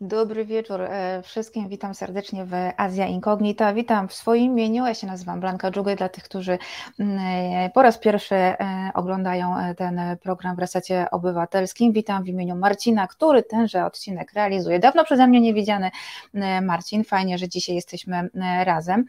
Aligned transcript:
Dobry 0.00 0.44
wieczór 0.44 0.80
e, 0.80 1.22
wszystkim. 1.22 1.68
Witam 1.68 1.94
serdecznie 1.94 2.44
w 2.44 2.52
Azja 2.76 3.06
Incognita. 3.06 3.74
Witam 3.74 4.08
w 4.08 4.14
swoim 4.14 4.52
imieniu. 4.52 4.86
Ja 4.86 4.94
się 4.94 5.06
nazywam 5.06 5.40
Blanka 5.40 5.70
Dżugaj. 5.70 5.96
Dla 5.96 6.08
tych, 6.08 6.24
którzy 6.24 6.58
mm, 6.98 7.18
e, 7.18 7.70
po 7.70 7.82
raz 7.82 7.98
pierwszy 7.98 8.34
e, 8.34 8.90
oglądają 8.94 9.54
ten 9.76 10.00
program 10.22 10.56
w 10.56 10.58
resecie 10.58 11.06
obywatelskim, 11.10 11.92
witam 11.92 12.24
w 12.24 12.28
imieniu 12.28 12.56
Marcina, 12.56 13.06
który 13.06 13.42
tenże 13.42 13.84
odcinek 13.84 14.32
realizuje. 14.32 14.78
Dawno 14.78 15.04
przeze 15.04 15.26
mnie 15.26 15.40
niewidziany 15.40 15.90
Marcin. 16.62 17.04
Fajnie, 17.04 17.38
że 17.38 17.48
dzisiaj 17.48 17.74
jesteśmy 17.74 18.28
razem. 18.64 19.04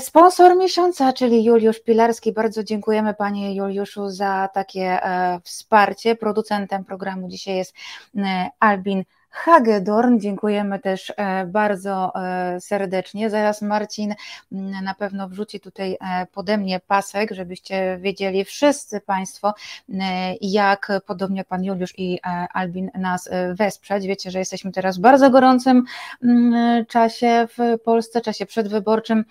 Sponsor 0.00 0.56
miesiąca, 0.56 1.12
czyli 1.12 1.44
Juliusz 1.44 1.80
Pilarski. 1.80 2.32
Bardzo 2.32 2.64
dziękujemy 2.64 3.14
Panie 3.14 3.54
Juliuszu 3.54 4.08
za 4.08 4.48
takie 4.54 4.98
wsparcie. 5.44 6.16
Producentem 6.16 6.84
programu 6.84 7.28
dzisiaj 7.28 7.56
jest 7.56 7.74
Albin 8.60 9.04
Hagedorn. 9.32 10.18
Dziękujemy 10.18 10.78
też 10.78 11.12
e, 11.16 11.46
bardzo 11.46 12.12
e, 12.14 12.60
serdecznie. 12.60 13.30
Zaraz 13.30 13.62
Marcin 13.62 14.14
mm, 14.52 14.84
na 14.84 14.94
pewno 14.94 15.28
wrzuci 15.28 15.60
tutaj 15.60 15.98
e, 16.00 16.26
pode 16.26 16.58
mnie 16.58 16.80
pasek, 16.80 17.30
żebyście 17.30 17.98
wiedzieli 18.00 18.44
wszyscy 18.44 19.00
Państwo, 19.00 19.54
jak 20.40 20.92
podobnie 21.06 21.44
Pan 21.44 21.64
Juliusz 21.64 21.94
i 21.98 22.20
Albin 22.54 22.90
nas 22.94 23.30
wesprzeć. 23.54 24.06
Wiecie, 24.06 24.30
że 24.30 24.38
jesteśmy 24.38 24.72
teraz 24.72 24.98
w 24.98 25.00
bardzo 25.00 25.30
gorącym 25.30 25.84
mm, 26.22 26.86
czasie 26.86 27.48
w 27.58 27.82
Polsce, 27.84 28.20
czasie 28.20 28.46
przedwyborczym 28.46 29.24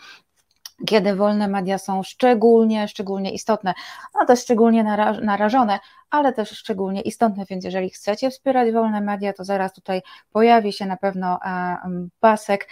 kiedy 0.85 1.15
wolne 1.15 1.47
media 1.47 1.77
są 1.77 2.03
szczególnie, 2.03 2.87
szczególnie 2.87 3.31
istotne, 3.31 3.73
no 4.15 4.25
to 4.25 4.35
szczególnie 4.35 4.83
narażone, 5.21 5.79
ale 6.11 6.33
też 6.33 6.49
szczególnie 6.49 7.01
istotne, 7.01 7.45
więc 7.49 7.65
jeżeli 7.65 7.89
chcecie 7.89 8.29
wspierać 8.29 8.71
wolne 8.71 9.01
media, 9.01 9.33
to 9.33 9.43
zaraz 9.43 9.73
tutaj 9.73 10.01
pojawi 10.31 10.73
się 10.73 10.85
na 10.85 10.97
pewno 10.97 11.39
e, 11.45 11.77
pasek, 12.19 12.67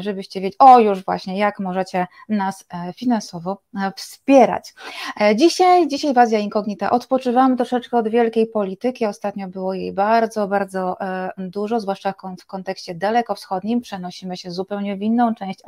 żebyście 0.00 0.40
wiedzieli, 0.40 0.58
o 0.58 0.78
już 0.78 1.04
właśnie, 1.04 1.38
jak 1.38 1.60
możecie 1.60 2.06
nas 2.28 2.64
e, 2.70 2.92
finansowo 2.92 3.58
e, 3.74 3.92
wspierać. 3.96 4.74
Dzisiaj, 5.34 5.88
dzisiaj 5.88 6.14
w 6.14 6.18
Azja 6.18 6.38
Incognita 6.38 6.90
odpoczywamy 6.90 7.56
troszeczkę 7.56 7.96
od 7.96 8.08
wielkiej 8.08 8.46
polityki, 8.46 9.06
ostatnio 9.06 9.48
było 9.48 9.74
jej 9.74 9.92
bardzo, 9.92 10.48
bardzo 10.48 10.96
dużo, 11.38 11.80
zwłaszcza 11.80 12.14
w 12.40 12.46
kontekście 12.46 12.94
dalekowschodnim, 12.94 13.80
przenosimy 13.80 14.36
się 14.36 14.50
zupełnie 14.50 14.96
w 14.96 15.02
inną 15.02 15.34
część, 15.34 15.60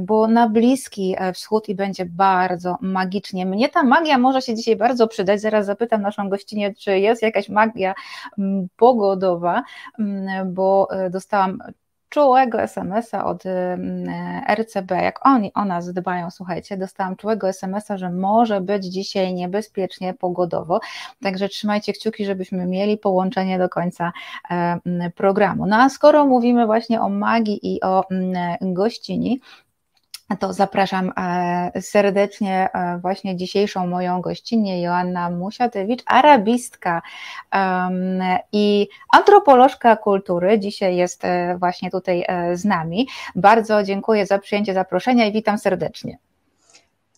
bo 0.00 0.26
na 0.26 0.48
Bliski 0.48 1.16
Wschód 1.34 1.68
i 1.68 1.74
będzie 1.74 2.04
bardzo 2.04 2.76
magicznie. 2.80 3.46
Mnie 3.46 3.68
ta 3.68 3.82
magia 3.82 4.18
może 4.18 4.42
się 4.42 4.54
dzisiaj 4.54 4.76
bardzo 4.76 5.08
przydać, 5.08 5.40
zaraz 5.50 5.66
zapytam 5.66 6.02
naszą 6.02 6.28
gościnę, 6.28 6.74
czy 6.74 6.98
jest 6.98 7.22
jakaś 7.22 7.48
magia 7.48 7.94
mm, 8.38 8.68
pogodowa, 8.76 9.62
mm, 9.98 10.54
bo 10.54 10.88
e, 10.90 11.10
dostałam 11.10 11.58
czułego 12.08 12.62
SMS-a 12.62 13.24
od 13.24 13.46
mm, 13.46 14.08
RCB, 14.54 14.90
jak 14.90 15.26
oni 15.26 15.52
o 15.54 15.64
nas 15.64 15.92
dbają, 15.92 16.30
słuchajcie, 16.30 16.76
dostałam 16.76 17.16
czułego 17.16 17.48
SMS-a, 17.48 17.96
że 17.96 18.10
może 18.10 18.60
być 18.60 18.84
dzisiaj 18.84 19.34
niebezpiecznie 19.34 20.14
pogodowo, 20.14 20.80
także 21.22 21.48
trzymajcie 21.48 21.92
kciuki, 21.92 22.24
żebyśmy 22.24 22.66
mieli 22.66 22.98
połączenie 22.98 23.58
do 23.58 23.68
końca 23.68 24.12
e, 24.50 24.80
programu. 25.16 25.66
No 25.66 25.76
a 25.76 25.88
skoro 25.88 26.26
mówimy 26.26 26.66
właśnie 26.66 27.00
o 27.00 27.08
magii 27.08 27.74
i 27.74 27.80
o 27.80 28.04
gościni, 28.60 29.40
to 30.36 30.52
zapraszam 30.52 31.12
e, 31.16 31.82
serdecznie 31.82 32.68
e, 32.72 32.98
właśnie 32.98 33.36
dzisiejszą 33.36 33.86
moją 33.86 34.20
gościnę 34.20 34.80
Joanna 34.80 35.30
Musiatewicz, 35.30 36.02
arabistka 36.06 37.02
i 38.52 38.88
antropolożka 39.12 39.96
kultury. 39.96 40.58
Dzisiaj 40.58 40.96
jest 40.96 41.24
e, 41.24 41.56
właśnie 41.58 41.90
tutaj 41.90 42.26
z 42.54 42.64
nami. 42.64 43.08
Bardzo 43.36 43.82
dziękuję 43.82 44.26
za 44.26 44.38
przyjęcie 44.38 44.74
zaproszenia 44.74 45.26
i 45.26 45.32
witam 45.32 45.58
serdecznie. 45.58 46.18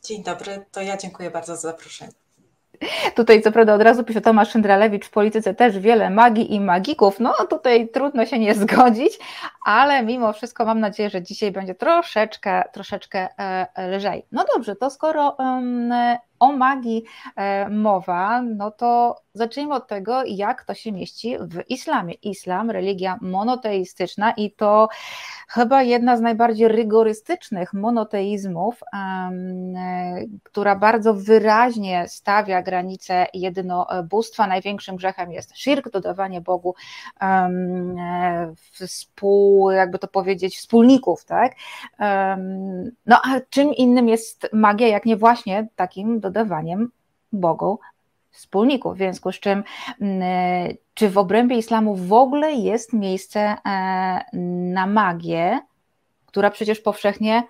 Dzień 0.04 0.22
dobry, 0.22 0.64
to 0.72 0.80
ja 0.80 0.96
dziękuję 0.96 1.30
bardzo 1.30 1.56
za 1.56 1.62
zaproszenie. 1.62 2.12
Tutaj 3.14 3.42
co 3.42 3.52
prawda 3.52 3.74
od 3.74 3.82
razu 3.82 4.04
pisze 4.04 4.20
Tomasz 4.20 4.50
Szyndralewicz, 4.50 5.06
w 5.06 5.10
polityce 5.10 5.54
też 5.54 5.78
wiele 5.78 6.10
magii 6.10 6.54
i 6.54 6.60
magików, 6.60 7.20
no 7.20 7.34
tutaj 7.50 7.88
trudno 7.88 8.26
się 8.26 8.38
nie 8.38 8.54
zgodzić, 8.54 9.18
ale 9.66 10.02
mimo 10.02 10.32
wszystko 10.32 10.64
mam 10.64 10.80
nadzieję, 10.80 11.10
że 11.10 11.22
dzisiaj 11.22 11.52
będzie 11.52 11.74
troszeczkę, 11.74 12.62
troszeczkę 12.72 13.28
e, 13.38 13.96
lżej. 13.96 14.26
No 14.32 14.44
dobrze, 14.54 14.76
to 14.76 14.90
skoro 14.90 15.36
o 16.40 16.52
magii 16.52 17.04
e, 17.36 17.68
mowa, 17.68 18.42
no 18.42 18.70
to 18.70 19.16
zacznijmy 19.34 19.74
od 19.74 19.88
tego, 19.88 20.22
jak 20.26 20.64
to 20.64 20.74
się 20.74 20.92
mieści 20.92 21.36
w 21.40 21.70
islamie. 21.70 22.14
Islam, 22.14 22.70
religia 22.70 23.18
monoteistyczna 23.20 24.32
i 24.32 24.50
to 24.50 24.88
chyba 25.48 25.82
jedna 25.82 26.16
z 26.16 26.20
najbardziej 26.20 26.68
rygorystycznych 26.68 27.72
monoteizmów, 27.72 28.80
e, 28.94 29.30
która 30.42 30.76
bardzo 30.76 31.14
wyraźnie 31.14 32.04
stawia 32.08 32.62
granice 32.62 33.26
jednobóstwa. 33.34 34.46
Największym 34.46 34.96
grzechem 34.96 35.32
jest 35.32 35.56
shirk, 35.56 35.90
dodawanie 35.90 36.40
Bogu 36.40 36.74
e, 37.20 38.54
współ, 38.72 39.70
jakby 39.70 39.98
to 39.98 40.08
powiedzieć, 40.08 40.56
wspólników, 40.56 41.24
tak? 41.24 41.52
No 43.06 43.20
a 43.24 43.40
czym 43.50 43.74
innym 43.74 44.08
jest 44.08 44.48
magia, 44.52 44.88
jak 44.88 45.06
nie 45.06 45.16
właśnie 45.16 45.68
takim 45.76 46.20
dodawaniem 46.32 46.90
Bogu 47.32 47.78
wspólników, 48.30 48.94
w 48.94 48.96
związku 48.96 49.32
z 49.32 49.40
czym 49.40 49.64
mm, 50.00 50.22
czy 50.94 51.10
w 51.10 51.18
obrębie 51.18 51.56
islamu 51.56 51.96
w 51.96 52.12
ogóle 52.12 52.52
jest 52.52 52.92
miejsce 52.92 53.40
e, 53.40 54.24
na 54.72 54.86
magię, 54.86 55.60
która 56.26 56.50
przecież 56.50 56.80
powszechnie 56.80 57.42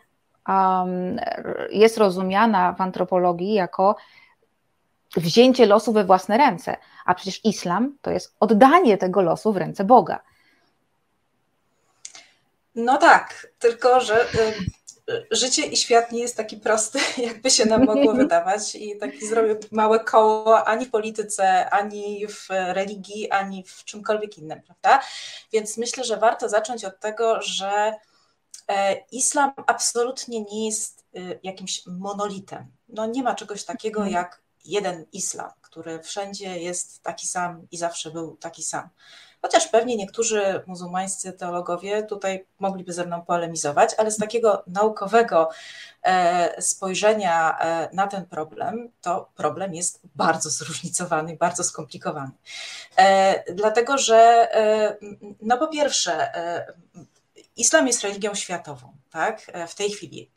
jest 1.70 1.98
rozumiana 1.98 2.72
w 2.72 2.80
antropologii 2.80 3.54
jako 3.54 3.96
wzięcie 5.16 5.66
losu 5.66 5.92
we 5.92 6.04
własne 6.04 6.38
ręce, 6.38 6.76
a 7.04 7.14
przecież 7.14 7.44
islam 7.44 7.96
to 8.02 8.10
jest 8.10 8.36
oddanie 8.40 8.98
tego 8.98 9.22
losu 9.22 9.52
w 9.52 9.56
ręce 9.56 9.84
Boga. 9.84 10.20
No 12.74 12.98
tak, 12.98 13.46
tylko 13.58 14.00
że 14.00 14.22
y, 14.22 14.26
życie 15.30 15.66
i 15.66 15.76
świat 15.76 16.12
nie 16.12 16.20
jest 16.20 16.36
taki 16.36 16.56
prosty, 16.56 16.98
jakby 17.28 17.50
się 17.50 17.64
nam 17.64 17.84
mogło 17.84 18.14
wydawać. 18.22 18.74
I 18.74 18.96
taki 18.98 19.26
zrobię 19.26 19.56
małe 19.72 20.00
koło 20.00 20.68
ani 20.68 20.86
w 20.86 20.90
polityce, 20.90 21.70
ani 21.70 22.26
w 22.26 22.46
religii, 22.50 23.30
ani 23.30 23.64
w 23.64 23.84
czymkolwiek 23.84 24.38
innym, 24.38 24.62
prawda? 24.62 25.06
Więc 25.52 25.76
myślę, 25.76 26.04
że 26.04 26.16
warto 26.16 26.48
zacząć 26.48 26.84
od 26.84 27.00
tego, 27.00 27.42
że 27.42 27.94
e, 28.68 28.96
islam 29.12 29.52
absolutnie 29.66 30.40
nie 30.40 30.66
jest 30.66 31.04
y, 31.16 31.40
jakimś 31.42 31.86
monolitem. 31.86 32.66
No 32.88 33.06
nie 33.06 33.22
ma 33.22 33.34
czegoś 33.34 33.64
takiego 33.64 34.00
mhm. 34.00 34.14
jak 34.14 34.42
jeden 34.64 35.06
islam, 35.12 35.50
który 35.62 36.02
wszędzie 36.02 36.58
jest 36.58 37.02
taki 37.02 37.26
sam 37.26 37.66
i 37.70 37.76
zawsze 37.76 38.10
był 38.10 38.36
taki 38.36 38.62
sam 38.62 38.88
chociaż 39.42 39.68
pewnie 39.68 39.96
niektórzy 39.96 40.62
muzułmańscy 40.66 41.32
teologowie 41.32 42.02
tutaj 42.02 42.46
mogliby 42.58 42.92
ze 42.92 43.06
mną 43.06 43.22
polemizować, 43.22 43.90
ale 43.98 44.10
z 44.10 44.16
takiego 44.16 44.62
naukowego 44.66 45.48
e, 46.02 46.62
spojrzenia 46.62 47.58
e, 47.58 47.88
na 47.92 48.06
ten 48.06 48.26
problem, 48.26 48.90
to 49.00 49.30
problem 49.36 49.74
jest 49.74 50.00
bardzo 50.14 50.50
zróżnicowany, 50.50 51.36
bardzo 51.36 51.64
skomplikowany. 51.64 52.30
E, 52.96 53.54
dlatego, 53.54 53.98
że 53.98 54.48
no 55.42 55.58
po 55.58 55.68
pierwsze, 55.68 56.32
islam 57.56 57.86
jest 57.86 58.02
religią 58.02 58.34
światową, 58.34 58.92
tak? 59.10 59.52
W 59.68 59.74
tej 59.74 59.90
chwili 59.90 60.30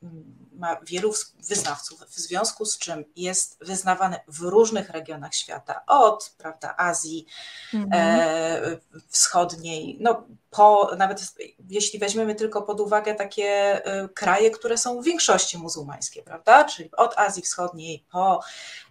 ma 0.64 0.78
wielu 0.82 1.14
wyznawców, 1.48 2.00
w 2.00 2.20
związku 2.20 2.66
z 2.66 2.78
czym 2.78 3.06
jest 3.16 3.66
wyznawany 3.66 4.20
w 4.28 4.40
różnych 4.40 4.90
regionach 4.90 5.36
świata, 5.36 5.84
od 5.88 6.36
prawda, 6.38 6.76
Azji 6.78 7.26
mhm. 7.74 7.90
e, 7.94 8.78
Wschodniej, 9.10 9.98
no, 10.00 10.28
po, 10.50 10.92
nawet 10.98 11.34
jeśli 11.70 12.00
weźmiemy 12.00 12.36
tylko 12.36 12.62
pod 12.62 12.80
uwagę 12.80 13.16
takie 13.16 13.46
e, 13.86 14.10
kraje, 14.10 14.52
które 14.52 14.78
są 14.78 15.02
w 15.02 15.06
większości 15.06 15.58
muzułmańskie, 15.58 16.24
prawda, 16.24 16.64
czyli 16.64 16.92
od 16.92 17.18
Azji 17.18 17.44
Wschodniej 17.44 18.06
po 18.12 18.44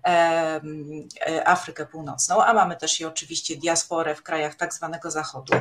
e, 0.06 0.60
Afrykę 1.44 1.86
Północną, 1.86 2.44
a 2.44 2.54
mamy 2.54 2.76
też 2.76 3.00
i 3.00 3.04
oczywiście 3.04 3.56
diasporę 3.56 4.14
w 4.14 4.22
krajach 4.22 4.54
tak 4.54 4.74
zwanego 4.74 5.10
Zachodu. 5.10 5.52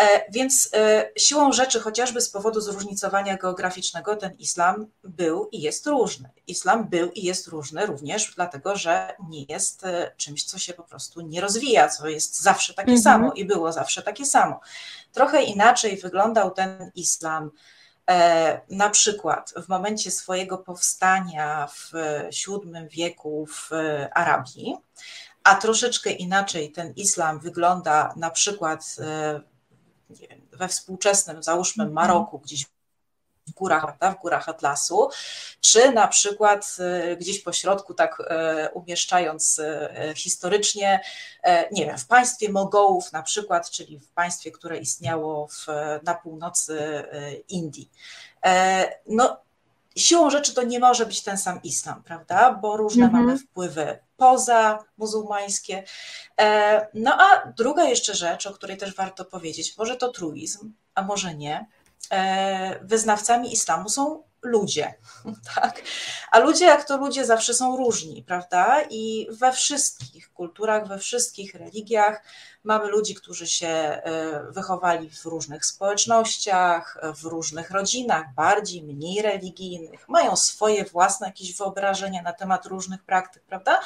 E, 0.00 0.30
więc 0.30 0.68
e, 0.74 1.10
siłą 1.16 1.52
rzeczy, 1.52 1.80
chociażby 1.80 2.20
z 2.20 2.28
powodu 2.28 2.60
zróżnicowania 2.60 3.36
geograficznego, 3.36 4.16
ten 4.16 4.32
islam 4.38 4.86
był 5.04 5.48
i 5.52 5.60
jest 5.60 5.86
różny. 5.86 6.30
Islam 6.46 6.88
był 6.88 7.10
i 7.10 7.22
jest 7.22 7.48
różny 7.48 7.86
również 7.86 8.34
dlatego, 8.34 8.76
że 8.76 9.14
nie 9.28 9.42
jest 9.42 9.84
e, 9.84 10.12
czymś, 10.16 10.44
co 10.44 10.58
się 10.58 10.72
po 10.74 10.82
prostu 10.82 11.20
nie 11.20 11.40
rozwija, 11.40 11.88
co 11.88 12.08
jest 12.08 12.40
zawsze 12.40 12.74
takie 12.74 12.92
mhm. 12.92 13.02
samo 13.02 13.32
i 13.32 13.44
było 13.44 13.72
zawsze 13.72 14.02
takie 14.02 14.26
samo. 14.26 14.60
Trochę 15.12 15.42
inaczej 15.42 15.96
wyglądał 15.96 16.50
ten 16.50 16.90
islam. 16.94 17.50
Na 18.70 18.90
przykład 18.90 19.54
w 19.56 19.68
momencie 19.68 20.10
swojego 20.10 20.58
powstania 20.58 21.66
w 21.66 21.92
VII 22.46 22.88
wieku 22.88 23.46
w 23.46 23.70
Arabii, 24.14 24.76
a 25.44 25.54
troszeczkę 25.54 26.10
inaczej 26.10 26.72
ten 26.72 26.92
islam 26.96 27.40
wygląda 27.40 28.14
na 28.16 28.30
przykład 28.30 28.96
nie 30.20 30.28
wiem, 30.28 30.40
we 30.52 30.68
współczesnym, 30.68 31.42
załóżmy 31.42 31.84
mhm. 31.84 31.94
Maroku, 31.94 32.38
gdzieś 32.38 32.66
w 33.50 33.52
górach, 33.52 33.82
prawda, 33.82 34.10
w 34.10 34.22
górach 34.22 34.48
Atlasu, 34.48 35.08
czy 35.60 35.92
na 35.92 36.08
przykład 36.08 36.76
e, 36.78 37.16
gdzieś 37.16 37.42
po 37.42 37.52
środku, 37.52 37.94
tak 37.94 38.22
e, 38.26 38.70
umieszczając 38.74 39.58
e, 39.58 40.12
historycznie, 40.16 41.00
nie 41.72 41.86
wiem, 41.86 41.98
w 41.98 42.06
państwie 42.06 42.48
Mogołów 42.48 43.12
na 43.12 43.22
przykład, 43.22 43.70
czyli 43.70 43.98
w 43.98 44.08
państwie, 44.08 44.50
które 44.50 44.78
istniało 44.78 45.48
w, 45.48 45.66
na 46.02 46.14
północy 46.14 47.04
Indii. 47.48 47.90
No, 49.06 49.36
siłą 50.00 50.30
rzeczy 50.30 50.54
to 50.54 50.62
nie 50.62 50.80
może 50.80 51.06
być 51.06 51.22
ten 51.22 51.38
sam 51.38 51.62
islam, 51.62 52.02
prawda? 52.02 52.52
Bo 52.52 52.76
różne 52.76 53.06
-hmm. 53.06 53.12
mamy 53.12 53.38
wpływy 53.38 53.98
poza 54.16 54.84
muzułmańskie. 54.98 55.84
No 56.94 57.18
a 57.18 57.52
druga 57.56 57.84
jeszcze 57.84 58.14
rzecz, 58.14 58.46
o 58.46 58.52
której 58.52 58.76
też 58.76 58.94
warto 58.94 59.24
powiedzieć, 59.24 59.78
może 59.78 59.96
to 59.96 60.08
truizm, 60.08 60.72
a 60.94 61.02
może 61.02 61.34
nie 61.34 61.66
E, 62.10 62.80
wyznawcami 62.82 63.52
islamu 63.52 63.88
są 63.88 64.22
ludzie, 64.42 64.94
tak? 65.54 65.82
A 66.30 66.38
ludzie, 66.38 66.64
jak 66.64 66.84
to 66.84 66.96
ludzie, 66.96 67.26
zawsze 67.26 67.54
są 67.54 67.76
różni, 67.76 68.22
prawda? 68.22 68.82
I 68.90 69.26
we 69.30 69.52
wszystkich 69.52 70.32
kulturach, 70.32 70.88
we 70.88 70.98
wszystkich 70.98 71.54
religiach 71.54 72.22
mamy 72.64 72.88
ludzi, 72.88 73.14
którzy 73.14 73.46
się 73.46 73.68
e, 73.68 74.00
wychowali 74.50 75.10
w 75.10 75.24
różnych 75.24 75.64
społecznościach, 75.64 76.98
w 77.16 77.24
różnych 77.24 77.70
rodzinach, 77.70 78.34
bardziej, 78.34 78.82
mniej 78.82 79.22
religijnych, 79.22 80.08
mają 80.08 80.36
swoje 80.36 80.84
własne 80.84 81.26
jakieś 81.26 81.56
wyobrażenia 81.56 82.22
na 82.22 82.32
temat 82.32 82.66
różnych 82.66 83.04
praktyk, 83.04 83.42
prawda? 83.42 83.80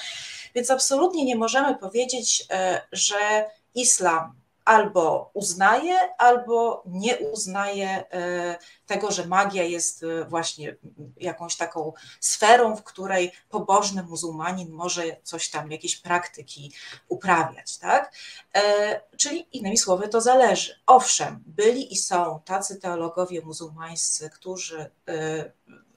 Więc 0.54 0.70
absolutnie 0.70 1.24
nie 1.24 1.36
możemy 1.36 1.78
powiedzieć, 1.78 2.46
e, 2.50 2.80
że 2.92 3.50
islam 3.74 4.43
albo 4.64 5.30
uznaje, 5.34 5.98
albo 6.18 6.82
nie 6.86 7.18
uznaje 7.18 7.88
e, 7.88 8.58
tego, 8.86 9.10
że 9.10 9.26
magia 9.26 9.62
jest 9.62 10.02
e, 10.02 10.24
właśnie 10.24 10.76
jakąś 11.16 11.56
taką 11.56 11.92
sferą, 12.20 12.76
w 12.76 12.82
której 12.82 13.32
pobożny 13.48 14.02
muzułmanin 14.02 14.70
może 14.72 15.02
coś 15.22 15.50
tam, 15.50 15.70
jakieś 15.70 15.96
praktyki 15.96 16.72
uprawiać, 17.08 17.78
tak? 17.78 18.12
E, 18.54 19.00
czyli 19.16 19.48
innymi 19.52 19.78
słowy, 19.78 20.08
to 20.08 20.20
zależy. 20.20 20.80
Owszem, 20.86 21.42
byli 21.46 21.92
i 21.92 21.96
są 21.96 22.40
tacy 22.44 22.76
teologowie 22.76 23.40
muzułmańscy, 23.40 24.30
którzy 24.30 24.90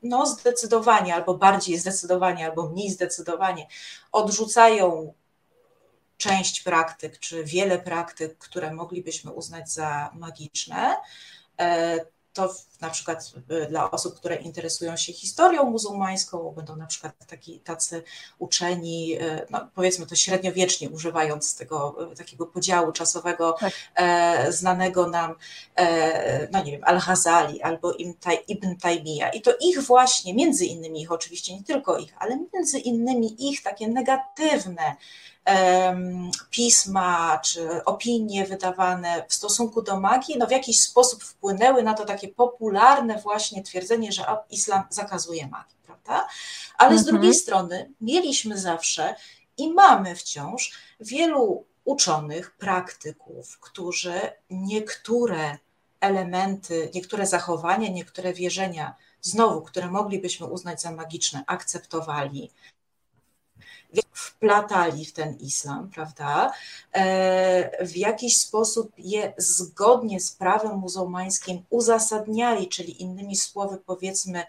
no 0.03 0.25
zdecydowanie, 0.25 1.15
albo 1.15 1.33
bardziej 1.33 1.77
zdecydowanie, 1.77 2.45
albo 2.45 2.69
mniej 2.69 2.89
zdecydowanie 2.89 3.67
odrzucają 4.11 5.13
część 6.17 6.61
praktyk, 6.61 7.19
czy 7.19 7.43
wiele 7.43 7.79
praktyk, 7.79 8.37
które 8.37 8.73
moglibyśmy 8.73 9.31
uznać 9.31 9.71
za 9.71 10.09
magiczne. 10.13 10.95
E, 11.59 11.99
to 12.33 12.55
na 12.81 12.89
przykład 12.89 13.31
e, 13.50 13.65
dla 13.65 13.91
osób, 13.91 14.15
które 14.15 14.35
interesują 14.35 14.97
się 14.97 15.13
historią 15.13 15.63
muzułmańską, 15.63 16.53
będą 16.56 16.75
na 16.75 16.85
przykład 16.85 17.13
taki, 17.27 17.59
tacy 17.59 18.03
uczeni, 18.39 19.18
e, 19.19 19.45
no 19.50 19.68
powiedzmy 19.75 20.06
to 20.06 20.15
średniowiecznie 20.15 20.89
używając 20.89 21.56
tego 21.56 21.97
takiego 22.18 22.45
podziału 22.45 22.91
czasowego 22.91 23.56
tak. 23.59 23.74
znanego 24.50 25.07
nam, 25.07 25.35
no 26.51 26.63
nie 26.63 26.71
wiem, 26.71 26.83
Al-Hazali 26.83 27.62
albo 27.62 27.94
Ibn 28.47 28.75
Taymiyyah. 28.81 29.35
I 29.35 29.41
to 29.41 29.51
ich 29.62 29.81
właśnie, 29.81 30.33
między 30.33 30.65
innymi 30.65 31.01
ich 31.01 31.12
oczywiście, 31.12 31.56
nie 31.56 31.63
tylko 31.63 31.97
ich, 31.97 32.13
ale 32.18 32.39
między 32.53 32.79
innymi 32.79 33.50
ich 33.50 33.63
takie 33.63 33.88
negatywne 33.88 34.95
pisma 36.50 37.39
czy 37.44 37.85
opinie 37.85 38.45
wydawane 38.45 39.25
w 39.27 39.33
stosunku 39.33 39.81
do 39.81 40.00
magii, 40.00 40.38
no 40.38 40.47
w 40.47 40.51
jakiś 40.51 40.81
sposób 40.81 41.24
wpłynęły 41.24 41.83
na 41.83 41.94
to 41.94 42.06
takie 42.06 42.27
popularne 42.67 43.21
właśnie 43.21 43.63
twierdzenie, 43.63 44.11
że 44.11 44.25
islam 44.49 44.83
zakazuje 44.89 45.47
magii, 45.47 45.77
prawda? 45.85 46.27
Ale 46.77 46.89
mhm. 46.89 47.03
z 47.03 47.05
drugiej 47.05 47.33
strony 47.33 47.91
mieliśmy 48.01 48.57
zawsze 48.57 49.15
i 49.57 49.73
mamy 49.73 50.15
wciąż 50.15 50.71
wielu 50.99 51.65
uczonych, 51.85 52.51
praktyków, 52.51 53.59
którzy 53.59 54.21
niektóre 54.49 55.57
elementy, 55.99 56.91
niektóre 56.93 57.27
zachowania, 57.27 57.89
niektóre 57.89 58.33
wierzenia, 58.33 58.95
znowu, 59.21 59.61
które 59.61 59.91
moglibyśmy 59.91 60.45
uznać 60.45 60.81
za 60.81 60.91
magiczne, 60.91 61.43
akceptowali, 61.47 62.51
wplatali 64.13 65.06
w 65.06 65.13
ten 65.13 65.38
islam, 65.38 65.89
prawda? 65.89 66.51
E, 66.94 67.86
w 67.86 67.98
jakiś 67.98 68.38
sposób 68.38 68.92
je 68.98 69.34
zgodnie 69.38 70.19
z 70.19 70.31
prawem 70.31 70.78
muzułmańskim 70.78 71.63
uzasadniali, 71.69 72.68
czyli 72.68 73.01
innymi 73.01 73.36
słowy 73.36 73.78
powiedzmy, 73.86 74.44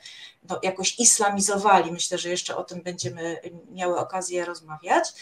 no, 0.49 0.59
jakoś 0.63 0.99
islamizowali. 0.99 1.93
Myślę, 1.93 2.19
że 2.19 2.29
jeszcze 2.29 2.57
o 2.57 2.65
tym 2.65 2.83
będziemy 2.83 3.41
miały 3.71 3.99
okazję 3.99 4.45
rozmawiać. 4.45 5.13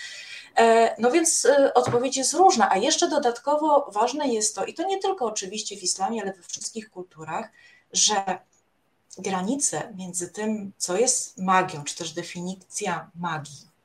E, 0.56 0.94
no 0.98 1.10
więc 1.10 1.44
e, 1.44 1.74
odpowiedź 1.74 2.16
jest 2.16 2.34
różna, 2.34 2.70
a 2.70 2.76
jeszcze 2.76 3.08
dodatkowo 3.08 3.90
ważne 3.92 4.28
jest 4.28 4.54
to, 4.54 4.64
i 4.64 4.74
to 4.74 4.86
nie 4.86 4.98
tylko 4.98 5.26
oczywiście 5.26 5.76
w 5.76 5.82
islamie, 5.82 6.22
ale 6.22 6.32
we 6.32 6.42
wszystkich 6.42 6.90
kulturach, 6.90 7.50
że 7.92 8.38
granice 9.18 9.92
między 9.96 10.28
tym, 10.28 10.72
co 10.78 10.96
jest 10.96 11.38
magią, 11.38 11.84
czy 11.84 11.96
też 11.96 12.12
definicja 12.12 13.10
magii, 13.14 13.75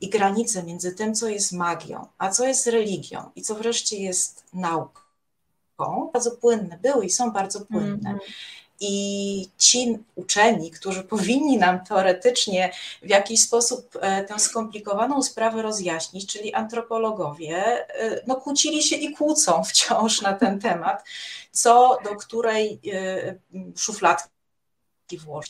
i 0.00 0.08
granice 0.08 0.62
między 0.62 0.92
tym, 0.92 1.14
co 1.14 1.28
jest 1.28 1.52
magią, 1.52 2.06
a 2.18 2.30
co 2.30 2.44
jest 2.44 2.66
religią 2.66 3.30
i 3.36 3.42
co 3.42 3.54
wreszcie 3.54 3.96
jest 3.96 4.44
nauką, 4.52 6.10
bardzo 6.12 6.30
płynne 6.30 6.78
były 6.82 7.04
i 7.04 7.10
są 7.10 7.30
bardzo 7.30 7.60
płynne. 7.60 8.10
Mm 8.10 8.18
-hmm. 8.18 8.32
I 8.80 9.48
ci 9.58 9.98
uczeni, 10.14 10.70
którzy 10.70 11.04
powinni 11.04 11.58
nam 11.58 11.84
teoretycznie 11.84 12.72
w 13.02 13.08
jakiś 13.08 13.42
sposób 13.42 13.98
e, 14.00 14.24
tę 14.24 14.38
skomplikowaną 14.38 15.22
sprawę 15.22 15.62
rozjaśnić, 15.62 16.32
czyli 16.32 16.54
antropologowie, 16.54 17.88
e, 17.88 18.22
no 18.26 18.36
kłócili 18.36 18.82
się 18.82 18.96
i 18.96 19.14
kłócą 19.14 19.64
wciąż 19.64 20.22
na 20.22 20.32
ten 20.32 20.60
temat, 20.60 21.04
co 21.52 21.98
do 22.04 22.16
której 22.16 22.80
e, 22.92 23.34
szufladki 23.76 24.35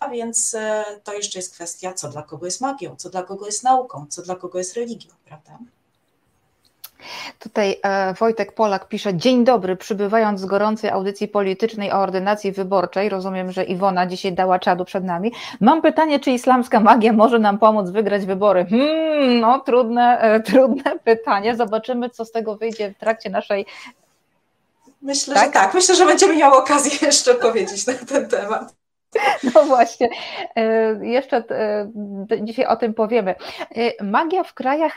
A 0.01 0.09
więc 0.09 0.55
e, 0.55 0.85
to 1.05 1.13
jeszcze 1.13 1.39
jest 1.39 1.55
kwestia, 1.55 1.93
co 1.93 2.09
dla 2.09 2.23
kogo 2.23 2.47
jest 2.47 2.61
magią, 2.61 2.97
co 2.97 3.11
dla 3.11 3.23
kogo 3.23 3.47
jest 3.47 3.63
nauką, 3.63 4.07
co 4.09 4.23
dla 4.23 4.37
kogo 4.37 4.59
jest 4.59 4.75
religią, 4.75 5.11
prawda? 5.25 5.59
Tutaj 7.39 7.81
e, 7.83 8.15
Wojtek 8.15 8.53
Polak 8.53 8.89
pisze: 8.89 9.15
Dzień 9.15 9.45
dobry, 9.45 9.77
przybywając 9.77 10.41
z 10.41 10.45
gorącej 10.45 10.91
audycji 10.91 11.29
politycznej 11.29 11.93
o 11.93 12.01
ordynacji 12.01 12.53
wyborczej. 12.53 13.09
Rozumiem, 13.09 13.53
że 13.53 13.65
Iwona 13.65 14.07
dzisiaj 14.07 14.33
dała 14.33 14.59
czadu 14.59 14.85
przed 14.85 15.05
nami. 15.05 15.33
Mam 15.61 15.83
pytanie, 15.83 16.21
czy 16.21 16.31
islamska 16.31 16.81
magia 16.81 17.13
może 17.13 17.39
nam 17.39 17.59
pomóc 17.59 17.91
wygrać 17.91 18.27
wybory? 18.27 18.67
Hmm, 18.71 19.41
no, 19.41 19.61
trudne, 19.61 20.19
e, 20.21 20.41
trudne 20.41 20.99
pytanie. 21.05 21.57
Zobaczymy, 21.57 22.11
co 22.11 22.25
z 22.25 22.33
tego 22.33 22.57
wyjdzie 22.57 22.95
w 22.95 22.99
trakcie 22.99 23.31
naszej. 23.31 23.67
Myślę, 25.03 25.35
tak? 25.35 25.47
że 25.47 25.53
tak. 25.53 25.75
Myślę, 25.75 25.95
że 25.95 26.07
będziemy 26.07 26.37
miały 26.37 26.57
okazję 26.57 26.93
jeszcze 27.09 27.35
powiedzieć 27.35 27.87
na 27.87 27.95
ten 27.95 28.29
temat. 28.29 28.86
No 29.55 29.65
właśnie, 29.65 30.09
e, 30.57 31.07
jeszcze 31.07 31.37
e, 31.37 31.89
dzisiaj 32.43 32.67
o 32.67 32.77
tym 32.77 32.95
powiemy. 32.95 33.35
E, 33.75 34.05
magia 34.05 34.45
w 34.45 34.55
krajach, 34.55 34.97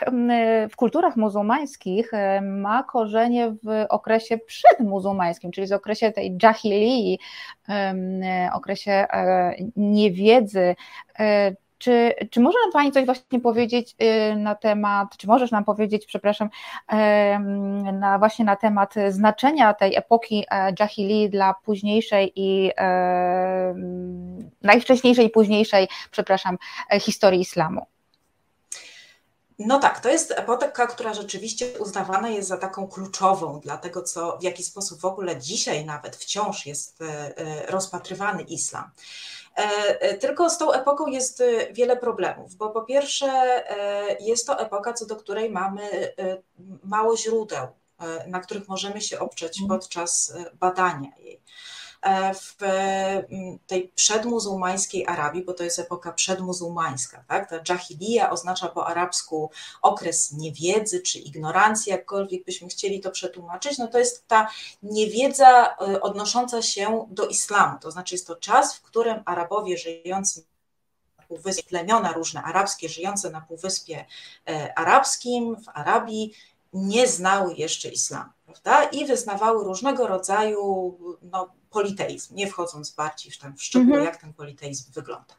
w 0.70 0.76
kulturach 0.76 1.16
muzułmańskich 1.16 2.10
ma 2.42 2.82
korzenie 2.82 3.54
w 3.62 3.86
okresie 3.88 4.38
przedmuzułmańskim, 4.38 5.50
czyli 5.50 5.66
w 5.66 5.72
okresie 5.72 6.12
tej 6.12 6.38
jahilii, 6.42 7.18
okresie 8.52 9.06
niewiedzy, 9.76 10.74
czy, 11.80 12.14
czy 12.30 12.40
może 12.40 12.58
nam 12.64 12.72
Pani 12.72 12.92
coś 12.92 13.04
właśnie 13.04 13.40
powiedzieć 13.40 13.96
y, 14.02 14.36
na 14.36 14.54
temat, 14.54 15.16
czy 15.16 15.26
możesz 15.26 15.50
nam 15.50 15.64
powiedzieć, 15.64 16.06
przepraszam, 16.06 16.50
na, 17.92 18.18
właśnie 18.18 18.44
na 18.44 18.56
temat 18.56 18.94
znaczenia 19.08 19.74
tej 19.74 19.96
epoki 19.96 20.44
e, 20.50 20.72
Jahili 20.80 21.30
dla 21.30 21.54
późniejszej 21.54 22.32
i 22.36 22.70
najwcześniejszej 24.62 25.26
i 25.26 25.30
późniejszej, 25.30 25.88
przepraszam, 26.10 26.58
e, 26.90 27.00
historii 27.00 27.40
islamu? 27.40 27.86
No 29.58 29.78
tak, 29.78 30.00
to 30.00 30.08
jest 30.08 30.30
epoka, 30.36 30.86
która 30.86 31.14
rzeczywiście 31.14 31.66
uznawana 31.78 32.28
jest 32.28 32.48
za 32.48 32.56
taką 32.56 32.88
kluczową 32.88 33.60
dla 33.60 33.78
tego, 33.78 34.02
co, 34.02 34.38
w 34.38 34.42
jaki 34.42 34.64
sposób 34.64 35.00
w 35.00 35.04
ogóle 35.04 35.38
dzisiaj 35.38 35.84
nawet 35.84 36.16
wciąż 36.16 36.66
jest 36.66 37.02
e, 37.02 37.66
rozpatrywany 37.66 38.42
islam. 38.42 38.90
E, 39.56 40.00
e, 40.00 40.14
tylko 40.18 40.50
z 40.50 40.58
tą 40.58 40.72
epoką 40.72 41.06
jest 41.06 41.40
e, 41.40 41.72
wiele 41.72 41.96
problemów, 41.96 42.54
bo 42.54 42.70
po 42.70 42.82
pierwsze 42.82 43.30
jest 44.20 44.46
to 44.46 44.60
epoka, 44.60 44.92
co 44.92 45.06
do 45.06 45.16
której 45.16 45.50
mamy 45.50 46.12
mało 46.84 47.16
źródeł, 47.16 47.66
na 48.26 48.40
których 48.40 48.68
możemy 48.68 49.00
się 49.00 49.18
oprzeć 49.18 49.60
mhm. 49.60 49.80
podczas 49.80 50.34
badania 50.54 51.10
jej. 51.18 51.40
E, 52.02 52.34
w 52.34 52.56
tej 53.66 53.88
przedmuzułmańskiej 53.94 55.06
Arabii, 55.06 55.44
bo 55.44 55.52
to 55.52 55.64
jest 55.64 55.78
epoka 55.78 56.12
przedmuzułmańska, 56.12 57.24
tak? 57.28 57.50
Ta 57.50 57.56
jahiliya 57.68 58.30
oznacza 58.30 58.68
po 58.68 58.86
arabsku 58.86 59.50
okres 59.82 60.32
niewiedzy 60.32 61.00
czy 61.00 61.18
ignorancji, 61.18 61.90
jakkolwiek 61.90 62.44
byśmy 62.44 62.68
chcieli 62.68 63.00
to 63.00 63.10
przetłumaczyć, 63.10 63.78
no 63.78 63.88
to 63.88 63.98
jest 63.98 64.28
ta 64.28 64.48
niewiedza 64.82 65.66
e, 65.66 66.00
odnosząca 66.00 66.62
się 66.62 67.06
do 67.10 67.26
islamu, 67.26 67.78
to 67.80 67.90
znaczy 67.90 68.14
jest 68.14 68.26
to 68.26 68.36
czas, 68.36 68.76
w 68.76 68.82
którym 68.82 69.22
Arabowie 69.24 69.78
żyjący 69.78 70.44
półwyspie, 71.30 71.62
plemiona 71.62 72.12
różne 72.12 72.42
arabskie 72.42 72.88
żyjące 72.88 73.30
na 73.30 73.40
półwyspie 73.40 74.04
e, 74.48 74.78
arabskim, 74.78 75.56
w 75.56 75.68
Arabii, 75.68 76.34
nie 76.72 77.06
znały 77.06 77.54
jeszcze 77.54 77.88
islamu, 77.88 78.30
prawda? 78.46 78.84
I 78.84 79.06
wyznawały 79.06 79.64
różnego 79.64 80.06
rodzaju 80.06 80.98
no, 81.22 81.48
politeizm, 81.70 82.34
nie 82.34 82.46
wchodząc 82.46 82.90
bardziej 82.90 83.32
w, 83.32 83.38
ten, 83.38 83.56
w 83.56 83.62
szczegóły, 83.62 83.96
mhm. 83.96 84.04
jak 84.04 84.20
ten 84.20 84.32
politeizm 84.32 84.92
wygląda. 84.92 85.34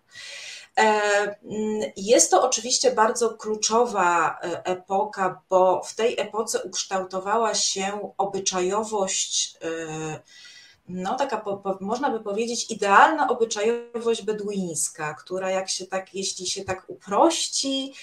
E, 0.77 0.83
mm, 1.43 1.91
jest 1.97 2.31
to 2.31 2.43
oczywiście 2.43 2.91
bardzo 2.91 3.29
kluczowa 3.29 4.39
e, 4.43 4.65
epoka, 4.65 5.41
bo 5.49 5.83
w 5.83 5.95
tej 5.95 6.19
epoce 6.19 6.63
ukształtowała 6.63 7.53
się 7.53 8.13
obyczajowość 8.17 9.57
no 10.89 11.15
taka 11.15 11.37
po, 11.37 11.57
po, 11.57 11.77
można 11.81 12.09
by 12.09 12.19
powiedzieć 12.19 12.71
idealna 12.71 13.29
obyczajowość 13.29 14.21
beduińska, 14.21 15.13
która 15.13 15.49
jak 15.49 15.69
się 15.69 15.85
tak, 15.85 16.13
jeśli 16.15 16.47
się 16.47 16.63
tak 16.63 16.83
uprości, 16.87 17.93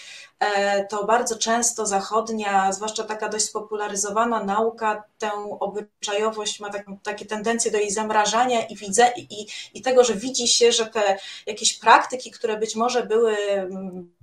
e, 0.41 0.85
to 0.87 1.05
bardzo 1.05 1.39
często 1.39 1.87
zachodnia, 1.87 2.73
zwłaszcza 2.73 3.05
taka 3.05 3.29
dość 3.29 3.45
spopularyzowana 3.45 4.45
nauka, 4.45 5.05
tę 5.19 5.31
obyczajowość 5.61 6.61
ma 6.61 6.71
taką, 6.71 6.99
takie 6.99 7.27
tendencje 7.27 7.71
do 7.71 7.79
jej 7.79 7.91
zamrażania 7.91 8.67
i, 8.67 8.77
widzę, 8.77 9.13
i, 9.17 9.47
i 9.75 9.83
tego, 9.83 10.05
że 10.05 10.15
widzi 10.15 10.49
się, 10.49 10.73
że 10.73 10.87
te 10.87 11.19
jakieś 11.47 11.79
praktyki, 11.79 12.31
które 12.31 12.57
być 12.57 12.77
może 12.77 13.07
były 13.07 13.37
mm, 13.37 14.18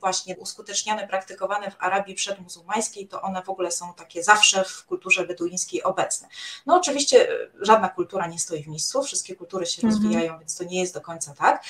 właśnie 0.00 0.36
uskuteczniane, 0.36 1.08
praktykowane 1.08 1.70
w 1.70 1.76
Arabii 1.78 2.14
przedmuzułmańskiej, 2.14 3.08
to 3.08 3.22
one 3.22 3.42
w 3.42 3.48
ogóle 3.48 3.70
są 3.70 3.94
takie 3.94 4.22
zawsze 4.22 4.64
w 4.64 4.84
kulturze 4.84 5.26
beduińskiej 5.26 5.82
obecne. 5.82 6.28
No 6.66 6.76
oczywiście 6.76 7.30
e, 7.30 7.48
żadna 7.60 7.88
kultura 7.88 8.26
nie 8.26 8.38
stoi 8.38 8.62
w 8.62 8.68
miejscu, 8.68 9.02
wszystkie 9.02 9.36
kultury 9.36 9.66
się 9.66 9.82
mhm. 9.82 9.94
rozwijają, 9.94 10.38
więc 10.38 10.56
to 10.56 10.64
nie 10.64 10.80
jest 10.80 10.94
do 10.94 11.00
końca 11.00 11.34
tak. 11.34 11.64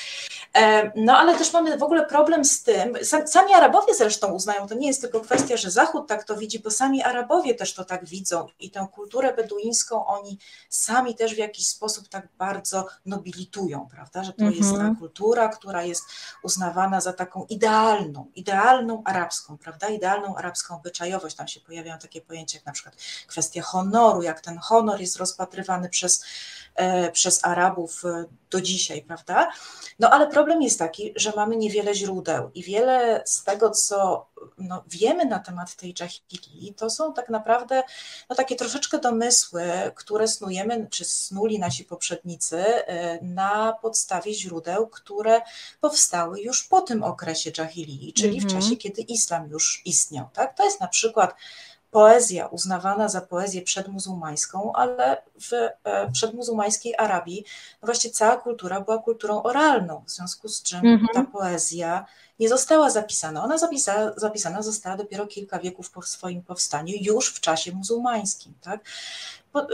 E, 0.57 0.93
no 0.97 1.19
ale 1.19 1.39
też 1.39 1.53
mamy 1.53 1.79
w 1.79 1.83
ogóle 1.83 2.07
problem 2.07 2.45
z 2.45 2.63
tym, 2.63 2.97
sami 3.27 3.55
Arabowie 3.55 3.95
zresztą 3.95 4.33
uznają, 4.33 4.69
to 4.69 4.75
nie 4.75 4.87
jest 4.87 5.01
tylko 5.01 5.21
kwestia, 5.21 5.57
że 5.57 5.71
Zachód 5.71 6.09
tak 6.09 6.25
to 6.25 6.37
widzi, 6.37 6.59
bo 6.59 6.71
sami 6.71 7.03
Arabowie 7.03 7.55
też 7.55 7.75
to 7.75 7.85
tak 7.85 8.05
widzą 8.05 8.49
i 8.61 8.71
tę 8.71 8.87
kulturę 8.93 9.35
beduińską 9.35 10.07
oni 10.07 10.39
sami 10.69 11.15
też 11.15 11.35
w 11.35 11.39
jakiś 11.39 11.67
sposób 11.67 12.09
tak 12.09 12.29
bardzo 12.39 12.87
nobilitują, 13.07 13.89
prawda, 13.91 14.25
że 14.25 14.33
to 14.33 14.43
mhm. 14.43 14.57
jest 14.57 14.71
ta 14.71 14.77
mhm. 14.77 14.97
kultura, 14.97 15.49
która 15.49 15.83
jest 15.83 16.05
uznawana 16.43 17.01
za 17.01 17.13
taką 17.13 17.47
idealną, 17.49 17.98
idealną, 17.99 18.31
idealną 18.35 19.03
arabską, 19.05 19.59
prawda? 19.59 19.89
Idealną 19.89 20.37
arabską 20.37 20.77
obyczajowość. 20.77 21.37
Tam 21.37 21.49
się 21.49 21.61
pojawiają 21.61 21.99
takie 21.99 22.21
pojęcia 22.21 22.59
jak 22.59 22.67
na 22.67 22.73
przykład 22.73 22.97
kwestia 23.27 23.63
honoru, 23.63 24.23
jak 24.23 24.41
ten 24.41 24.59
honor 24.59 25.01
jest 25.01 25.17
rozpatrywany 25.17 25.89
przez, 25.89 26.25
e, 26.75 27.13
przez 27.13 27.45
Arabów 27.45 28.05
e, 28.05 28.25
do 28.51 28.61
dzisiaj, 28.61 29.03
prawda? 29.03 29.53
No 29.99 30.11
ale 30.11 30.27
problem 30.27 30.63
jest 30.63 30.79
taki, 30.79 31.13
że 31.17 31.33
mamy 31.37 31.57
niewiele 31.57 31.95
źródeł 31.95 32.51
i 32.55 32.63
wiele 32.63 33.23
z 33.27 33.45
tego, 33.45 33.71
co 33.71 34.27
no, 34.59 34.85
wiemy 34.87 35.25
na 35.25 35.39
temat 35.39 35.77
tej 35.77 35.95
Jahili, 36.01 36.75
to 36.75 36.91
są 36.91 37.15
tak 37.15 37.29
naprawdę 37.29 37.83
no, 38.31 38.37
takie 38.37 38.57
troszeczkę 38.57 38.99
domysły, 38.99 39.63
które 39.95 40.29
snujemy, 40.29 40.87
czy 40.91 41.05
snuli 41.05 41.59
nasi 41.59 41.85
poprzednicy 41.85 42.59
e, 42.59 43.23
na 43.23 43.73
podstawie 43.83 44.35
źródeł, 44.35 44.87
które 44.87 45.41
powstały 45.81 46.41
już 46.41 46.65
po 46.65 46.81
tym 46.81 47.03
okresie 47.03 47.51
Jahili, 47.59 48.13
czyli 48.13 48.29
mm 48.29 48.41
-hmm. 48.41 48.43
w 48.43 48.45
mhm. 48.45 48.63
czasie, 48.63 48.77
kiedy 48.77 49.03
islam 49.03 49.51
już 49.51 49.83
istniał. 49.85 50.29
Tak? 50.33 50.57
To 50.57 50.65
jest 50.65 50.81
na 50.81 50.89
przykład 50.89 51.35
poezja 51.91 52.47
uznawana 52.47 53.09
za 53.09 53.21
poezję 53.21 53.63
przedmuzułmańską, 53.63 54.73
ale 54.75 55.23
w 55.41 55.53
e, 55.53 56.13
przedmuzułmańskiej 56.13 56.95
Arabii 56.99 57.45
no 57.83 57.87
właśnie 57.87 58.11
cała 58.11 58.37
kultura 58.37 58.81
była 58.81 58.99
kulturą 58.99 59.43
oralną, 59.43 60.05
w 60.07 60.11
związku 60.11 60.49
z 60.49 60.63
czym 60.63 60.81
mm 60.81 60.99
-hmm. 60.99 61.15
ta 61.15 61.25
poezja 61.25 62.07
nie 62.41 62.49
została 62.49 62.91
zapisana. 62.91 63.45
Ona 63.45 63.59
zapisa, 63.59 64.13
zapisana 64.17 64.63
została 64.63 64.97
dopiero 64.97 65.27
kilka 65.27 65.59
wieków 65.59 65.91
po 65.91 66.03
swoim 66.03 66.43
powstaniu, 66.43 66.95
już 67.01 67.35
w 67.35 67.41
czasie 67.41 67.73
muzułmańskim. 67.73 68.55
Tak? 68.61 68.81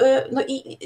E, 0.03 0.29
no 0.33 0.43
i 0.49 0.79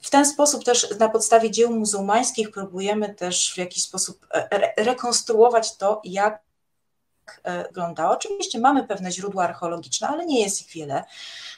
w 0.00 0.10
ten 0.10 0.26
sposób 0.26 0.64
też 0.64 0.98
na 0.98 1.08
podstawie 1.08 1.50
dzieł 1.50 1.74
muzułmańskich 1.74 2.50
próbujemy 2.50 3.14
też 3.14 3.54
w 3.54 3.58
jakiś 3.58 3.84
sposób 3.84 4.26
e, 4.30 4.84
rekonstruować 4.84 5.76
to, 5.76 6.00
jak 6.04 6.47
E, 7.44 7.62
wygląda. 7.62 8.10
Oczywiście 8.10 8.58
mamy 8.58 8.84
pewne 8.84 9.12
źródła 9.12 9.44
archeologiczne, 9.44 10.08
ale 10.08 10.26
nie 10.26 10.40
jest 10.40 10.60
ich 10.60 10.68
wiele. 10.68 11.04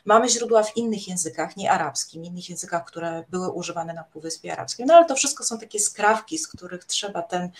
Mamy 0.04 0.28
źródła 0.28 0.62
w 0.62 0.76
innych 0.76 1.08
językach, 1.08 1.56
nie 1.56 1.72
arabskim, 1.72 2.24
innych 2.24 2.48
językach, 2.48 2.84
które 2.84 3.24
były 3.28 3.50
używane 3.50 3.94
na 3.94 4.04
Półwyspie 4.04 4.52
Arabskim. 4.52 4.86
No 4.86 4.94
ale 4.94 5.06
to 5.06 5.14
wszystko 5.14 5.44
są 5.44 5.58
takie 5.58 5.80
skrawki, 5.80 6.38
z 6.38 6.48
których 6.48 6.84
trzeba 6.84 7.22
ten, 7.22 7.50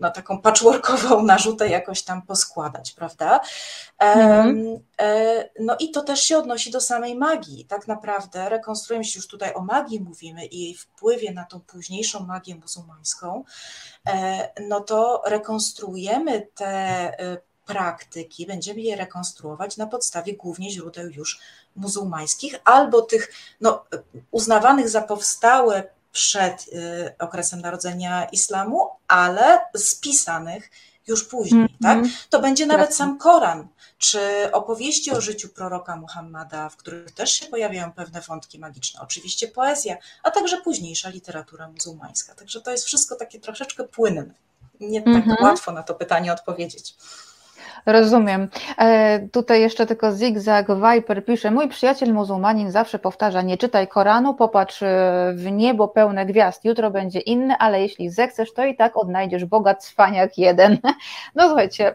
no, 0.00 0.10
taką 0.10 0.42
patchworkową 0.42 1.22
narzutę 1.32 1.68
jakoś 1.68 2.02
tam 2.02 2.22
poskładać, 2.22 2.92
prawda? 2.92 3.40
Mhm. 3.98 4.78
E, 5.00 5.48
no 5.60 5.76
i 5.78 5.90
to 5.90 6.02
też 6.02 6.22
się 6.22 6.38
odnosi 6.38 6.70
do 6.70 6.80
samej 6.80 7.14
magii. 7.14 7.64
Tak 7.64 7.88
naprawdę 7.88 8.48
rekonstruujemy 8.48 9.04
się 9.04 9.18
już 9.18 9.26
tutaj 9.26 9.54
o 9.54 9.60
magii 9.60 10.00
mówimy 10.00 10.46
i 10.46 10.60
jej 10.60 10.74
wpływie 10.74 11.32
na 11.32 11.44
tą 11.44 11.60
późniejszą 11.60 12.26
magię 12.26 12.54
muzułmańską, 12.54 13.44
e, 14.08 14.48
no 14.68 14.80
to 14.80 15.22
rekonstruujemy 15.26 16.48
te 16.54 17.47
praktyki, 17.68 18.46
będziemy 18.46 18.80
je 18.80 18.96
rekonstruować 18.96 19.76
na 19.76 19.86
podstawie 19.86 20.36
głównie 20.36 20.70
źródeł 20.70 21.08
już 21.08 21.40
muzułmańskich 21.76 22.54
albo 22.64 23.02
tych 23.02 23.32
no, 23.60 23.84
uznawanych 24.30 24.88
za 24.88 25.02
powstałe 25.02 25.84
przed 26.12 26.68
y, 26.68 27.14
okresem 27.18 27.60
narodzenia 27.60 28.24
islamu, 28.24 28.90
ale 29.08 29.60
spisanych 29.76 30.70
już 31.06 31.24
później. 31.24 31.60
Mm 31.60 31.68
-hmm. 31.68 31.82
tak? 31.82 32.28
To 32.30 32.40
będzie 32.40 32.66
nawet 32.66 32.94
sam 32.94 33.18
Koran, 33.18 33.68
czy 33.98 34.20
opowieści 34.52 35.10
o 35.10 35.20
życiu 35.20 35.48
proroka 35.48 35.96
Muhammada, 35.96 36.68
w 36.68 36.76
których 36.76 37.10
też 37.10 37.30
się 37.30 37.46
pojawiają 37.46 37.92
pewne 37.92 38.20
wątki 38.20 38.58
magiczne. 38.58 39.00
Oczywiście 39.00 39.48
poezja, 39.48 39.96
a 40.22 40.30
także 40.30 40.56
późniejsza 40.56 41.08
literatura 41.08 41.68
muzułmańska. 41.68 42.34
Także 42.34 42.60
to 42.60 42.70
jest 42.70 42.84
wszystko 42.84 43.16
takie 43.16 43.40
troszeczkę 43.40 43.84
płynne. 43.84 44.34
Nie 44.80 45.02
tak 45.02 45.08
mm 45.08 45.22
-hmm. 45.22 45.42
łatwo 45.42 45.72
na 45.72 45.82
to 45.82 45.94
pytanie 45.94 46.32
odpowiedzieć. 46.32 46.94
Rozumiem. 47.86 48.48
E, 48.78 49.28
tutaj 49.28 49.60
jeszcze 49.60 49.86
tylko 49.86 50.12
Zigzag 50.12 50.66
Viper 50.68 51.24
pisze, 51.24 51.50
mój 51.50 51.68
przyjaciel 51.68 52.14
muzułmanin 52.14 52.70
zawsze 52.70 52.98
powtarza, 52.98 53.42
nie 53.42 53.58
czytaj 53.58 53.88
Koranu, 53.88 54.34
popatrz 54.34 54.82
e, 54.82 55.32
w 55.36 55.50
niebo 55.52 55.88
pełne 55.88 56.26
gwiazd, 56.26 56.64
jutro 56.64 56.90
będzie 56.90 57.20
inny, 57.20 57.56
ale 57.58 57.82
jeśli 57.82 58.10
zechcesz, 58.10 58.52
to 58.52 58.64
i 58.64 58.76
tak 58.76 58.96
odnajdziesz 58.96 59.44
Boga 59.44 59.74
cwaniak 59.74 60.38
jeden. 60.38 60.78
No 61.34 61.46
słuchajcie, 61.46 61.94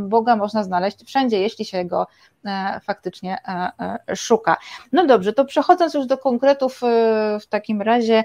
Boga 0.00 0.36
można 0.36 0.64
znaleźć 0.64 1.04
wszędzie, 1.06 1.40
jeśli 1.40 1.64
się 1.64 1.84
go 1.84 2.06
e, 2.44 2.80
faktycznie 2.80 3.38
szuka. 4.14 4.56
No 4.92 5.06
dobrze, 5.06 5.32
to 5.32 5.44
przechodząc 5.44 5.94
już 5.94 6.06
do 6.06 6.18
konkretów 6.18 6.80
w 7.40 7.46
takim 7.48 7.82
razie, 7.82 8.24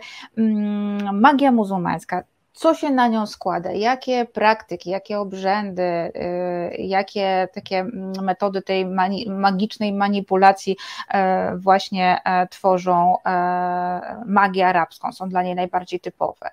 magia 1.14 1.52
muzułmańska 1.52 2.24
co 2.60 2.74
się 2.74 2.92
na 2.92 3.08
nią 3.08 3.28
składa, 3.28 3.72
jakie 3.72 4.26
praktyki, 4.26 4.90
jakie 4.90 5.20
obrzędy, 5.20 5.82
y, 5.82 6.78
jakie 6.78 7.48
takie 7.54 7.84
metody 8.22 8.62
tej 8.62 8.86
magicznej 9.28 9.94
manipulacji 9.94 10.78
e, 11.10 11.58
właśnie 11.58 12.22
e, 12.26 12.48
tworzą 12.48 13.18
e, 13.26 14.24
magię 14.26 14.68
arabską, 14.68 15.12
są 15.12 15.30
dla 15.30 15.44
niej 15.44 15.56
najbardziej 15.56 16.00
typowe. 16.00 16.52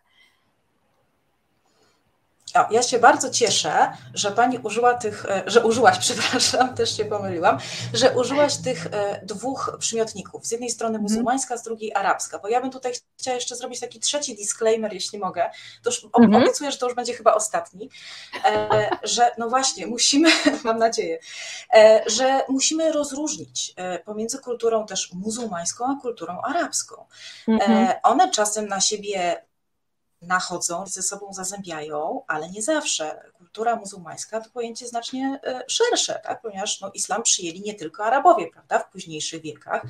O, 2.57 2.67
ja 2.71 2.83
się 2.83 2.99
bardzo 2.99 3.31
cieszę, 3.31 3.93
że 4.15 4.33
pani 4.33 4.59
użyła 4.59 4.95
tych, 4.95 5.25
e, 5.25 5.43
że 5.47 5.65
użyłaś, 5.65 5.99
przepraszam, 6.07 6.75
też 6.75 6.97
się 6.97 7.05
pomyliłam, 7.05 7.59
że 7.93 8.11
użyłaś 8.11 8.57
tych 8.57 8.87
e, 8.87 9.21
dwóch 9.23 9.77
przymiotników. 9.79 10.47
Z 10.47 10.51
jednej 10.51 10.71
strony 10.71 10.95
mhm. 10.95 11.03
muzułmańska, 11.03 11.57
z 11.57 11.63
drugiej 11.63 11.95
arabska, 11.95 12.39
bo 12.39 12.49
ja 12.49 12.61
bym 12.61 12.71
tutaj 12.71 12.93
chciała 13.19 13.35
jeszcze 13.35 13.57
zrobić 13.57 13.81
taki 13.81 14.01
trzeci 14.01 14.37
disclaimer, 14.37 14.93
jeśli 14.93 15.19
mogę. 15.19 15.51
To 15.83 15.91
już 15.91 16.05
mhm. 16.05 16.35
obiecuję, 16.35 16.73
że 16.73 16.79
to 16.79 16.87
już 16.87 16.95
będzie 16.95 17.15
chyba 17.15 17.35
ostatni, 17.35 17.91
e, 18.45 18.91
że 19.03 19.31
no 19.39 19.49
właśnie, 19.49 19.87
musimy, 19.87 20.29
mam 20.65 20.79
nadzieję, 20.79 21.19
że 22.07 22.43
musimy 22.49 22.93
rozróżnić 22.93 23.75
pomiędzy 24.05 24.39
kulturą 24.39 24.87
też 24.87 25.13
muzułmańską, 25.13 25.85
a 25.85 26.01
kulturą 26.03 26.41
arabską. 26.41 27.05
Mhm. 27.49 27.89
One 28.03 28.31
czasem 28.31 28.69
na 28.69 28.81
siebie 28.81 29.46
nachodzą, 30.23 30.87
ze 30.87 31.03
sobą 31.03 31.33
zazębiają, 31.33 32.23
ale 32.27 32.51
nie 32.51 32.63
zawsze. 32.63 33.23
Kultura 33.39 33.77
muzułmańska 33.77 34.41
to 34.41 34.51
pojęcie 34.51 34.87
znacznie 34.87 35.41
e, 35.45 35.65
szersze, 35.69 36.21
tak? 36.25 36.41
ponieważ 36.41 36.81
no, 36.81 36.91
islam 36.95 37.23
przyjęli 37.23 37.61
nie 37.61 37.75
tylko 37.75 38.05
Arabowie 38.05 38.47
prawda, 38.53 38.79
w 38.79 38.91
późniejszych 38.91 39.43
wiekach, 39.43 39.83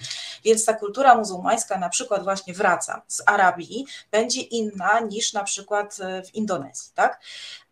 więc 0.44 0.64
ta 0.64 0.74
kultura 0.74 1.14
muzułmańska 1.14 1.78
na 1.78 1.88
przykład 1.88 2.24
właśnie 2.24 2.54
wraca 2.54 3.02
z 3.08 3.22
Arabii, 3.26 3.86
będzie 4.10 4.40
inna 4.40 5.00
niż 5.00 5.32
na 5.32 5.44
przykład 5.44 5.96
e, 6.00 6.22
w 6.22 6.34
Indonezji. 6.34 6.92
Tak? 6.94 7.20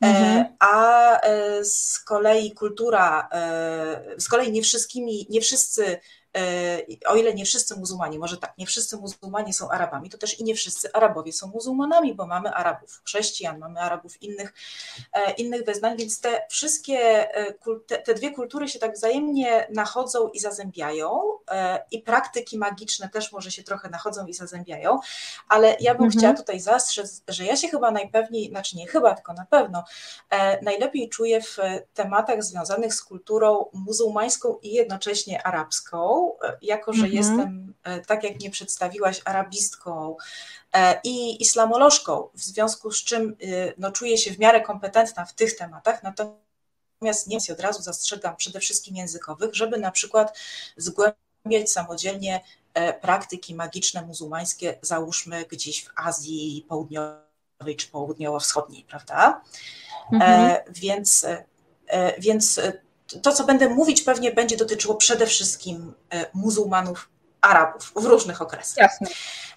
E, 0.02 0.06
mhm. 0.06 0.56
A 0.58 1.20
z 1.62 2.00
kolei 2.00 2.52
kultura, 2.52 3.28
z 4.18 4.28
kolei 4.28 4.52
nie 4.52 4.62
wszystkimi, 4.62 5.26
nie 5.30 5.40
wszyscy 5.40 6.00
o 7.06 7.16
ile 7.16 7.34
nie 7.34 7.44
wszyscy 7.44 7.76
muzułmanie, 7.76 8.18
może 8.18 8.36
tak, 8.36 8.58
nie 8.58 8.66
wszyscy 8.66 8.96
muzułmanie 8.96 9.52
są 9.52 9.70
Arabami, 9.70 10.10
to 10.10 10.18
też 10.18 10.40
i 10.40 10.44
nie 10.44 10.54
wszyscy 10.54 10.92
Arabowie 10.92 11.32
są 11.32 11.46
muzułmanami, 11.46 12.14
bo 12.14 12.26
mamy 12.26 12.54
Arabów 12.54 13.02
chrześcijan, 13.04 13.58
mamy 13.58 13.80
Arabów 13.80 14.22
innych, 14.22 14.54
e, 15.12 15.32
innych 15.32 15.64
wyznań, 15.64 15.96
więc 15.96 16.20
te 16.20 16.46
wszystkie, 16.50 17.34
e, 17.36 17.54
te, 17.86 17.98
te 17.98 18.14
dwie 18.14 18.30
kultury 18.30 18.68
się 18.68 18.78
tak 18.78 18.94
wzajemnie 18.94 19.66
nachodzą 19.70 20.28
i 20.28 20.40
zazębiają 20.40 21.20
i 21.90 22.02
praktyki 22.02 22.58
magiczne 22.58 23.08
też 23.08 23.32
może 23.32 23.50
się 23.50 23.62
trochę 23.62 23.88
nachodzą 23.88 24.26
i 24.26 24.34
zazębiają, 24.34 25.00
ale 25.48 25.76
ja 25.80 25.94
bym 25.94 26.04
mhm. 26.04 26.10
chciała 26.10 26.34
tutaj 26.34 26.60
zastrzec, 26.60 27.22
że 27.28 27.44
ja 27.44 27.56
się 27.56 27.68
chyba 27.68 27.90
najpewniej, 27.90 28.48
znaczy 28.48 28.76
nie 28.76 28.86
chyba, 28.86 29.14
tylko 29.14 29.32
na 29.32 29.46
pewno, 29.50 29.84
najlepiej 30.62 31.08
czuję 31.08 31.40
w 31.40 31.56
tematach 31.94 32.44
związanych 32.44 32.94
z 32.94 33.02
kulturą 33.02 33.66
muzułmańską 33.72 34.58
i 34.62 34.72
jednocześnie 34.72 35.46
arabską, 35.46 36.23
jako 36.62 36.92
że 36.92 37.04
mhm. 37.04 37.14
jestem, 37.14 37.74
e, 37.82 38.00
tak 38.00 38.24
jak 38.24 38.34
mnie 38.34 38.50
przedstawiłaś, 38.50 39.20
arabistką 39.24 40.16
e, 40.72 41.00
i 41.04 41.42
islamolożką, 41.42 42.28
w 42.34 42.40
związku 42.40 42.92
z 42.92 43.04
czym 43.04 43.36
e, 43.42 43.72
no, 43.78 43.92
czuję 43.92 44.18
się 44.18 44.30
w 44.30 44.38
miarę 44.38 44.60
kompetentna 44.60 45.24
w 45.24 45.34
tych 45.34 45.56
tematach, 45.56 46.02
natomiast 46.02 47.26
nie 47.26 47.38
od 47.52 47.60
razu 47.60 47.82
zastrzegam 47.82 48.36
przede 48.36 48.60
wszystkim 48.60 48.96
językowych, 48.96 49.54
żeby 49.54 49.78
na 49.78 49.90
przykład 49.90 50.38
zgłębiać 50.76 51.72
samodzielnie 51.72 52.40
praktyki 53.00 53.54
magiczne 53.54 54.02
muzułmańskie, 54.02 54.78
załóżmy 54.82 55.44
gdzieś 55.44 55.84
w 55.84 55.90
Azji 55.96 56.66
Południowej 56.68 57.76
czy 57.76 57.88
Południowo-Wschodniej, 57.88 58.84
prawda? 58.84 59.40
Mhm. 60.12 60.50
E, 60.50 60.64
więc, 60.70 61.26
e, 61.88 62.20
więc 62.20 62.60
to, 63.22 63.32
co 63.32 63.44
będę 63.44 63.68
mówić, 63.68 64.02
pewnie 64.02 64.32
będzie 64.32 64.56
dotyczyło 64.56 64.94
przede 64.94 65.26
wszystkim 65.26 65.94
e, 66.10 66.26
muzułmanów, 66.34 67.08
Arabów 67.40 67.92
w 67.96 68.04
różnych 68.04 68.42
okresach. 68.42 68.76
Jasne. 68.76 69.06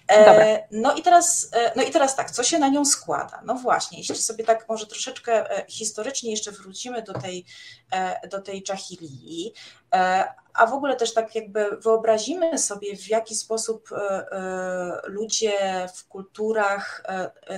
E, 0.08 0.68
no 0.70 0.94
i, 0.94 1.02
teraz, 1.02 1.50
e, 1.52 1.72
no 1.76 1.82
i 1.82 1.90
teraz 1.90 2.16
tak, 2.16 2.30
co 2.30 2.42
się 2.42 2.58
na 2.58 2.68
nią 2.68 2.84
składa? 2.84 3.42
No 3.44 3.54
właśnie, 3.54 3.98
jeśli 3.98 4.16
sobie 4.16 4.44
tak 4.44 4.68
może 4.68 4.86
troszeczkę 4.86 5.44
historycznie 5.68 6.30
jeszcze 6.30 6.52
wrócimy 6.52 7.02
do 7.02 7.12
tej, 7.12 7.44
do 8.30 8.42
tej 8.42 8.62
Dżahilii, 8.62 9.52
a 10.54 10.66
w 10.66 10.72
ogóle 10.72 10.96
też 10.96 11.14
tak 11.14 11.34
jakby 11.34 11.76
wyobrazimy 11.76 12.58
sobie, 12.58 12.96
w 12.96 13.08
jaki 13.08 13.34
sposób 13.34 13.88
ludzie 15.04 15.88
w 15.94 16.08
kulturach, 16.08 17.02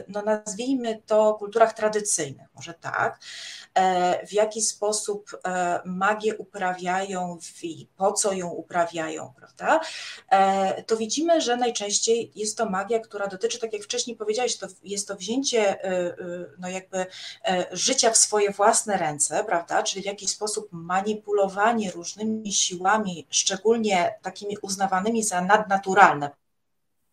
no 0.09 0.23
nazwijmy 0.23 1.03
to 1.07 1.35
kulturach 1.35 1.73
tradycyjnych, 1.73 2.49
może 2.55 2.75
tak, 2.75 3.19
E, 3.75 4.27
w 4.27 4.33
jaki 4.33 4.63
sposób 4.63 5.31
e, 5.45 5.81
magię 5.85 6.37
uprawiają 6.37 7.39
i 7.63 7.87
po 7.97 8.13
co 8.13 8.33
ją 8.33 8.49
uprawiają, 8.49 9.33
prawda? 9.37 9.81
E, 10.31 10.83
to 10.83 10.97
widzimy, 10.97 11.41
że 11.41 11.57
najczęściej 11.57 12.33
jest 12.41 12.59
to 12.59 12.71
magia, 12.71 12.99
która 12.99 13.27
dotyczy, 13.27 13.59
tak 13.59 13.73
jak 13.73 13.83
wcześniej 13.83 14.17
powiedziałeś, 14.17 14.57
to 14.57 14.67
jest 14.83 15.09
to 15.09 15.17
wzięcie 15.17 15.79
no 16.59 16.69
jakby 16.69 17.07
życia 17.73 18.11
w 18.11 18.17
swoje 18.17 18.53
własne 18.53 18.97
ręce, 18.97 19.45
prawda? 19.45 19.83
Czyli 19.83 20.03
w 20.03 20.07
jakiś 20.07 20.31
sposób 20.31 20.69
manipulowanie 20.73 21.91
różnymi 21.91 22.53
siłami, 22.53 23.27
szczególnie 23.31 24.15
takimi 24.23 24.57
uznawanymi 24.63 25.23
za 25.23 25.41
nadnaturalne, 25.41 26.31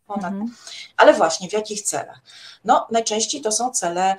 ponad. 0.08 0.34
Mhm. 0.34 0.56
Ale 0.98 1.14
właśnie 1.14 1.50
w 1.50 1.54
jakich 1.54 1.82
celach? 1.82 2.22
No, 2.66 2.88
najczęściej 2.92 3.42
to 3.42 3.52
są 3.52 3.72
cele 3.72 4.12
e, 4.12 4.18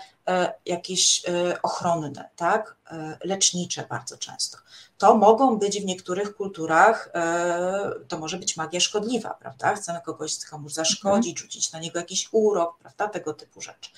jakieś 0.66 1.28
e, 1.28 1.62
ochronne, 1.62 2.28
tak? 2.36 2.76
E, 2.90 3.18
lecznicze 3.24 3.86
bardzo 3.88 4.18
często. 4.18 4.58
To 4.98 5.16
mogą 5.16 5.58
być 5.58 5.80
w 5.80 5.84
niektórych 5.84 6.36
kulturach, 6.36 7.10
e, 7.14 7.90
to 8.08 8.18
może 8.18 8.38
być 8.38 8.56
magia 8.56 8.80
szkodliwa, 8.80 9.34
prawda? 9.34 9.74
Chcemy 9.74 10.00
kogoś 10.00 10.44
komuś 10.44 10.72
zaszkodzić, 10.72 11.32
mhm. 11.32 11.46
rzucić 11.46 11.72
na 11.72 11.78
niego 11.78 11.98
jakiś 11.98 12.28
urok, 12.32 12.78
prawda? 12.78 13.08
Tego 13.08 13.34
typu 13.34 13.60
rzeczy. 13.60 13.90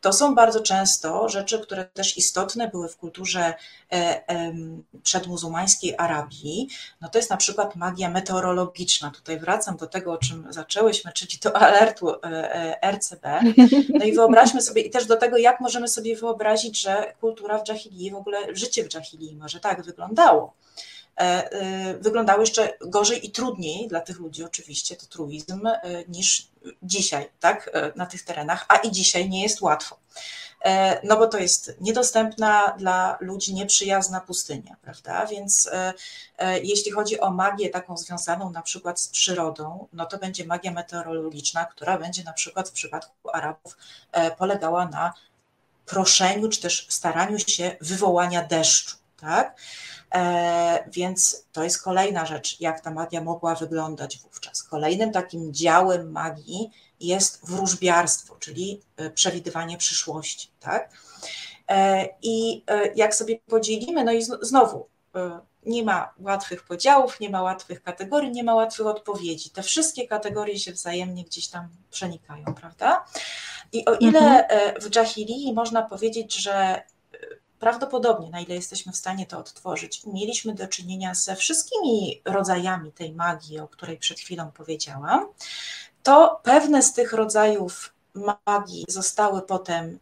To 0.00 0.12
są 0.12 0.34
bardzo 0.34 0.60
często 0.60 1.28
rzeczy, 1.28 1.58
które 1.58 1.84
też 1.84 2.16
istotne 2.16 2.68
były 2.68 2.88
w 2.88 2.96
kulturze 2.96 3.54
e, 3.92 4.22
przedmuzułmańskiej 5.02 5.94
Arabii. 5.98 6.68
No 7.00 7.08
to 7.08 7.18
jest 7.18 7.30
na 7.30 7.36
przykład 7.36 7.76
magia 7.76 8.10
meteorologiczna. 8.10 9.10
Tutaj 9.10 9.38
wracam 9.38 9.76
do 9.76 9.86
tego, 9.86 10.12
o 10.12 10.18
czym 10.18 10.46
zaczęłyśmy, 10.50 11.12
czyli 11.12 11.38
do 11.42 11.56
alertu 11.56 12.14
RCB. 12.82 13.40
No 13.98 14.04
i 14.04 14.12
wyobraźmy 14.12 14.62
sobie, 14.62 14.82
i 14.82 14.90
też 14.90 15.06
do 15.06 15.16
tego, 15.16 15.36
jak 15.36 15.60
możemy 15.64 15.88
sobie 15.88 16.16
wyobrazić, 16.16 16.80
że 16.80 17.14
kultura 17.20 17.58
w 17.58 17.64
Dżahilii, 17.64 18.10
w 18.10 18.14
ogóle 18.14 18.38
życie 18.56 18.84
w 18.84 18.88
Dżahilii 18.88 19.36
może 19.36 19.60
tak 19.60 19.82
wyglądało. 19.82 20.54
E, 21.20 21.52
e, 21.52 21.94
wyglądało 21.94 22.40
jeszcze 22.40 22.72
gorzej 22.80 23.26
i 23.26 23.30
trudniej 23.30 23.88
dla 23.88 24.00
tych 24.00 24.18
ludzi, 24.18 24.44
oczywiście, 24.44 24.96
to 24.96 25.06
truizm, 25.06 25.66
e, 25.66 25.80
niż 26.08 26.48
dzisiaj, 26.82 27.30
tak, 27.40 27.70
na 27.96 28.06
tych 28.06 28.22
terenach, 28.22 28.64
a 28.68 28.76
i 28.76 28.90
dzisiaj 28.90 29.28
nie 29.28 29.42
jest 29.42 29.60
łatwo. 29.60 29.98
No 31.02 31.16
bo 31.16 31.26
to 31.26 31.38
jest 31.38 31.76
niedostępna 31.80 32.74
dla 32.78 33.18
ludzi 33.20 33.54
nieprzyjazna 33.54 34.20
pustynia, 34.20 34.76
prawda? 34.82 35.26
Więc 35.26 35.70
jeśli 36.62 36.92
chodzi 36.92 37.20
o 37.20 37.30
magię 37.30 37.70
taką 37.70 37.96
związaną 37.96 38.50
na 38.50 38.62
przykład 38.62 39.00
z 39.00 39.08
przyrodą, 39.08 39.86
no 39.92 40.06
to 40.06 40.18
będzie 40.18 40.44
magia 40.44 40.70
meteorologiczna, 40.70 41.64
która 41.64 41.98
będzie 41.98 42.24
na 42.24 42.32
przykład 42.32 42.68
w 42.68 42.72
przypadku 42.72 43.30
Arabów 43.32 43.76
polegała 44.38 44.88
na 44.88 45.12
proszeniu, 45.86 46.48
czy 46.48 46.60
też 46.60 46.86
staraniu 46.90 47.38
się 47.38 47.76
wywołania 47.80 48.44
deszczu, 48.44 48.96
tak? 49.20 49.56
E, 50.14 50.84
więc 50.90 51.44
to 51.52 51.64
jest 51.64 51.82
kolejna 51.82 52.26
rzecz, 52.26 52.60
jak 52.60 52.80
ta 52.80 52.90
magia 52.90 53.20
mogła 53.20 53.54
wyglądać 53.54 54.18
wówczas. 54.18 54.62
Kolejnym 54.62 55.12
takim 55.12 55.54
działem 55.54 56.12
magii 56.12 56.70
jest 57.00 57.46
wróżbiarstwo, 57.46 58.36
czyli 58.36 58.80
e, 58.96 59.10
przewidywanie 59.10 59.78
przyszłości. 59.78 60.50
Tak? 60.60 60.90
E, 61.68 62.08
I 62.22 62.64
jak 62.94 63.14
sobie 63.14 63.38
podzielimy, 63.38 64.04
no 64.04 64.12
i 64.12 64.22
znowu 64.22 64.86
nie 65.66 65.82
ma 65.82 66.14
łatwych 66.18 66.62
podziałów, 66.62 67.20
nie 67.20 67.30
ma 67.30 67.42
łatwych 67.42 67.82
kategorii, 67.82 68.30
nie 68.30 68.44
ma 68.44 68.54
łatwych 68.54 68.86
odpowiedzi. 68.86 69.50
Te 69.50 69.62
wszystkie 69.62 70.08
kategorie 70.08 70.58
się 70.58 70.72
wzajemnie 70.72 71.24
gdzieś 71.24 71.48
tam 71.48 71.68
przenikają, 71.90 72.44
prawda? 72.44 73.04
I 73.74 73.84
o 73.84 73.94
ile 73.94 74.46
mhm. 74.46 74.80
w 74.80 74.90
Dżahilii 74.90 75.52
można 75.52 75.82
powiedzieć, 75.82 76.34
że 76.34 76.82
prawdopodobnie, 77.58 78.30
na 78.30 78.40
ile 78.40 78.54
jesteśmy 78.54 78.92
w 78.92 78.96
stanie 78.96 79.26
to 79.26 79.38
odtworzyć, 79.38 80.02
mieliśmy 80.06 80.54
do 80.54 80.68
czynienia 80.68 81.14
ze 81.14 81.36
wszystkimi 81.36 82.22
rodzajami 82.24 82.92
tej 82.92 83.12
magii, 83.12 83.60
o 83.60 83.68
której 83.68 83.98
przed 83.98 84.20
chwilą 84.20 84.50
powiedziałam, 84.50 85.26
to 86.02 86.40
pewne 86.42 86.82
z 86.82 86.92
tych 86.92 87.12
rodzajów 87.12 87.94
magii 88.46 88.84
zostały 88.88 89.42
potem 89.42 89.98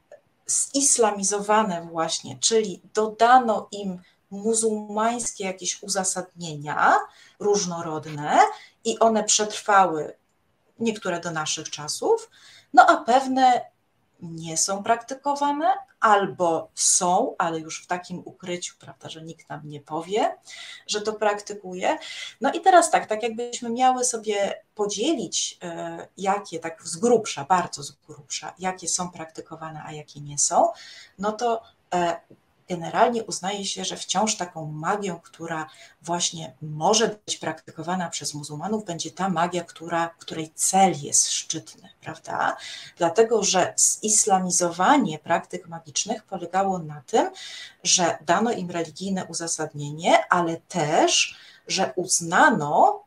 zislamizowane 0.46 1.88
właśnie, 1.90 2.38
czyli 2.40 2.80
dodano 2.94 3.68
im 3.72 4.02
muzułmańskie 4.30 5.44
jakieś 5.44 5.82
uzasadnienia 5.82 6.96
różnorodne 7.40 8.38
i 8.84 8.98
one 8.98 9.24
przetrwały 9.24 10.16
niektóre 10.78 11.20
do 11.20 11.30
naszych 11.30 11.70
czasów, 11.70 12.30
no 12.72 12.86
a 12.86 12.96
pewne 12.96 13.72
nie 14.22 14.56
są 14.56 14.82
praktykowane, 14.82 15.66
albo 16.02 16.70
są, 16.74 17.34
ale 17.38 17.60
już 17.60 17.82
w 17.82 17.86
takim 17.86 18.22
ukryciu, 18.24 18.74
prawda, 18.78 19.08
że 19.08 19.22
nikt 19.22 19.48
nam 19.48 19.60
nie 19.64 19.80
powie, 19.80 20.36
że 20.86 21.00
to 21.00 21.12
praktykuje. 21.12 21.98
No 22.40 22.52
i 22.52 22.60
teraz 22.60 22.90
tak, 22.90 23.06
tak 23.06 23.22
jakbyśmy 23.22 23.70
miały 23.70 24.04
sobie 24.04 24.62
podzielić, 24.74 25.58
e, 25.62 26.08
jakie 26.16 26.58
tak 26.58 26.82
z 26.82 26.96
grubsza, 26.96 27.44
bardzo 27.44 27.82
z 27.82 27.92
grubsza, 27.92 28.54
jakie 28.58 28.88
są 28.88 29.10
praktykowane, 29.10 29.82
a 29.86 29.92
jakie 29.92 30.20
nie 30.20 30.38
są, 30.38 30.68
no 31.18 31.32
to 31.32 31.62
e, 31.94 32.20
generalnie 32.72 33.24
uznaje 33.24 33.64
się, 33.64 33.84
że 33.84 33.96
wciąż 33.96 34.36
taką 34.36 34.66
magią, 34.66 35.20
która 35.20 35.66
właśnie 36.02 36.54
może 36.62 37.18
być 37.26 37.36
praktykowana 37.36 38.10
przez 38.10 38.34
muzułmanów, 38.34 38.84
będzie 38.84 39.10
ta 39.10 39.28
magia, 39.28 39.64
która, 39.64 40.14
której 40.18 40.52
cel 40.54 40.94
jest 41.02 41.30
szczytny, 41.30 41.88
prawda? 42.00 42.56
Dlatego, 42.96 43.42
że 43.42 43.74
zislamizowanie 43.76 45.18
praktyk 45.18 45.68
magicznych 45.68 46.22
polegało 46.22 46.78
na 46.78 47.02
tym, 47.06 47.30
że 47.84 48.18
dano 48.26 48.52
im 48.52 48.70
religijne 48.70 49.24
uzasadnienie, 49.24 50.24
ale 50.30 50.56
też, 50.56 51.36
że 51.66 51.92
uznano 51.96 53.02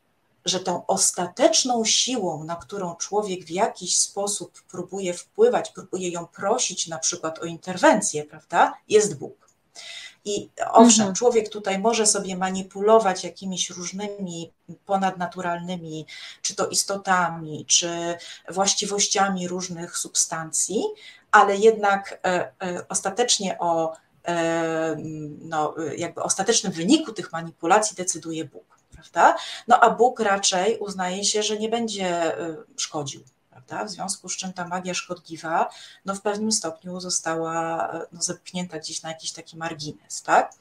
że 0.45 0.59
tą 0.59 0.85
ostateczną 0.85 1.85
siłą, 1.85 2.43
na 2.43 2.55
którą 2.55 2.95
człowiek 2.95 3.45
w 3.45 3.49
jakiś 3.49 3.97
sposób 3.97 4.61
próbuje 4.61 5.13
wpływać, 5.13 5.71
próbuje 5.71 6.09
ją 6.09 6.27
prosić 6.27 6.87
na 6.87 6.99
przykład 6.99 7.39
o 7.39 7.45
interwencję, 7.45 8.23
prawda, 8.23 8.73
jest 8.89 9.17
Bóg. 9.17 9.44
I 10.25 10.49
owszem, 10.71 11.01
mhm. 11.01 11.15
człowiek 11.15 11.49
tutaj 11.49 11.79
może 11.79 12.05
sobie 12.07 12.37
manipulować 12.37 13.23
jakimiś 13.23 13.69
różnymi 13.69 14.51
ponadnaturalnymi, 14.85 16.05
czy 16.41 16.55
to 16.55 16.67
istotami, 16.67 17.65
czy 17.65 18.17
właściwościami 18.49 19.47
różnych 19.47 19.97
substancji, 19.97 20.83
ale 21.31 21.57
jednak 21.57 22.19
e, 22.23 22.51
e, 22.63 22.87
ostatecznie 22.89 23.59
o 23.59 23.93
e, 24.27 24.95
no, 25.39 25.75
jakby 25.97 26.23
ostatecznym 26.23 26.73
wyniku 26.73 27.13
tych 27.13 27.31
manipulacji 27.31 27.95
decyduje 27.95 28.45
Bóg. 28.45 28.75
Prawda? 28.93 29.35
No 29.67 29.79
a 29.79 29.89
Bóg 29.89 30.19
raczej 30.19 30.77
uznaje 30.77 31.25
się, 31.25 31.43
że 31.43 31.57
nie 31.57 31.69
będzie 31.69 32.35
szkodził 32.77 33.23
prawda? 33.65 33.85
W 33.85 33.89
związku 33.89 34.29
z 34.29 34.37
czym 34.37 34.53
ta 34.53 34.67
magia 34.67 34.93
szkodliwa 34.93 35.69
no 36.05 36.15
w 36.15 36.21
pewnym 36.21 36.51
stopniu 36.51 36.99
została 36.99 37.89
no, 38.11 38.21
zepchnięta 38.21 38.79
gdzieś 38.79 39.01
na 39.01 39.09
jakiś 39.09 39.31
taki 39.31 39.57
margines, 39.57 40.21
tak? 40.21 40.53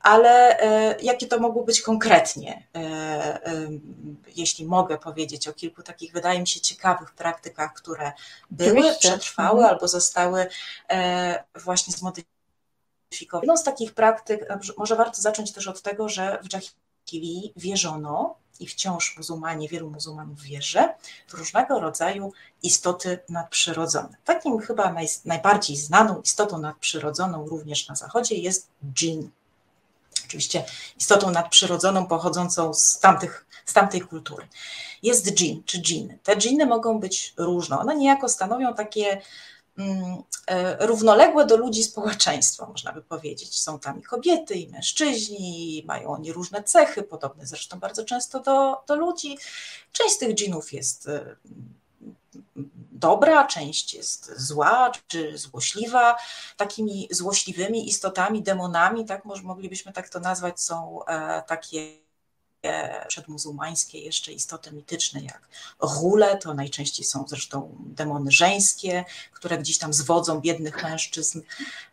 Ale 0.00 0.60
e, 0.60 1.00
jakie 1.00 1.26
to 1.26 1.40
mogło 1.40 1.64
być 1.64 1.82
konkretnie? 1.82 2.66
E, 2.74 2.78
e, 2.78 3.68
jeśli 4.36 4.66
mogę 4.66 4.98
powiedzieć 4.98 5.48
o 5.48 5.52
kilku 5.52 5.82
takich, 5.82 6.12
wydaje 6.12 6.40
mi 6.40 6.46
się, 6.46 6.60
ciekawych 6.60 7.10
praktykach, 7.14 7.74
które 7.74 8.12
były, 8.50 8.70
Oczywiście. 8.70 9.08
przetrwały 9.08 9.58
mhm. 9.58 9.74
albo 9.74 9.88
zostały 9.88 10.46
e, 10.90 11.44
właśnie 11.54 11.92
zmodyfikowane. 11.92 13.42
Jedną 13.42 13.56
z 13.56 13.64
takich 13.64 13.94
praktyk, 13.94 14.48
może 14.78 14.96
warto 14.96 15.22
zacząć 15.22 15.52
też 15.52 15.68
od 15.68 15.82
tego, 15.82 16.08
że 16.08 16.38
w 16.42 16.48
Jahili 17.12 17.52
wierzono, 17.56 18.34
i 18.60 18.66
wciąż 18.66 19.16
muzułmanie, 19.16 19.68
wielu 19.68 19.90
muzułmanów 19.90 20.40
wierzy 20.40 20.88
w 21.28 21.34
różnego 21.34 21.80
rodzaju 21.80 22.32
istoty 22.62 23.18
nadprzyrodzone. 23.28 24.16
Takim 24.24 24.58
chyba 24.58 24.92
naj, 24.92 25.08
najbardziej 25.24 25.76
znaną 25.76 26.20
istotą 26.20 26.58
nadprzyrodzoną 26.58 27.48
również 27.48 27.88
na 27.88 27.96
Zachodzie 27.96 28.34
jest 28.34 28.68
dżin. 28.94 29.30
Oczywiście 30.24 30.64
istotą 30.98 31.30
nadprzyrodzoną 31.30 32.06
pochodzącą 32.06 32.74
z, 32.74 32.98
tamtych, 32.98 33.46
z 33.66 33.72
tamtej 33.72 34.00
kultury. 34.00 34.48
Jest 35.02 35.30
dżin 35.30 35.62
czy 35.66 35.82
dżiny. 35.82 36.18
Te 36.22 36.36
dżiny 36.36 36.66
mogą 36.66 37.00
być 37.00 37.34
różne. 37.36 37.78
One 37.78 37.96
niejako 37.96 38.28
stanowią 38.28 38.74
takie 38.74 39.20
równoległe 40.78 41.46
do 41.46 41.56
ludzi 41.56 41.84
społeczeństwo, 41.84 42.66
można 42.66 42.92
by 42.92 43.02
powiedzieć. 43.02 43.60
Są 43.60 43.78
tam 43.78 44.00
i 44.00 44.02
kobiety, 44.02 44.54
i 44.54 44.68
mężczyźni, 44.68 45.84
mają 45.86 46.08
oni 46.08 46.32
różne 46.32 46.62
cechy, 46.62 47.02
podobne 47.02 47.46
zresztą 47.46 47.78
bardzo 47.78 48.04
często 48.04 48.40
do, 48.40 48.82
do 48.86 48.96
ludzi. 48.96 49.38
Część 49.92 50.14
z 50.14 50.18
tych 50.18 50.34
dżinów 50.34 50.72
jest 50.72 51.08
e, 51.08 51.36
dobra, 52.92 53.46
część 53.46 53.94
jest 53.94 54.40
zła 54.40 54.92
czy 55.06 55.38
złośliwa. 55.38 56.16
Takimi 56.56 57.08
złośliwymi 57.10 57.88
istotami, 57.88 58.42
demonami, 58.42 59.04
tak 59.04 59.24
moglibyśmy 59.24 59.92
tak 59.92 60.08
to 60.08 60.20
nazwać, 60.20 60.60
są 60.60 61.04
e, 61.04 61.42
takie 61.42 62.07
przedmuzułmańskie 63.08 63.98
jeszcze 63.98 64.32
istoty 64.32 64.72
mityczne 64.72 65.20
jak 65.20 65.48
hule, 65.78 66.36
to 66.36 66.54
najczęściej 66.54 67.06
są 67.06 67.24
zresztą 67.28 67.76
demony 67.80 68.30
żeńskie, 68.30 69.04
które 69.32 69.58
gdzieś 69.58 69.78
tam 69.78 69.92
zwodzą 69.92 70.40
biednych 70.40 70.82
mężczyzn 70.82 71.40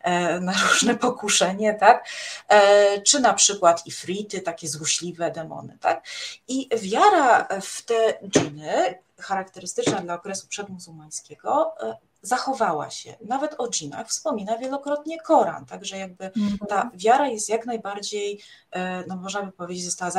e, 0.00 0.40
na 0.40 0.52
różne 0.68 0.96
pokuszenie, 0.96 1.74
tak? 1.74 2.08
E, 2.48 3.00
czy 3.02 3.20
na 3.20 3.34
przykład 3.34 3.86
ifrity, 3.86 4.40
takie 4.40 4.68
złośliwe 4.68 5.30
demony, 5.30 5.78
tak? 5.80 6.06
I 6.48 6.68
wiara 6.82 7.48
w 7.62 7.82
te 7.82 8.18
dżiny 8.28 8.98
charakterystyczna 9.18 10.00
dla 10.00 10.14
okresu 10.14 10.48
przedmuzułmańskiego 10.48 11.74
e, 11.80 11.96
zachowała 12.26 12.90
się. 12.90 13.16
Nawet 13.24 13.54
o 13.58 13.68
dżinach 13.70 14.08
wspomina 14.08 14.58
wielokrotnie 14.58 15.20
Koran, 15.20 15.66
także 15.66 15.98
jakby 15.98 16.24
mhm. 16.24 16.58
ta 16.68 16.90
wiara 16.94 17.28
jest 17.28 17.48
jak 17.48 17.66
najbardziej, 17.66 18.42
e, 18.70 19.06
no 19.06 19.16
można 19.16 19.42
by 19.42 19.52
powiedzieć, 19.52 19.84
została 19.84 20.10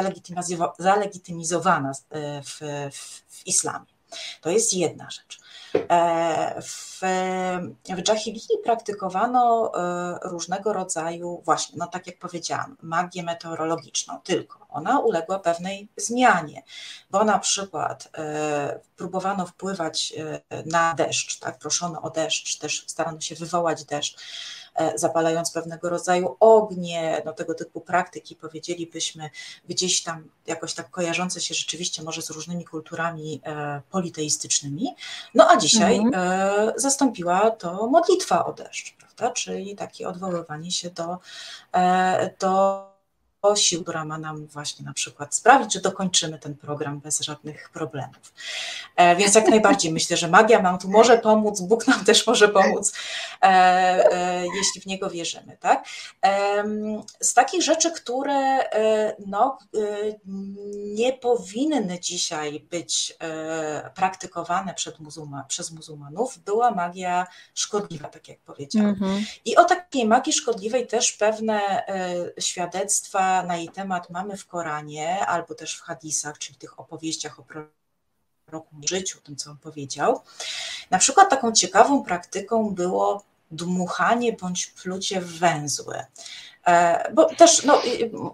zalegitymizowana 0.80 1.92
e, 2.10 2.42
w, 2.44 2.60
w, 2.92 3.24
w 3.28 3.48
islamie. 3.48 3.98
To 4.42 4.50
jest 4.50 4.74
jedna 4.74 5.10
rzecz. 5.10 5.40
E, 5.90 6.62
w, 6.62 7.02
w 7.90 8.02
dżahilii 8.02 8.42
praktykowano 8.64 9.72
różnego 10.24 10.74
rodzaju, 10.74 11.42
właśnie, 11.46 11.76
no 11.78 11.88
tak 11.88 12.08
jak 12.08 12.20
powiedziałam, 12.20 12.78
magię 12.82 13.24
meteorologiczną, 13.24 14.20
tylko. 14.24 14.68
Ona 14.70 15.00
uległa 15.00 15.40
pewnej 15.40 15.88
zmianie, 15.98 16.64
bo 17.12 17.24
na 17.24 17.40
przykład 17.40 18.10
e, 18.18 18.80
próbowano 18.98 19.46
wpływać 19.46 20.14
e, 20.18 20.64
na 20.66 20.94
deszcz, 20.94 21.40
tak, 21.40 21.60
proszono 21.60 22.02
o 22.02 22.10
deszcz, 22.10 22.58
też 22.58 22.84
starano 22.88 23.22
się 23.22 23.36
wywołać 23.36 23.84
deszcz, 23.86 24.16
e, 24.16 24.67
zapalając 24.96 25.52
pewnego 25.52 25.90
rodzaju 25.90 26.36
ognie, 26.40 27.22
no 27.26 27.34
tego 27.34 27.54
typu 27.54 27.82
praktyki, 27.82 28.36
powiedzielibyśmy, 28.36 29.30
gdzieś 29.70 30.04
tam 30.04 30.30
jakoś 30.48 30.74
tak 30.74 30.90
kojarzące 30.90 31.42
się 31.42 31.54
rzeczywiście 31.54 32.04
może 32.04 32.22
z 32.22 32.30
różnymi 32.30 32.66
kulturami 32.66 33.42
politeistycznymi. 33.92 34.96
No 35.36 35.50
a 35.50 35.58
dzisiaj 35.58 35.98
mhm. 35.98 36.72
zastąpiła 36.76 37.52
to 37.52 37.88
modlitwa 37.88 38.46
o 38.46 38.54
deszcz, 38.54 38.96
prawda? 38.98 39.32
czyli 39.32 39.76
takie 39.76 40.08
odwoływanie 40.08 40.72
się 40.72 40.90
do, 40.90 41.18
do 42.40 42.97
sił, 43.56 43.84
która 43.84 44.06
ma 44.06 44.18
nam 44.18 44.48
właśnie 44.48 44.86
na 44.86 44.94
przykład 44.94 45.36
sprawić, 45.36 45.74
że 45.74 45.82
dokończymy 45.82 46.40
ten 46.40 46.56
program 46.56 47.00
bez 47.00 47.20
żadnych 47.20 47.70
problemów. 47.70 48.34
E, 48.96 49.16
więc 49.16 49.36
jak 49.36 49.48
najbardziej 49.48 49.92
myślę, 49.92 50.18
że 50.18 50.28
magia 50.28 50.62
nam 50.62 50.80
tu 50.80 50.90
może 50.90 51.18
pomóc, 51.18 51.62
Bóg 51.62 51.88
nam 51.88 52.06
też 52.06 52.28
może 52.28 52.50
pomóc, 52.50 52.94
e, 53.42 53.46
e, 53.46 54.46
jeśli 54.56 54.82
w 54.82 54.86
Niego 54.86 55.10
wierzymy. 55.10 55.58
Tak? 55.60 55.88
Z 57.22 57.34
takich 57.34 57.64
rzeczy, 57.64 57.92
które 57.92 58.60
no, 59.26 59.58
nie 60.96 61.14
powinny 61.14 62.00
dzisiaj 62.00 62.60
być 62.60 63.18
praktykowane 63.96 64.74
muzułma, 65.00 65.44
przez 65.48 65.72
muzułmanów, 65.72 66.38
była 66.38 66.72
magia 66.72 67.28
szkodliwa, 67.54 68.08
tak 68.10 68.28
jak 68.28 68.40
powiedziałam. 68.40 68.90
Mhm. 68.90 69.26
I 69.46 69.56
o 69.56 69.66
takiej 69.66 70.06
magii 70.06 70.34
szkodliwej 70.34 70.88
też 70.88 71.12
pewne 71.12 71.84
świadectwa 72.40 73.37
na 73.44 73.58
jej 73.58 73.70
temat 73.70 74.10
mamy 74.10 74.38
w 74.38 74.48
Koranie 74.48 75.26
albo 75.26 75.56
też 75.56 75.78
w 75.78 75.82
hadisach, 75.82 76.38
czyli 76.38 76.60
tych 76.60 76.80
opowieściach 76.80 77.40
o 77.40 77.44
proroku 77.44 78.76
życiu, 78.90 79.20
tym 79.24 79.36
co 79.36 79.52
on 79.52 79.58
powiedział. 79.58 80.22
Na 80.90 80.98
przykład 80.98 81.30
taką 81.30 81.52
ciekawą 81.52 82.04
praktyką 82.04 82.70
było 82.70 83.24
dmuchanie 83.52 84.34
bądź 84.34 84.68
plucie 84.68 85.22
w 85.22 85.40
węzły. 85.40 86.06
E, 86.68 87.12
bo 87.14 87.36
też, 87.36 87.64
no, 87.64 87.82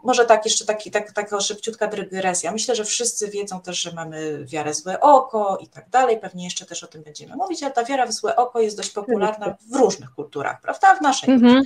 może 0.03 0.25
tak, 0.25 0.45
jeszcze 0.45 0.65
taki, 0.65 0.91
tak, 0.91 1.11
taka 1.11 1.41
szybciutka 1.41 1.87
dygresja. 1.87 2.51
Myślę, 2.51 2.75
że 2.75 2.85
wszyscy 2.85 3.29
wiedzą 3.29 3.61
też, 3.61 3.81
że 3.81 3.91
mamy 3.91 4.45
wiarę 4.45 4.73
złe 4.73 4.99
oko 4.99 5.57
i 5.61 5.67
tak 5.67 5.89
dalej. 5.89 6.19
Pewnie 6.19 6.43
jeszcze 6.43 6.65
też 6.65 6.83
o 6.83 6.87
tym 6.87 7.03
będziemy 7.03 7.35
mówić, 7.35 7.63
ale 7.63 7.71
ta 7.71 7.83
wiara 7.83 8.05
w 8.05 8.11
złe 8.11 8.35
oko 8.35 8.59
jest 8.59 8.77
dość 8.77 8.89
popularna 8.89 9.55
w 9.69 9.75
różnych 9.75 10.11
kulturach, 10.11 10.61
prawda? 10.61 10.95
W 10.95 11.01
naszej. 11.01 11.29
Mhm. 11.29 11.63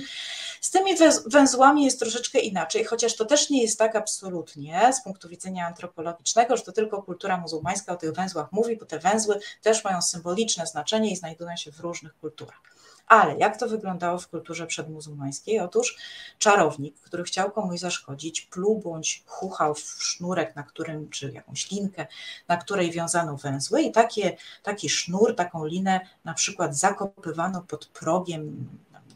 Z 0.60 0.70
tymi 0.70 0.92
węzłami 1.26 1.84
jest 1.84 1.98
troszeczkę 1.98 2.38
inaczej, 2.38 2.84
chociaż 2.84 3.16
to 3.16 3.24
też 3.24 3.50
nie 3.50 3.62
jest 3.62 3.78
tak 3.78 3.96
absolutnie 3.96 4.92
z 4.92 5.02
punktu 5.02 5.28
widzenia 5.28 5.66
antropologicznego, 5.66 6.56
że 6.56 6.62
to 6.62 6.72
tylko 6.72 7.02
kultura 7.02 7.36
muzułmańska 7.36 7.92
o 7.92 7.96
tych 7.96 8.12
węzłach 8.12 8.52
mówi, 8.52 8.76
bo 8.76 8.86
te 8.86 8.98
węzły 8.98 9.40
też 9.62 9.84
mają 9.84 10.02
symboliczne 10.02 10.66
znaczenie 10.66 11.10
i 11.10 11.16
znajdują 11.16 11.56
się 11.56 11.72
w 11.72 11.80
różnych 11.80 12.18
kulturach. 12.18 12.60
Ale 13.08 13.38
jak 13.38 13.56
to 13.56 13.68
wyglądało 13.68 14.18
w 14.18 14.28
kulturze 14.28 14.66
przedmuzułmańskiej? 14.66 15.60
Otóż 15.60 15.96
czarownik, 16.38 17.00
który 17.00 17.24
chciał 17.24 17.50
komuś 17.50 17.80
zaszkodzić, 17.80 18.40
pluł 18.40 18.78
bądź 18.78 19.22
chuchał 19.26 19.74
w 19.74 19.80
sznurek, 19.80 20.56
na 20.56 20.62
którym, 20.62 21.10
czy 21.10 21.30
jakąś 21.32 21.70
linkę, 21.70 22.06
na 22.48 22.56
której 22.56 22.90
wiązano 22.90 23.36
węzły 23.36 23.82
i 23.82 23.92
takie, 23.92 24.36
taki 24.62 24.88
sznur, 24.88 25.36
taką 25.36 25.64
linę 25.64 26.00
na 26.24 26.34
przykład 26.34 26.76
zakopywano 26.76 27.62
pod 27.62 27.86
progiem 27.86 28.68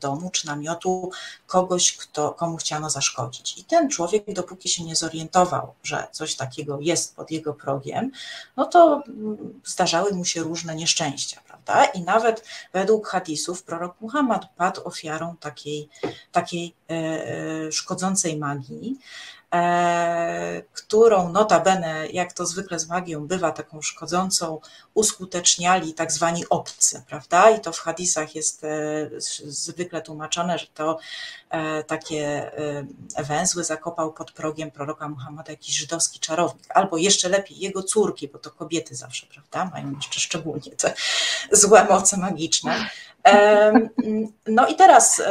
domu 0.02 0.30
czy 0.30 0.46
namiotu 0.46 1.10
kogoś, 1.46 1.96
kto, 1.96 2.32
komu 2.32 2.56
chciano 2.56 2.90
zaszkodzić. 2.90 3.58
I 3.58 3.64
ten 3.64 3.90
człowiek, 3.90 4.32
dopóki 4.32 4.68
się 4.68 4.84
nie 4.84 4.96
zorientował, 4.96 5.74
że 5.82 6.06
coś 6.12 6.34
takiego 6.34 6.78
jest 6.80 7.16
pod 7.16 7.30
jego 7.30 7.54
progiem, 7.54 8.10
no 8.56 8.66
to 8.66 9.02
mm, 9.06 9.60
zdarzały 9.64 10.12
mu 10.12 10.24
się 10.24 10.42
różne 10.42 10.74
nieszczęścia, 10.74 11.40
prawda? 11.46 11.84
I 11.84 12.00
nawet 12.02 12.44
według 12.72 13.08
hadisów 13.08 13.62
prorok 13.62 14.00
Muhammad 14.00 14.46
padł 14.56 14.80
ofiarą 14.84 15.36
takiej, 15.40 15.88
takiej 16.32 16.74
e, 16.90 16.94
e 16.94 17.72
szkodzącej 17.72 18.36
magii. 18.36 18.98
E, 19.52 20.62
którą 20.72 21.32
notabene, 21.32 22.08
jak 22.08 22.32
to 22.32 22.46
zwykle 22.46 22.78
z 22.78 22.88
magią 22.88 23.26
bywa, 23.26 23.50
taką 23.50 23.82
szkodzącą, 23.82 24.60
uskuteczniali 24.94 25.94
tak 25.94 26.12
zwani 26.12 26.48
obcy, 26.48 27.02
prawda? 27.08 27.50
I 27.50 27.60
to 27.60 27.72
w 27.72 27.78
hadisach 27.78 28.34
jest 28.34 28.64
e, 28.64 28.68
zwykle 29.44 30.02
tłumaczone, 30.02 30.58
że 30.58 30.66
to 30.66 30.98
e, 31.50 31.84
takie 31.84 32.50
węzły 33.18 33.64
zakopał 33.64 34.12
pod 34.12 34.32
progiem 34.32 34.70
proroka 34.70 35.08
Muhammada 35.08 35.52
jakiś 35.52 35.76
żydowski 35.76 36.20
czarownik, 36.20 36.66
albo 36.68 36.96
jeszcze 36.96 37.28
lepiej 37.28 37.58
jego 37.58 37.82
córki, 37.82 38.28
bo 38.28 38.38
to 38.38 38.50
kobiety 38.50 38.94
zawsze, 38.94 39.26
prawda? 39.26 39.70
Mają 39.74 39.94
jeszcze 39.94 40.20
szczególnie 40.20 40.72
te 40.76 40.94
złe 41.52 41.84
moce 41.84 42.16
magiczne. 42.16 42.90
No 44.46 44.68
i 44.68 44.76
teraz 44.76 45.22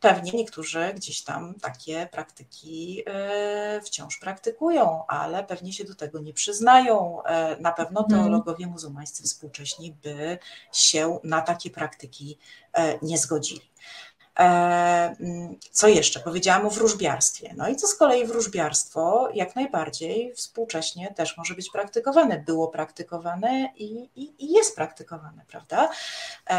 pewnie 0.00 0.32
niektórzy 0.32 0.92
gdzieś 0.94 1.22
tam 1.22 1.54
takie 1.54 2.08
praktyki 2.12 3.02
e, 3.06 3.80
wciąż 3.84 4.18
praktykują, 4.18 5.06
ale 5.06 5.44
pewnie 5.44 5.72
się 5.72 5.84
do 5.84 5.94
tego 5.94 6.20
nie 6.20 6.32
przyznają. 6.32 7.22
E, 7.22 7.56
na 7.60 7.72
pewno 7.72 8.00
mhm. 8.00 8.20
teologowie 8.20 8.66
muzułmańscy 8.66 9.22
współcześni 9.22 9.96
by 10.02 10.38
się 10.72 11.18
na 11.24 11.40
takie 11.40 11.70
praktyki 11.70 12.38
e, 12.72 12.98
nie 13.02 13.18
zgodzili. 13.18 13.70
E, 14.38 15.16
co 15.70 15.88
jeszcze? 15.88 16.20
Powiedziałam 16.20 16.66
o 16.66 16.70
wróżbiarstwie. 16.70 17.54
No 17.56 17.68
i 17.68 17.76
co 17.76 17.86
z 17.86 17.94
kolei 17.94 18.26
wróżbiarstwo 18.26 19.28
jak 19.34 19.56
najbardziej 19.56 20.34
współcześnie 20.34 21.14
też 21.16 21.36
może 21.36 21.54
być 21.54 21.70
praktykowane. 21.70 22.38
Było 22.38 22.68
praktykowane 22.68 23.72
i, 23.76 24.08
i, 24.16 24.44
i 24.44 24.52
jest 24.52 24.76
praktykowane, 24.76 25.44
prawda? 25.48 25.90
E, 26.50 26.52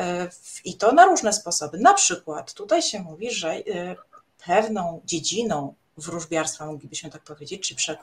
e, 0.00 0.28
I 0.64 0.76
to 0.76 0.92
na 0.92 1.04
różne 1.04 1.32
sposoby. 1.32 1.78
Na 1.78 1.94
przykład 1.94 2.52
tutaj 2.54 2.82
się 2.82 3.00
mówi, 3.00 3.30
że 3.30 3.54
pewną 4.46 5.00
dziedziną 5.04 5.74
wróżbiarstwa, 5.96 6.66
moglibyśmy 6.66 7.10
tak 7.10 7.22
powiedzieć, 7.22 7.68
czy 7.68 7.74
prze, 7.74 7.98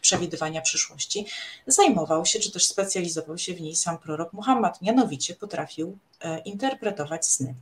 przewidywania 0.00 0.60
przyszłości, 0.60 1.26
zajmował 1.66 2.26
się, 2.26 2.40
czy 2.40 2.52
też 2.52 2.66
specjalizował 2.66 3.38
się 3.38 3.54
w 3.54 3.60
niej 3.60 3.76
sam 3.76 3.98
prorok 3.98 4.32
Muhammad. 4.32 4.82
Mianowicie 4.82 5.34
potrafił 5.34 5.98
interpretować 6.44 7.26
sny. 7.26 7.54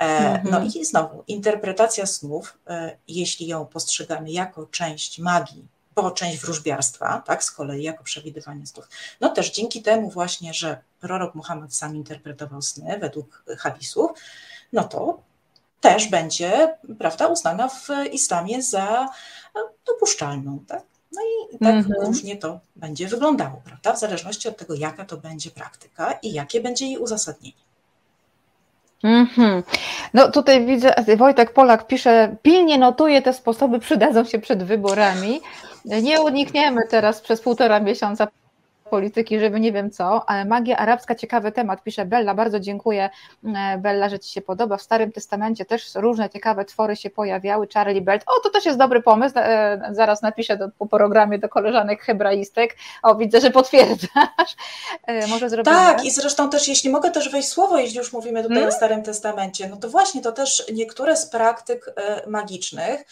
E, 0.00 0.40
no 0.44 0.56
mhm. 0.58 0.66
i 0.66 0.84
znowu, 0.84 1.24
interpretacja 1.28 2.06
snów, 2.06 2.58
e, 2.66 2.96
jeśli 3.08 3.46
ją 3.46 3.66
postrzegamy 3.66 4.30
jako 4.30 4.66
część 4.66 5.18
magii, 5.18 5.66
bo 5.94 6.10
część 6.10 6.38
wróżbiarstwa, 6.38 7.22
tak, 7.26 7.44
z 7.44 7.50
kolei 7.50 7.82
jako 7.82 8.04
przewidywanie 8.04 8.66
snów, 8.66 8.88
no 9.20 9.28
też 9.28 9.50
dzięki 9.50 9.82
temu 9.82 10.10
właśnie, 10.10 10.54
że 10.54 10.78
prorok 11.00 11.34
Muhammad 11.34 11.74
sam 11.74 11.96
interpretował 11.96 12.62
sny 12.62 12.98
według 12.98 13.44
hadisów, 13.58 14.10
no 14.72 14.84
to 14.84 15.22
też 15.80 16.08
będzie, 16.08 16.76
prawda, 16.98 17.26
uznana 17.26 17.68
w 17.68 17.88
islamie 18.12 18.62
za 18.62 19.08
e, 19.56 19.58
dopuszczalną, 19.86 20.64
tak? 20.68 20.82
No 21.12 21.20
i 21.22 21.58
tak 21.58 21.74
mhm. 21.74 22.06
różnie 22.06 22.36
to 22.36 22.60
będzie 22.76 23.08
wyglądało, 23.08 23.62
prawda? 23.64 23.92
W 23.92 24.00
zależności 24.00 24.48
od 24.48 24.56
tego, 24.56 24.74
jaka 24.74 25.04
to 25.04 25.16
będzie 25.16 25.50
praktyka 25.50 26.12
i 26.12 26.32
jakie 26.32 26.60
będzie 26.60 26.86
jej 26.86 26.98
uzasadnienie. 26.98 27.69
Mm 29.02 29.26
-hmm. 29.26 29.62
No 30.14 30.30
tutaj 30.30 30.66
widzę, 30.66 30.94
Wojtek 31.16 31.52
Polak 31.52 31.86
pisze, 31.86 32.36
pilnie 32.42 32.78
notuje 32.78 33.22
te 33.22 33.32
sposoby, 33.32 33.78
przydadzą 33.78 34.24
się 34.24 34.38
przed 34.38 34.62
wyborami. 34.62 35.40
Nie 35.84 36.20
unikniemy 36.20 36.80
teraz 36.90 37.20
przez 37.20 37.40
półtora 37.40 37.80
miesiąca 37.80 38.28
polityki, 38.90 39.40
żeby 39.40 39.60
nie 39.60 39.72
wiem 39.72 39.90
co, 39.90 40.28
ale 40.28 40.44
magia 40.44 40.76
arabska, 40.76 41.14
ciekawy 41.14 41.52
temat, 41.52 41.82
pisze 41.82 42.04
Bella, 42.04 42.34
bardzo 42.34 42.60
dziękuję. 42.60 43.10
E, 43.56 43.78
Bella, 43.78 44.08
że 44.08 44.18
Ci 44.18 44.32
się 44.32 44.40
podoba. 44.40 44.76
W 44.76 44.82
Starym 44.82 45.12
Testamencie 45.12 45.64
też 45.64 45.94
różne 45.94 46.30
ciekawe 46.30 46.64
twory 46.64 46.96
się 46.96 47.10
pojawiały, 47.10 47.68
Charlie 47.74 48.00
Belt, 48.00 48.22
o 48.26 48.40
to 48.40 48.50
też 48.50 48.64
jest 48.64 48.78
dobry 48.78 49.02
pomysł, 49.02 49.34
e, 49.38 49.80
zaraz 49.92 50.22
napiszę 50.22 50.56
do, 50.56 50.68
po 50.78 50.86
programie 50.86 51.38
do 51.38 51.48
koleżanek 51.48 52.02
hebraistek, 52.02 52.76
o 53.02 53.14
widzę, 53.14 53.40
że 53.40 53.50
potwierdzasz, 53.50 54.56
e, 55.06 55.26
może 55.26 55.50
zrobimy. 55.50 55.76
Tak 55.76 56.04
i 56.04 56.10
zresztą 56.10 56.50
też, 56.50 56.68
jeśli 56.68 56.90
mogę 56.90 57.10
też 57.10 57.30
wejść 57.30 57.48
słowo, 57.48 57.78
jeśli 57.78 57.98
już 57.98 58.12
mówimy 58.12 58.42
tutaj 58.42 58.56
hmm? 58.56 58.74
o 58.74 58.76
Starym 58.76 59.02
Testamencie, 59.02 59.68
no 59.68 59.76
to 59.76 59.88
właśnie 59.88 60.22
to 60.22 60.32
też 60.32 60.64
niektóre 60.72 61.16
z 61.16 61.26
praktyk 61.26 61.94
magicznych 62.26 63.04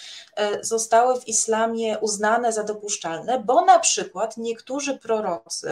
zostały 0.61 1.21
w 1.21 1.29
islamie 1.29 1.99
uznane 1.99 2.53
za 2.53 2.65
dopuszczalne, 2.65 3.43
bo 3.45 3.65
na 3.65 3.79
przykład 3.79 4.37
niektórzy 4.37 4.99
prorocy 4.99 5.68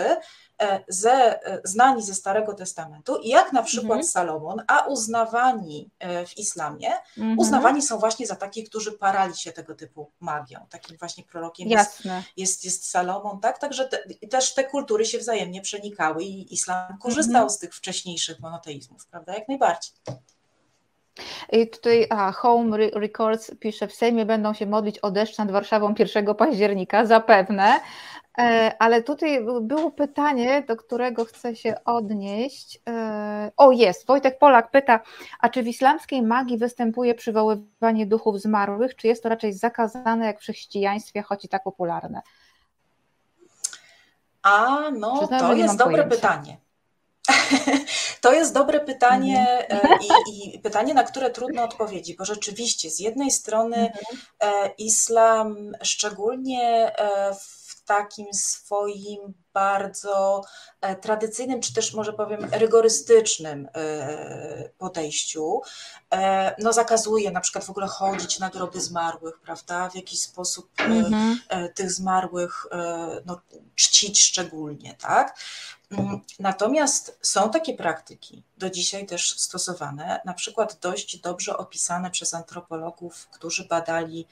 E, 0.62 0.84
ze, 0.88 1.46
e, 1.46 1.60
znani 1.64 2.02
ze 2.02 2.14
Starego 2.14 2.54
Testamentu, 2.54 3.18
jak 3.24 3.52
na 3.52 3.62
przykład 3.62 3.90
mhm. 3.90 4.04
Salomon, 4.04 4.62
a 4.66 4.86
uznawani 4.86 5.90
e, 5.98 6.26
w 6.26 6.38
islamie, 6.38 6.88
mhm. 7.18 7.38
uznawani 7.38 7.82
są 7.82 7.98
właśnie 7.98 8.26
za 8.26 8.36
takich, 8.36 8.68
którzy 8.68 8.92
parali 8.92 9.36
się 9.36 9.52
tego 9.52 9.74
typu 9.74 10.10
magią. 10.20 10.66
Takim 10.70 10.96
właśnie 10.96 11.24
prorokiem 11.24 11.68
jest, 11.68 12.02
jest, 12.36 12.64
jest 12.64 12.90
Salomon, 12.90 13.40
tak? 13.40 13.58
Także 13.58 13.88
te, 13.88 13.98
też 14.30 14.54
te 14.54 14.64
kultury 14.64 15.04
się 15.04 15.18
wzajemnie 15.18 15.60
przenikały 15.60 16.24
i 16.24 16.54
islam 16.54 16.98
korzystał 16.98 17.42
mhm. 17.42 17.50
z 17.50 17.58
tych 17.58 17.74
wcześniejszych 17.74 18.40
monoteizmów, 18.40 19.06
prawda? 19.06 19.34
Jak 19.34 19.48
najbardziej. 19.48 19.92
I 21.52 21.68
tutaj 21.68 22.06
a, 22.10 22.32
Home 22.32 22.76
Records 22.76 23.50
pisze, 23.60 23.88
w 23.88 23.94
Sejmie 23.94 24.26
będą 24.26 24.54
się 24.54 24.66
modlić 24.66 24.98
o 24.98 25.10
deszcz 25.10 25.38
nad 25.38 25.50
Warszawą 25.50 25.94
1 25.98 26.34
października, 26.34 27.06
zapewne. 27.06 27.80
E, 28.38 28.76
ale 28.78 29.02
tutaj 29.02 29.46
było 29.60 29.90
pytanie, 29.90 30.62
do 30.68 30.76
którego 30.76 31.24
chcę 31.24 31.56
się 31.56 31.74
odnieść. 31.84 32.80
E, 32.88 33.50
o, 33.56 33.72
jest. 33.72 34.06
Wojtek 34.06 34.38
Polak 34.38 34.70
pyta, 34.70 35.00
a 35.40 35.48
czy 35.48 35.62
w 35.62 35.66
islamskiej 35.66 36.22
magii 36.22 36.58
występuje 36.58 37.14
przywoływanie 37.14 38.06
duchów 38.06 38.40
zmarłych, 38.40 38.96
czy 38.96 39.06
jest 39.06 39.22
to 39.22 39.28
raczej 39.28 39.52
zakazane 39.52 40.26
jak 40.26 40.38
w 40.38 40.40
chrześcijaństwie, 40.40 41.22
choć 41.22 41.44
i 41.44 41.48
tak 41.48 41.62
popularne? 41.62 42.22
A, 44.42 44.90
no, 44.98 45.18
Przyznam, 45.18 45.40
to 45.40 45.54
jest 45.54 45.76
dobre 45.76 45.96
pojęcia. 45.96 46.16
pytanie. 46.16 46.56
To 48.20 48.32
jest 48.32 48.54
dobre 48.54 48.80
pytanie 48.80 49.66
mhm. 49.68 49.98
i, 50.02 50.54
i, 50.54 50.58
pytanie, 50.58 50.94
na 50.94 51.04
które 51.04 51.30
trudno 51.30 51.62
odpowiedzi, 51.62 52.16
bo 52.18 52.24
rzeczywiście 52.24 52.90
z 52.90 53.00
jednej 53.00 53.30
strony 53.30 53.76
mhm. 53.76 54.70
islam, 54.78 55.72
szczególnie 55.82 56.92
w 57.40 57.55
takim 57.86 58.34
swoim 58.34 59.34
bardzo 59.52 60.42
e, 60.80 60.96
tradycyjnym, 60.96 61.60
czy 61.60 61.74
też 61.74 61.94
może 61.94 62.12
powiem 62.12 62.48
rygorystycznym 62.52 63.68
e, 63.74 64.68
podejściu, 64.78 65.60
e, 66.12 66.54
no 66.58 66.72
zakazuje 66.72 67.30
na 67.30 67.40
przykład 67.40 67.64
w 67.64 67.70
ogóle 67.70 67.86
chodzić 67.86 68.38
na 68.38 68.50
groby 68.50 68.80
zmarłych, 68.80 69.40
prawda, 69.40 69.90
w 69.90 69.94
jakiś 69.94 70.20
sposób 70.20 70.70
mm-hmm. 70.76 71.36
tych 71.74 71.92
zmarłych 71.92 72.66
no, 73.26 73.40
czcić 73.74 74.20
szczególnie, 74.22 74.94
tak. 74.94 75.38
Mm, 75.90 76.20
natomiast 76.38 77.18
są 77.22 77.50
takie 77.50 77.74
praktyki, 77.74 78.42
do 78.58 78.70
dzisiaj 78.70 79.06
też 79.06 79.40
stosowane, 79.40 80.20
na 80.24 80.34
przykład 80.34 80.78
dość 80.80 81.18
dobrze 81.18 81.56
opisane 81.56 82.10
przez 82.10 82.34
antropologów, 82.34 83.28
którzy 83.32 83.64
badali 83.64 84.26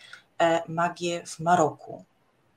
magię 0.68 1.26
w 1.26 1.40
Maroku. 1.40 2.04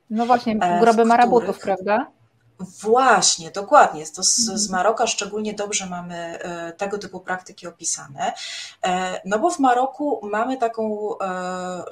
No 0.10 0.26
właśnie, 0.26 0.56
e, 0.62 0.80
groby 0.82 1.06
marabutów, 1.06 1.60
prawda? 1.60 2.12
Właśnie, 2.60 3.52
dokładnie. 3.52 4.06
To 4.08 4.24
z, 4.24 4.36
z 4.36 4.50
mhm. 4.50 4.72
Maroka 4.72 5.08
szczególnie 5.08 5.54
dobrze 5.54 5.86
mamy 5.86 6.16
e, 6.16 6.72
tego 6.72 6.98
typu 6.98 7.20
praktyki 7.20 7.68
opisane. 7.68 8.34
E, 8.84 9.22
no 9.26 9.40
bo 9.40 9.50
w 9.50 9.60
Maroku 9.60 10.20
mamy 10.24 10.58
taką 10.58 10.98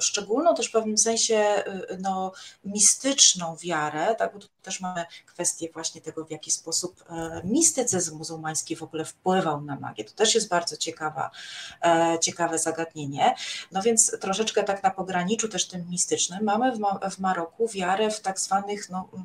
szczególną, 0.00 0.54
też 0.54 0.68
w 0.68 0.72
pewnym 0.72 0.98
sensie 0.98 1.64
no, 2.00 2.32
mistyczną 2.64 3.56
wiarę, 3.56 4.14
tak, 4.14 4.32
bo 4.32 4.38
tu 4.38 4.48
też 4.62 4.80
mamy 4.80 5.04
kwestię 5.26 5.68
właśnie 5.72 6.00
tego, 6.00 6.24
w 6.24 6.30
jaki 6.30 6.50
sposób 6.50 7.04
mistycyzm 7.44 8.16
muzułmański 8.16 8.76
w 8.76 8.82
ogóle 8.82 9.04
wpływał 9.04 9.60
na 9.60 9.76
magię. 9.76 10.04
To 10.04 10.12
też 10.12 10.34
jest 10.34 10.48
bardzo 10.48 10.76
ciekawa, 10.76 11.30
ciekawe 12.20 12.58
zagadnienie. 12.58 13.34
No 13.72 13.82
więc 13.82 14.16
troszeczkę 14.20 14.64
tak 14.64 14.82
na 14.82 14.90
pograniczu 14.90 15.48
też 15.48 15.68
tym 15.68 15.88
mistycznym 15.90 16.44
mamy 16.44 16.72
w, 16.72 16.78
w 17.10 17.18
Maroku 17.18 17.68
wiarę 17.68 18.10
w 18.10 18.20
tak 18.20 18.40
zwanych 18.40 18.90
no, 18.90 19.08
E, 19.18 19.24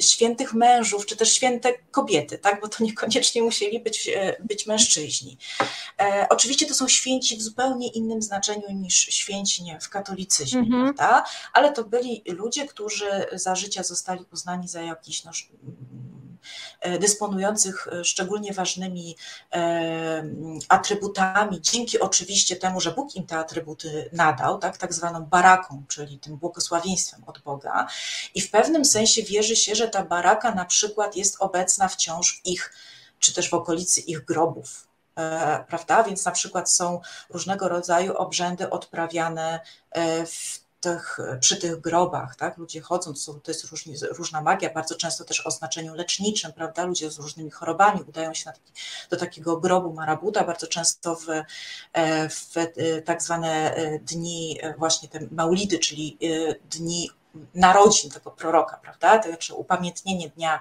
świętych 0.00 0.54
mężów, 0.54 1.06
czy 1.06 1.16
też 1.16 1.32
święte 1.32 1.72
kobiety, 1.90 2.38
tak? 2.38 2.60
bo 2.60 2.68
to 2.68 2.84
niekoniecznie 2.84 3.42
musieli 3.42 3.80
być, 3.80 4.08
e, 4.08 4.36
być 4.40 4.66
mężczyźni. 4.66 5.38
E, 6.00 6.26
oczywiście 6.30 6.66
to 6.66 6.74
są 6.74 6.88
święci 6.88 7.36
w 7.36 7.42
zupełnie 7.42 7.88
innym 7.88 8.22
znaczeniu 8.22 8.72
niż 8.72 8.94
święci 8.94 9.62
nie, 9.62 9.80
w 9.80 9.88
katolicyzmie, 9.88 10.60
mm 10.60 10.70
-hmm. 10.70 10.94
prawda? 10.94 11.24
ale 11.52 11.72
to 11.72 11.84
byli 11.84 12.22
ludzie, 12.26 12.66
którzy 12.66 13.26
za 13.32 13.54
życia 13.54 13.82
zostali 13.82 14.24
uznani 14.32 14.68
za 14.68 14.82
jakiś 14.82 15.24
no, 15.24 15.32
E, 15.32 16.21
dysponujących 16.98 17.88
e, 17.88 18.04
szczególnie 18.04 18.52
ważnymi 18.52 19.16
e, 19.52 20.24
atrybutami, 20.68 21.60
dzięki 21.60 22.00
oczywiście 22.00 22.56
temu, 22.56 22.80
że 22.80 22.90
Bóg 22.90 23.16
im 23.16 23.26
te 23.26 23.38
atrybuty 23.38 24.10
nadał, 24.12 24.58
tak, 24.58 24.76
tak 24.76 24.94
zwaną 24.94 25.24
baraką, 25.24 25.84
czyli 25.88 26.18
tym 26.18 26.36
błogosławieństwem 26.36 27.24
od 27.26 27.38
Boga. 27.38 27.86
I 28.34 28.40
w 28.40 28.50
pewnym 28.50 28.84
sensie 28.84 29.22
wierzy 29.22 29.56
się, 29.56 29.74
że 29.74 29.88
ta 29.88 30.04
baraka 30.04 30.54
na 30.54 30.64
przykład 30.64 31.16
jest 31.16 31.36
obecna 31.38 31.88
wciąż 31.88 32.40
w 32.40 32.46
ich, 32.46 32.72
czy 33.18 33.34
też 33.34 33.50
w 33.50 33.54
okolicy 33.54 34.00
ich 34.00 34.24
grobów 34.24 34.92
prawda? 35.68 36.02
Więc 36.02 36.24
na 36.24 36.30
przykład 36.30 36.70
są 36.70 37.00
różnego 37.30 37.68
rodzaju 37.68 38.16
obrzędy 38.16 38.70
odprawiane 38.70 39.60
w 40.26 40.61
tych, 40.82 41.18
przy 41.40 41.56
tych 41.56 41.80
grobach, 41.80 42.36
tak? 42.36 42.58
Ludzie 42.58 42.80
chodzą, 42.80 43.12
to, 43.26 43.34
to 43.34 43.50
jest 43.50 43.64
różni, 43.64 43.94
różna 44.10 44.40
magia, 44.40 44.72
bardzo 44.74 44.94
często 44.94 45.24
też 45.24 45.46
o 45.46 45.50
znaczeniu 45.50 45.94
leczniczym, 45.94 46.52
prawda? 46.52 46.84
Ludzie 46.84 47.10
z 47.10 47.18
różnymi 47.18 47.50
chorobami 47.50 48.00
udają 48.08 48.34
się 48.34 48.44
taki, 48.44 48.72
do 49.10 49.16
takiego 49.16 49.56
grobu 49.56 49.92
marabuta, 49.92 50.44
bardzo 50.44 50.66
często 50.66 51.16
w, 51.16 51.28
e, 51.92 52.28
w 52.28 52.56
e, 52.56 53.02
tak 53.02 53.22
zwane 53.22 53.74
e, 53.74 53.98
dni, 53.98 54.58
właśnie 54.78 55.08
te 55.08 55.20
maulidy, 55.30 55.78
czyli 55.78 56.18
dni 56.70 57.10
narodzin 57.54 58.10
tego 58.10 58.30
proroka, 58.30 58.76
prawda? 58.76 59.18
To 59.18 59.28
znaczy 59.28 59.54
upamiętnienie 59.54 60.28
dnia, 60.28 60.60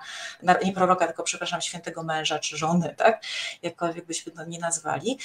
nie 0.66 0.74
proroka, 0.74 1.08
tylko 1.08 1.24
przepraszam, 1.24 1.62
świętego 1.62 2.04
męża 2.04 2.40
czy 2.40 2.58
żony, 2.58 2.96
tak? 2.98 3.24
Jakkolwiek 3.62 4.06
byśmy 4.06 4.32
to 4.32 4.46
nie 4.46 4.60
nazwali. 4.60 5.18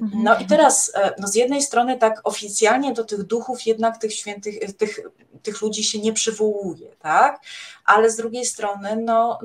No 0.00 0.30
i 0.30 0.42
mhm. 0.42 0.46
teraz, 0.46 0.92
no 1.18 1.28
z 1.28 1.34
jednej 1.34 1.62
strony 1.62 1.98
tak 1.98 2.20
oficjalnie 2.24 2.92
do 2.92 3.04
tych 3.04 3.22
duchów 3.22 3.66
jednak 3.66 3.98
tych 3.98 4.14
świętych, 4.14 4.76
tych, 4.76 5.00
tych 5.42 5.62
ludzi 5.62 5.84
się 5.84 5.98
nie 5.98 6.12
przywołuje, 6.12 6.96
tak? 6.96 7.40
ale 7.84 8.10
z 8.10 8.16
drugiej 8.16 8.46
strony, 8.46 8.96
no, 8.96 9.38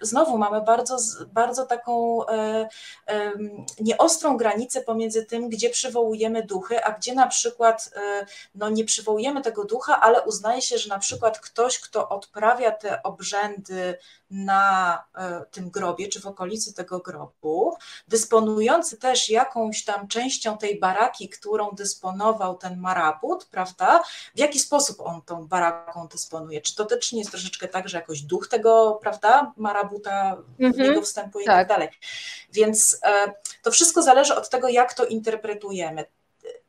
znowu 0.00 0.38
mamy 0.38 0.60
bardzo, 0.60 0.96
bardzo 1.32 1.66
taką 1.66 2.26
e, 2.26 2.68
e, 3.06 3.32
nieostrą 3.80 4.36
granicę 4.36 4.80
pomiędzy 4.80 5.24
tym, 5.24 5.48
gdzie 5.48 5.70
przywołujemy 5.70 6.42
duchy, 6.42 6.84
a 6.84 6.92
gdzie 6.92 7.14
na 7.14 7.26
przykład 7.26 7.90
e, 7.96 8.26
no, 8.54 8.68
nie 8.68 8.84
przywołujemy 8.84 9.42
tego 9.42 9.64
ducha, 9.64 10.00
ale 10.00 10.22
uznaje 10.58 10.62
się, 10.62 10.78
że 10.78 10.88
na 10.88 10.98
przykład 10.98 11.40
ktoś, 11.40 11.78
kto 11.80 12.08
odprawia 12.08 12.70
te 12.70 13.02
obrzędy 13.02 13.98
na 14.30 15.04
tym 15.50 15.70
grobie, 15.70 16.08
czy 16.08 16.20
w 16.20 16.26
okolicy 16.26 16.74
tego 16.74 16.98
grobu, 16.98 17.76
dysponujący 18.08 18.96
też 18.96 19.30
jakąś 19.30 19.84
tam 19.84 20.08
częścią 20.08 20.58
tej 20.58 20.80
baraki, 20.80 21.28
którą 21.28 21.70
dysponował 21.70 22.56
ten 22.56 22.78
marabut, 22.78 23.44
prawda? 23.44 24.02
W 24.34 24.38
jaki 24.38 24.58
sposób 24.58 25.00
on 25.00 25.22
tą 25.22 25.46
baraką 25.46 26.08
dysponuje? 26.08 26.60
Czy 26.60 26.74
to 26.74 26.84
też 26.84 27.12
nie 27.12 27.18
jest 27.18 27.30
troszeczkę 27.30 27.68
tak, 27.68 27.88
że 27.88 27.98
jakoś 27.98 28.22
duch 28.22 28.48
tego, 28.48 28.98
prawda, 29.02 29.52
marabuta 29.56 30.36
w 30.58 30.64
mhm. 30.64 30.88
niego 30.88 31.02
wstępuje 31.02 31.46
tak. 31.46 31.56
i 31.56 31.58
tak 31.58 31.68
dalej. 31.68 31.88
Więc 32.52 32.98
e, 33.02 33.32
to 33.62 33.70
wszystko 33.70 34.02
zależy 34.02 34.34
od 34.34 34.48
tego, 34.48 34.68
jak 34.68 34.94
to 34.94 35.04
interpretujemy. 35.04 36.04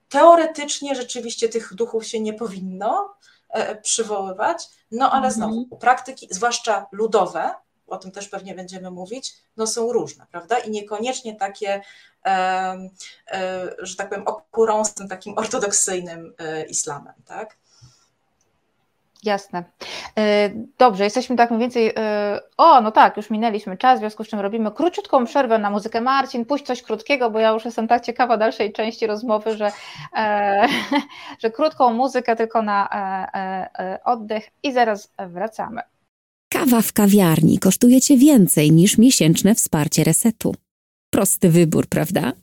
Teoretycznie 0.09 0.95
rzeczywiście 0.95 1.49
tych 1.49 1.73
duchów 1.73 2.07
się 2.07 2.19
nie 2.19 2.33
powinno 2.33 3.15
e, 3.15 3.38
przywoływać, 3.81 4.67
no 4.91 5.11
ale 5.11 5.27
mhm. 5.27 5.33
znowu 5.33 5.77
praktyki, 5.77 6.27
zwłaszcza 6.31 6.87
ludowe, 6.91 7.51
o 7.89 7.97
tym 7.97 8.11
też 8.11 8.27
pewnie 8.27 8.55
będziemy 8.55 8.91
mówić, 8.91 9.33
no 9.57 9.67
są 9.67 9.93
różne, 9.93 10.25
prawda? 10.31 10.59
I 10.59 10.71
niekoniecznie 10.71 11.35
takie, 11.35 11.81
e, 12.25 12.89
e, 13.31 13.75
że 13.79 13.95
tak 13.95 14.09
powiem, 14.09 14.27
okurą 14.27 14.85
z 14.85 14.93
tym 14.93 15.07
takim 15.07 15.37
ortodoksyjnym 15.37 16.33
e, 16.37 16.65
islamem, 16.65 17.13
tak? 17.25 17.57
Jasne. 19.23 19.63
E, 20.17 20.49
dobrze, 20.77 21.03
jesteśmy 21.03 21.35
tak 21.35 21.49
mniej 21.49 21.61
więcej. 21.61 21.91
E, 21.97 22.39
o, 22.57 22.81
no 22.81 22.91
tak, 22.91 23.17
już 23.17 23.29
minęliśmy 23.29 23.77
czas, 23.77 23.99
w 23.99 23.99
związku 23.99 24.23
z 24.23 24.27
czym 24.27 24.39
robimy 24.39 24.71
króciutką 24.71 25.25
przerwę 25.25 25.57
na 25.57 25.69
muzykę. 25.69 26.01
Marcin, 26.01 26.45
puść 26.45 26.65
coś 26.65 26.81
krótkiego, 26.81 27.31
bo 27.31 27.39
ja 27.39 27.49
już 27.49 27.65
jestem 27.65 27.87
tak 27.87 28.05
ciekawa 28.05 28.37
dalszej 28.37 28.73
części 28.73 29.07
rozmowy, 29.07 29.57
że, 29.57 29.71
e, 30.15 30.67
że 31.41 31.51
krótką 31.51 31.93
muzykę 31.93 32.35
tylko 32.35 32.61
na 32.61 32.89
oddech 34.05 34.49
i 34.63 34.73
zaraz 34.73 35.13
wracamy. 35.27 35.81
Kawa 36.49 36.81
w 36.81 36.93
kawiarni 36.93 37.59
kosztuje 37.59 38.01
Cię 38.01 38.17
więcej 38.17 38.71
niż 38.71 38.97
miesięczne 38.97 39.55
wsparcie 39.55 40.03
resetu. 40.03 40.55
Prosty 41.13 41.49
wybór, 41.49 41.87
prawda? 41.87 42.33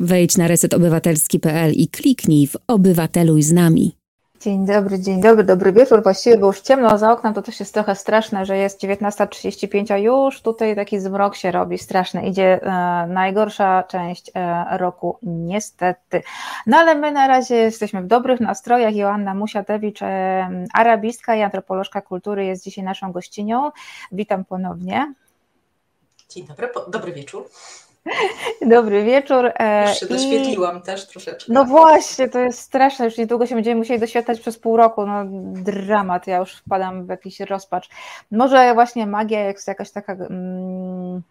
Wejdź 0.00 0.36
na 0.36 0.48
resetobywatelski.pl 0.48 1.72
i 1.72 1.88
kliknij 1.88 2.46
w 2.46 2.56
Obywateluj 2.66 3.42
z 3.42 3.52
nami. 3.52 3.99
Dzień 4.40 4.66
dobry, 4.66 5.00
dzień 5.00 5.20
dobry, 5.20 5.44
dobry 5.44 5.72
wieczór. 5.72 6.02
Właściwie, 6.02 6.38
bo 6.38 6.46
już 6.46 6.60
ciemno 6.60 6.98
za 6.98 7.12
oknem, 7.12 7.34
to 7.34 7.42
też 7.42 7.60
jest 7.60 7.74
trochę 7.74 7.94
straszne, 7.94 8.46
że 8.46 8.56
jest 8.56 8.82
19.35, 8.82 9.92
a 9.92 9.98
już 9.98 10.42
tutaj 10.42 10.76
taki 10.76 11.00
zmrok 11.00 11.36
się 11.36 11.50
robi, 11.50 11.78
straszny. 11.78 12.26
Idzie 12.26 12.62
e, 12.62 13.06
najgorsza 13.06 13.82
część 13.82 14.30
e, 14.34 14.78
roku, 14.78 15.18
niestety. 15.22 16.22
No 16.66 16.76
ale 16.76 16.94
my 16.94 17.12
na 17.12 17.26
razie 17.26 17.56
jesteśmy 17.56 18.02
w 18.02 18.06
dobrych 18.06 18.40
nastrojach. 18.40 18.96
Joanna 18.96 19.34
Musiatewicz, 19.34 20.02
e, 20.02 20.64
arabistka 20.74 21.36
i 21.36 21.42
antropolożka 21.42 22.00
kultury 22.00 22.44
jest 22.44 22.64
dzisiaj 22.64 22.84
naszą 22.84 23.12
gościnią. 23.12 23.70
Witam 24.12 24.44
ponownie. 24.44 25.14
Dzień 26.28 26.46
dobry, 26.46 26.68
dobry 26.88 27.12
wieczór. 27.12 27.44
Dobry 28.62 29.04
wieczór. 29.04 29.52
E, 29.58 29.88
już 29.88 29.98
się 30.00 30.06
doświetliłam 30.06 30.82
też 30.82 31.06
troszeczkę. 31.06 31.52
No 31.52 31.64
właśnie, 31.64 32.28
to 32.28 32.38
jest 32.38 32.58
straszne, 32.58 33.04
już 33.04 33.18
niedługo 33.18 33.46
się 33.46 33.54
będziemy 33.54 33.76
musieli 33.76 34.00
doświetlać 34.00 34.40
przez 34.40 34.58
pół 34.58 34.76
roku, 34.76 35.06
no 35.06 35.24
dramat, 35.62 36.26
ja 36.26 36.36
już 36.36 36.52
wpadam 36.52 37.06
w 37.06 37.08
jakiś 37.08 37.40
rozpacz. 37.40 37.88
Może 38.30 38.74
właśnie 38.74 39.06
magia 39.06 39.48
jest 39.48 39.68
jakaś 39.68 39.90
taka... 39.90 40.12
Mm, 40.12 41.22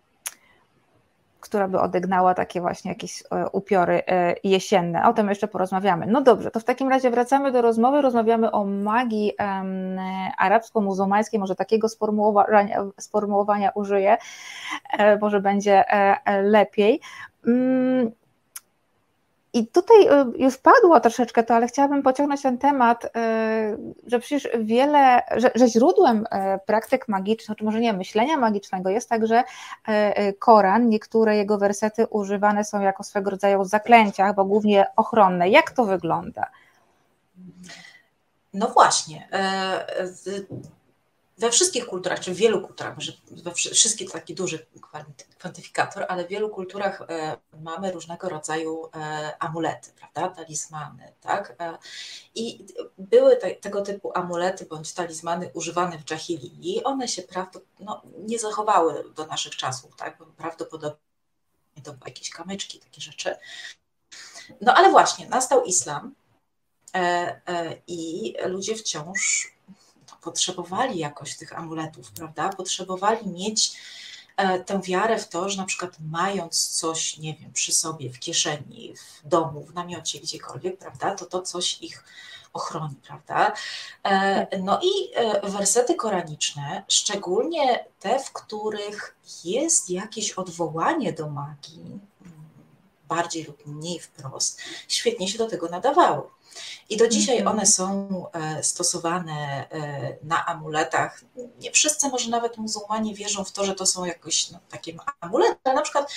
która 1.40 1.68
by 1.68 1.80
odegnała 1.80 2.34
takie 2.34 2.62
właśnie 2.62 2.92
jakieś 2.92 3.24
e, 3.32 3.50
upiory 3.52 4.02
e, 4.08 4.36
jesienne. 4.44 5.08
O 5.08 5.14
tym 5.14 5.30
jeszcze 5.30 5.48
porozmawiamy. 5.48 6.06
No 6.08 6.22
dobrze, 6.22 6.52
to 6.52 6.60
w 6.60 6.64
takim 6.64 6.90
razie 6.90 7.12
wracamy 7.12 7.52
do 7.52 7.62
rozmowy, 7.62 8.02
rozmawiamy 8.02 8.52
o 8.52 8.66
magii 8.66 9.34
arabsko-muzułmańskiej, 10.38 11.40
może 11.40 11.56
takiego 11.56 11.90
sformułowania, 11.90 12.84
sformułowania 13.00 13.72
użyję, 13.76 14.18
e, 14.98 15.18
może 15.18 15.40
będzie 15.42 15.84
lepiej. 16.44 17.02
I 19.54 19.68
tutaj 19.68 20.08
y, 20.08 20.38
już 20.38 20.58
padło 20.58 21.00
troszeczkę 21.00 21.44
to, 21.44 21.56
ale 21.56 21.68
chciałabym 21.68 22.04
pociągnąć 22.04 22.42
ten 22.42 22.58
temat, 22.58 23.06
y, 23.06 23.10
że 24.08 24.20
przecież 24.20 24.50
wiele, 24.60 25.22
że, 25.38 25.52
że 25.56 25.68
źródłem 25.68 26.18
y, 26.26 26.26
praktyk 26.66 27.08
magicznych, 27.08 27.58
czy 27.58 27.64
może 27.64 27.80
nie 27.80 27.94
myślenia 27.94 28.38
magicznego 28.38 28.90
jest 28.90 29.10
także 29.10 29.44
Koran. 30.40 30.90
Niektóre 30.90 31.38
jego 31.38 31.58
wersety 31.58 32.08
używane 32.08 32.64
są 32.64 32.82
jako 32.82 33.04
swego 33.04 33.30
rodzaju 33.30 33.66
zaklęcia, 33.66 34.34
bo 34.34 34.46
głównie 34.46 34.86
ochronne. 34.96 35.50
Jak 35.50 35.72
to 35.72 35.86
wygląda? 35.86 36.46
No 38.54 38.68
właśnie. 38.68 39.28
We 41.40 41.52
wszystkich 41.52 41.86
kulturach, 41.86 42.20
czy 42.20 42.34
w 42.34 42.38
wielu 42.38 42.62
kulturach, 42.62 42.96
może 42.96 43.12
we 43.32 43.52
wszystkich 43.54 44.12
taki 44.12 44.36
duży 44.36 44.66
kwantyfikator, 45.38 46.06
ale 46.10 46.26
w 46.26 46.28
wielu 46.28 46.50
kulturach 46.50 47.02
e, 47.02 47.38
mamy 47.62 47.92
różnego 47.92 48.30
rodzaju 48.30 48.90
e, 48.96 49.36
amulety, 49.40 49.92
prawda, 50.00 50.36
talizmany, 50.36 51.14
tak? 51.22 51.56
E, 51.60 51.78
I 52.36 52.66
były 52.98 53.36
te, 53.36 53.56
tego 53.56 53.82
typu 53.82 54.12
amulety 54.18 54.66
bądź 54.66 54.94
talizmany 54.94 55.52
używane 55.54 55.98
w 55.98 56.04
dżahilii. 56.04 56.84
One 56.84 57.08
się 57.08 57.22
prawdopodobnie 57.22 57.86
no, 57.86 58.02
nie 58.18 58.40
zachowały 58.40 59.04
do 59.16 59.26
naszych 59.26 59.56
czasów, 59.56 59.96
tak? 59.96 60.18
Prawdopodobnie 60.38 61.00
to 61.84 61.94
były 61.94 62.06
jakieś 62.06 62.30
kamyczki, 62.30 62.80
takie 62.80 63.02
rzeczy. 63.02 63.36
No 64.62 64.74
ale 64.74 64.92
właśnie, 64.92 65.30
nastał 65.30 65.64
islam 65.64 66.16
i 67.88 68.34
ludzie 68.46 68.76
wciąż 68.76 69.54
potrzebowali 70.22 71.00
jakoś 71.00 71.38
tych 71.38 71.58
amuletów, 71.58 72.12
prawda? 72.12 72.50
Potrzebowali 72.50 73.28
mieć 73.28 73.78
e, 74.38 74.60
tę 74.60 74.82
wiarę 74.82 75.20
w 75.20 75.30
to, 75.30 75.50
że 75.50 75.58
na 75.58 75.66
przykład 75.66 75.92
mając 76.12 76.68
coś, 76.68 77.18
nie 77.18 77.34
wiem, 77.34 77.54
przy 77.54 77.74
sobie, 77.74 78.10
w 78.10 78.20
kieszeni, 78.20 78.94
w 78.96 79.28
domu, 79.28 79.64
w 79.64 79.74
namiocie, 79.74 80.20
gdziekolwiek, 80.20 80.78
prawda, 80.78 81.16
to 81.16 81.26
to 81.26 81.42
coś 81.42 81.82
ich 81.82 82.04
ochroni, 82.54 82.96
prawda? 83.08 83.54
E. 84.04 84.60
No 84.60 84.80
i 84.84 85.16
e, 85.16 85.50
wersety 85.50 85.96
koraniczne, 85.96 86.84
szczególnie 86.88 87.86
te, 88.00 88.20
w 88.20 88.32
których 88.32 89.16
jest 89.44 89.90
jakieś 89.90 90.32
odwołanie 90.32 91.14
do 91.14 91.30
magii, 91.30 92.00
bardziej 93.10 93.44
lub 93.44 93.66
mniej 93.66 94.00
wprost, 94.00 94.62
świetnie 94.88 95.28
się 95.28 95.38
do 95.38 95.48
tego 95.48 95.70
nadawały. 95.70 96.22
I 96.90 96.98
do 96.98 97.08
dzisiaj 97.08 97.38
mhm. 97.38 97.58
one 97.58 97.66
są 97.66 98.08
e, 98.34 98.64
stosowane 98.64 99.70
e, 99.72 100.18
na 100.24 100.46
amuletach. 100.46 101.22
Nie 101.60 101.72
wszyscy, 101.72 102.10
może 102.10 102.30
nawet 102.30 102.58
muzułmanie 102.58 103.16
wierzą 103.16 103.44
w 103.44 103.52
to, 103.52 103.66
że 103.66 103.76
to 103.76 103.86
są 103.86 104.06
jakoś 104.06 104.52
no, 104.52 104.60
takie 104.70 104.94
amulety, 105.22 105.60
ale 105.64 105.76
na 105.76 105.82
przykład 105.82 106.12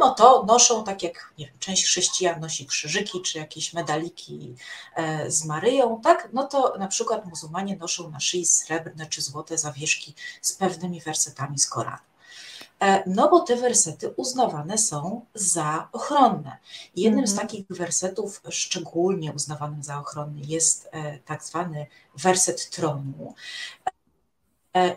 no 0.00 0.14
to 0.14 0.44
noszą, 0.44 0.84
tak 0.84 1.02
jak 1.02 1.32
nie 1.38 1.46
wiem, 1.46 1.58
część 1.58 1.84
chrześcijan 1.84 2.40
nosi 2.40 2.66
krzyżyki 2.66 3.22
czy 3.22 3.38
jakieś 3.38 3.72
medaliki 3.72 4.54
e, 4.94 5.30
z 5.30 5.44
Maryją, 5.44 6.00
tak? 6.00 6.28
No 6.32 6.46
to 6.46 6.74
na 6.78 6.88
przykład 6.88 7.26
muzułmanie 7.26 7.76
noszą 7.76 8.10
na 8.10 8.20
szyi 8.20 8.46
srebrne 8.46 9.06
czy 9.06 9.22
złote 9.22 9.58
zawieszki 9.58 10.14
z 10.42 10.52
pewnymi 10.52 11.00
wersetami 11.00 11.58
z 11.58 11.66
Koranu. 11.66 12.07
E, 12.80 13.02
no 13.06 13.28
bo 13.30 13.40
te 13.40 13.56
wersety 13.56 14.10
uznawane 14.16 14.78
są 14.78 15.26
za 15.34 15.88
ochronne. 15.92 16.56
Jednym 16.96 17.26
z 17.26 17.30
mhm. 17.30 17.48
takich 17.48 17.66
wersetów 17.70 18.42
szczególnie 18.50 19.32
uznawanym 19.32 19.82
za 19.82 19.98
ochronny 19.98 20.40
jest 20.40 20.88
e, 20.92 21.18
tak 21.18 21.44
zwany 21.44 21.86
werset 22.16 22.70
tronu. 22.70 23.34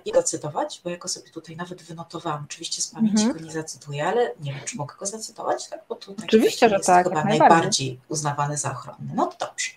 i 0.06 0.12
zacytować, 0.14 0.82
bo 0.84 0.90
jako 0.90 1.08
sobie 1.08 1.30
tutaj 1.30 1.56
nawet 1.56 1.82
wynotowałam, 1.82 2.44
oczywiście 2.44 2.82
z 2.82 2.88
pamięci 2.88 3.24
mhm. 3.24 3.38
go 3.38 3.46
nie 3.46 3.52
zacytuję, 3.52 4.08
ale 4.08 4.32
nie 4.40 4.54
wiem, 4.54 4.62
czy 4.66 4.78
mogę 4.78 4.96
go 5.00 5.06
zacytować, 5.06 5.70
tak? 5.70 5.86
bo 5.90 5.96
tutaj 5.96 6.26
oczywiście, 6.26 6.70
że 6.70 6.80
tak, 6.80 7.08
chyba 7.08 7.24
najbardziej 7.24 8.00
uznawany 8.10 8.58
za 8.58 8.72
ochronny. 8.72 9.14
No 9.16 9.26
to 9.26 9.46
dobrze. 9.46 9.72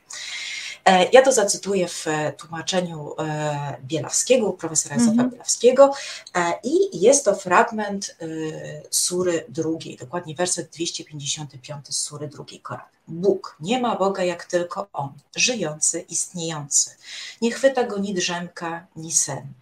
E, 0.84 1.08
ja 1.12 1.22
to 1.22 1.32
zacytuję 1.32 1.88
w 1.88 2.06
e, 2.08 2.32
tłumaczeniu 2.32 3.14
e, 3.18 3.76
Bielawskiego, 3.82 4.52
profesora 4.52 4.94
Józefa 4.94 5.12
mm 5.12 5.26
-hmm. 5.26 5.32
Bielawskiego 5.32 5.92
i 6.64 7.00
jest 7.00 7.24
to 7.24 7.34
fragment 7.34 8.16
Sury 8.90 9.44
drugiej, 9.48 9.96
dokładnie 9.96 10.34
werset 10.34 10.70
255 10.70 11.88
z 11.88 11.96
Sury 11.96 12.28
drugiej 12.28 12.60
Koranu. 12.60 12.88
Bóg, 13.08 13.56
nie 13.60 13.80
ma 13.80 13.96
Boga 13.96 14.24
jak 14.24 14.44
tylko 14.44 14.88
On, 14.92 15.12
żyjący, 15.36 16.00
istniejący. 16.00 16.90
Nie 17.42 17.50
chwyta 17.50 17.84
go 17.84 17.98
ni 17.98 18.14
drzemka, 18.14 18.86
ni 18.96 19.12
sen. 19.12 19.52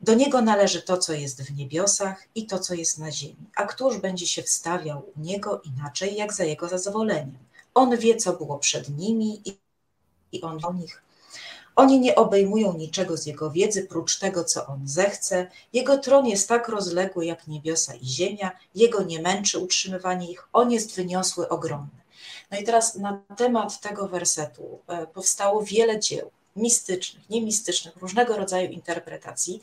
Do 0.00 0.14
Niego 0.14 0.42
należy 0.42 0.82
to, 0.82 0.98
co 0.98 1.12
jest 1.12 1.42
w 1.42 1.56
niebiosach 1.56 2.24
i 2.34 2.46
to, 2.46 2.58
co 2.58 2.74
jest 2.74 2.98
na 2.98 3.12
ziemi. 3.12 3.50
A 3.56 3.66
któż 3.66 3.98
będzie 3.98 4.26
się 4.26 4.42
wstawiał 4.42 5.02
u 5.16 5.20
Niego 5.20 5.60
inaczej, 5.64 6.16
jak 6.16 6.32
za 6.32 6.44
Jego 6.44 6.68
zezwoleniem? 6.68 7.38
On 7.74 7.96
wie, 7.96 8.16
co 8.16 8.32
było 8.32 8.58
przed 8.58 8.88
nimi 8.88 9.40
i 9.44 9.61
i 10.32 10.42
on 10.42 10.58
o 10.64 10.72
nich. 10.72 11.02
Oni 11.76 12.00
nie 12.00 12.14
obejmują 12.14 12.76
niczego 12.76 13.16
z 13.16 13.26
jego 13.26 13.50
wiedzy, 13.50 13.82
prócz 13.82 14.18
tego, 14.18 14.44
co 14.44 14.66
on 14.66 14.88
zechce. 14.88 15.46
Jego 15.72 15.98
tron 15.98 16.26
jest 16.26 16.48
tak 16.48 16.68
rozległy 16.68 17.26
jak 17.26 17.46
niebiosa 17.46 17.94
i 17.94 18.06
ziemia, 18.06 18.50
jego 18.74 19.02
nie 19.02 19.22
męczy 19.22 19.58
utrzymywanie 19.58 20.30
ich, 20.30 20.48
on 20.52 20.72
jest 20.72 20.96
wyniosły, 20.96 21.48
ogromny. 21.48 22.02
No 22.50 22.58
i 22.58 22.64
teraz 22.64 22.94
na 22.94 23.20
temat 23.36 23.80
tego 23.80 24.08
wersetu 24.08 24.78
e, 24.88 25.06
powstało 25.06 25.62
wiele 25.62 26.00
dzieł 26.00 26.30
mistycznych, 26.56 27.30
niemistycznych, 27.30 27.96
różnego 27.96 28.36
rodzaju 28.36 28.70
interpretacji 28.70 29.60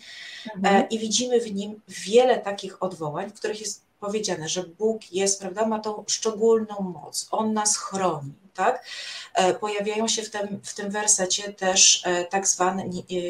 mhm. 0.56 0.76
E, 0.76 0.88
i 0.88 1.00
widzimy 1.00 1.42
w 1.42 1.54
nim 1.54 1.82
wiele 1.88 2.38
takich 2.38 2.84
odwołań, 2.84 3.30
w 3.30 3.34
których 3.34 3.62
jest 3.62 3.82
powiedziane, 4.00 4.50
że 4.50 4.64
Bóg 4.64 5.12
jest, 5.12 5.40
prawda, 5.40 5.66
ma 5.66 5.80
tą 5.80 6.04
szczególną 6.08 6.82
moc, 6.82 7.28
On 7.32 7.54
nas 7.54 7.78
chroni, 7.78 8.34
tak? 8.60 8.86
E, 9.34 9.54
pojawiają 9.54 10.08
się 10.08 10.22
w 10.22 10.30
tym, 10.30 10.62
w 10.64 10.74
tym 10.74 10.92
wersecie 10.92 11.54
też 11.54 12.02
e, 12.06 12.26
tak 12.26 12.48
zwane, 12.48 12.84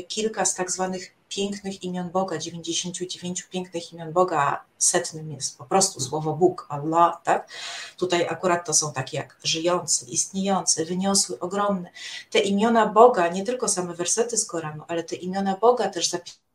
kilka 0.08 0.46
z 0.46 0.56
tak 0.56 0.72
zwanych 0.72 1.16
pięknych 1.30 1.84
imion 1.84 2.10
Boga, 2.10 2.38
99 2.38 3.44
pięknych 3.44 3.94
imion 3.94 4.14
Boga, 4.14 4.64
setnym 4.78 5.32
jest 5.32 5.58
po 5.58 5.66
prostu 5.66 6.00
słowo 6.00 6.34
Bóg, 6.34 6.68
Allah, 6.70 7.22
tak? 7.24 7.50
Tutaj 7.98 8.28
akurat 8.30 8.66
to 8.66 8.74
są 8.74 8.94
takie 8.94 9.18
jak 9.18 9.38
żyjący, 9.44 10.06
istniejący, 10.06 10.86
wyniosły, 10.86 11.40
ogromny. 11.40 11.90
Te 12.32 12.40
imiona 12.40 12.86
Boga, 12.86 13.28
nie 13.28 13.44
tylko 13.44 13.68
same 13.68 13.94
wersety 13.94 14.38
z 14.38 14.46
Koranu, 14.46 14.84
ale 14.88 15.04
te 15.04 15.16
imiona 15.16 15.58
Boga 15.58 15.90
też 15.90 16.10
zapisały 16.10 16.49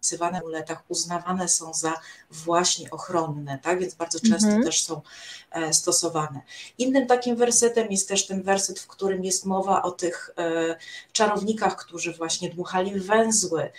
wpisywane 0.00 0.38
w 0.38 0.42
amuletach 0.42 0.82
uznawane 0.88 1.48
są 1.48 1.74
za 1.74 2.00
właśnie 2.30 2.90
ochronne, 2.90 3.58
tak? 3.62 3.80
więc 3.80 3.94
bardzo 3.94 4.20
często 4.20 4.48
-hmm. 4.48 4.64
też 4.64 4.82
są 4.82 5.00
e, 5.50 5.72
stosowane. 5.72 6.40
Innym 6.78 7.06
takim 7.06 7.36
wersetem 7.36 7.90
jest 7.90 8.08
też 8.08 8.26
ten 8.26 8.42
werset, 8.42 8.80
w 8.80 8.86
którym 8.86 9.24
jest 9.24 9.46
mowa 9.46 9.82
o 9.82 9.90
tych 9.90 10.30
e, 10.38 10.76
czarownikach, 11.12 11.76
którzy 11.76 12.12
właśnie 12.12 12.50
dmuchali 12.50 13.00
węzły, 13.00 13.70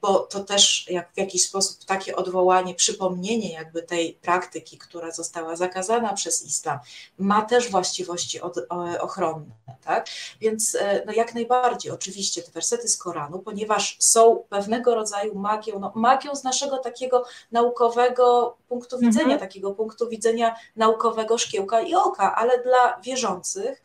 bo 0.00 0.18
to 0.18 0.44
też 0.44 0.86
jak 0.90 1.12
w 1.14 1.18
jakiś 1.18 1.44
sposób 1.44 1.84
takie 1.84 2.16
odwołanie, 2.16 2.74
przypomnienie 2.74 3.52
jakby 3.52 3.82
tej 3.82 4.14
praktyki, 4.14 4.78
która 4.78 5.10
została 5.10 5.56
zakazana 5.56 6.12
przez 6.12 6.44
islam, 6.44 6.78
ma 7.18 7.42
też 7.42 7.70
właściwości 7.70 8.40
od, 8.40 8.56
ochronne, 9.00 9.54
tak? 9.84 10.06
Więc 10.40 10.74
e, 10.74 11.02
no 11.06 11.12
jak 11.12 11.34
najbardziej 11.34 11.92
oczywiście 11.92 12.42
te 12.42 12.52
wersety 12.52 12.88
z 12.88 12.96
Koranu, 12.96 13.38
ponieważ 13.38 13.96
są 13.98 14.44
pewnego 14.48 14.94
rodzaju 14.94 15.34
magią, 15.34 15.78
no 15.78 15.92
magią 15.94 16.36
z 16.36 16.44
naszego 16.44 16.78
takiego 16.78 17.24
naukowego 17.52 18.56
punktu 18.68 18.98
widzenia, 18.98 19.24
mhm. 19.24 19.40
takiego 19.40 19.70
punktu 19.70 20.08
widzenia 20.08 20.56
naukowego 20.76 21.38
szkiełka 21.38 21.80
i 21.80 21.94
oka, 21.94 22.34
ale 22.34 22.62
dla 22.62 23.00
wierzących 23.00 23.82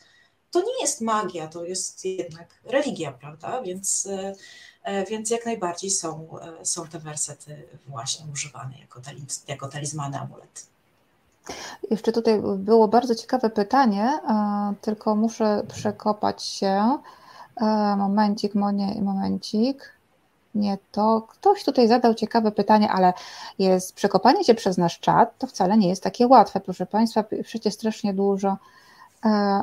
to 0.51 0.61
nie 0.61 0.81
jest 0.81 1.01
magia, 1.01 1.47
to 1.47 1.65
jest 1.65 2.05
jednak 2.05 2.47
religia, 2.63 3.11
prawda? 3.11 3.61
Więc 3.61 4.07
e, 4.11 4.35
E, 4.74 4.74
więc 5.09 5.29
jak 5.29 5.45
najbardziej 5.45 5.89
są, 5.89 6.27
e, 6.41 6.65
są 6.65 6.87
te 6.87 6.99
wersety 6.99 7.63
właśnie 7.87 8.25
używane 8.33 8.79
jako, 8.79 9.01
taliz, 9.01 9.43
jako 9.47 9.67
talizmany, 9.67 10.19
amulety. 10.19 10.61
Jeszcze 11.91 12.11
tutaj 12.11 12.41
było 12.57 12.87
bardzo 12.87 13.15
ciekawe 13.15 13.49
pytanie, 13.49 14.19
e, 14.29 14.73
tylko 14.81 15.15
muszę 15.15 15.63
przekopać 15.67 16.43
się. 16.43 16.97
Momencik, 17.97 18.55
monie, 18.55 19.01
momencik. 19.01 19.95
Nie 20.55 20.77
to. 20.91 21.21
Ktoś 21.29 21.63
tutaj 21.63 21.87
zadał 21.87 22.13
ciekawe 22.13 22.51
pytanie, 22.51 22.91
ale 22.91 23.13
jest 23.59 23.95
przekopanie 23.95 24.43
się 24.43 24.53
przez 24.53 24.77
nasz 24.77 24.99
czat, 24.99 25.37
to 25.37 25.47
wcale 25.47 25.77
nie 25.77 25.89
jest 25.89 26.03
takie 26.03 26.27
łatwe, 26.27 26.59
proszę 26.59 26.85
Państwa. 26.85 27.23
Przecież 27.43 27.73
strasznie 27.73 28.13
dużo 28.13 28.57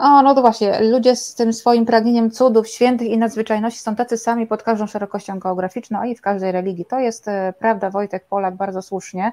o, 0.01 0.23
no 0.23 0.35
to 0.35 0.41
właśnie, 0.41 0.81
ludzie 0.81 1.17
z 1.17 1.35
tym 1.35 1.53
swoim 1.53 1.87
pragnieniem 1.87 2.31
cudów, 2.31 2.69
świętych 2.69 3.09
i 3.09 3.19
nadzwyczajności 3.19 3.81
są 3.81 3.97
tacy 3.97 4.17
sami 4.19 4.47
pod 4.47 4.63
każdą 4.63 4.87
szerokością 4.87 5.39
geograficzną, 5.39 6.05
i 6.05 6.17
w 6.17 6.21
każdej 6.21 6.53
religii. 6.53 6.85
To 6.85 6.99
jest 6.99 7.29
e, 7.29 7.55
prawda, 7.59 7.91
Wojtek 7.91 8.25
Polak, 8.27 8.57
bardzo 8.57 8.83
słusznie. 8.83 9.33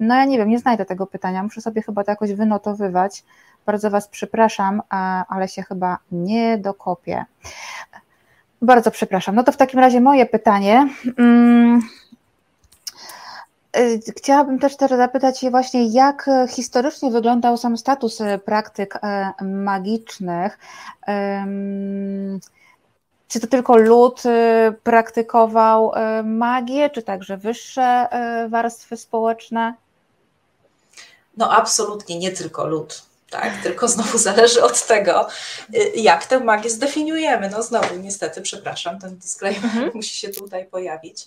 No 0.00 0.14
ja 0.14 0.24
nie 0.24 0.38
wiem, 0.38 0.48
nie 0.48 0.58
znajdę 0.58 0.84
tego 0.84 1.06
pytania, 1.06 1.42
muszę 1.42 1.60
sobie 1.60 1.82
chyba 1.82 2.04
to 2.04 2.12
jakoś 2.12 2.32
wynotowywać. 2.32 3.24
Bardzo 3.66 3.90
Was 3.90 4.08
przepraszam, 4.08 4.82
ale 5.28 5.48
się 5.48 5.62
chyba 5.62 5.98
nie 6.12 6.58
dokopię. 6.58 7.24
Bardzo 8.62 8.90
przepraszam. 8.90 9.34
No 9.34 9.44
to 9.44 9.52
w 9.52 9.56
takim 9.56 9.80
razie 9.80 10.00
moje 10.00 10.26
pytanie. 10.26 10.88
Y, 13.76 14.00
chciałabym 14.18 14.58
też 14.58 14.76
teraz 14.76 14.98
zapytać 14.98 15.40
się 15.40 15.50
właśnie, 15.50 15.86
jak 15.86 16.30
historycznie 16.48 17.10
wyglądał 17.10 17.56
sam 17.56 17.78
status 17.78 18.20
y, 18.20 18.38
praktyk 18.44 18.96
y, 18.96 19.44
magicznych. 19.44 20.58
Czy 23.28 23.40
to 23.40 23.46
tylko 23.46 23.76
lud 23.76 24.22
praktykował 24.82 25.92
magię, 26.24 26.90
czy 26.90 27.02
także 27.02 27.36
wyższe 27.36 28.08
warstwy 28.48 28.96
społeczne? 28.96 29.74
No 31.36 31.52
absolutnie 31.52 32.18
nie 32.18 32.32
tylko 32.32 32.66
lud. 32.66 33.02
Tak, 33.30 33.62
tylko 33.62 33.88
znowu 33.88 34.18
zależy 34.28 34.62
od 34.62 34.86
tego, 34.86 35.28
jak 35.94 36.26
tę 36.26 36.40
magię 36.40 36.70
zdefiniujemy. 36.70 37.50
No 37.50 37.62
znowu, 37.62 37.96
niestety, 37.96 38.40
przepraszam, 38.40 38.98
ten 38.98 39.16
disclaimer 39.16 39.64
mhm. 39.64 39.90
musi 39.94 40.18
się 40.18 40.28
tutaj 40.28 40.66
pojawić. 40.66 41.26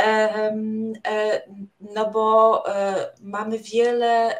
E, 0.00 0.52
no 1.80 2.10
bo 2.10 2.64
e, 2.68 3.12
mamy 3.20 3.58
wiele 3.58 4.38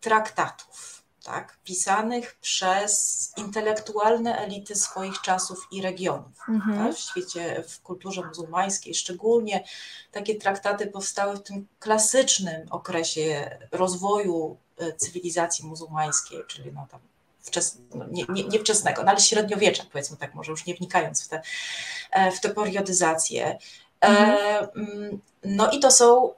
traktatów, 0.00 1.02
tak, 1.24 1.58
pisanych 1.64 2.38
przez 2.40 3.32
intelektualne 3.36 4.38
elity 4.38 4.74
swoich 4.74 5.20
czasów 5.20 5.68
i 5.70 5.82
regionów. 5.82 6.32
Mhm. 6.48 6.78
Tak, 6.78 6.96
w 6.96 6.98
świecie, 6.98 7.64
w 7.68 7.80
kulturze 7.80 8.26
muzułmańskiej 8.26 8.94
szczególnie 8.94 9.64
takie 10.12 10.34
traktaty 10.34 10.86
powstały 10.86 11.36
w 11.36 11.42
tym 11.42 11.66
klasycznym 11.78 12.66
okresie 12.70 13.58
rozwoju 13.72 14.56
e, 14.78 14.92
cywilizacji 14.92 15.66
muzułmańskiej, 15.66 16.38
czyli 16.48 16.72
no 16.72 16.86
tam 16.90 17.00
wczes, 17.40 17.78
no 17.94 18.06
nie, 18.10 18.24
nie, 18.28 18.44
nie 18.44 18.58
wczesnego, 18.58 19.02
no 19.02 19.10
ale 19.10 19.20
średniowiecza, 19.20 19.84
powiedzmy 19.92 20.16
tak, 20.16 20.34
może 20.34 20.50
już 20.50 20.66
nie 20.66 20.74
wnikając 20.74 21.24
w 21.24 21.28
te, 21.28 21.42
w 22.36 22.40
tę 22.40 22.48
periodyzację. 22.48 23.58
Mhm. 24.00 24.30
E, 24.30 24.68
mm, 24.76 25.20
no 25.44 25.70
i 25.70 25.80
to 25.80 25.90
są 25.90 26.34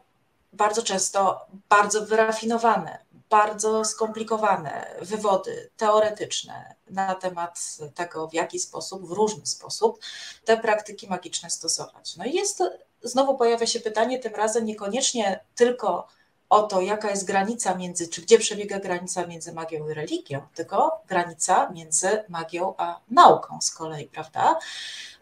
bardzo 0.52 0.82
często 0.82 1.46
bardzo 1.68 2.06
wyrafinowane, 2.06 2.98
bardzo 3.30 3.84
skomplikowane 3.84 4.94
wywody 5.02 5.70
teoretyczne 5.76 6.74
na 6.90 7.14
temat 7.14 7.76
tego, 7.94 8.28
w 8.28 8.34
jaki 8.34 8.58
sposób, 8.58 9.08
w 9.08 9.10
różny 9.10 9.46
sposób 9.46 10.00
te 10.44 10.56
praktyki 10.56 11.08
magiczne 11.08 11.50
stosować. 11.50 12.16
No 12.16 12.24
i 12.24 12.32
jest 12.32 12.62
znowu 13.02 13.36
pojawia 13.36 13.66
się 13.66 13.80
pytanie, 13.80 14.18
tym 14.18 14.34
razem 14.34 14.64
niekoniecznie 14.64 15.40
tylko 15.54 16.08
o 16.52 16.62
to, 16.62 16.80
jaka 16.80 17.10
jest 17.10 17.24
granica 17.24 17.74
między, 17.74 18.08
czy 18.08 18.22
gdzie 18.22 18.38
przebiega 18.38 18.78
granica 18.78 19.26
między 19.26 19.52
magią 19.52 19.88
i 19.88 19.94
religią, 19.94 20.40
tylko 20.54 21.02
granica 21.08 21.70
między 21.70 22.24
magią 22.28 22.74
a 22.78 23.00
nauką 23.10 23.60
z 23.60 23.70
kolei, 23.70 24.06
prawda? 24.06 24.58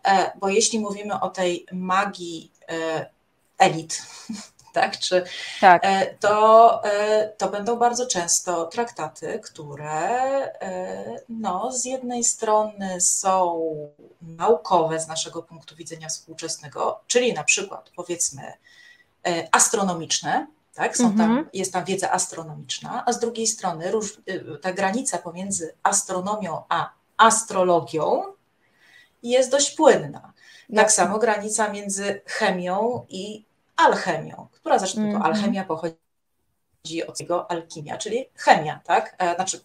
E, 0.05 0.33
bo 0.39 0.49
jeśli 0.49 0.81
mówimy 0.81 1.20
o 1.20 1.28
tej 1.31 1.66
magii 1.72 2.53
e, 2.68 3.11
elit, 3.59 4.03
tak, 4.74 4.99
czy, 4.99 5.24
tak. 5.61 5.83
E, 5.85 6.14
to, 6.14 6.83
to 7.39 7.49
będą 7.49 7.76
bardzo 7.76 8.07
często 8.07 8.64
traktaty, 8.64 9.41
które 9.45 10.11
no, 11.28 11.72
z 11.72 11.85
jednej 11.85 12.24
strony 12.24 13.01
są 13.01 13.70
naukowe 14.22 15.01
z 15.01 15.09
naszego 15.09 15.43
punktu 15.43 15.76
widzenia 15.76 16.09
współczesnego, 16.09 17.01
czyli 17.07 17.33
na 17.33 17.45
przykład 17.45 17.91
powiedzmy 17.97 18.53
astronomiczne, 19.53 20.47
tak? 20.81 20.97
Są 20.97 21.16
tam, 21.16 21.31
mhm. 21.31 21.49
jest 21.53 21.72
tam 21.72 21.85
wiedza 21.85 22.12
astronomiczna, 22.12 23.05
a 23.07 23.12
z 23.12 23.20
drugiej 23.20 23.47
strony 23.47 23.91
róż, 23.91 24.20
ta 24.62 24.72
granica 24.72 25.18
pomiędzy 25.18 25.74
astronomią 25.83 26.62
a 26.68 26.91
astrologią 27.16 28.22
jest 29.22 29.51
dość 29.51 29.70
płynna. 29.70 30.33
Tak 30.74 30.93
samo 30.93 31.18
granica 31.18 31.68
między 31.68 32.20
chemią 32.26 33.07
i 33.09 33.45
alchemią, 33.76 34.49
która 34.53 34.78
zresztą 34.78 35.01
-hmm. 35.01 35.11
to 35.11 35.16
mhm. 35.16 35.33
alchemia 35.33 35.64
pochodzi 35.64 37.07
od 37.07 37.18
tego 37.18 37.51
alkimia, 37.51 37.99
czyli 37.99 38.26
chemia, 38.35 38.81
tak? 38.85 39.16
E, 39.18 39.35
znaczy 39.35 39.61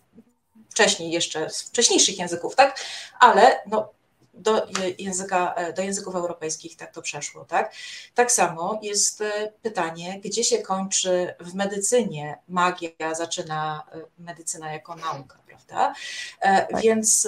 wcześniej 0.70 1.12
jeszcze 1.12 1.50
z 1.50 1.62
wcześniejszych 1.62 2.20
języków, 2.20 2.56
tak? 2.56 2.80
Ale 3.20 3.62
no, 3.68 3.90
do, 4.36 4.68
języka, 4.98 5.54
e, 5.54 5.74
do 5.74 5.82
języków 5.82 6.16
europejskich 6.16 6.78
tak 6.78 6.94
to 6.94 7.02
przeszło. 7.02 7.46
Tak? 7.46 7.74
tak 8.16 8.32
samo 8.32 8.80
jest 8.82 9.22
e, 9.22 9.52
pytanie, 9.62 10.20
gdzie 10.24 10.44
się 10.44 10.58
kończy 10.58 11.36
w 11.40 11.54
medycynie 11.54 12.38
magia, 12.48 13.14
zaczyna 13.14 13.84
e, 13.92 13.98
medycyna 14.18 14.74
jako 14.74 14.96
nauka, 14.96 15.38
prawda? 15.48 15.94
Tak. 16.42 16.82
Więc 16.82 17.28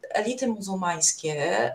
elity 0.00 0.46
muzułmańskie 0.46 1.72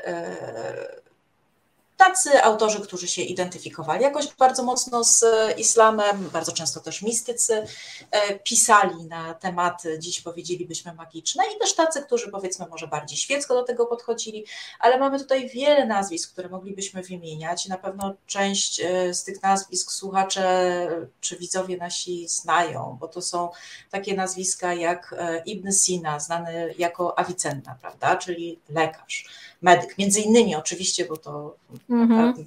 tacy 1.99 2.43
autorzy, 2.43 2.79
którzy 2.81 3.07
się 3.07 3.21
identyfikowali 3.21 4.03
jakoś 4.03 4.27
bardzo 4.33 4.63
mocno 4.63 5.03
z 5.03 5.25
islamem, 5.57 6.29
bardzo 6.33 6.51
często 6.51 6.79
też 6.79 7.01
mistycy, 7.01 7.65
e, 8.11 8.39
pisali 8.39 9.05
na 9.05 9.33
tematy, 9.33 9.99
dziś 9.99 10.21
powiedzielibyśmy 10.21 10.93
magiczne, 10.93 11.43
i 11.55 11.59
też 11.59 11.75
tacy, 11.75 12.01
którzy 12.01 12.31
powiedzmy 12.31 12.65
może 12.69 12.87
bardziej 12.87 13.17
świecko 13.17 13.53
do 13.53 13.63
tego 13.63 13.85
podchodzili, 13.85 14.45
ale 14.79 14.99
mamy 14.99 15.19
tutaj 15.19 15.49
wiele 15.49 15.85
nazwisk, 15.85 16.31
które 16.31 16.49
moglibyśmy 16.49 17.01
wymieniać. 17.01 17.67
Na 17.67 17.77
pewno 17.77 18.13
część 18.27 18.79
e, 18.79 19.13
z 19.13 19.23
tych 19.23 19.43
nazwisk 19.43 19.91
słuchacze 19.91 20.87
czy 21.21 21.37
widzowie 21.37 21.77
nasi 21.77 22.27
znają, 22.27 22.97
bo 22.99 23.07
to 23.07 23.21
są 23.21 23.49
takie 23.91 24.13
nazwiska 24.13 24.73
jak 24.73 25.15
e, 25.17 25.43
Ibn 25.45 25.71
Sina, 25.71 26.19
znany 26.19 26.75
jako 26.77 27.19
Avicenna, 27.19 27.77
prawda, 27.81 28.15
czyli 28.15 28.59
lekarz 28.69 29.25
medyk, 29.61 29.97
między 29.97 30.21
innymi 30.21 30.55
oczywiście, 30.55 31.05
bo 31.05 31.17
to 31.17 31.55
mm-hmm. 31.89 32.45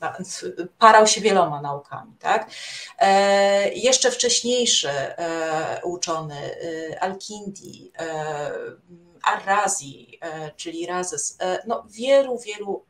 parał 0.78 1.06
się 1.06 1.20
wieloma 1.20 1.62
naukami. 1.62 2.12
Tak? 2.18 2.50
E, 2.98 3.72
jeszcze 3.74 4.10
wcześniejszy 4.10 4.88
e, 4.90 5.80
uczony 5.84 6.34
e, 6.34 7.02
Al-Kindi, 7.02 7.92
e, 7.98 8.50
Ar-Razi, 9.22 10.18
e, 10.20 10.50
czyli 10.56 10.86
Razes, 10.86 11.36
e, 11.40 11.62
no 11.66 11.84
wielu, 11.90 12.38
wielu 12.38 12.84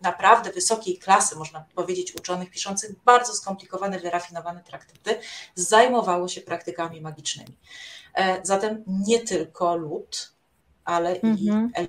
naprawdę 0.00 0.52
wysokiej 0.52 0.98
klasy, 0.98 1.36
można 1.36 1.64
powiedzieć, 1.74 2.14
uczonych 2.14 2.50
piszących 2.50 2.90
bardzo 3.04 3.32
skomplikowane, 3.32 3.98
wyrafinowane 4.00 4.64
traktaty, 4.64 5.20
zajmowało 5.54 6.28
się 6.28 6.40
praktykami 6.40 7.00
magicznymi. 7.00 7.56
Zatem 8.42 8.84
nie 8.86 9.20
tylko 9.20 9.76
lud, 9.76 10.32
ale 10.84 11.14
mm-hmm. 11.14 11.38
i 11.38 11.50
mhm 11.50 11.88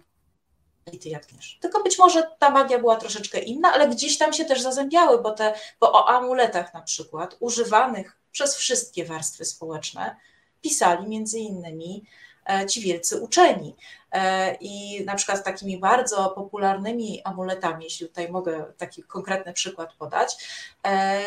i 0.93 0.99
ty 0.99 1.09
jatkniesz. 1.09 1.57
Tylko 1.61 1.83
być 1.83 1.97
może 1.99 2.31
ta 2.39 2.49
magia 2.49 2.79
była 2.79 2.95
troszeczkę 2.95 3.39
inna, 3.39 3.73
ale 3.73 3.89
gdzieś 3.89 4.17
tam 4.17 4.33
się 4.33 4.45
też 4.45 4.61
zazębiały, 4.61 5.21
bo, 5.21 5.31
te, 5.31 5.53
bo 5.79 5.91
o 5.91 6.09
amuletach 6.09 6.73
na 6.73 6.81
przykład, 6.81 7.37
używanych 7.39 8.17
przez 8.31 8.55
wszystkie 8.55 9.05
warstwy 9.05 9.45
społeczne, 9.45 10.15
pisali 10.61 11.07
między 11.07 11.39
innymi 11.39 12.05
e, 12.49 12.65
ci 12.65 12.81
wielcy 12.81 13.21
uczeni. 13.21 13.75
E, 14.11 14.55
I 14.61 15.05
na 15.05 15.15
przykład 15.15 15.43
takimi 15.43 15.77
bardzo 15.77 16.29
popularnymi 16.29 17.21
amuletami, 17.23 17.83
jeśli 17.83 18.07
tutaj 18.07 18.31
mogę 18.31 18.65
taki 18.77 19.03
konkretny 19.03 19.53
przykład 19.53 19.93
podać, 19.93 20.47
e, 20.87 21.21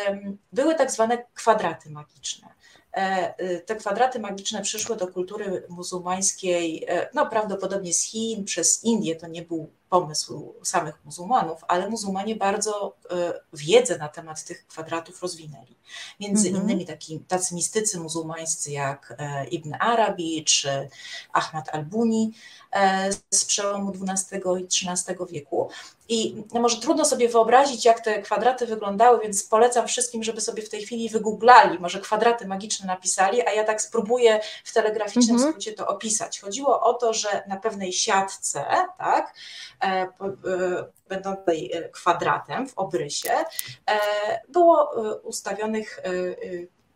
były 0.53 0.75
tak 0.75 0.91
zwane 0.91 1.25
kwadraty 1.33 1.89
magiczne. 1.89 2.47
E, 2.93 3.33
y, 3.41 3.59
te 3.65 3.75
kwadraty 3.75 4.19
magiczne 4.19 4.61
przyszły 4.61 4.95
do 4.95 5.07
kultury 5.07 5.65
muzułmańskiej, 5.69 6.87
no 7.13 7.25
prawdopodobnie 7.25 7.93
z 7.93 8.01
Chin, 8.01 8.43
przez 8.45 8.83
Indię, 8.83 9.15
to 9.15 9.27
nie 9.27 9.41
był 9.41 9.69
pomysł 9.89 10.55
samych 10.63 11.05
muzułmanów, 11.05 11.61
ale 11.67 11.89
muzułmanie 11.89 12.35
bardzo 12.35 12.97
wiedzę 13.53 13.97
na 13.97 14.07
temat 14.07 14.43
tych 14.43 14.67
kwadratów 14.67 15.21
rozwinęli. 15.21 15.75
Między 16.19 16.51
-hmm. 16.51 16.55
innymi 16.55 16.85
taki, 16.85 17.19
tacy 17.19 17.55
mistycy 17.55 17.99
muzułmańscy 17.99 18.71
jak 18.71 19.17
Ibn 19.51 19.73
Arabi 19.79 20.43
czy 20.43 20.89
Ahmad 21.33 21.75
al-Buni 21.75 22.33
z 23.29 23.45
przełomu 23.45 23.93
XII 24.07 24.41
i 24.59 24.63
XIII 24.63 25.17
wieku. 25.29 25.69
I 26.09 26.43
może 26.53 26.81
trudno 26.81 27.05
sobie 27.05 27.29
wyobrazić, 27.29 27.85
jak 27.85 27.99
te 27.99 28.21
kwadraty 28.21 28.65
wyglądały, 28.65 29.19
więc 29.19 29.43
polecam 29.43 29.87
wszystkim, 29.87 30.23
żeby 30.23 30.41
sobie 30.41 30.63
w 30.63 30.69
tej 30.69 30.81
chwili 30.81 31.09
wygooglali, 31.09 31.79
może 31.79 31.99
kwadraty 31.99 32.47
magiczne 32.47 32.87
napisali, 32.87 33.47
a 33.47 33.51
ja 33.51 33.63
tak 33.63 33.81
spróbuję 33.81 34.39
w 34.63 34.73
telegraficznym 34.73 35.37
-hmm. 35.37 35.49
skrócie 35.49 35.73
to 35.73 35.87
opisać. 35.87 36.39
Chodziło 36.39 36.81
o 36.81 36.93
to, 36.93 37.13
że 37.13 37.43
na 37.47 37.57
pewnej 37.57 37.93
siatce, 37.93 38.65
tak, 38.97 39.33
e, 39.81 39.85
e, 39.85 40.09
będącej 41.09 41.71
e, 41.73 41.89
kwadratem 41.89 42.67
w 42.67 42.77
obrysie, 42.77 43.31
e, 43.31 43.99
było 44.49 44.91
e, 45.11 45.15
ustawionych 45.15 45.99
e, 45.99 46.11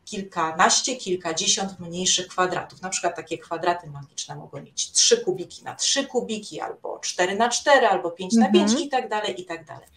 kilkanaście, 0.05 0.95
kilkadziesiąt 0.95 1.79
mniejszych 1.79 2.27
kwadratów. 2.27 2.81
Na 2.81 2.89
przykład 2.89 3.15
takie 3.15 3.37
kwadraty 3.37 3.87
magiczne 3.87 4.35
mogą 4.35 4.61
mieć 4.61 4.91
trzy 4.91 5.17
kubiki 5.17 5.63
na 5.63 5.75
trzy 5.75 6.05
kubiki, 6.07 6.61
albo 6.61 6.99
cztery 6.99 7.35
na 7.35 7.49
cztery, 7.49 7.87
albo 7.87 8.11
pięć 8.11 8.33
na 8.33 8.51
pięć 8.51 8.69
mhm. 8.69 8.83
i 8.83 8.89
tak 8.89 9.09
dalej, 9.09 9.41
i 9.41 9.45
tak 9.45 9.65
dalej. 9.65 9.87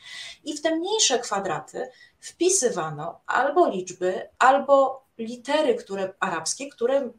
I 0.45 0.57
w 0.57 0.63
te 0.63 0.77
mniejsze 0.77 1.19
kwadraty 1.19 1.89
wpisywano 2.21 3.21
albo 3.27 3.69
liczby, 3.69 4.29
albo 4.39 5.05
litery 5.19 5.75
które, 5.75 6.15
arabskie, 6.21 6.69
które 6.69 7.11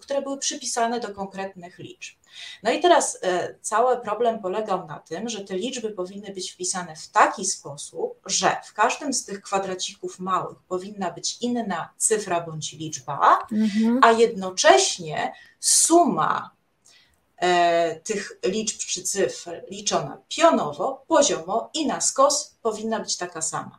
które 0.00 0.22
były 0.22 0.38
przypisane 0.38 1.00
do 1.00 1.14
konkretnych 1.14 1.78
liczb. 1.78 2.16
No 2.62 2.70
i 2.70 2.80
teraz 2.80 3.18
e, 3.22 3.54
cały 3.62 4.00
problem 4.00 4.42
polegał 4.42 4.86
na 4.86 4.98
tym, 4.98 5.28
że 5.28 5.40
te 5.40 5.56
liczby 5.56 5.90
powinny 5.90 6.32
być 6.32 6.52
wpisane 6.52 6.96
w 6.96 7.08
taki 7.08 7.44
sposób, 7.44 8.20
że 8.26 8.56
w 8.64 8.72
każdym 8.72 9.12
z 9.12 9.24
tych 9.24 9.42
kwadracików 9.42 10.18
małych 10.18 10.58
powinna 10.68 11.10
być 11.10 11.38
inna 11.40 11.90
cyfra 11.96 12.40
bądź 12.40 12.72
liczba, 12.72 13.46
mhm. 13.52 14.00
a 14.02 14.12
jednocześnie 14.12 15.32
suma 15.60 16.50
e, 17.36 18.00
tych 18.00 18.38
liczb 18.44 18.78
czy 18.78 19.02
cyfr 19.02 19.62
liczona 19.70 20.18
pionowo, 20.28 21.04
poziomo 21.08 21.70
i 21.74 21.86
na 21.86 22.00
skos 22.00 22.54
powinna 22.62 23.00
być 23.00 23.16
taka 23.16 23.42
sama. 23.42 23.78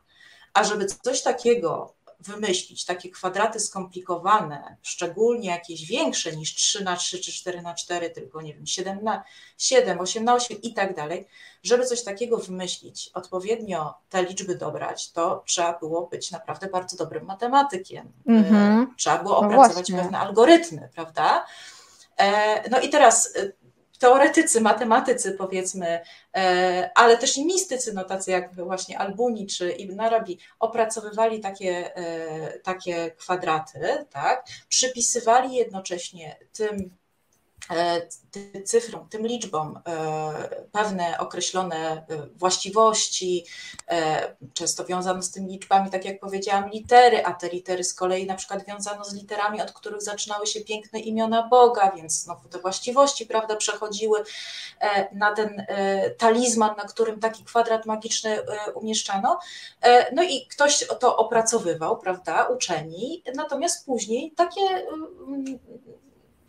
A 0.53 0.63
żeby 0.63 0.85
coś 0.85 1.21
takiego 1.21 1.93
wymyślić 2.19 2.85
takie 2.85 3.09
kwadraty 3.09 3.59
skomplikowane, 3.59 4.77
szczególnie 4.81 5.49
jakieś 5.49 5.85
większe 5.85 6.35
niż 6.35 6.55
3 6.55 6.83
na 6.83 6.95
3 6.95 7.19
czy 7.19 7.31
4 7.31 7.61
na 7.61 7.73
4, 7.73 8.09
tylko 8.09 8.41
nie 8.41 8.53
wiem, 8.53 8.67
7 8.67 9.03
na 9.03 9.23
7, 9.57 9.99
8 9.99 10.23
na 10.23 10.33
8 10.33 10.61
i 10.61 10.73
tak 10.73 10.95
dalej, 10.95 11.27
żeby 11.63 11.85
coś 11.85 12.03
takiego 12.03 12.37
wymyślić, 12.37 13.11
odpowiednio 13.13 13.93
te 14.09 14.23
liczby 14.23 14.55
dobrać, 14.55 15.11
to 15.11 15.43
trzeba 15.45 15.79
było 15.79 16.07
być 16.07 16.31
naprawdę 16.31 16.67
bardzo 16.67 16.97
dobrym 16.97 17.25
matematykiem. 17.25 18.11
Mm 18.27 18.43
-hmm. 18.43 18.85
Trzeba 18.97 19.23
było 19.23 19.41
no 19.41 19.47
opracować 19.47 19.89
no 19.89 19.97
pewne 19.97 20.19
algorytmy, 20.19 20.89
prawda? 20.95 21.45
E, 22.19 22.69
no 22.69 22.79
i 22.79 22.89
teraz 22.89 23.35
e, 23.35 23.51
teoretycy, 23.99 24.61
matematycy 24.61 25.31
powiedzmy, 25.31 25.99
e, 26.35 26.91
ale 26.95 27.17
też 27.17 27.37
mistycy, 27.37 27.93
no 27.93 28.03
tacy 28.03 28.31
jak 28.31 28.55
właśnie 28.55 28.99
Albuni 28.99 29.47
czy 29.47 29.71
Ibn 29.71 29.99
Arabi, 29.99 30.39
opracowywali 30.59 31.39
takie, 31.39 31.95
e, 31.95 32.59
takie 32.59 33.11
kwadraty, 33.11 34.05
tak? 34.09 34.45
przypisywali 34.69 35.55
jednocześnie 35.55 36.37
tym 36.53 36.98
tym 38.31 38.65
cyfrom, 38.65 39.09
tym 39.09 39.27
liczbom 39.27 39.79
e, 39.87 40.65
pewne 40.71 41.17
określone 41.19 41.75
e, 41.75 42.03
właściwości, 42.35 43.45
często 44.53 44.85
wiązano 44.85 45.21
z 45.21 45.31
tymi 45.31 45.51
liczbami, 45.51 45.89
tak 45.89 46.05
jak 46.05 46.19
powiedziałam, 46.19 46.69
litery, 46.69 47.25
a 47.25 47.33
te 47.33 47.49
litery 47.49 47.83
z 47.83 47.93
kolei 47.93 48.25
na 48.25 48.35
przykład 48.35 48.65
wiązano 48.65 49.05
z 49.05 49.13
literami, 49.13 49.61
od 49.61 49.71
których 49.71 50.01
zaczynały 50.01 50.47
się 50.47 50.61
piękne 50.61 50.99
imiona 50.99 51.47
Boga, 51.47 51.91
więc 51.95 52.21
znowu 52.21 52.49
te 52.49 52.59
właściwości, 52.59 53.25
prawda, 53.25 53.55
przechodziły 53.55 54.23
na 55.11 55.35
ten 55.35 55.65
talizman, 56.17 56.75
na 56.77 56.83
którym 56.83 57.19
taki 57.19 57.43
kwadrat 57.43 57.85
magiczny 57.85 58.37
umieszczano. 58.73 59.39
No 60.13 60.23
i 60.23 60.47
ktoś 60.47 60.87
to 60.99 61.17
opracowywał, 61.17 61.97
prawda, 61.97 62.47
uczeni, 62.47 63.23
natomiast 63.35 63.85
później 63.85 64.31
takie 64.31 64.61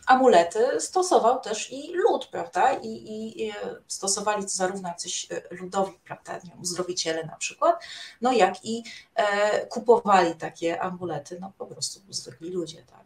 amulety 0.07 0.80
stosował 0.80 1.40
też 1.40 1.72
i 1.72 1.92
lud, 1.92 2.26
prawda? 2.26 2.72
I, 2.72 2.88
i, 2.88 3.53
stosowali 3.86 4.42
to 4.42 4.48
zarówno 4.48 4.88
jacyś 4.88 5.26
e, 5.32 5.42
ludowi, 5.51 5.98
prawda, 6.05 6.32
nie 6.44 6.61
uzdrowiciele 6.61 7.24
na 7.24 7.36
przykład, 7.36 7.84
no 8.20 8.32
jak 8.32 8.64
i 8.64 8.84
e, 9.14 9.66
kupowali 9.66 10.34
takie 10.34 10.82
amulety, 10.82 11.38
no 11.40 11.53
po 11.59 11.66
prostu 11.66 12.01
zwykli 12.09 12.51
ludzie, 12.51 12.82
tak. 12.82 13.01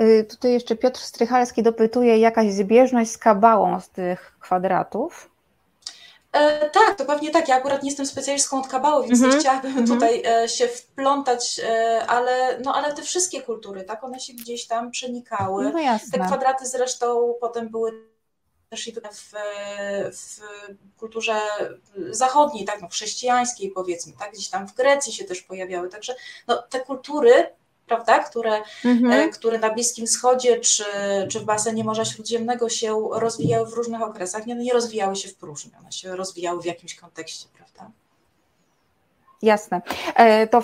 Y, 0.00 0.24
tutaj 0.24 0.52
jeszcze 0.52 0.76
Piotr 0.76 1.00
Strychalski 1.00 1.62
dopytuje, 1.62 2.18
jakaś 2.18 2.52
zbieżność 2.52 3.10
z 3.10 3.18
kabałą 3.18 3.80
z 3.80 3.88
tych 3.88 4.36
kwadratów? 4.40 5.33
E, 6.34 6.70
tak, 6.70 6.96
to 6.96 7.04
pewnie 7.04 7.30
tak. 7.30 7.48
Ja 7.48 7.56
akurat 7.56 7.82
nie 7.82 7.88
jestem 7.88 8.06
specjalistką 8.06 8.58
od 8.58 8.68
kabały, 8.68 9.06
więc 9.06 9.20
mm 9.20 9.30
-hmm. 9.30 9.34
nie 9.34 9.40
chciałabym 9.40 9.70
mm 9.70 9.84
-hmm. 9.84 9.88
tutaj 9.88 10.22
e, 10.26 10.48
się 10.48 10.68
wplątać, 10.68 11.60
e, 11.64 12.06
ale, 12.06 12.58
no, 12.64 12.74
ale 12.74 12.92
te 12.92 13.02
wszystkie 13.02 13.42
kultury, 13.42 13.84
tak, 13.84 14.04
one 14.04 14.20
się 14.20 14.32
gdzieś 14.32 14.66
tam 14.66 14.90
przenikały. 14.90 15.72
No 15.72 15.78
jasne. 15.78 16.18
Te 16.18 16.24
kwadraty 16.26 16.66
zresztą 16.66 17.34
potem 17.40 17.68
były 17.68 18.14
też 18.70 18.88
i 18.88 18.92
w, 18.92 19.32
w 20.12 20.40
kulturze 20.96 21.40
zachodniej, 22.10 22.64
tak, 22.64 22.82
no, 22.82 22.88
chrześcijańskiej 22.88 23.70
powiedzmy, 23.70 24.12
tak, 24.18 24.32
gdzieś 24.32 24.48
tam 24.48 24.68
w 24.68 24.74
Grecji 24.74 25.12
się 25.12 25.24
też 25.24 25.42
pojawiały, 25.42 25.88
także 25.88 26.14
no, 26.46 26.62
te 26.62 26.80
kultury 26.80 27.46
prawda, 27.86 28.18
które, 28.18 28.60
mhm. 28.84 29.12
E, 29.12 29.28
które 29.28 29.58
na 29.58 29.70
Bliskim 29.70 30.06
Wschodzie 30.06 30.60
czy, 30.60 30.84
czy 31.28 31.40
w 31.40 31.44
basenie 31.44 31.84
Morza 31.84 32.04
Śródziemnego 32.04 32.68
się 32.68 33.08
rozwijały 33.12 33.66
w 33.66 33.72
różnych 33.72 34.02
okresach, 34.02 34.46
nie, 34.46 34.54
no 34.54 34.62
nie 34.62 34.72
rozwijały 34.72 35.16
się 35.16 35.28
w 35.28 35.34
próżni, 35.34 35.72
one 35.80 35.92
się 35.92 36.16
rozwijały 36.16 36.62
w 36.62 36.64
jakimś 36.64 36.94
kontekście, 36.94 37.48
prawda? 37.56 37.90
Jasne. 39.42 39.82
E, 40.14 40.46
to 40.46 40.62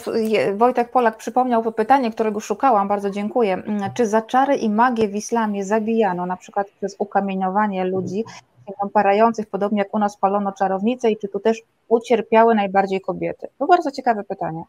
Wojtek 0.55 0.91
Polak 0.91 1.17
przypomniał 1.17 1.63
to 1.65 1.73
pytanie, 1.73 2.11
którego 2.11 2.41
szukałam, 2.41 2.89
bardzo 2.89 3.11
dziękuję. 3.11 3.55
Mm, 3.55 3.91
czy 3.95 4.07
za 4.07 4.23
czary 4.23 4.57
i 4.57 4.71
magię 4.71 5.09
w 5.09 5.15
islamie 5.15 5.65
zabijano, 5.65 6.27
na 6.27 6.37
przykład 6.37 6.67
przez 6.79 6.97
ukamieniowanie 6.99 7.85
ludzi, 7.85 8.25
parających, 8.93 9.47
podobnie 9.47 9.79
jak 9.79 9.95
u 9.95 9.99
nas 9.99 10.17
palono 10.17 10.53
czarownice 10.53 11.11
i 11.11 11.17
czy 11.17 11.29
tu 11.29 11.41
też 11.41 11.63
ucierpiały 11.89 12.55
najbardziej 12.55 13.01
kobiety? 13.01 13.49
To 13.59 13.67
bardzo 13.67 13.91
ciekawe 13.91 14.25
pytanie. 14.25 14.65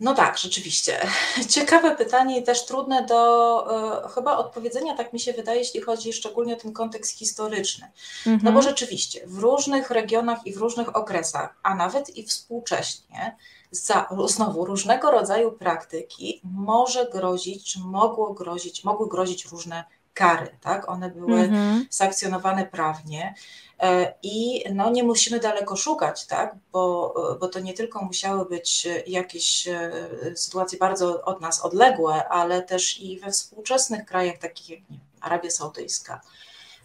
No 0.00 0.14
tak, 0.14 0.38
rzeczywiście. 0.38 1.00
Ciekawe 1.48 1.96
pytanie 1.96 2.40
i 2.40 2.42
też 2.42 2.66
trudne 2.66 3.06
do 3.06 4.04
e, 4.04 4.08
chyba 4.08 4.36
odpowiedzenia, 4.36 4.96
tak 4.96 5.12
mi 5.12 5.20
się 5.20 5.32
wydaje, 5.32 5.58
jeśli 5.58 5.80
chodzi 5.80 6.12
szczególnie 6.12 6.54
o 6.54 6.56
ten 6.56 6.72
kontekst 6.72 7.18
historyczny. 7.18 7.90
Mhm. 8.26 8.40
No 8.42 8.52
bo 8.52 8.58
mhm. 8.58 8.62
rzeczywiście 8.62 9.26
w 9.26 9.38
różnych 9.38 9.90
regionach 9.90 10.46
i 10.46 10.52
w 10.52 10.56
różnych 10.56 10.96
okresach, 10.96 11.54
a 11.62 11.74
nawet 11.74 12.16
i 12.16 12.26
współcześnie, 12.26 13.36
za 13.70 14.08
znowu 14.26 14.64
różnego 14.64 15.10
rodzaju 15.10 15.52
praktyki 15.52 16.40
może 16.44 17.06
grozić, 17.12 17.72
czy 17.72 17.80
mogło 17.80 18.34
grozić, 18.34 18.84
mogły 18.84 19.08
grozić 19.08 19.46
różne 19.46 19.84
kary, 20.14 20.56
tak? 20.60 20.88
One 20.88 21.10
były 21.10 21.40
mhm. 21.40 21.86
sankcjonowane 21.90 22.66
prawnie. 22.66 23.34
E, 23.80 24.14
I 24.22 24.64
no, 24.74 24.90
nie 24.90 25.04
musimy 25.04 25.40
daleko 25.40 25.76
szukać, 25.76 26.26
tak? 26.26 26.54
bo, 26.72 27.14
bo 27.40 27.48
to 27.48 27.60
nie 27.60 27.74
tylko 27.74 28.04
musiały 28.04 28.48
być 28.48 28.88
jakieś 29.06 29.68
e, 29.68 29.90
sytuacje 30.34 30.78
bardzo 30.78 31.24
od 31.24 31.40
nas 31.40 31.60
odległe, 31.60 32.28
ale 32.28 32.62
też 32.62 33.00
i 33.00 33.20
we 33.20 33.32
współczesnych 33.32 34.06
krajach, 34.06 34.38
takich 34.38 34.68
jak 34.68 34.90
nie, 34.90 34.98
Arabia 35.20 35.50
Saudyjska, 35.50 36.20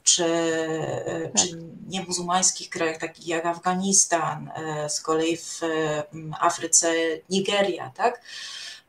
czy, 0.04 0.26
e, 0.26 1.22
tak. 1.22 1.42
czy 1.42 1.60
niemuzułmańskich 1.88 2.70
krajach, 2.70 2.98
takich 2.98 3.28
jak 3.28 3.46
Afganistan, 3.46 4.52
z 4.88 5.02
kolei 5.02 5.38
w 5.38 5.62
Afryce 6.40 6.94
Nigeria, 7.30 7.92
tak? 7.96 8.22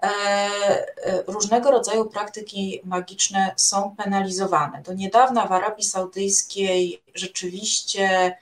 E, 0.03 0.09
e, 0.09 1.23
różnego 1.27 1.71
rodzaju 1.71 2.05
praktyki 2.05 2.81
magiczne 2.85 3.55
są 3.57 3.97
penalizowane. 3.97 4.83
Do 4.83 4.93
niedawna 4.93 5.47
w 5.47 5.53
Arabii 5.53 5.85
Saudyjskiej 5.85 7.03
rzeczywiście 7.15 8.37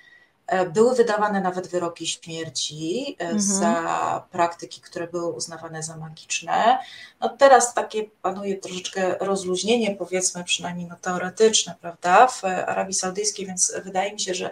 e, 0.47 0.67
były 0.67 0.95
wydawane 0.95 1.41
nawet 1.41 1.69
wyroki 1.69 2.07
śmierci 2.07 3.17
mhm. 3.19 3.41
za 3.41 4.25
praktyki, 4.31 4.81
które 4.81 5.07
były 5.07 5.33
uznawane 5.33 5.83
za 5.83 5.97
magiczne. 5.97 6.79
No 7.21 7.29
teraz 7.29 7.75
takie 7.75 8.05
panuje 8.23 8.57
troszeczkę 8.57 9.17
rozluźnienie, 9.21 9.97
powiedzmy 9.97 10.45
przynajmniej 10.45 10.87
no 10.87 10.97
teoretyczne, 11.01 11.75
prawda, 11.81 12.27
w 12.27 12.45
Arabii 12.45 12.95
Saudyjskiej, 12.95 13.47
więc 13.47 13.73
wydaje 13.85 14.13
mi 14.13 14.21
się, 14.21 14.35
że 14.35 14.51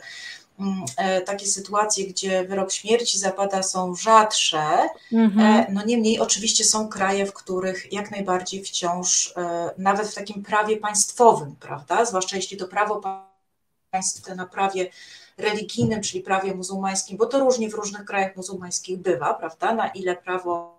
takie 1.27 1.47
sytuacje, 1.47 2.07
gdzie 2.07 2.45
wyrok 2.45 2.73
śmierci 2.73 3.19
zapada 3.19 3.63
są 3.63 3.95
rzadsze. 3.95 4.89
Mhm. 5.13 5.41
E, 5.41 5.73
no 5.73 5.85
niemniej 5.85 6.21
oczywiście 6.21 6.65
są 6.65 6.89
kraje, 6.89 7.27
w 7.27 7.33
których 7.33 7.93
jak 7.93 8.11
najbardziej 8.11 8.65
wciąż, 8.65 9.35
e, 9.37 9.71
nawet 9.79 10.09
w 10.09 10.15
takim 10.15 10.43
prawie 10.43 10.77
państwowym, 10.77 11.57
prawda, 11.61 12.05
zwłaszcza 12.05 12.37
jeśli 12.37 12.57
to 12.57 12.69
prawo 12.69 13.01
państwowe 13.91 14.35
na 14.35 14.47
prawie 14.47 14.91
religijnym, 15.39 16.01
czyli 16.01 16.23
prawie 16.23 16.55
muzułmańskim, 16.55 17.17
bo 17.17 17.27
to 17.27 17.41
różnie 17.41 17.71
w 17.71 17.75
różnych 17.75 18.05
krajach 18.05 18.37
muzułmańskich 18.37 18.99
bywa, 18.99 19.35
prawda, 19.35 19.75
na 19.75 19.89
ile 19.89 20.17
prawo 20.17 20.72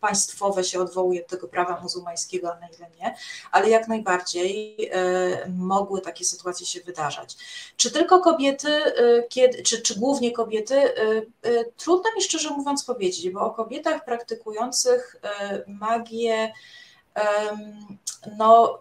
państwowe 0.00 0.64
się 0.64 0.80
odwołuje 0.80 1.20
do 1.20 1.28
tego 1.28 1.48
prawa 1.48 1.80
muzułmańskiego, 1.80 2.52
a 2.52 2.60
na 2.60 2.68
ile 2.68 2.90
nie, 3.00 3.16
ale 3.52 3.70
jak 3.70 3.88
najbardziej 3.88 4.76
e, 4.92 5.48
mogły 5.48 6.00
takie 6.00 6.24
sytuacje 6.24 6.66
się 6.66 6.80
wydarzać. 6.80 7.36
Czy 7.76 7.90
tylko 7.90 8.20
kobiety, 8.20 8.68
e, 8.68 9.22
kiedy, 9.28 9.62
czy, 9.62 9.82
czy 9.82 9.98
głównie 9.98 10.32
kobiety? 10.32 10.94
E, 11.42 11.64
trudno 11.76 12.10
mi 12.16 12.22
szczerze 12.22 12.50
mówiąc 12.50 12.84
powiedzieć, 12.84 13.30
bo 13.30 13.40
o 13.40 13.50
kobietach 13.50 14.04
praktykujących 14.04 15.16
magię, 15.66 16.52
no 18.38 18.78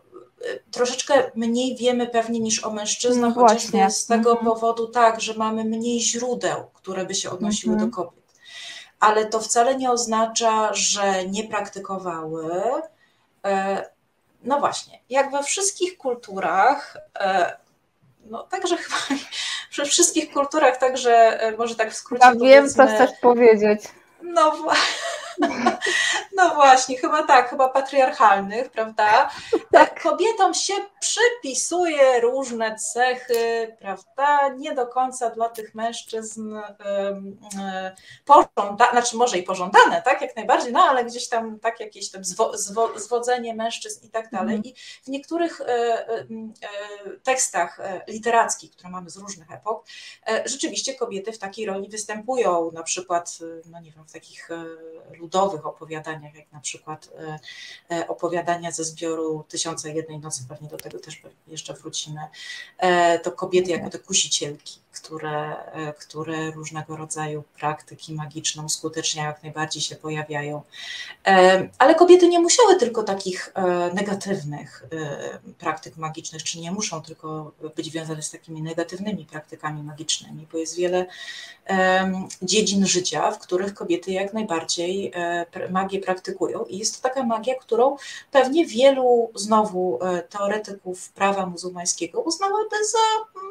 troszeczkę 0.72 1.32
mniej 1.36 1.76
wiemy 1.78 2.08
pewnie 2.08 2.40
niż 2.40 2.64
o 2.64 2.72
mężczyznach, 2.72 3.36
no 3.36 3.42
chociażby 3.42 3.92
z 3.92 4.06
tego 4.06 4.32
mhm. 4.32 4.48
powodu 4.48 4.88
tak, 4.88 5.22
że 5.22 5.34
mamy 5.34 5.64
mniej 5.66 6.02
źródeł, 6.02 6.64
które 6.74 7.06
by 7.06 7.16
się 7.16 7.30
odnosiły 7.30 7.74
mhm. 7.74 7.92
do 7.92 7.96
kobiet 7.96 8.23
ale 9.04 9.26
to 9.26 9.40
wcale 9.40 9.76
nie 9.76 9.92
oznacza, 9.92 10.74
że 10.74 11.26
nie 11.26 11.44
praktykowały. 11.44 12.52
E, 13.46 13.86
no 14.44 14.60
właśnie, 14.60 15.00
jak 15.10 15.32
we 15.32 15.44
wszystkich 15.44 15.98
kulturach, 15.98 16.98
e, 17.20 17.58
no 18.26 18.44
także 18.44 18.78
chyba 18.84 19.22
we 19.78 19.86
wszystkich 19.86 20.32
kulturach, 20.32 20.78
także 20.78 21.42
e, 21.42 21.58
może 21.58 21.76
tak 21.76 21.92
w 21.92 21.96
skrócie. 21.96 22.26
Ja 22.26 22.36
wiem, 22.36 22.70
co 22.70 22.88
chcesz 22.88 23.12
powiedzieć. 23.22 23.82
No 24.22 24.52
właśnie 24.52 24.94
no 26.38 26.56
właśnie, 26.56 26.98
chyba 26.98 27.24
tak, 27.24 27.50
chyba 27.50 27.70
patriarchalnych, 27.70 28.70
prawda? 28.72 29.30
Tak. 29.72 30.04
Kobietom 30.04 30.54
się 30.54 30.74
przypisuje 31.00 32.20
różne 32.22 32.76
cechy, 32.76 33.76
prawda? 33.80 34.50
Nie 34.50 34.76
do 34.76 34.88
końca 34.88 35.30
dla 35.30 35.50
tych 35.50 35.76
mężczyzn 35.76 36.56
pożądane, 38.26 38.92
znaczy 38.92 39.18
może 39.18 39.38
i 39.38 39.44
pożądane, 39.44 40.02
tak, 40.02 40.22
jak 40.22 40.36
najbardziej, 40.36 40.74
no 40.74 40.84
ale 40.84 41.06
gdzieś 41.06 41.30
tam 41.30 41.60
tak 41.60 41.80
jakieś 41.80 42.12
tam 42.12 42.24
zwo, 42.24 42.58
zwo, 42.58 43.00
zwodzenie 43.00 43.56
mężczyzn 43.56 44.06
i 44.06 44.10
tak 44.10 44.32
dalej. 44.32 44.56
Mhm. 44.56 44.76
I 44.76 44.78
w 45.04 45.08
niektórych 45.08 45.62
e, 45.62 45.66
e, 45.66 46.20
e, 46.20 46.26
tekstach 47.24 47.80
literackich, 48.08 48.72
które 48.72 48.90
mamy 48.90 49.10
z 49.10 49.18
różnych 49.18 49.52
epok, 49.52 49.86
rzeczywiście 50.46 50.96
kobiety 50.96 51.32
w 51.32 51.38
takiej 51.38 51.66
roli 51.66 51.90
występują, 51.90 52.72
na 52.74 52.84
przykład, 52.84 53.38
no 53.66 53.80
nie 53.80 53.92
wiem, 53.92 54.06
w 54.06 54.12
takich 54.12 54.50
ludowych 55.34 55.66
opowiadaniach, 55.66 56.36
jak 56.36 56.52
na 56.52 56.60
przykład 56.60 57.10
e, 57.18 57.40
e, 57.96 58.08
opowiadania 58.08 58.72
ze 58.72 58.84
zbioru 58.84 59.44
Tysiąca 59.48 59.90
Jednej 59.90 60.20
Nocy, 60.20 60.46
pewnie 60.50 60.70
do 60.70 60.78
tego 60.78 61.00
też 61.00 61.22
jeszcze 61.48 61.74
wrócimy, 61.74 62.22
e, 62.78 63.20
to 63.20 63.32
kobiety 63.32 63.72
jako 63.72 63.90
te 63.90 64.00
kusicielki 64.00 64.83
które, 64.94 65.66
e, 65.66 65.94
które 65.94 66.52
różnego 66.52 66.98
rodzaju 66.98 67.44
praktyki 67.60 68.14
magiczne 68.14 68.64
uskuteczniają, 68.64 69.28
jak 69.28 69.44
najbardziej 69.44 69.82
się 69.82 69.96
pojawiają. 69.96 70.62
E, 71.28 71.70
ale 71.78 71.96
kobiety 71.96 72.28
nie 72.28 72.40
musiały 72.40 72.76
tylko 72.76 73.04
takich 73.04 73.52
e, 73.56 73.94
negatywnych 73.94 74.86
praktyk 75.60 75.98
magicznych, 75.98 76.44
czy 76.44 76.60
nie 76.60 76.72
muszą 76.72 77.02
tylko 77.02 77.52
być 77.76 77.92
związane 77.92 78.22
z 78.22 78.32
takimi 78.32 78.62
negatywnymi 78.62 79.26
praktykami 79.26 79.84
magicznymi, 79.84 80.48
bo 80.52 80.58
jest 80.58 80.78
wiele 80.78 81.06
dziedzin 82.42 82.86
życia, 82.86 83.32
w 83.32 83.40
których 83.40 83.74
kobiety 83.74 84.12
jak 84.12 84.34
najbardziej 84.34 85.12
magię 85.70 86.00
praktykują. 86.00 86.66
I 86.66 86.78
jest 86.78 86.96
to 86.96 87.10
taka 87.10 87.24
magia, 87.24 87.56
którą 87.56 87.98
pewnie 88.32 88.66
wielu 88.66 89.32
znowu 89.36 90.00
teoretyków 90.30 91.10
prawa 91.10 91.46
muzułmańskiego 91.46 92.22
uznałoby 92.22 92.76
za 92.92 93.44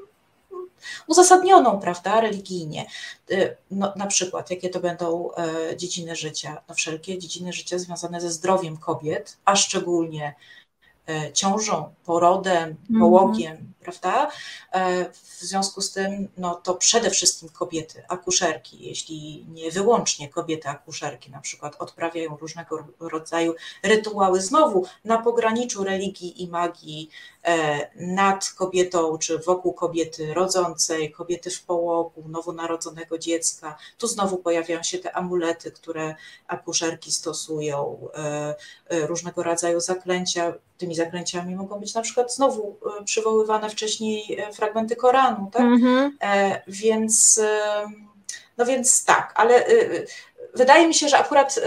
uzasadnioną, 1.06 1.80
prawda, 1.80 2.20
religijnie. 2.20 2.86
Y, 3.30 3.56
no, 3.70 3.92
na 3.96 4.06
przykład, 4.06 4.50
jakie 4.50 4.68
to 4.68 4.80
będą 4.80 5.30
e, 5.32 5.76
dziedziny 5.76 6.16
życia? 6.16 6.62
No, 6.68 6.74
wszelkie 6.74 7.18
dziedziny 7.18 7.52
życia 7.52 7.78
związane 7.78 8.20
ze 8.20 8.30
zdrowiem 8.30 8.76
kobiet, 8.76 9.38
a 9.44 9.56
szczególnie 9.56 10.34
e, 11.08 11.32
ciążą, 11.32 11.94
porodem, 12.04 12.68
mhm. 12.68 13.00
połogiem, 13.00 13.72
prawda? 13.82 14.30
E, 14.72 15.04
w 15.12 15.40
związku 15.40 15.80
z 15.80 15.92
tym, 15.92 16.28
no 16.36 16.54
to 16.54 16.74
przede 16.74 17.10
wszystkim 17.10 17.48
kobiety, 17.48 18.02
akuszerki, 18.08 18.78
jeśli 18.80 19.46
nie 19.48 19.70
wyłącznie 19.70 20.28
kobiety 20.28 20.68
akuszerki, 20.68 21.30
na 21.30 21.40
przykład 21.40 21.76
odprawiają 21.78 22.36
różnego 22.36 22.84
rodzaju 23.00 23.54
rytuały, 23.82 24.40
znowu 24.40 24.86
na 25.04 25.18
pograniczu 25.18 25.84
religii 25.84 26.42
i 26.42 26.48
magii, 26.48 27.10
e, 27.44 27.90
nad 27.96 28.50
kobietą, 28.50 29.18
czy 29.18 29.38
wokół 29.38 29.72
kobiety 29.72 30.34
rodzącej, 30.34 31.12
kobiety 31.12 31.50
w 31.50 31.62
połogu, 31.62 32.24
nowonarodzonego 32.28 33.18
dziecka. 33.18 33.76
Tu 33.98 34.06
znowu 34.06 34.36
pojawiają 34.36 34.82
się 34.82 34.98
te 34.98 35.16
amulety, 35.16 35.70
które 35.70 36.14
akuszerki 36.46 37.12
stosują, 37.12 38.08
e, 38.14 38.54
różnego 39.06 39.42
rodzaju 39.42 39.80
zaklęcia. 39.80 40.54
Tymi 40.78 40.94
zaklęciami 40.94 41.56
mogą 41.56 41.80
być 41.80 41.94
na 41.94 42.02
przykład 42.02 42.34
znowu 42.34 42.76
przywoływane 43.04 43.70
wcześniej 43.72 44.40
e, 44.40 44.52
fragmenty 44.52 44.96
Koranu, 44.96 45.50
tak? 45.52 45.62
Mm 45.62 45.80
-hmm. 45.80 46.10
Więc, 46.66 47.40
no 48.58 48.66
więc 48.66 49.04
tak, 49.04 49.32
ale 49.36 49.64
wydaje 50.54 50.88
mi 50.88 50.94
się, 50.94 51.08
że 51.08 51.18
akurat 51.18 51.60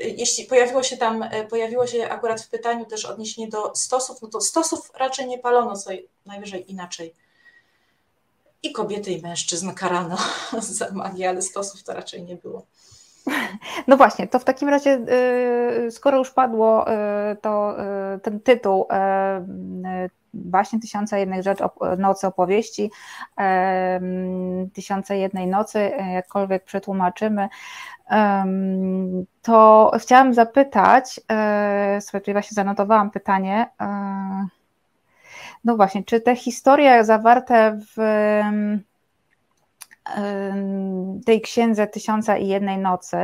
jeśli 0.00 0.44
pojawiło 0.44 0.82
się 0.82 0.96
tam, 0.96 1.24
pojawiło 1.50 1.86
się 1.86 2.08
akurat 2.08 2.42
w 2.42 2.48
pytaniu 2.48 2.84
też 2.84 3.04
odniesienie 3.04 3.48
do 3.48 3.74
stosów, 3.74 4.22
no 4.22 4.28
to 4.28 4.40
stosów 4.40 4.90
raczej 4.94 5.26
nie 5.26 5.38
palono, 5.38 5.76
co 5.76 5.90
najwyżej 6.26 6.70
inaczej. 6.70 7.14
I 8.62 8.72
kobiety, 8.72 9.10
i 9.10 9.22
mężczyzn 9.22 9.70
karano 9.70 10.16
za 10.60 10.92
magię, 10.92 11.28
ale 11.28 11.42
stosów 11.42 11.82
to 11.82 11.94
raczej 11.94 12.22
nie 12.22 12.36
było. 12.36 12.66
No 13.86 13.96
właśnie, 13.96 14.28
to 14.28 14.38
w 14.38 14.44
takim 14.44 14.68
razie, 14.68 15.00
skoro 15.90 16.18
już 16.18 16.30
padło 16.30 16.86
to 17.42 17.76
ten 18.22 18.40
tytuł 18.40 18.86
właśnie 20.34 20.80
Tysiąca 20.80 21.18
Jednej 21.18 21.42
Rzeczy, 21.42 21.64
Nocy 21.98 22.26
Opowieści, 22.26 22.90
Tysiąca 24.72 25.14
Jednej 25.14 25.46
Nocy, 25.46 25.90
jakkolwiek 26.14 26.64
przetłumaczymy, 26.64 27.48
to 29.42 29.90
chciałam 29.98 30.34
zapytać, 30.34 31.20
e, 31.32 32.00
sobie 32.00 32.20
tutaj 32.20 32.34
właśnie 32.34 32.54
zanotowałam 32.54 33.10
pytanie, 33.10 33.66
e, 33.80 34.46
no 35.64 35.76
właśnie, 35.76 36.04
czy 36.04 36.20
te 36.20 36.36
historie 36.36 37.04
zawarte 37.04 37.78
w 37.96 38.02
tej 41.26 41.40
księdze 41.40 41.86
Tysiąca 41.86 42.36
i 42.36 42.48
Jednej 42.48 42.78
Nocy 42.78 43.16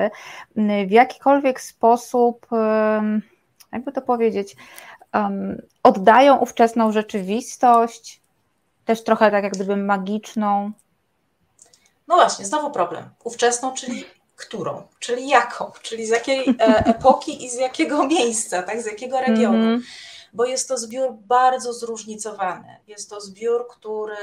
w 0.86 0.90
jakikolwiek 0.90 1.61
sposób, 1.61 2.46
jakby 3.72 3.92
to 3.92 4.02
powiedzieć, 4.02 4.56
oddają 5.82 6.36
ówczesną 6.36 6.92
rzeczywistość, 6.92 8.20
też 8.84 9.04
trochę 9.04 9.30
tak 9.30 9.44
jak 9.44 9.52
gdyby 9.52 9.76
magiczną. 9.76 10.72
No 12.08 12.14
właśnie, 12.14 12.44
znowu 12.44 12.70
problem. 12.70 13.08
Ówczesną, 13.24 13.74
czyli 13.74 14.04
którą, 14.36 14.82
czyli 14.98 15.28
jaką, 15.28 15.72
czyli 15.82 16.06
z 16.06 16.08
jakiej 16.08 16.48
e, 16.48 16.86
epoki 16.86 17.44
i 17.44 17.50
z 17.50 17.54
jakiego 17.54 18.06
miejsca, 18.06 18.62
tak, 18.62 18.82
z 18.82 18.86
jakiego 18.86 19.20
regionu. 19.20 19.58
Mm 19.58 19.80
-hmm. 19.80 19.84
Bo 20.32 20.44
jest 20.44 20.68
to 20.68 20.78
zbiór 20.78 21.12
bardzo 21.12 21.72
zróżnicowany. 21.72 22.76
Jest 22.86 23.11
to 23.11 23.20
zbiór, 23.20 23.68
który 23.68 24.16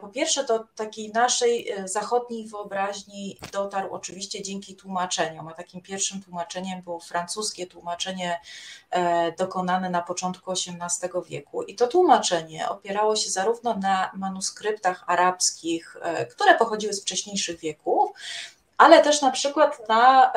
po 0.00 0.08
pierwsze, 0.08 0.44
do 0.44 0.58
takiej 0.58 1.12
naszej 1.12 1.70
e, 1.70 1.88
zachodniej 1.88 2.48
wyobraźni 2.48 3.38
dotarł 3.52 3.94
oczywiście 3.94 4.42
dzięki 4.42 4.76
tłumaczeniom, 4.76 5.48
a 5.48 5.52
takim 5.52 5.80
pierwszym 5.80 6.22
tłumaczeniem 6.22 6.82
było 6.82 7.00
francuskie 7.00 7.66
tłumaczenie 7.66 8.40
e, 8.90 9.32
dokonane 9.32 9.90
na 9.90 10.02
początku 10.02 10.52
XVIII 10.52 11.10
wieku. 11.28 11.62
I 11.62 11.74
to 11.74 11.86
tłumaczenie 11.86 12.68
opierało 12.68 13.16
się 13.16 13.30
zarówno 13.30 13.74
na 13.74 14.10
manuskryptach 14.14 15.04
arabskich, 15.06 15.96
które 16.30 16.54
pochodziły 16.54 16.92
z 16.92 17.02
wcześniejszych 17.02 17.60
wieków, 17.60 18.10
ale 18.78 19.02
też 19.02 19.22
na 19.22 19.30
przykład 19.30 19.88
na 19.88 20.32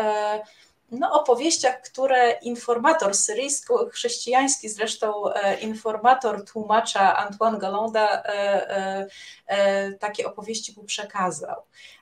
no, 0.91 1.21
opowieściach, 1.21 1.81
które 1.81 2.31
informator 2.31 3.15
syryjsko-chrześcijański, 3.15 4.69
zresztą 4.69 5.33
e, 5.33 5.59
informator 5.59 6.45
tłumacza 6.45 7.17
Antoine 7.17 7.59
Galonda, 7.59 8.23
e, 8.23 9.07
e, 9.47 9.93
takie 9.93 10.27
opowieści 10.27 10.73
mu 10.77 10.83
przekazał. 10.83 11.61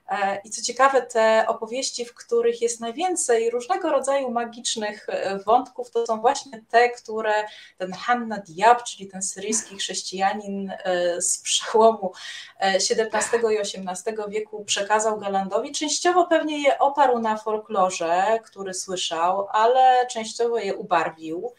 E, 0.10 0.42
I 0.44 0.50
co 0.50 0.62
ciekawe, 0.62 1.02
te 1.02 1.46
opowieści, 1.48 2.06
w 2.06 2.14
których 2.14 2.62
jest 2.62 2.80
najwięcej 2.80 3.50
różnego 3.50 3.92
rodzaju 3.92 4.32
magicznych 4.32 5.10
e, 5.10 5.40
wątków, 5.40 5.92
to 5.92 6.06
są 6.06 6.22
właśnie 6.22 6.62
te, 6.70 6.90
które 6.90 7.34
ten 7.78 7.94
Hanna 7.94 8.38
Diab, 8.38 8.84
czyli 8.84 9.08
ten 9.08 9.22
syryjski 9.22 9.78
chrześcijanin 9.78 10.72
e, 10.72 11.22
z 11.22 11.42
przełomu 11.42 12.12
XVII 12.60 13.56
i 13.56 13.58
XVIII 13.58 14.18
wieku 14.30 14.66
przekazał 14.66 15.20
Galandowi. 15.20 15.72
Częściowo 15.72 16.26
pewnie 16.26 16.64
je 16.64 16.80
oparł 16.80 17.20
na 17.20 17.38
folklorze, 17.38 18.40
który 18.46 18.74
słyszał, 18.74 19.48
ale 19.52 20.08
częściowo 20.08 20.58
je 20.58 20.76
ubarwił. 20.76 21.54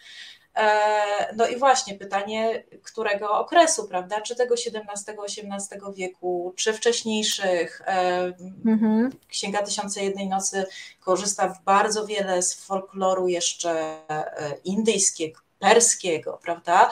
E, 0.59 1.35
no 1.37 1.47
i 1.47 1.57
właśnie 1.57 1.95
pytanie, 1.95 2.65
którego 2.83 3.31
okresu, 3.31 3.89
prawda? 3.89 4.21
Czy 4.21 4.37
tego 4.37 4.55
XVII-XVIII 4.55 5.95
wieku, 5.95 6.53
czy 6.57 6.73
wcześniejszych? 6.73 7.83
E, 7.87 8.33
mhm. 8.67 9.11
Księga 9.29 9.63
Tysiące 9.63 10.05
Jednej 10.05 10.29
Nocy 10.29 10.67
korzysta 11.01 11.59
bardzo 11.65 12.07
wiele 12.07 12.43
z 12.43 12.55
folkloru 12.55 13.29
jeszcze 13.29 13.71
e, 14.09 14.29
indyjskiego, 14.65 15.41
perskiego, 15.59 16.39
prawda? 16.43 16.91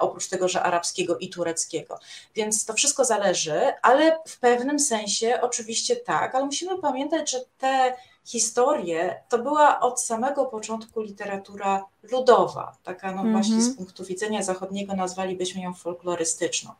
Oprócz 0.00 0.28
tego, 0.28 0.48
że 0.48 0.62
arabskiego 0.62 1.18
i 1.18 1.28
tureckiego. 1.28 1.98
Więc 2.34 2.64
to 2.64 2.74
wszystko 2.74 3.04
zależy, 3.04 3.72
ale 3.82 4.18
w 4.26 4.38
pewnym 4.38 4.78
sensie 4.78 5.38
oczywiście 5.42 5.96
tak, 5.96 6.34
ale 6.34 6.44
musimy 6.44 6.78
pamiętać, 6.78 7.30
że 7.30 7.40
te 7.58 7.94
historię, 8.24 9.20
to 9.28 9.38
była 9.38 9.80
od 9.80 10.00
samego 10.00 10.46
początku 10.46 11.00
literatura 11.00 11.84
ludowa, 12.02 12.76
taka 12.82 13.12
no 13.12 13.24
właśnie 13.24 13.60
z 13.60 13.68
mhm. 13.68 13.76
punktu 13.76 14.04
widzenia 14.04 14.42
zachodniego 14.42 14.96
nazwalibyśmy 14.96 15.62
ją 15.62 15.74
folklorystyczną. 15.74 16.70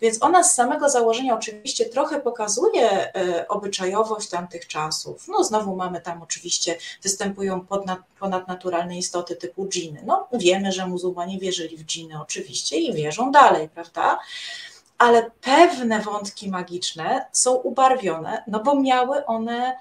Więc 0.00 0.22
ona 0.22 0.44
z 0.44 0.54
samego 0.54 0.88
założenia 0.88 1.34
oczywiście 1.34 1.84
trochę 1.84 2.20
pokazuje 2.20 3.14
e, 3.14 3.48
obyczajowość 3.48 4.28
tamtych 4.28 4.66
czasów. 4.66 5.28
No 5.28 5.44
znowu 5.44 5.76
mamy 5.76 6.00
tam 6.00 6.22
oczywiście, 6.22 6.78
występują 7.02 7.66
ponadnaturalne 8.18 8.98
istoty 8.98 9.36
typu 9.36 9.68
dżiny. 9.68 10.02
No 10.06 10.28
wiemy, 10.32 10.72
że 10.72 10.86
muzułmanie 10.86 11.38
wierzyli 11.38 11.76
w 11.76 11.84
dżiny 11.84 12.20
oczywiście 12.22 12.78
i 12.78 12.94
wierzą 12.94 13.32
dalej, 13.32 13.68
prawda? 13.68 14.18
Ale 14.98 15.30
pewne 15.40 16.00
wątki 16.00 16.50
magiczne 16.50 17.26
są 17.32 17.54
ubarwione, 17.54 18.44
no 18.46 18.60
bo 18.60 18.80
miały 18.80 19.26
one 19.26 19.76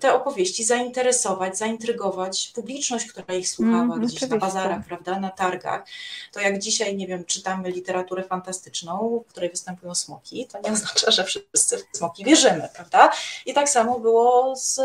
te 0.00 0.14
opowieści 0.14 0.64
zainteresować, 0.64 1.58
zaintrygować 1.58 2.52
publiczność, 2.54 3.06
która 3.06 3.34
ich 3.34 3.48
słuchała 3.48 3.82
mm, 3.82 4.00
gdzieś 4.00 4.16
oczywiście. 4.16 4.26
na 4.28 4.36
bazarach, 4.36 4.86
prawda, 4.86 5.20
na 5.20 5.30
targach. 5.30 5.84
To 6.32 6.40
jak 6.40 6.58
dzisiaj, 6.58 6.96
nie 6.96 7.06
wiem, 7.06 7.24
czytamy 7.24 7.70
literaturę 7.70 8.22
fantastyczną, 8.22 9.24
w 9.26 9.30
której 9.30 9.50
występują 9.50 9.94
smoki, 9.94 10.46
to 10.46 10.60
nie 10.60 10.72
oznacza, 10.76 11.10
że 11.10 11.24
wszyscy 11.24 11.78
w 11.78 11.96
smoki 11.96 12.24
wierzymy, 12.24 12.68
prawda? 12.74 13.12
I 13.46 13.54
tak 13.54 13.68
samo 13.68 14.00
było 14.00 14.56
z 14.56 14.80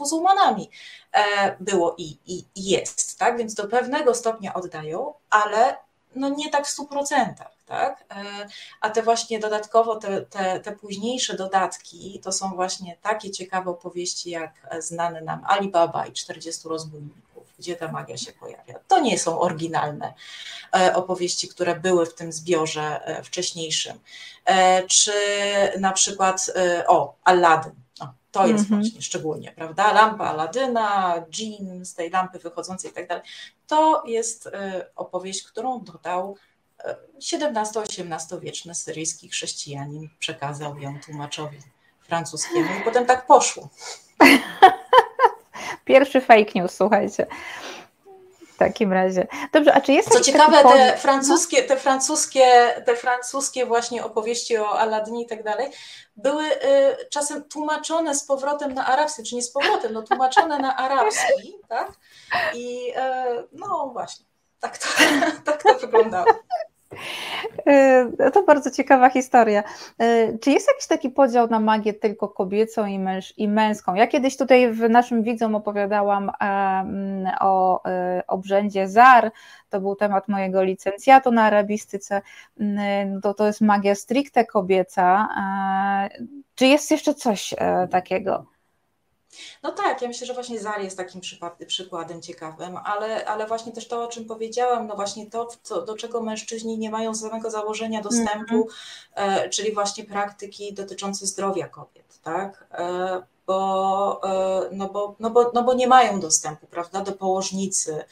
muzułmanami. 0.00 0.70
E, 1.12 1.56
było 1.60 1.94
i, 1.98 2.18
i, 2.26 2.44
i 2.54 2.70
jest, 2.70 3.18
tak? 3.18 3.38
Więc 3.38 3.54
do 3.54 3.68
pewnego 3.68 4.14
stopnia 4.14 4.54
oddają, 4.54 5.14
ale 5.30 5.76
no 6.14 6.28
nie 6.28 6.50
tak 6.50 6.66
w 6.66 6.70
stu 6.70 6.86
procentach 6.86 7.59
tak? 7.70 8.04
E, 8.10 8.46
a 8.80 8.90
te 8.90 9.02
właśnie 9.02 9.38
dodatkowo, 9.38 9.96
te, 9.96 10.22
te, 10.22 10.60
te 10.60 10.72
późniejsze 10.72 11.36
dodatki, 11.36 12.20
to 12.22 12.32
są 12.32 12.54
właśnie 12.54 12.96
takie 13.02 13.30
ciekawe 13.30 13.70
opowieści, 13.70 14.30
jak 14.30 14.52
znane 14.78 15.20
nam 15.20 15.44
Alibaba 15.46 16.06
i 16.06 16.12
40 16.12 16.68
rozbójników, 16.68 17.44
gdzie 17.58 17.76
ta 17.76 17.92
magia 17.92 18.16
się 18.16 18.32
pojawia. 18.32 18.74
To 18.88 19.00
nie 19.00 19.18
są 19.18 19.40
oryginalne 19.40 20.14
e, 20.76 20.94
opowieści, 20.94 21.48
które 21.48 21.80
były 21.80 22.06
w 22.06 22.14
tym 22.14 22.32
zbiorze 22.32 23.04
e, 23.04 23.22
wcześniejszym. 23.22 23.98
Czy 24.88 25.12
na 25.80 25.92
przykład, 25.92 26.52
o, 26.86 27.14
Aladdin, 27.24 27.72
to 28.32 28.46
jest 28.46 28.70
mm 28.70 28.80
-hmm. 28.80 28.84
właśnie 28.84 29.02
szczególnie, 29.02 29.52
prawda? 29.52 29.92
Lampa 29.92 30.24
Aladyna, 30.24 31.14
dżin 31.30 31.84
z 31.84 31.94
tej 31.94 32.10
lampy 32.10 32.38
wychodzącej 32.38 32.90
i 32.90 32.94
tak 32.94 33.08
dalej. 33.08 33.24
To 33.66 34.02
jest 34.06 34.50
opowieść, 34.96 35.42
którą 35.42 35.84
dodał 35.84 36.36
XVII-XVIII 37.18 38.40
wieczny 38.40 38.74
syryjski 38.74 39.28
chrześcijanin 39.28 40.08
przekazał 40.18 40.78
ją 40.78 41.00
tłumaczowi 41.00 41.58
francuskiemu 42.02 42.68
i 42.80 42.84
potem 42.84 43.06
tak 43.06 43.26
poszło. 43.26 43.68
Pierwszy 45.84 46.20
fake 46.20 46.52
news, 46.54 46.74
słuchajcie. 46.74 47.26
W 48.54 48.56
takim 48.56 48.92
razie. 48.92 49.26
Dobrze, 49.52 49.74
a 49.74 49.80
czy 49.80 49.92
jest 49.92 50.12
Co 50.12 50.20
ciekawe, 50.20 50.62
te 50.62 50.96
francuskie, 50.96 51.62
te 51.62 51.76
francuskie, 51.76 52.82
te 52.86 52.96
francuskie 52.96 53.66
właśnie 53.66 54.04
opowieści 54.04 54.58
o 54.58 54.78
Aladynie 54.78 55.22
i 55.22 55.26
tak 55.26 55.42
dalej, 55.42 55.70
były 56.16 56.44
y, 56.44 56.58
czasem 57.10 57.44
tłumaczone 57.44 58.14
z 58.14 58.24
powrotem 58.24 58.74
na 58.74 58.86
arabski, 58.86 59.22
czy 59.22 59.34
nie 59.34 59.42
z 59.42 59.50
powrotem, 59.52 59.92
no 59.92 60.02
tłumaczone 60.02 60.58
na 60.58 60.76
arabski, 60.76 61.54
tak? 61.68 61.92
I 62.54 62.90
y, 62.90 63.48
no 63.52 63.90
właśnie, 63.92 64.26
tak 64.60 64.78
to, 64.78 64.86
tak 65.44 65.62
to 65.62 65.78
wyglądało. 65.78 66.26
E, 67.66 68.30
to 68.30 68.42
bardzo 68.42 68.70
ciekawa 68.70 69.10
historia. 69.10 69.62
E, 69.98 70.38
czy 70.38 70.50
jest 70.50 70.68
jakiś 70.68 70.86
taki 70.86 71.10
podział 71.10 71.48
na 71.48 71.60
magię 71.60 71.94
tylko 71.94 72.28
kobiecą 72.28 72.86
i, 72.86 72.98
męż, 72.98 73.34
i 73.36 73.48
męską? 73.48 73.94
Ja 73.94 74.06
kiedyś 74.06 74.36
tutaj 74.36 74.72
w 74.72 74.90
naszym 74.90 75.22
widzom 75.22 75.54
opowiadałam 75.54 76.30
o 77.40 77.84
e, 77.84 78.22
obrzędzie 78.26 78.88
Zar, 78.88 79.32
to 79.70 79.80
był 79.80 79.96
temat 79.96 80.28
mojego 80.28 80.62
licencjatu 80.62 81.32
na 81.32 81.42
arabistyce, 81.42 82.22
to, 83.22 83.34
to 83.34 83.46
jest 83.46 83.60
magia 83.60 83.94
stricte 83.94 84.44
kobieca. 84.44 85.28
Czy 86.54 86.66
jest 86.66 86.90
jeszcze 86.90 87.14
coś 87.14 87.54
takiego? 87.90 88.46
No 89.62 89.72
tak, 89.72 90.02
ja 90.02 90.08
myślę, 90.08 90.26
że 90.26 90.34
właśnie 90.34 90.60
Zari 90.60 90.84
jest 90.84 90.96
takim 90.96 91.20
przykładem 91.66 92.22
ciekawym, 92.22 92.76
ale, 92.76 93.24
ale 93.24 93.46
właśnie 93.46 93.72
też 93.72 93.88
to, 93.88 94.04
o 94.04 94.08
czym 94.08 94.24
powiedziałam, 94.24 94.86
no 94.86 94.96
właśnie 94.96 95.30
to, 95.30 95.48
co, 95.62 95.82
do 95.82 95.96
czego 95.96 96.20
mężczyźni 96.20 96.78
nie 96.78 96.90
mają 96.90 97.14
z 97.14 97.20
samego 97.20 97.50
założenia 97.50 98.02
dostępu, 98.02 98.54
mm 98.54 98.66
-hmm. 98.66 99.42
e, 99.44 99.48
czyli 99.48 99.74
właśnie 99.74 100.04
praktyki 100.04 100.74
dotyczące 100.74 101.26
zdrowia 101.26 101.68
kobiet, 101.68 102.18
tak? 102.22 102.66
E, 103.50 103.52
bo, 103.52 104.20
no 104.72 104.88
bo, 104.88 105.14
no 105.20 105.30
bo, 105.30 105.50
no 105.54 105.62
bo 105.62 105.74
nie 105.74 105.86
mają 105.86 106.20
dostępu, 106.20 106.66
prawda, 106.66 107.00
do 107.00 107.12
położnicy, 107.12 108.04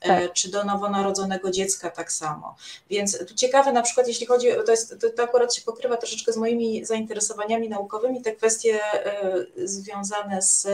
tak. 0.00 0.32
czy 0.32 0.50
do 0.50 0.64
nowonarodzonego 0.64 1.50
dziecka 1.50 1.90
tak 1.90 2.12
samo. 2.12 2.56
Więc 2.90 3.18
tu 3.28 3.34
ciekawe 3.34 3.72
na 3.72 3.82
przykład, 3.82 4.08
jeśli 4.08 4.26
chodzi, 4.26 4.48
to, 4.66 4.70
jest, 4.70 5.00
to, 5.00 5.10
to 5.10 5.22
akurat 5.22 5.54
się 5.54 5.62
pokrywa 5.62 5.96
troszeczkę 5.96 6.32
z 6.32 6.36
moimi 6.36 6.84
zainteresowaniami 6.84 7.68
naukowymi, 7.68 8.22
te 8.22 8.32
kwestie 8.32 8.80
związane 9.56 10.42
z 10.42 10.68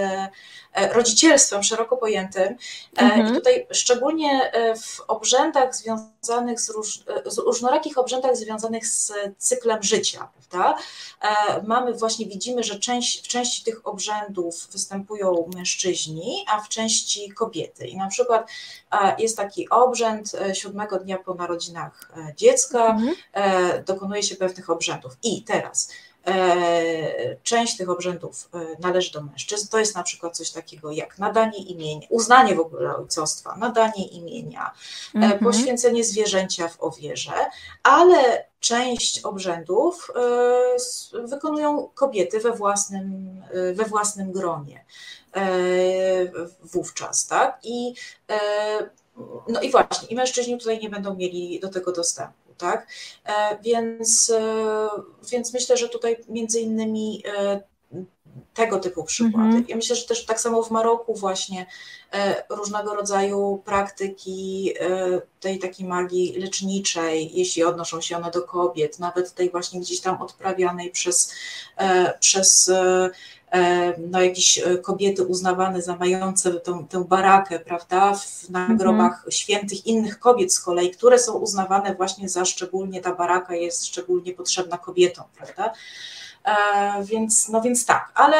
rodzicielstwem 0.74 1.62
szeroko 1.62 1.96
pojętym. 1.96 2.56
Mhm. 2.96 3.26
I 3.26 3.34
tutaj 3.34 3.66
szczególnie 3.70 4.52
w 4.82 5.00
obrzędach 5.00 5.76
związanych 5.76 6.60
z, 6.60 6.70
róż, 6.70 7.04
z 7.26 7.38
różnorakich 7.38 7.98
obrzędach 7.98 8.36
związanych 8.36 8.86
z 8.86 9.12
cyklem 9.38 9.82
życia, 9.82 10.28
prawda? 10.50 10.82
Mamy 11.66 11.92
właśnie, 11.92 12.26
widzimy, 12.26 12.62
że 12.62 12.78
część, 12.78 13.24
w 13.24 13.28
części 13.28 13.64
tych 13.64 13.86
obrzędów 13.86 14.11
występują 14.72 15.50
mężczyźni, 15.54 16.44
a 16.48 16.60
w 16.60 16.68
części 16.68 17.32
kobiety. 17.32 17.86
I 17.86 17.96
na 17.96 18.08
przykład 18.08 18.50
jest 19.18 19.36
taki 19.36 19.68
obrzęd 19.68 20.34
e, 20.34 20.54
siódmego 20.54 20.98
dnia 20.98 21.18
po 21.18 21.34
narodzinach 21.34 22.12
e, 22.16 22.34
dziecka, 22.34 22.86
mhm. 22.86 23.14
E, 23.32 23.82
dokonuje 23.82 24.22
się 24.22 24.36
pewnych 24.36 24.70
obrzędów. 24.70 25.16
I 25.22 25.42
teraz 25.42 25.88
część 27.42 27.76
tych 27.76 27.90
obrzędów 27.90 28.50
należy 28.80 29.12
do 29.12 29.22
mężczyzn. 29.22 29.68
To 29.68 29.78
jest 29.78 29.94
na 29.94 30.02
przykład 30.02 30.36
coś 30.36 30.50
takiego 30.50 30.92
jak 30.92 31.18
nadanie 31.18 31.58
imienia, 31.58 32.06
uznanie 32.10 32.54
w 32.54 32.60
ogóle 32.60 32.96
ojcostwa, 32.96 33.56
nadanie 33.56 34.06
imienia, 34.06 34.70
mhm. 35.14 35.38
poświęcenie 35.44 36.04
zwierzęcia 36.04 36.68
w 36.68 36.82
ofierze, 36.82 37.32
ale 37.82 38.44
część 38.62 39.20
obrzędów 39.20 40.10
wykonują 41.24 41.88
kobiety 41.94 42.40
we 42.40 42.52
własnym, 42.52 43.42
we 43.74 43.84
własnym 43.84 44.32
gronie. 44.32 44.84
E, 45.36 46.32
wówczas, 46.62 47.26
tak? 47.26 47.58
I, 47.64 47.94
e, 48.30 48.38
no 49.48 49.60
i 49.60 49.70
właśnie, 49.70 50.08
i 50.08 50.14
mężczyźni 50.14 50.58
tutaj 50.58 50.78
nie 50.78 50.90
będą 50.90 51.14
mieli 51.14 51.60
do 51.60 51.68
tego 51.68 51.92
dostępu. 51.92 52.54
Tak? 52.58 52.86
E, 53.24 53.58
więc, 53.62 54.32
więc 55.30 55.52
myślę, 55.52 55.76
że 55.76 55.88
tutaj 55.88 56.16
między 56.28 56.60
innymi 56.60 57.22
tego 58.54 58.78
typu 58.78 59.04
przykłady. 59.04 59.46
Mhm. 59.46 59.64
Ja 59.68 59.76
myślę, 59.76 59.96
że 59.96 60.06
też 60.06 60.26
tak 60.26 60.40
samo 60.40 60.62
w 60.62 60.70
Maroku 60.70 61.14
właśnie 61.14 61.66
różnego 62.50 62.94
rodzaju 62.94 63.62
praktyki 63.64 64.72
tej 65.40 65.58
takiej 65.58 65.86
magii 65.86 66.34
leczniczej, 66.38 67.30
jeśli 67.34 67.64
odnoszą 67.64 68.00
się 68.00 68.16
one 68.16 68.30
do 68.30 68.42
kobiet, 68.42 68.98
nawet 68.98 69.34
tej 69.34 69.50
właśnie 69.50 69.80
gdzieś 69.80 70.00
tam 70.00 70.22
odprawianej 70.22 70.90
przez, 70.90 71.34
przez 72.20 72.70
E, 73.52 73.92
no, 73.98 74.22
jakieś 74.22 74.58
e, 74.58 74.78
kobiety 74.78 75.24
uznawane 75.24 75.82
za 75.82 75.96
mające 75.96 76.52
tą, 76.52 76.86
tę 76.86 77.04
barakę, 77.04 77.60
prawda, 77.60 78.14
w, 78.14 78.50
na 78.50 78.60
mhm. 78.60 78.78
grobach 78.78 79.24
świętych 79.30 79.86
innych 79.86 80.18
kobiet 80.18 80.54
z 80.54 80.60
kolei, 80.60 80.90
które 80.90 81.18
są 81.18 81.32
uznawane 81.32 81.94
właśnie 81.94 82.28
za 82.28 82.44
szczególnie, 82.44 83.00
ta 83.00 83.14
baraka 83.14 83.54
jest 83.54 83.86
szczególnie 83.86 84.32
potrzebna 84.32 84.78
kobietom, 84.78 85.24
prawda. 85.36 85.72
E, 86.44 87.04
więc, 87.04 87.48
no 87.48 87.60
więc 87.60 87.86
tak, 87.86 88.12
ale, 88.14 88.36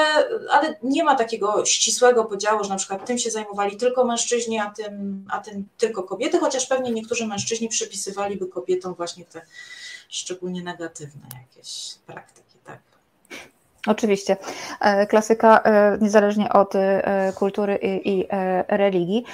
ale 0.50 0.76
nie 0.82 1.05
ma 1.05 1.14
takiego 1.14 1.64
ścisłego 1.64 2.24
podziału, 2.24 2.64
że 2.64 2.70
na 2.70 2.76
przykład 2.76 3.07
tym 3.07 3.18
się 3.18 3.30
zajmowali 3.30 3.76
tylko 3.76 4.05
mężczyźni, 4.05 4.59
a 4.59 4.70
tym, 4.70 5.24
a 5.30 5.38
tym 5.38 5.68
tylko 5.78 6.03
kobiety, 6.03 6.38
chociaż 6.38 6.66
pewnie 6.66 6.90
niektórzy 6.90 7.26
mężczyźni 7.26 7.68
przypisywaliby 7.68 8.46
kobietom 8.46 8.94
właśnie 8.94 9.24
te 9.24 9.42
szczególnie 10.09 10.62
negatywne 10.62 11.26
jakieś 11.48 11.94
praktyki. 12.07 12.51
Oczywiście. 13.87 14.37
E, 14.80 15.07
klasyka 15.07 15.59
e, 15.59 15.99
niezależnie 16.01 16.53
od 16.53 16.74
e, 16.74 17.33
kultury 17.39 17.78
i, 17.83 18.28
religii. 18.68 19.24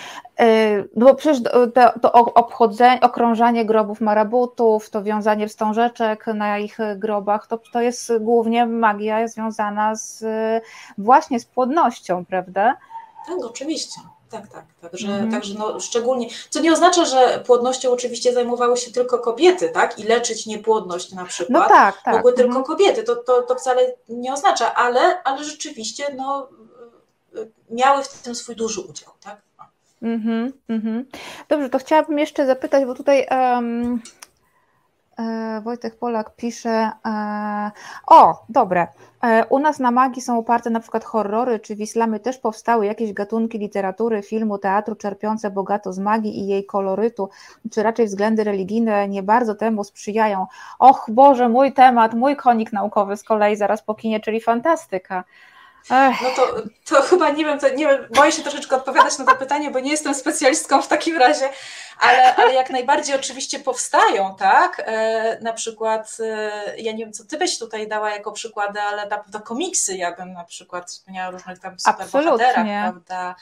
No 0.97 1.07
bo 1.07 1.15
przecież 1.15 1.43
to, 1.75 1.99
to 2.01 2.13
obchodzenie, 2.13 3.01
okrążanie 3.01 3.65
grobów 3.65 4.01
marabutów, 4.01 4.91
to 4.91 5.03
wiązanie 5.03 5.49
wstążeczek 5.49 6.27
na 6.27 6.59
ich 6.59 6.79
grobach, 6.97 7.47
to, 7.47 7.59
to 7.73 7.81
jest 7.81 8.13
głównie 8.21 8.67
magia 8.67 9.29
związana 9.29 9.95
z 9.95 10.25
właśnie 10.99 11.41
z 11.41 11.45
płodnością, 11.45 12.25
prawda? 12.25 12.77
Tak, 13.27 13.45
oczywiście 13.45 14.01
tak, 14.31 14.49
tak. 14.49 14.65
Także, 14.81 15.09
mhm. 15.09 15.31
także 15.31 15.55
no, 15.59 15.81
szczególnie, 15.81 16.29
co 16.51 16.61
nie 16.61 16.73
oznacza, 16.73 17.05
że 17.05 17.43
płodnością 17.47 17.93
oczywiście 17.93 18.33
zajmowały 18.33 18.77
się 18.77 18.93
tylko 18.93 19.19
kobiety, 19.19 19.69
tak? 19.69 19.99
I 19.99 20.03
leczyć 20.03 20.47
niepłodność 20.47 21.13
na 21.13 21.25
przykład 21.25 21.63
no 21.63 21.69
tak, 21.69 22.03
tak. 22.03 22.15
mogły 22.15 22.33
tylko 22.33 22.59
mhm. 22.59 22.65
kobiety. 22.65 23.03
To, 23.03 23.17
to, 23.17 23.43
to 23.43 23.55
wcale 23.55 23.95
nie 24.09 24.33
oznacza, 24.33 24.75
ale, 24.75 25.23
ale 25.23 25.45
rzeczywiście 25.45 26.15
no, 26.17 26.49
miały 27.71 28.05
w 28.05 28.09
tym 28.09 28.35
swój 28.35 28.57
duży 28.57 28.81
udział, 28.81 29.13
tak? 29.21 29.49
Mhm, 30.03 30.53
mhm. 30.69 31.05
Dobrze, 31.49 31.69
to 31.69 31.79
chciałabym 31.79 32.19
jeszcze 32.19 32.47
zapytać, 32.47 32.85
bo 32.85 32.95
tutaj 32.95 33.27
um, 33.31 34.01
Wojtek 35.61 35.99
Polak 35.99 36.37
pisze, 36.37 36.91
e, 37.07 37.71
o, 38.07 38.45
dobre, 38.49 38.87
e, 39.23 39.47
u 39.47 39.59
nas 39.59 39.79
na 39.79 39.91
magii 39.91 40.23
są 40.23 40.39
oparte 40.39 40.71
na 40.71 40.81
przykład 40.81 41.05
horrory, 41.05 41.61
czy 41.61 41.77
w 41.77 41.81
islamie 41.81 42.21
też 42.21 42.39
powstały 42.39 42.87
jakieś 42.87 43.13
gatunki 43.13 43.59
literatury, 43.59 44.23
filmu, 44.23 44.59
teatru 44.59 44.95
czerpiące 44.95 45.51
bogato 45.51 45.93
z 45.93 45.99
magii 45.99 46.39
i 46.39 46.47
jej 46.47 46.67
kolorytu, 46.67 47.29
czy 47.71 47.83
raczej 47.83 48.07
względy 48.07 48.45
religijne 48.45 49.09
nie 49.09 49.23
bardzo 49.23 49.55
temu 49.55 49.85
sprzyjają. 49.85 50.47
Och 50.79 51.07
Boże, 51.09 51.49
mój 51.49 51.73
temat, 51.73 52.15
mój 52.15 52.37
konik 52.37 52.73
naukowy 52.73 53.17
z 53.17 53.25
kolei 53.25 53.57
zaraz 53.57 53.83
pokinie, 53.83 54.21
czyli 54.21 54.41
fantastyka. 54.41 55.25
No 56.23 56.31
to, 56.37 56.55
to 56.85 57.03
chyba 57.03 57.31
nie 57.31 57.45
wiem, 57.45 57.59
to 57.59 57.69
nie 57.69 57.87
wiem, 57.87 58.07
boję 58.11 58.33
się 58.33 58.43
troszeczkę 58.43 58.77
odpowiadać 58.77 59.19
na 59.19 59.25
to 59.25 59.37
pytanie, 59.37 59.71
bo 59.71 59.81
nie 59.81 59.91
jestem 59.91 60.15
specjalistką 60.15 60.83
w 60.83 60.89
takim 60.89 61.17
razie, 61.17 61.49
ale, 62.01 62.37
ale 62.37 62.55
jak 62.55 62.71
najbardziej 62.71 63.17
oczywiście 63.17 63.59
powstają, 63.59 64.37
tak? 64.37 64.83
E, 64.87 65.39
na 65.41 65.53
przykład, 65.53 66.17
e, 66.21 66.77
ja 66.79 66.93
nie 66.93 66.99
wiem, 67.05 67.13
co 67.13 67.25
ty 67.25 67.39
byś 67.39 67.59
tutaj 67.59 67.89
dała 67.89 68.11
jako 68.11 68.33
przykłady, 68.33 68.81
ale 68.81 69.07
na 69.07 69.19
pewno 69.19 69.41
komiksy, 69.41 69.97
ja 69.97 70.17
bym 70.17 70.33
na 70.33 70.45
przykład 70.45 70.91
wspomniała 70.91 71.29
o 71.29 71.31
różnych 71.31 71.59
tam 71.59 71.79
superbohaterach, 71.81 72.67
prawda, 72.83 73.35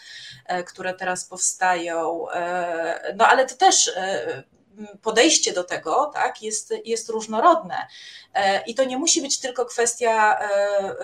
e, 0.47 0.63
które 0.65 0.95
teraz 0.95 1.25
powstają. 1.25 2.31
E, 2.31 3.15
no 3.17 3.27
ale 3.27 3.47
to 3.47 3.55
też 3.55 3.89
e, 3.97 4.43
podejście 5.03 5.53
do 5.53 5.65
tego 5.65 6.11
tak, 6.15 6.43
jest, 6.43 6.75
jest 6.85 7.09
różnorodne. 7.09 7.87
E, 8.35 8.63
I 8.65 8.75
to 8.75 8.85
nie 8.85 8.99
musi 8.99 9.23
być 9.23 9.41
tylko 9.41 9.65
kwestia 9.65 10.39
e, 10.41 10.97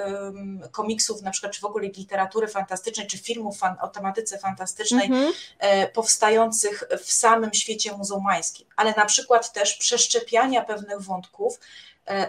komiksów, 0.73 1.23
na 1.23 1.31
przykład, 1.31 1.53
czy 1.53 1.61
w 1.61 1.65
ogóle 1.65 1.89
literatury 1.89 2.49
fantastycznej, 2.49 3.07
czy 3.07 3.19
filmów 3.19 3.61
o 3.81 3.89
tematyce 3.89 4.39
fantastycznej 4.39 5.07
mhm. 5.07 5.33
E, 5.59 5.89
powstających 5.89 6.85
w 7.05 7.13
samym 7.13 7.55
świecie 7.55 7.93
muzułmańskim, 7.93 8.67
ale 8.77 8.95
na 8.97 9.05
przykład 9.05 9.53
też 9.53 9.77
przeszczepiania 9.77 10.65
pewnych 10.65 11.01
wątków 11.01 11.61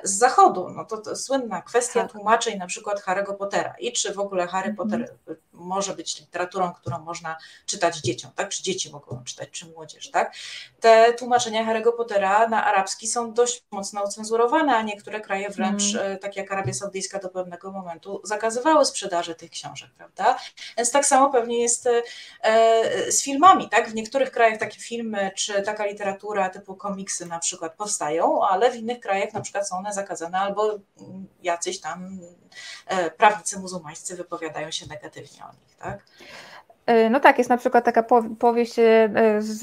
z 0.03 0.17
zachodu. 0.17 0.69
No 0.69 0.85
to, 0.85 0.97
to 0.97 1.15
słynna 1.15 1.61
kwestia 1.61 2.01
tak. 2.01 2.11
tłumaczeń 2.11 2.57
na 2.57 2.67
przykład 2.67 3.01
Harry'ego 3.01 3.37
Pottera 3.37 3.75
i 3.79 3.91
czy 3.91 4.13
w 4.13 4.19
ogóle 4.19 4.47
Harry 4.47 4.69
mhm. 4.69 4.75
Potter 4.75 5.15
może 5.63 5.95
być 5.95 6.19
literaturą, 6.19 6.73
którą 6.73 6.99
można 6.99 7.37
czytać 7.65 7.97
dzieciom, 7.97 8.31
tak? 8.35 8.49
Czy 8.49 8.63
dzieci 8.63 8.91
mogą 8.91 9.23
czytać, 9.23 9.49
czy 9.51 9.65
młodzież, 9.65 10.11
tak? 10.11 10.35
Te 10.79 11.13
tłumaczenia 11.13 11.65
Harry'ego 11.65 11.97
Pottera 11.97 12.47
na 12.47 12.65
arabski 12.65 13.07
są 13.07 13.33
dość 13.33 13.63
mocno 13.71 14.03
ocenzurowane, 14.03 14.75
a 14.75 14.81
niektóre 14.81 15.21
kraje 15.21 15.49
wręcz, 15.49 15.95
mm. 15.95 16.19
tak 16.19 16.35
jak 16.35 16.51
Arabia 16.51 16.73
Saudyjska 16.73 17.19
do 17.19 17.29
pewnego 17.29 17.71
momentu, 17.71 18.21
zakazywały 18.23 18.85
sprzedaży 18.85 19.35
tych 19.35 19.51
książek, 19.51 19.89
prawda? 19.97 20.37
Więc 20.77 20.91
tak 20.91 21.05
samo 21.05 21.29
pewnie 21.29 21.61
jest 21.61 21.87
e, 21.87 23.11
z 23.11 23.23
filmami, 23.23 23.69
tak? 23.69 23.89
W 23.89 23.93
niektórych 23.93 24.31
krajach 24.31 24.59
takie 24.59 24.79
filmy, 24.79 25.31
czy 25.35 25.61
taka 25.61 25.85
literatura 25.85 26.49
typu 26.49 26.75
komiksy 26.75 27.25
na 27.25 27.39
przykład 27.39 27.75
powstają, 27.75 28.41
ale 28.47 28.71
w 28.71 28.75
innych 28.75 28.99
krajach 28.99 29.33
na 29.33 29.41
przykład 29.41 29.69
są 29.69 29.77
one 29.77 29.93
zakazane 29.93 30.39
albo 30.39 30.79
jacyś 31.43 31.79
tam 31.79 32.19
e, 32.85 33.11
prawnicy 33.11 33.59
muzułmańscy 33.59 34.15
wypowiadają 34.15 34.71
się 34.71 34.85
negatywnie 34.87 35.45
o 35.53 35.59
nich, 35.61 35.75
tak? 35.77 35.99
Y, 36.19 36.25
no 37.09 37.19
tak, 37.19 37.37
jest 37.37 37.49
na 37.49 37.57
przykład 37.57 37.85
taka 37.85 38.03
powieść 38.39 38.79
y, 38.79 39.09
z, 39.39 39.59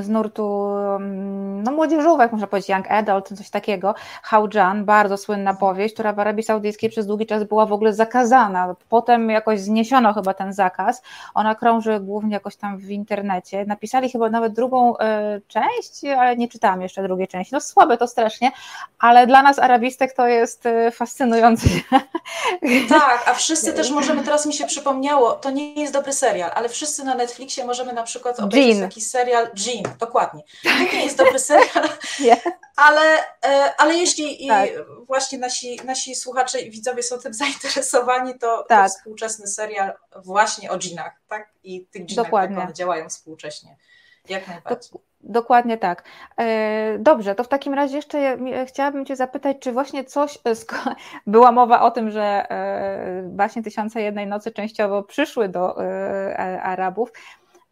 z 0.00 0.08
nurtu 0.08 0.66
mm, 0.96 1.62
no 1.62 1.72
młodzieżówek, 1.72 2.32
można 2.32 2.46
powiedzieć 2.46 2.68
young 2.68 2.90
adult, 2.90 3.28
coś 3.28 3.50
takiego, 3.50 3.94
Haujan, 4.22 4.84
bardzo 4.84 5.16
słynna 5.16 5.54
powieść, 5.54 5.94
która 5.94 6.12
w 6.12 6.18
Arabii 6.18 6.42
Saudyjskiej 6.42 6.90
przez 6.90 7.06
długi 7.06 7.26
czas 7.26 7.44
była 7.44 7.66
w 7.66 7.72
ogóle 7.72 7.92
zakazana. 7.92 8.74
Potem 8.88 9.30
jakoś 9.30 9.60
zniesiono 9.60 10.14
chyba 10.14 10.34
ten 10.34 10.52
zakaz. 10.52 11.02
Ona 11.34 11.54
krąży 11.54 12.00
głównie 12.00 12.34
jakoś 12.34 12.56
tam 12.56 12.78
w 12.78 12.90
internecie. 12.90 13.64
Napisali 13.64 14.10
chyba 14.10 14.30
nawet 14.30 14.52
drugą 14.52 14.96
y, 14.96 14.98
część, 15.48 16.04
ale 16.18 16.36
nie 16.36 16.48
czytałam 16.48 16.82
jeszcze 16.82 17.02
drugiej 17.02 17.28
części. 17.28 17.54
No 17.54 17.60
słabe 17.60 17.98
to 17.98 18.06
strasznie, 18.06 18.50
ale 18.98 19.26
dla 19.26 19.42
nas 19.42 19.58
arabistek 19.58 20.12
to 20.12 20.26
jest 20.26 20.64
fascynujące. 20.92 21.68
Tak, 22.88 23.24
a 23.26 23.34
wszyscy 23.34 23.72
też 23.72 23.90
możemy, 23.90 24.22
teraz 24.22 24.46
mi 24.46 24.52
się 24.52 24.66
przypomniało, 24.66 25.32
to 25.32 25.50
nie 25.50 25.67
nie 25.74 25.82
jest 25.82 25.94
dobry 25.94 26.12
serial, 26.12 26.50
ale 26.54 26.68
wszyscy 26.68 27.04
na 27.04 27.14
Netflixie 27.14 27.64
możemy 27.64 27.92
na 27.92 28.02
przykład 28.02 28.40
obejrzeć 28.40 28.76
Jean. 28.76 28.88
taki 28.88 29.00
serial 29.00 29.50
Jean, 29.66 29.96
dokładnie. 29.98 30.42
To 30.62 30.96
nie 30.96 31.04
jest 31.04 31.18
dobry 31.18 31.38
serial, 31.38 31.88
ale, 32.76 33.18
e, 33.44 33.74
ale 33.78 33.94
jeśli 33.94 34.48
tak. 34.48 34.70
właśnie 35.06 35.38
nasi, 35.38 35.80
nasi 35.84 36.14
słuchacze 36.14 36.60
i 36.60 36.70
widzowie 36.70 37.02
są 37.02 37.18
tym 37.18 37.34
zainteresowani, 37.44 38.38
to, 38.38 38.64
tak. 38.68 38.90
to 38.90 38.94
współczesny 38.96 39.46
serial 39.46 39.92
właśnie 40.16 40.70
o 40.70 40.78
Jeanach, 40.84 41.20
tak? 41.28 41.52
I 41.62 41.86
tych 41.86 42.10
Jeanach, 42.10 42.26
Dokładnie. 42.26 42.56
jak 42.56 42.64
one 42.64 42.74
działają 42.74 43.08
współcześnie. 43.08 43.76
Jak 44.28 44.48
najbardziej. 44.48 45.07
Dokładnie 45.20 45.78
tak. 45.78 46.04
E, 46.40 46.98
dobrze, 46.98 47.34
to 47.34 47.44
w 47.44 47.48
takim 47.48 47.74
razie 47.74 47.96
jeszcze 47.96 48.38
chciałabym 48.66 49.06
Cię 49.06 49.16
zapytać, 49.16 49.56
czy 49.60 49.72
właśnie 49.72 50.04
coś, 50.04 50.36
e, 50.36 50.52
była 51.26 51.52
mowa 51.52 51.80
o 51.80 51.90
tym, 51.90 52.10
że 52.10 52.50
e, 52.50 53.30
właśnie 53.36 53.62
Tysiące 53.62 54.02
Jednej 54.02 54.26
Nocy 54.26 54.50
częściowo 54.50 55.02
przyszły 55.02 55.48
do 55.48 55.78
Arabów, 56.62 57.12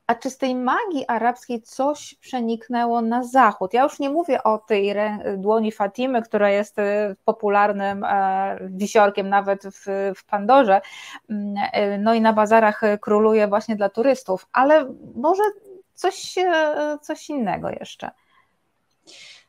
a 0.06 0.14
czy 0.14 0.30
z 0.30 0.38
tej 0.38 0.54
magii 0.54 1.04
arabskiej 1.08 1.62
coś 1.62 2.14
przeniknęło 2.20 3.02
na 3.02 3.24
zachód? 3.24 3.74
Ja 3.74 3.82
już 3.82 3.98
nie 3.98 4.10
mówię 4.10 4.42
o 4.42 4.58
tej 4.58 4.94
dłoni 5.36 5.72
Fatimy, 5.72 6.22
która 6.22 6.50
jest 6.50 6.76
popularnym 7.24 8.06
wisiorkiem 8.60 9.28
nawet 9.28 9.62
w, 9.64 10.12
w 10.16 10.24
Pandorze, 10.24 10.80
mm, 11.30 12.02
no 12.02 12.14
i 12.14 12.20
na 12.20 12.32
bazarach 12.32 12.80
króluje 13.00 13.48
właśnie 13.48 13.76
dla 13.76 13.88
turystów, 13.88 14.46
ale 14.52 14.86
może 15.14 15.42
coś, 15.96 16.38
e, 16.38 16.98
coś 17.02 17.30
innego 17.30 17.70
jeszcze. 17.70 18.10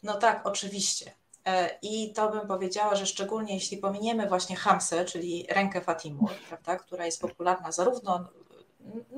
No 0.03 0.13
tak, 0.13 0.41
oczywiście. 0.43 1.11
E, 1.45 1.79
I 1.81 2.13
to 2.13 2.29
bym 2.29 2.47
powiedziała, 2.47 2.95
że 2.95 3.05
szczególnie 3.05 3.53
jeśli 3.53 3.77
pominiemy 3.77 4.27
właśnie 4.27 4.55
Hamsę, 4.55 5.05
czyli 5.05 5.47
rękę 5.49 5.81
Fatimur, 5.81 6.31
prawda, 6.49 6.75
która 6.75 7.05
jest 7.05 7.21
popularna 7.21 7.71
zarówno 7.71 8.29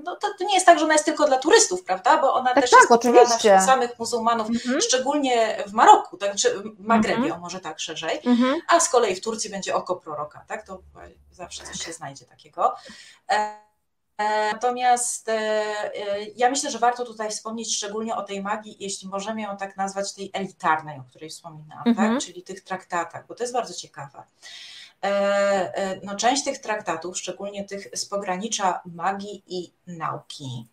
no 0.03 0.15
to, 0.15 0.27
to, 0.37 0.43
nie 0.43 0.53
jest 0.53 0.65
tak, 0.65 0.79
że 0.79 0.85
ona 0.85 0.93
jest 0.93 1.05
tylko 1.05 1.27
dla 1.27 1.37
turystów, 1.37 1.83
prawda? 1.83 2.21
Bo 2.21 2.33
ona 2.33 2.53
tak, 2.53 2.63
też 2.63 2.71
tak, 2.71 2.79
jest 2.79 2.89
popularna 2.89 3.37
wśród 3.37 3.61
samych 3.65 3.99
muzułmanów, 3.99 4.49
mhm. 4.49 4.81
szczególnie 4.81 5.63
w 5.67 5.73
Maroku, 5.73 6.17
tak, 6.17 6.35
czy 6.35 6.59
w 6.59 6.79
Magrebie, 6.79 7.23
mhm. 7.23 7.41
może 7.41 7.59
tak 7.59 7.79
szerzej, 7.79 8.19
mhm. 8.25 8.61
a 8.67 8.79
z 8.79 8.89
kolei 8.89 9.15
w 9.15 9.21
Turcji 9.21 9.49
będzie 9.49 9.75
oko 9.75 9.95
proroka, 9.95 10.45
tak? 10.47 10.65
To 10.65 10.81
zawsze 11.31 11.63
coś 11.63 11.85
się 11.85 11.93
znajdzie 11.93 12.25
takiego. 12.25 12.75
Natomiast 14.19 15.29
e, 15.29 15.33
e, 15.33 16.23
ja 16.35 16.49
myślę, 16.49 16.71
że 16.71 16.79
warto 16.79 17.05
tutaj 17.05 17.29
wspomnieć 17.29 17.75
szczególnie 17.75 18.15
o 18.15 18.23
tej 18.23 18.41
magii, 18.41 18.77
jeśli 18.79 19.07
możemy 19.07 19.41
ją 19.41 19.57
tak 19.57 19.77
nazwać, 19.77 20.13
tej 20.13 20.29
elitarnej, 20.33 20.99
o 20.99 21.03
której 21.03 21.29
wspominałam, 21.29 21.83
tak? 21.83 21.87
mhm. 21.87 22.13
tak? 22.13 22.23
czyli 22.23 22.43
tych 22.43 22.61
traktatach, 22.61 23.27
bo 23.27 23.35
to 23.35 23.43
jest 23.43 23.53
bardzo 23.53 23.73
ciekawe. 23.73 24.23
E, 25.03 25.99
no, 26.03 26.15
część 26.15 26.43
tych 26.43 26.57
traktatów, 26.57 27.17
szczególnie 27.17 27.63
tych 27.63 27.87
z 27.93 28.05
pogranicza 28.05 28.81
magii 28.85 29.43
i 29.47 29.71
nauki, 29.87 30.67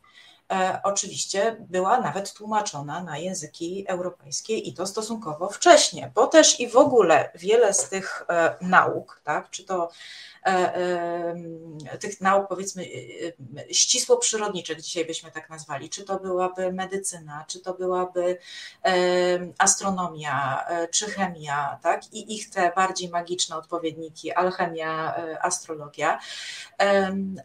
oczywiście 0.83 1.57
była 1.61 2.01
nawet 2.01 2.33
tłumaczona 2.33 3.03
na 3.03 3.19
języki 3.19 3.85
europejskie 3.89 4.59
i 4.59 4.75
to 4.75 4.87
stosunkowo 4.87 5.49
wcześnie, 5.49 6.13
bo 6.15 6.27
też 6.27 6.61
i 6.61 6.69
w 6.69 6.77
ogóle 6.77 7.31
wiele 7.35 7.75
z 7.75 7.89
tych 7.89 8.27
nauk, 8.61 9.21
tak, 9.25 9.51
czy 9.51 9.65
to 9.65 9.89
E, 10.47 11.99
tych 12.01 12.21
nauk, 12.21 12.49
powiedzmy, 12.49 12.83
e, 12.83 12.87
e, 13.61 13.75
ścisło 13.75 14.17
przyrodniczych, 14.17 14.81
dzisiaj 14.81 15.05
byśmy 15.05 15.31
tak 15.31 15.51
nazwali, 15.51 15.91
czy 15.91 16.05
to 16.05 16.21
byłaby 16.21 16.73
medycyna, 16.73 17.45
czy 17.49 17.61
to 17.61 17.75
byłaby 17.75 18.39
astronomia, 19.59 20.65
czy 20.91 21.07
chemia, 21.07 21.79
tak? 21.83 22.13
I 22.13 22.35
ich 22.35 22.51
te 22.51 22.73
bardziej 22.77 23.09
magiczne 23.09 23.57
odpowiedniki, 23.57 24.33
alchemia, 24.33 25.15
astrologia, 25.43 26.19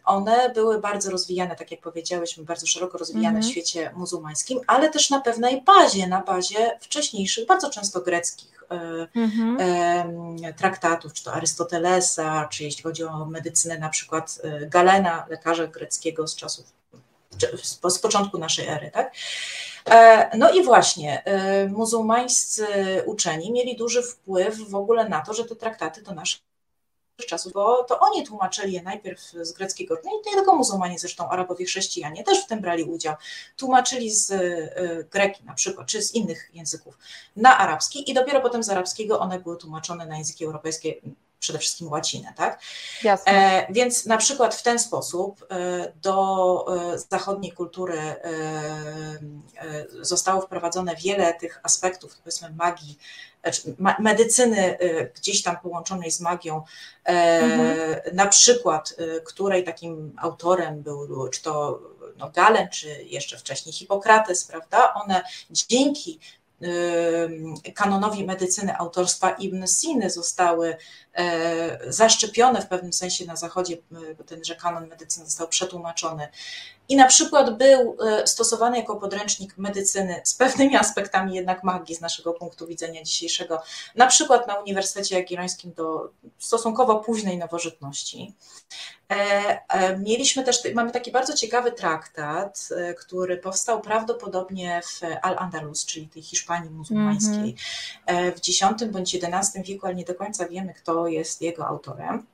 one 0.04 0.50
były 0.54 0.80
bardzo 0.80 1.10
rozwijane, 1.10 1.56
tak 1.56 1.70
jak 1.70 1.80
powiedziałyśmy, 1.80 2.44
bardzo 2.44 2.66
szeroko 2.66 2.91
rozwijane 2.98 3.28
mm 3.28 3.40
-hmm. 3.40 3.44
w 3.44 3.48
mhm. 3.48 3.52
świecie 3.52 3.90
muzułmańskim, 3.96 4.60
ale 4.66 4.90
też 4.90 5.10
na 5.10 5.20
pewnej 5.20 5.62
bazie, 5.62 6.06
na 6.06 6.22
bazie 6.22 6.78
wcześniejszych, 6.80 7.46
bardzo 7.46 7.70
często 7.70 8.00
greckich 8.00 8.52
mhm. 9.14 9.58
traktatów, 10.56 11.12
czy 11.12 11.24
to 11.24 11.32
Arystotelesa, 11.32 12.48
czy 12.50 12.64
jeśli 12.64 12.82
chodzi 12.82 13.04
o 13.04 13.26
medycynę, 13.26 13.78
na 13.78 13.88
przykład 13.88 14.38
e, 14.42 14.66
Galena, 14.66 15.26
lekarza 15.28 15.66
greckiego 15.66 16.26
z 16.26 16.36
czasów, 16.36 16.66
z 17.88 17.98
początku 17.98 18.38
naszej 18.38 18.66
ery, 18.68 18.90
tak? 18.90 19.14
E, 19.90 20.38
no 20.38 20.50
i 20.50 20.62
właśnie, 20.62 21.24
e, 21.24 21.68
muzułmańscy 21.68 22.66
uczeni 23.06 23.52
mieli 23.52 23.76
duży 23.76 24.02
wpływ 24.02 24.70
w 24.70 24.74
ogóle 24.74 25.08
na 25.08 25.20
to, 25.20 25.34
że 25.34 25.44
te 25.44 25.56
traktaty 25.56 26.02
do 26.02 26.14
naszych 26.14 26.40
czasów, 27.26 27.52
bo 27.52 27.84
to 27.84 28.00
oni 28.00 28.26
tłumaczyli 28.26 28.72
je 28.72 28.82
najpierw 28.82 29.20
z 29.20 29.52
greckiego, 29.52 29.98
no 30.04 30.10
nie 30.26 30.32
tylko 30.32 30.56
muzułmanie, 30.56 30.98
zresztą 30.98 31.28
Arabowie 31.28 31.64
chrześcijanie 31.64 32.24
też 32.24 32.44
w 32.44 32.46
tym 32.46 32.60
brali 32.60 32.84
udział, 32.84 33.14
tłumaczyli 33.56 34.10
z 34.10 34.30
y, 34.30 35.08
greki 35.10 35.44
na 35.44 35.54
przykład, 35.54 35.86
czy 35.86 36.02
z 36.02 36.14
innych 36.14 36.50
języków 36.54 36.98
na 37.36 37.58
arabski 37.58 38.10
i 38.10 38.14
dopiero 38.14 38.40
potem 38.40 38.62
z 38.62 38.68
arabskiego 38.68 39.20
one 39.20 39.40
były 39.40 39.56
tłumaczone 39.56 40.06
na 40.06 40.18
języki 40.18 40.44
europejskie, 40.44 40.94
przede 41.42 41.58
wszystkim 41.58 41.88
łacinę, 41.88 42.32
tak? 42.36 42.60
Jasne. 43.02 43.32
E, 43.32 43.66
więc 43.72 44.06
na 44.06 44.16
przykład 44.16 44.54
w 44.54 44.62
ten 44.62 44.78
sposób 44.78 45.46
e, 45.50 45.92
do 46.02 46.66
e, 46.94 46.98
zachodniej 46.98 47.52
kultury 47.52 47.98
e, 47.98 48.16
e, 48.24 49.86
zostało 50.00 50.40
wprowadzone 50.40 50.96
wiele 50.96 51.34
tych 51.34 51.60
aspektów, 51.62 52.16
powiedzmy 52.18 52.50
magii, 52.50 52.98
znaczy, 53.42 53.74
medycyny 53.98 54.78
y, 54.80 55.12
gdzieś 55.14 55.42
tam 55.42 55.56
połączonej 55.56 56.10
z 56.10 56.20
magią, 56.20 56.62
e, 57.04 57.10
mhm. 57.10 58.16
na 58.16 58.26
przykład, 58.26 58.96
której 59.24 59.64
takim 59.64 60.12
autorem 60.16 60.82
był, 60.82 61.28
czy 61.28 61.42
to 61.42 61.80
no, 62.16 62.30
Galen, 62.30 62.68
czy 62.68 62.88
jeszcze 63.04 63.38
wcześniej 63.38 63.72
Hipokrates, 63.72 64.44
prawda? 64.44 64.94
One 64.94 65.22
dzięki 65.50 66.18
kanonowi 67.74 68.24
medycyny 68.24 68.76
autorstwa 68.76 69.30
Ibn 69.30 69.66
Siny 69.66 70.10
zostały 70.10 70.68
e, 70.68 71.11
zaszczepione 71.88 72.62
w 72.62 72.66
pewnym 72.66 72.92
sensie 72.92 73.26
na 73.26 73.36
zachodzie, 73.36 73.76
bo 74.18 74.24
tenże 74.24 74.56
kanon 74.56 74.88
medycyny 74.88 75.26
został 75.26 75.48
przetłumaczony 75.48 76.28
i 76.88 76.96
na 76.96 77.06
przykład 77.06 77.58
był 77.58 77.96
e, 78.00 78.26
stosowany 78.26 78.78
jako 78.78 78.96
podręcznik 78.96 79.58
medycyny 79.58 80.20
z 80.24 80.34
pewnymi 80.34 80.76
aspektami 80.76 81.34
jednak 81.34 81.64
magii 81.64 81.94
z 81.94 82.00
naszego 82.00 82.32
punktu 82.32 82.66
widzenia 82.66 83.02
dzisiejszego, 83.02 83.62
na 83.94 84.06
przykład 84.06 84.46
na 84.46 84.54
Uniwersytecie 84.54 85.16
Jagiellońskim 85.16 85.72
do 85.72 86.10
stosunkowo 86.38 86.96
późnej 86.96 87.38
nowożytności. 87.38 88.34
E, 89.10 89.14
e, 89.68 89.98
mieliśmy 89.98 90.44
też, 90.44 90.62
mamy 90.74 90.90
taki 90.90 91.12
bardzo 91.12 91.36
ciekawy 91.36 91.72
traktat, 91.72 92.68
który 92.98 93.36
powstał 93.36 93.80
prawdopodobnie 93.80 94.80
w 94.84 95.00
Al-Andalus, 95.22 95.86
czyli 95.86 96.08
tej 96.08 96.22
Hiszpanii 96.22 96.70
muzułmańskiej, 96.70 97.56
mm 98.06 98.32
-hmm. 98.32 98.34
w 98.34 98.72
X 98.72 98.84
bądź 98.92 99.14
XI 99.14 99.62
wieku, 99.62 99.86
ale 99.86 99.94
nie 99.94 100.04
do 100.04 100.14
końca 100.14 100.48
wiemy, 100.48 100.74
kto 100.74 101.01
jest 101.08 101.42
jego 101.42 101.66
autorem. 101.66 102.26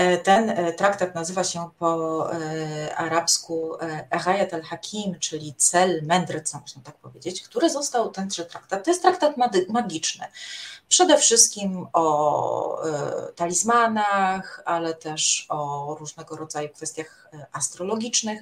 E, 0.00 0.18
ten 0.18 0.50
e, 0.50 0.72
traktat 0.72 1.14
nazywa 1.14 1.44
się 1.44 1.70
po 1.78 2.32
e, 2.32 2.96
arabsku 2.96 3.76
Ahayat 4.10 4.54
al-Hakim, 4.54 5.18
czyli 5.18 5.54
cel 5.54 6.02
mędrca, 6.02 6.60
można 6.60 6.82
tak 6.82 6.94
powiedzieć, 6.96 7.42
który 7.42 7.70
został, 7.70 8.10
tenże 8.10 8.44
traktat, 8.44 8.84
to 8.84 8.90
jest 8.90 9.02
traktat 9.02 9.34
magiczny. 9.68 10.26
Przede 10.88 11.18
wszystkim 11.18 11.86
o 11.92 12.82
talizmanach, 13.36 14.62
ale 14.64 14.94
też 14.94 15.46
o 15.48 15.96
różnego 16.00 16.36
rodzaju 16.36 16.68
kwestiach 16.68 17.30
astrologicznych. 17.52 18.40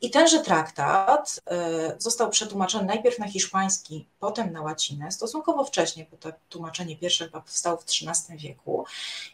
I 0.00 0.10
tenże 0.10 0.40
traktat 0.40 1.40
e, 1.50 1.94
został 1.98 2.30
przetłumaczony 2.30 2.84
najpierw 2.84 3.18
na 3.18 3.28
hiszpański, 3.28 4.08
potem 4.20 4.52
na 4.52 4.62
łacinę, 4.62 5.12
stosunkowo 5.12 5.64
wcześnie, 5.64 6.06
bo 6.10 6.16
to 6.16 6.32
tłumaczenie 6.48 6.96
pierwsze 6.96 7.28
powstało 7.28 7.76
w 7.76 7.84
XIII 7.84 8.38
wieku. 8.38 8.84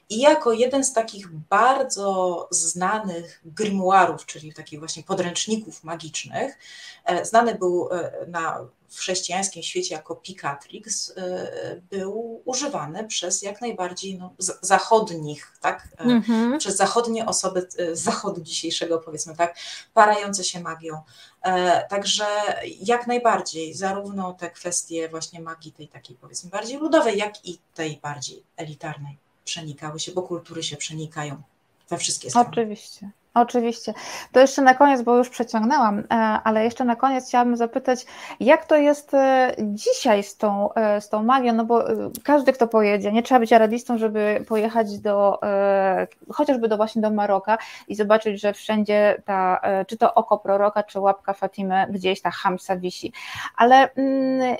I 0.09 0.21
jako 0.21 0.53
jeden 0.53 0.85
z 0.85 0.93
takich 0.93 1.33
bardzo 1.33 2.49
znanych 2.51 3.41
grimoirów, 3.45 4.27
czyli 4.27 4.55
takich 4.55 4.79
właśnie 4.79 5.03
podręczników 5.03 5.85
magicznych, 5.85 6.59
e, 7.05 7.25
znany 7.25 7.55
był 7.55 7.89
e, 7.93 8.13
na 8.27 8.61
w 8.93 8.99
chrześcijańskim 8.99 9.63
świecie 9.63 9.95
jako 9.95 10.17
Picatrix 10.17 11.09
y, 11.09 11.15
był 11.91 12.43
używany 12.45 13.05
przez 13.05 13.43
jak 13.43 13.61
najbardziej 13.61 14.19
no, 14.19 14.35
zachodnich, 14.61 15.53
tak? 15.61 15.89
Mm-hmm. 15.99 16.59
przez 16.59 16.77
zachodnie 16.77 17.27
osoby 17.27 17.69
y, 17.81 17.97
z 17.97 18.01
zachodu 18.03 18.41
dzisiejszego, 18.41 18.99
powiedzmy 18.99 19.37
tak, 19.37 19.57
parające 19.95 20.45
się 20.45 20.61
magią. 20.61 21.01
E, 21.43 21.87
także 21.89 22.27
jak 22.81 23.07
najbardziej, 23.07 23.75
zarówno 23.75 24.33
te 24.33 24.51
kwestie 24.51 25.09
właśnie 25.09 25.41
magii 25.41 25.73
tej 25.73 25.89
takiej 25.89 26.17
powiedzmy 26.17 26.51
bardziej 26.51 26.79
ludowej, 26.79 27.19
jak 27.19 27.47
i 27.47 27.59
tej 27.75 28.01
bardziej 28.03 28.43
elitarnej 28.57 29.19
przenikały 29.45 30.01
się, 30.01 30.13
bo 30.13 30.23
kultury 30.23 30.63
się 30.63 30.77
przenikają 30.77 31.43
we 31.89 31.99
wszystkie 31.99 32.31
strony. 32.31 32.49
Oczywiście. 32.51 33.11
Oczywiście. 33.35 33.95
To 34.33 34.41
jeszcze 34.41 34.63
na 34.63 34.75
koniec, 34.75 35.03
bo 35.03 35.17
już 35.17 35.29
przeciągnęłam, 35.31 35.99
e, 35.99 36.15
ale 36.45 36.65
jeszcze 36.65 36.85
na 36.85 36.97
koniec 36.97 37.29
chciałabym 37.29 37.57
zapytać, 37.57 38.07
jak 38.41 38.67
to 38.67 38.77
jest 38.77 39.15
e, 39.15 39.55
dzisiaj 39.59 40.23
z 40.23 40.37
tą, 40.37 40.75
e, 40.75 41.01
z 41.01 41.09
tą 41.09 41.23
magią, 41.23 41.53
no 41.53 41.65
bo 41.65 41.85
każdy, 42.25 42.53
kto 42.53 42.69
pojedzie, 42.69 43.13
nie 43.13 43.23
trzeba 43.23 43.39
być 43.39 43.53
aradistą, 43.53 43.99
żeby 43.99 44.45
pojechać 44.49 44.99
do, 44.99 45.41
chociażby 46.33 46.69
do 46.69 46.77
właśnie 46.77 47.03
do 47.03 47.11
Maroka 47.11 47.59
i 47.89 47.95
zobaczyć, 47.95 48.41
że 48.41 48.53
wszędzie 48.53 49.23
ta, 49.25 49.61
czy 49.87 49.97
to 49.97 50.15
oko 50.15 50.39
proroka, 50.39 50.83
czy 50.83 51.01
łapka 51.01 51.33
Fatimy, 51.33 51.87
gdzieś 51.91 52.21
ta 52.21 52.31
hamsa 52.31 52.77
wisi. 52.77 53.13
Ale 53.57 53.95
mm, 53.95 54.57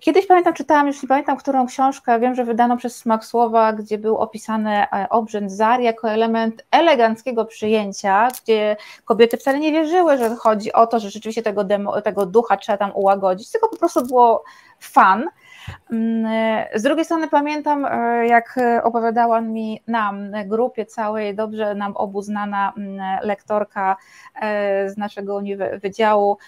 Kiedyś 0.00 0.26
pamiętam, 0.26 0.54
czytałam, 0.54 0.86
już 0.86 1.02
nie 1.02 1.08
pamiętam, 1.08 1.36
którą 1.36 1.66
książkę, 1.66 2.20
wiem, 2.20 2.34
że 2.34 2.44
wydano 2.44 2.76
przez 2.76 2.96
Smak 2.96 3.24
Słowa, 3.24 3.72
gdzie 3.72 3.98
był 3.98 4.16
opisany 4.16 4.70
e, 4.70 5.06
obrzęd 5.10 5.52
Zar 5.52 5.80
jako 5.80 6.10
element 6.10 6.64
eleganckiego 6.70 7.44
przyjęcia, 7.44 8.28
gdzie 8.42 8.76
kobiety 9.04 9.36
wcale 9.36 9.58
nie 9.58 9.72
wierzyły, 9.72 10.18
że 10.18 10.36
chodzi 10.36 10.72
o 10.72 10.86
to, 10.86 11.00
że 11.00 11.10
rzeczywiście 11.10 11.42
tego, 11.42 11.64
demo, 11.64 12.00
tego 12.02 12.26
ducha 12.26 12.56
trzeba 12.56 12.78
tam 12.78 12.90
ułagodzić, 12.94 13.50
tylko 13.52 13.68
po 13.68 13.76
prostu 13.76 14.06
było 14.06 14.44
fan. 14.80 15.24
Mm, 15.90 16.64
z 16.74 16.82
drugiej 16.82 17.04
strony 17.04 17.28
pamiętam, 17.28 17.84
e, 17.84 18.26
jak 18.26 18.58
opowiadała 18.82 19.40
mi 19.40 19.82
nam, 19.86 20.32
grupie 20.46 20.86
całej, 20.86 21.34
dobrze 21.34 21.74
nam 21.74 21.96
obu 21.96 22.22
znana 22.22 22.72
mm, 22.76 23.18
lektorka 23.22 23.96
e, 24.34 24.90
z 24.90 24.96
naszego 24.96 25.40
wydziału, 25.82 26.38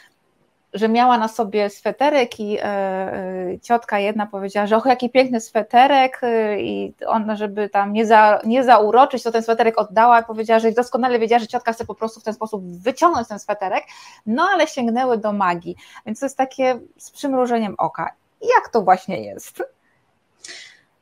że 0.72 0.88
miała 0.88 1.18
na 1.18 1.28
sobie 1.28 1.70
sweterek 1.70 2.40
i 2.40 2.58
e, 2.58 2.64
e, 2.64 3.58
ciotka 3.62 3.98
jedna 3.98 4.26
powiedziała, 4.26 4.66
że 4.66 4.76
och, 4.76 4.86
jaki 4.86 5.10
piękny 5.10 5.40
sweterek 5.40 6.20
e, 6.22 6.60
i 6.60 6.94
ona, 7.06 7.36
żeby 7.36 7.68
tam 7.68 7.92
nie, 7.92 8.06
za, 8.06 8.40
nie 8.44 8.64
zauroczyć, 8.64 9.22
to 9.22 9.32
ten 9.32 9.42
sweterek 9.42 9.78
oddała 9.78 10.20
i 10.20 10.24
powiedziała, 10.24 10.60
że 10.60 10.72
doskonale 10.72 11.18
wiedziała, 11.18 11.38
że 11.38 11.46
ciotka 11.46 11.72
chce 11.72 11.84
po 11.84 11.94
prostu 11.94 12.20
w 12.20 12.24
ten 12.24 12.34
sposób 12.34 12.64
wyciągnąć 12.64 13.28
ten 13.28 13.38
sweterek, 13.38 13.84
no 14.26 14.48
ale 14.52 14.66
sięgnęły 14.66 15.18
do 15.18 15.32
magii, 15.32 15.76
więc 16.06 16.20
to 16.20 16.26
jest 16.26 16.36
takie 16.36 16.80
z 16.98 17.10
przymrużeniem 17.10 17.74
oka. 17.78 18.12
Jak 18.40 18.68
to 18.72 18.82
właśnie 18.82 19.24
jest? 19.24 19.62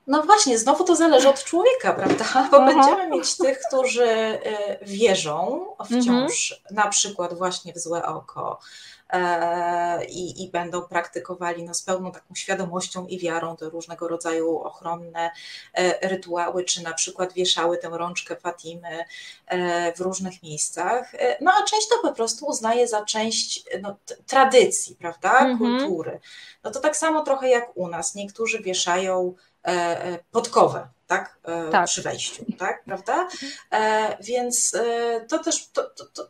No 0.08 0.22
właśnie, 0.22 0.58
znowu 0.58 0.84
to 0.84 0.96
zależy 0.96 1.28
od 1.28 1.44
człowieka, 1.44 1.92
prawda? 1.92 2.24
Bo 2.50 2.56
Aha. 2.56 2.66
będziemy 2.66 3.08
mieć 3.08 3.36
tych, 3.36 3.60
którzy 3.68 4.38
wierzą 4.82 5.66
wciąż, 5.84 6.52
mhm. 6.52 6.74
na 6.74 6.88
przykład 6.88 7.34
właśnie 7.34 7.72
w 7.72 7.78
złe 7.78 8.06
oko, 8.06 8.58
E, 9.12 10.04
i, 10.04 10.44
i 10.44 10.50
będą 10.50 10.82
praktykowali 10.82 11.64
no, 11.64 11.74
z 11.74 11.82
pełną 11.82 12.12
taką 12.12 12.34
świadomością 12.34 13.06
i 13.06 13.18
wiarą 13.18 13.56
te 13.56 13.70
różnego 13.70 14.08
rodzaju 14.08 14.58
ochronne 14.58 15.30
e, 15.74 16.08
rytuały, 16.08 16.64
czy 16.64 16.82
na 16.82 16.92
przykład 16.92 17.32
wieszały 17.32 17.78
tę 17.78 17.88
rączkę 17.92 18.36
Fatimy 18.36 19.04
e, 19.46 19.92
w 19.92 20.00
różnych 20.00 20.42
miejscach. 20.42 21.12
No 21.40 21.52
a 21.60 21.64
część 21.64 21.88
to 21.88 21.98
po 22.02 22.12
prostu 22.12 22.46
uznaje 22.46 22.88
za 22.88 23.04
część 23.04 23.64
no, 23.82 23.96
tradycji, 24.26 24.96
prawda, 24.96 25.38
mhm. 25.38 25.58
kultury. 25.58 26.20
No 26.64 26.70
to 26.70 26.80
tak 26.80 26.96
samo 26.96 27.22
trochę 27.22 27.48
jak 27.48 27.76
u 27.76 27.88
nas. 27.88 28.14
Niektórzy 28.14 28.62
wieszają 28.62 29.34
podkowę 30.30 30.88
tak, 31.08 31.38
tak. 31.72 31.86
przy 31.86 32.02
wejściu, 32.02 32.44
tak, 32.58 32.84
prawda? 32.84 33.28
Więc 34.20 34.72
to 35.28 35.38
też 35.38 35.68
to, 35.68 35.82
to, 35.90 36.04
to, 36.04 36.28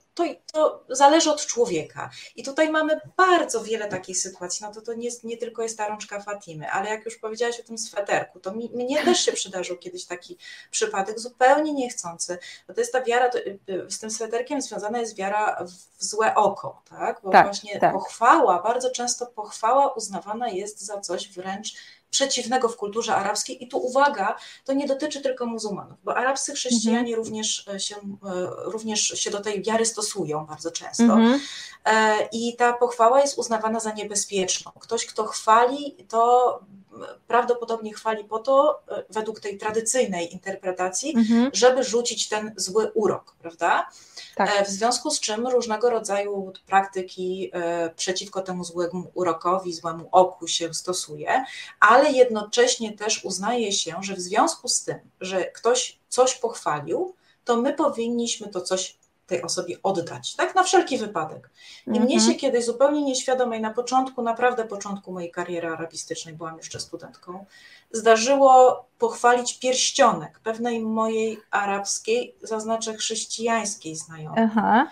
to, 0.52 0.84
zależy 0.88 1.30
od 1.30 1.46
człowieka. 1.46 2.10
I 2.36 2.42
tutaj 2.42 2.70
mamy 2.70 3.00
bardzo 3.16 3.64
wiele 3.64 3.88
takich 3.88 4.18
sytuacji. 4.18 4.66
No 4.66 4.72
to 4.72 4.80
to 4.80 4.94
nie, 4.94 5.08
nie 5.24 5.36
tylko 5.36 5.62
jest 5.62 5.78
ta 5.78 5.88
rączka 5.88 6.20
Fatimy, 6.20 6.70
ale 6.70 6.90
jak 6.90 7.04
już 7.04 7.16
powiedziałaś 7.16 7.60
o 7.60 7.62
tym 7.62 7.78
sweterku, 7.78 8.40
to 8.40 8.54
mi, 8.54 8.70
mnie 8.74 9.04
też 9.04 9.20
się 9.20 9.32
przydarzył 9.32 9.76
kiedyś 9.76 10.06
taki 10.06 10.38
przypadek 10.70 11.18
zupełnie 11.20 11.72
niechcący. 11.72 12.38
Bo 12.68 12.74
to 12.74 12.80
jest 12.80 12.92
ta 12.92 13.02
wiara, 13.02 13.30
y, 13.36 13.58
z 13.88 13.98
tym 13.98 14.10
sweterkiem 14.10 14.62
związana 14.62 14.98
jest 14.98 15.16
wiara 15.16 15.64
w 15.98 16.04
złe 16.04 16.34
oko, 16.34 16.82
tak? 16.90 17.20
Bo 17.24 17.30
tak, 17.30 17.46
właśnie 17.46 17.80
tak. 17.80 17.92
pochwała, 17.92 18.62
bardzo 18.62 18.90
często 18.90 19.26
pochwała 19.26 19.92
uznawana 19.92 20.48
jest 20.48 20.80
za 20.80 21.00
coś 21.00 21.28
wręcz 21.32 21.74
przeciwnego 22.10 22.68
w 22.68 22.76
kulturze 22.76 23.16
arabskiej. 23.16 23.64
I 23.64 23.68
tu 23.68 23.78
uwaga, 23.78 24.36
to 24.64 24.72
nie 24.72 24.86
dotyczy 24.86 25.20
tylko 25.20 25.46
muzułmanów, 25.46 25.98
bo 26.04 26.16
arabscy 26.16 26.52
chrześcijanie 26.52 27.16
mhm. 27.16 27.16
również, 27.16 27.68
się, 27.78 27.96
e, 27.96 28.00
również 28.64 29.00
się 29.00 29.30
do 29.30 29.40
tej 29.40 29.62
wiary 29.62 29.86
stosują 29.86 30.08
stosują 30.08 30.46
bardzo 30.46 30.70
często. 30.70 31.02
Mhm. 31.02 31.40
E, 31.84 32.28
I 32.32 32.56
ta 32.56 32.72
pochwała 32.72 33.20
jest 33.20 33.38
uznawana 33.38 33.80
za 33.80 33.92
niebezpieczną. 33.92 34.72
Ktoś, 34.80 35.06
kto 35.06 35.24
chwali, 35.24 35.96
to 36.08 36.60
prawdopodobnie 37.26 37.94
chwali 37.94 38.24
po 38.24 38.38
to, 38.38 38.82
e, 38.88 39.04
według 39.10 39.40
tej 39.40 39.58
tradycyjnej 39.58 40.32
interpretacji, 40.32 41.16
mhm. 41.16 41.50
żeby 41.52 41.84
rzucić 41.84 42.28
ten 42.28 42.52
zły 42.56 42.90
urok, 42.94 43.34
prawda? 43.42 43.88
Tak. 44.34 44.50
E, 44.50 44.64
w 44.64 44.68
związku 44.68 45.10
z 45.10 45.20
czym 45.20 45.46
różnego 45.46 45.90
rodzaju 45.90 46.52
praktyki 46.66 47.52
przeciwko 47.96 48.42
temu 48.42 48.64
złemu 48.64 49.10
urokowi, 49.14 49.72
złemu 49.72 50.08
oku 50.12 50.48
się 50.48 50.74
stosuje, 50.74 51.44
ale 51.80 52.12
jednocześnie 52.12 52.92
też 52.92 53.24
uznaje 53.24 53.72
się, 53.72 53.94
że 54.00 54.14
w 54.14 54.20
związku 54.20 54.68
z 54.68 54.84
tym, 54.84 54.98
że 55.20 55.44
ktoś 55.44 55.98
coś 56.08 56.34
pochwalił, 56.34 57.14
to 57.44 57.56
my 57.56 57.74
powinniśmy 57.74 58.48
to 58.48 58.60
coś 58.60 58.97
tej 59.28 59.42
osobie 59.42 59.76
oddać, 59.82 60.36
tak? 60.36 60.54
Na 60.54 60.62
wszelki 60.62 60.98
wypadek. 60.98 61.50
I 61.86 61.90
-hmm. 61.90 62.00
mnie 62.00 62.20
się 62.20 62.34
kiedyś 62.34 62.64
zupełnie 62.64 63.02
nieświadomej, 63.02 63.60
na 63.60 63.70
początku, 63.70 64.22
naprawdę 64.22 64.64
początku 64.64 65.12
mojej 65.12 65.30
kariery 65.30 65.68
arabistycznej, 65.68 66.34
byłam 66.34 66.56
jeszcze 66.56 66.80
studentką, 66.80 67.44
zdarzyło 67.92 68.84
pochwalić 68.98 69.58
pierścionek 69.58 70.38
pewnej 70.38 70.80
mojej 70.80 71.38
arabskiej, 71.50 72.34
zaznaczę 72.42 72.94
chrześcijańskiej 72.94 73.96
znajomej. 73.96 74.44
Aha. 74.44 74.90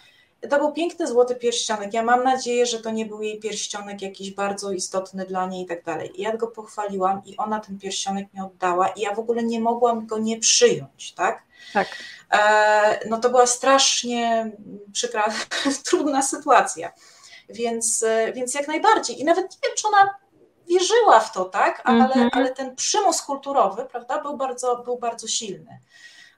To 0.50 0.58
był 0.58 0.72
piękny 0.72 1.06
złoty 1.06 1.34
pierścionek. 1.34 1.94
Ja 1.94 2.02
mam 2.02 2.24
nadzieję, 2.24 2.66
że 2.66 2.80
to 2.80 2.90
nie 2.90 3.06
był 3.06 3.22
jej 3.22 3.40
pierścionek 3.40 4.02
jakiś 4.02 4.30
bardzo 4.30 4.72
istotny 4.72 5.26
dla 5.26 5.46
niej 5.46 5.64
i 5.64 5.66
tak 5.66 5.84
dalej. 5.84 6.12
Ja 6.18 6.36
go 6.36 6.46
pochwaliłam 6.46 7.22
i 7.24 7.36
ona 7.36 7.60
ten 7.60 7.78
pierścionek 7.78 8.34
mi 8.34 8.40
oddała 8.40 8.88
i 8.88 9.00
ja 9.00 9.14
w 9.14 9.18
ogóle 9.18 9.42
nie 9.42 9.60
mogłam 9.60 10.06
go 10.06 10.18
nie 10.18 10.38
przyjąć, 10.40 11.12
tak? 11.12 11.45
Tak. 11.72 11.88
E, 12.32 13.08
no 13.08 13.20
to 13.20 13.30
była 13.30 13.46
strasznie 13.46 14.50
przykra, 14.92 15.24
trudna 15.88 16.22
sytuacja. 16.22 16.92
Więc, 17.48 18.02
e, 18.02 18.32
więc 18.32 18.54
jak 18.54 18.68
najbardziej. 18.68 19.20
I 19.20 19.24
nawet 19.24 19.44
nie 19.44 19.68
wiem, 19.68 19.76
czy 19.76 19.88
ona 19.88 20.14
wierzyła 20.68 21.20
w 21.20 21.32
to, 21.32 21.44
tak, 21.44 21.82
ale, 21.84 22.14
-hmm. 22.14 22.28
ale 22.32 22.52
ten 22.52 22.76
przymus 22.76 23.22
kulturowy, 23.22 23.84
prawda, 23.84 24.22
był 24.22 24.36
bardzo, 24.36 24.76
był 24.76 24.98
bardzo 24.98 25.28
silny. 25.28 25.80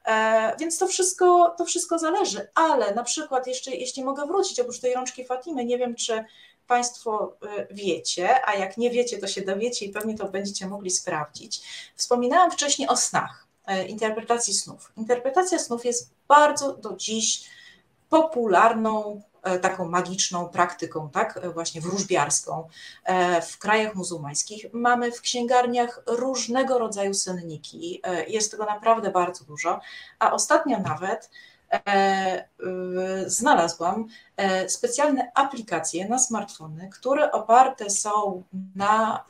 E, 0.07 0.57
więc 0.61 0.79
to 0.79 0.87
wszystko, 0.87 1.55
to 1.59 1.65
wszystko 1.65 1.99
zależy, 1.99 2.49
ale 2.55 2.95
na 2.95 3.03
przykład 3.03 3.47
jeszcze, 3.47 3.71
jeśli 3.71 4.05
mogę 4.05 4.27
wrócić, 4.27 4.61
oprócz 4.61 4.81
tej 4.81 4.95
rączki 4.95 5.25
Fatimy, 5.25 5.65
nie 5.65 5.79
wiem, 5.79 5.95
czy 5.95 6.25
Państwo 6.67 7.37
wiecie, 7.71 8.49
a 8.49 8.55
jak 8.55 8.77
nie 8.77 8.91
wiecie, 8.91 9.19
to 9.19 9.27
się 9.27 9.43
dowiecie 9.43 9.87
i 9.87 9.91
pewnie 9.91 10.19
to 10.19 10.29
będziecie 10.29 10.67
mogli 10.67 10.91
sprawdzić. 10.91 11.61
Wspominałam 11.97 12.51
wcześniej 12.51 12.89
o 12.89 12.97
snach. 12.97 13.48
E, 13.69 13.87
interpretacji 13.87 14.55
snów. 14.55 14.93
Interpretacja 14.97 15.59
snów 15.59 15.85
jest 15.85 16.11
bardzo 16.29 16.73
do 16.73 16.97
dziś 16.97 17.51
popularną, 18.09 19.23
e, 19.43 19.59
taką 19.59 19.89
magiczną 19.89 20.49
praktyką, 20.49 21.11
tak, 21.11 21.37
e, 21.37 21.51
właśnie 21.51 21.81
wróżbiarską 21.81 22.69
w 23.43 23.59
krajach 23.59 23.95
muzułmańskich. 23.95 24.67
Mamy 24.73 25.13
w 25.13 25.21
księgarniach 25.21 26.03
różnego 26.07 26.79
rodzaju 26.79 27.15
senniki, 27.15 28.03
jest 28.29 28.51
tego 28.51 28.65
naprawdę 28.65 29.11
bardzo 29.11 29.45
dużo, 29.45 29.81
a 30.19 30.33
ostatnio 30.33 30.79
nawet 30.79 31.31
znalazłam 33.27 34.07
specjalne 34.69 35.33
aplikacje 35.35 36.09
na 36.09 36.19
smartfony, 36.19 36.89
które 36.93 37.33
oparte 37.33 37.91
są 37.91 38.43
na 38.77 39.25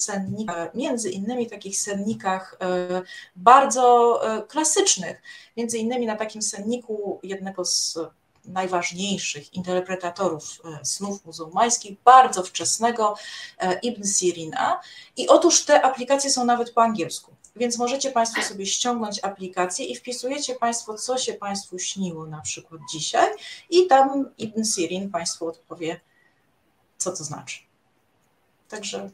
sennikach, 0.00 0.74
między 0.74 1.10
innymi 1.10 1.50
takich 1.50 1.80
sennikach 1.80 2.56
e, 2.60 3.02
bardzo 3.36 4.20
e, 4.24 4.42
klasycznych, 4.42 5.22
między 5.56 5.78
innymi 5.78 6.06
na 6.06 6.16
takim 6.16 6.42
senniku 6.42 7.20
jednego 7.22 7.64
z 7.64 7.98
najważniejszych 8.44 9.54
interpretatorów 9.54 10.60
e, 10.64 10.84
snów 10.84 11.24
muzułmańskich, 11.24 11.98
bardzo 12.04 12.42
wczesnego 12.42 13.14
Ibn 13.82 14.04
Sirina. 14.06 14.80
I 15.16 15.28
otóż 15.28 15.64
te 15.64 15.82
aplikacje 15.82 16.30
są 16.30 16.44
nawet 16.44 16.70
po 16.70 16.82
angielsku. 16.82 17.32
Więc 17.56 17.78
możecie 17.78 18.10
Państwo 18.10 18.42
sobie 18.42 18.66
ściągnąć 18.66 19.24
aplikację 19.24 19.86
i 19.86 19.96
wpisujecie 19.96 20.54
Państwo, 20.54 20.94
co 20.94 21.18
się 21.18 21.34
Państwu 21.34 21.78
śniło 21.78 22.26
na 22.26 22.40
przykład 22.40 22.80
dzisiaj, 22.92 23.28
i 23.70 23.86
tam 23.86 24.30
Ibn 24.38 24.64
Sirin 24.64 25.10
Państwu 25.10 25.46
odpowie, 25.46 26.00
co 26.98 27.10
to 27.10 27.24
znaczy. 27.24 27.58
Także 28.68 29.10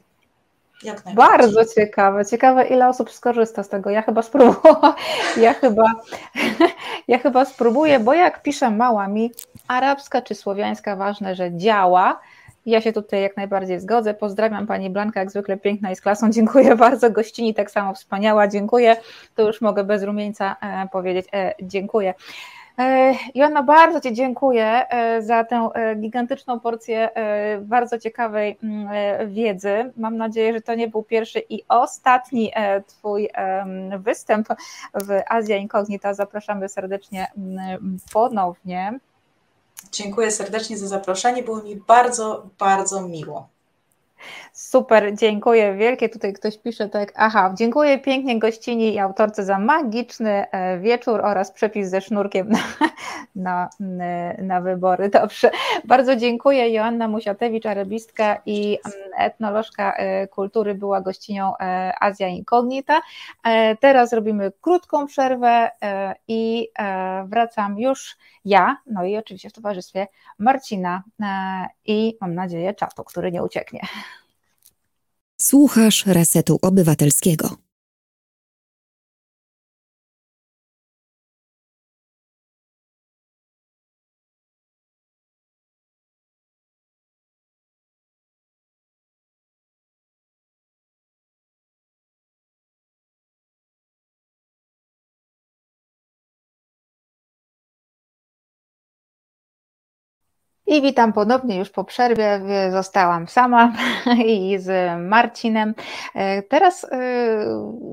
Bardzo 1.15 1.65
ciekawe. 1.75 2.25
Ciekawe, 2.25 2.67
ile 2.67 2.89
osób 2.89 3.11
skorzysta 3.11 3.63
z 3.63 3.69
tego. 3.69 3.89
Ja 3.89 4.01
chyba 4.01 4.21
spróbuję. 4.21 4.55
Ja 5.41 5.53
chyba, 5.53 5.91
ja 7.07 7.17
chyba 7.17 7.45
spróbuję, 7.45 7.99
bo 7.99 8.13
jak 8.13 8.41
pisze 8.43 8.71
mała 8.71 9.07
mi, 9.07 9.31
arabska 9.67 10.21
czy 10.21 10.35
słowiańska, 10.35 10.95
ważne, 10.95 11.35
że 11.35 11.51
działa. 11.57 12.19
Ja 12.65 12.81
się 12.81 12.93
tutaj 12.93 13.21
jak 13.21 13.37
najbardziej 13.37 13.79
zgodzę. 13.79 14.13
Pozdrawiam 14.13 14.67
Pani 14.67 14.89
Blanka, 14.89 15.19
jak 15.19 15.31
zwykle 15.31 15.57
piękna 15.57 15.91
i 15.91 15.95
z 15.95 16.01
klasą. 16.01 16.29
Dziękuję 16.29 16.75
bardzo. 16.85 17.11
Gościni 17.11 17.53
tak 17.53 17.71
samo 17.71 17.93
wspaniała. 17.93 18.47
Dziękuję. 18.47 18.95
To 19.35 19.47
już 19.47 19.61
mogę 19.61 19.83
bez 19.83 20.03
rumieńca 20.03 20.55
e, 20.61 20.87
powiedzieć. 20.91 21.25
E, 21.33 21.53
dziękuję. 21.61 22.13
E, 22.79 23.15
Joanna, 23.35 23.63
bardzo 23.63 24.01
Ci 24.01 24.13
dziękuję 24.13 24.89
e, 24.89 25.21
za 25.21 25.43
tę 25.43 25.69
e, 25.73 25.95
gigantyczną 25.95 26.59
porcję 26.59 27.09
bardzo 27.61 27.99
ciekawej 27.99 28.57
mm, 28.63 29.33
wiedzy. 29.33 29.93
Mam 29.97 30.17
nadzieję, 30.17 30.53
że 30.53 30.61
to 30.61 30.75
nie 30.75 30.87
był 30.87 31.03
pierwszy 31.03 31.39
i 31.49 31.63
ostatni 31.69 32.51
Twój 32.87 33.29
występ 33.99 34.47
w 34.93 35.21
Azja 35.29 35.57
Incognita. 35.57 36.13
Zapraszamy 36.13 36.69
serdecznie 36.69 37.27
mm, 37.37 37.97
ponownie. 38.13 38.99
Dziękuję 39.91 40.31
serdecznie 40.31 40.77
za 40.77 40.87
zaproszenie. 40.87 41.43
Było 41.43 41.63
mi 41.63 41.75
bardzo, 41.75 42.49
bardzo 42.59 43.01
miło. 43.01 43.47
Super, 44.53 45.15
dziękuję 45.15 45.73
wielkie. 45.73 46.09
Tutaj 46.09 46.33
ktoś 46.33 46.57
pisze 46.57 46.89
tak, 46.89 47.13
aha, 47.15 47.53
dziękuję 47.57 47.99
pięknie 47.99 48.39
gościni 48.39 48.93
i 48.93 48.99
autorce 48.99 49.43
za 49.43 49.59
magiczny 49.59 50.51
e, 50.51 50.79
wieczór 50.79 51.21
oraz 51.25 51.51
przepis 51.51 51.89
ze 51.89 52.01
sznurkiem 52.01 52.49
na, 52.49 52.59
na, 53.79 54.33
na 54.37 54.61
wybory. 54.61 55.09
Dobrze, 55.09 55.51
bardzo 55.85 56.15
dziękuję. 56.15 56.73
Joanna 56.73 57.07
Musiatewicz, 57.07 57.65
arabistka 57.65 58.41
i 58.45 58.77
mm, 58.85 59.09
etnolożka 59.17 59.93
e, 59.93 60.27
kultury 60.27 60.75
była 60.75 61.01
gościnią 61.01 61.57
e, 61.57 61.93
Azja 61.99 62.27
Incognita. 62.27 63.01
Teraz 63.79 64.13
robimy 64.13 64.51
krótką 64.61 65.07
przerwę 65.07 65.71
i 66.27 66.69
wracam 67.25 67.79
już 67.79 68.17
ja, 68.45 68.77
no 68.85 69.03
i 69.05 69.17
oczywiście 69.17 69.49
w 69.49 69.53
towarzystwie 69.53 70.07
Marcina 70.39 71.03
i 71.85 72.17
mam 72.21 72.35
nadzieję 72.35 72.73
czatu, 72.73 73.03
który 73.03 73.31
nie 73.31 73.43
ucieknie. 73.43 73.79
Słuchasz 75.41 76.05
Resetu 76.05 76.59
Obywatelskiego. 76.61 77.66
I 100.67 100.81
witam 100.81 101.13
ponownie 101.13 101.57
już 101.57 101.69
po 101.69 101.83
przerwie. 101.83 102.41
Zostałam 102.71 103.27
sama 103.27 103.73
i 104.25 104.59
z 104.59 104.99
Marcinem. 105.01 105.75
E, 106.15 106.41
teraz 106.41 106.83
y, 106.83 106.87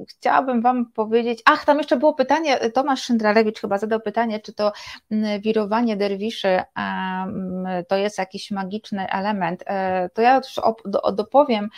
chciałabym 0.08 0.62
Wam 0.62 0.86
powiedzieć, 0.86 1.42
ach, 1.44 1.64
tam 1.64 1.78
jeszcze 1.78 1.96
było 1.96 2.14
pytanie, 2.14 2.70
Tomasz 2.70 3.02
Szyndralewicz 3.02 3.60
chyba 3.60 3.78
zadał 3.78 4.00
pytanie, 4.00 4.40
czy 4.40 4.52
to 4.52 4.72
wirowanie 5.40 5.96
derwiszy 5.96 6.62
to 7.88 7.96
jest 7.96 8.18
jakiś 8.18 8.50
magiczny 8.50 9.10
element. 9.10 9.64
E, 9.66 10.08
to 10.08 10.22
ja 10.22 10.36
już 10.36 10.60
dopowiem, 11.12 11.68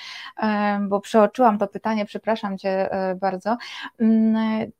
bo 0.80 1.00
przeoczyłam 1.00 1.58
to 1.58 1.66
pytanie, 1.66 2.04
przepraszam 2.04 2.58
Cię 2.58 2.90
bardzo. 3.16 3.56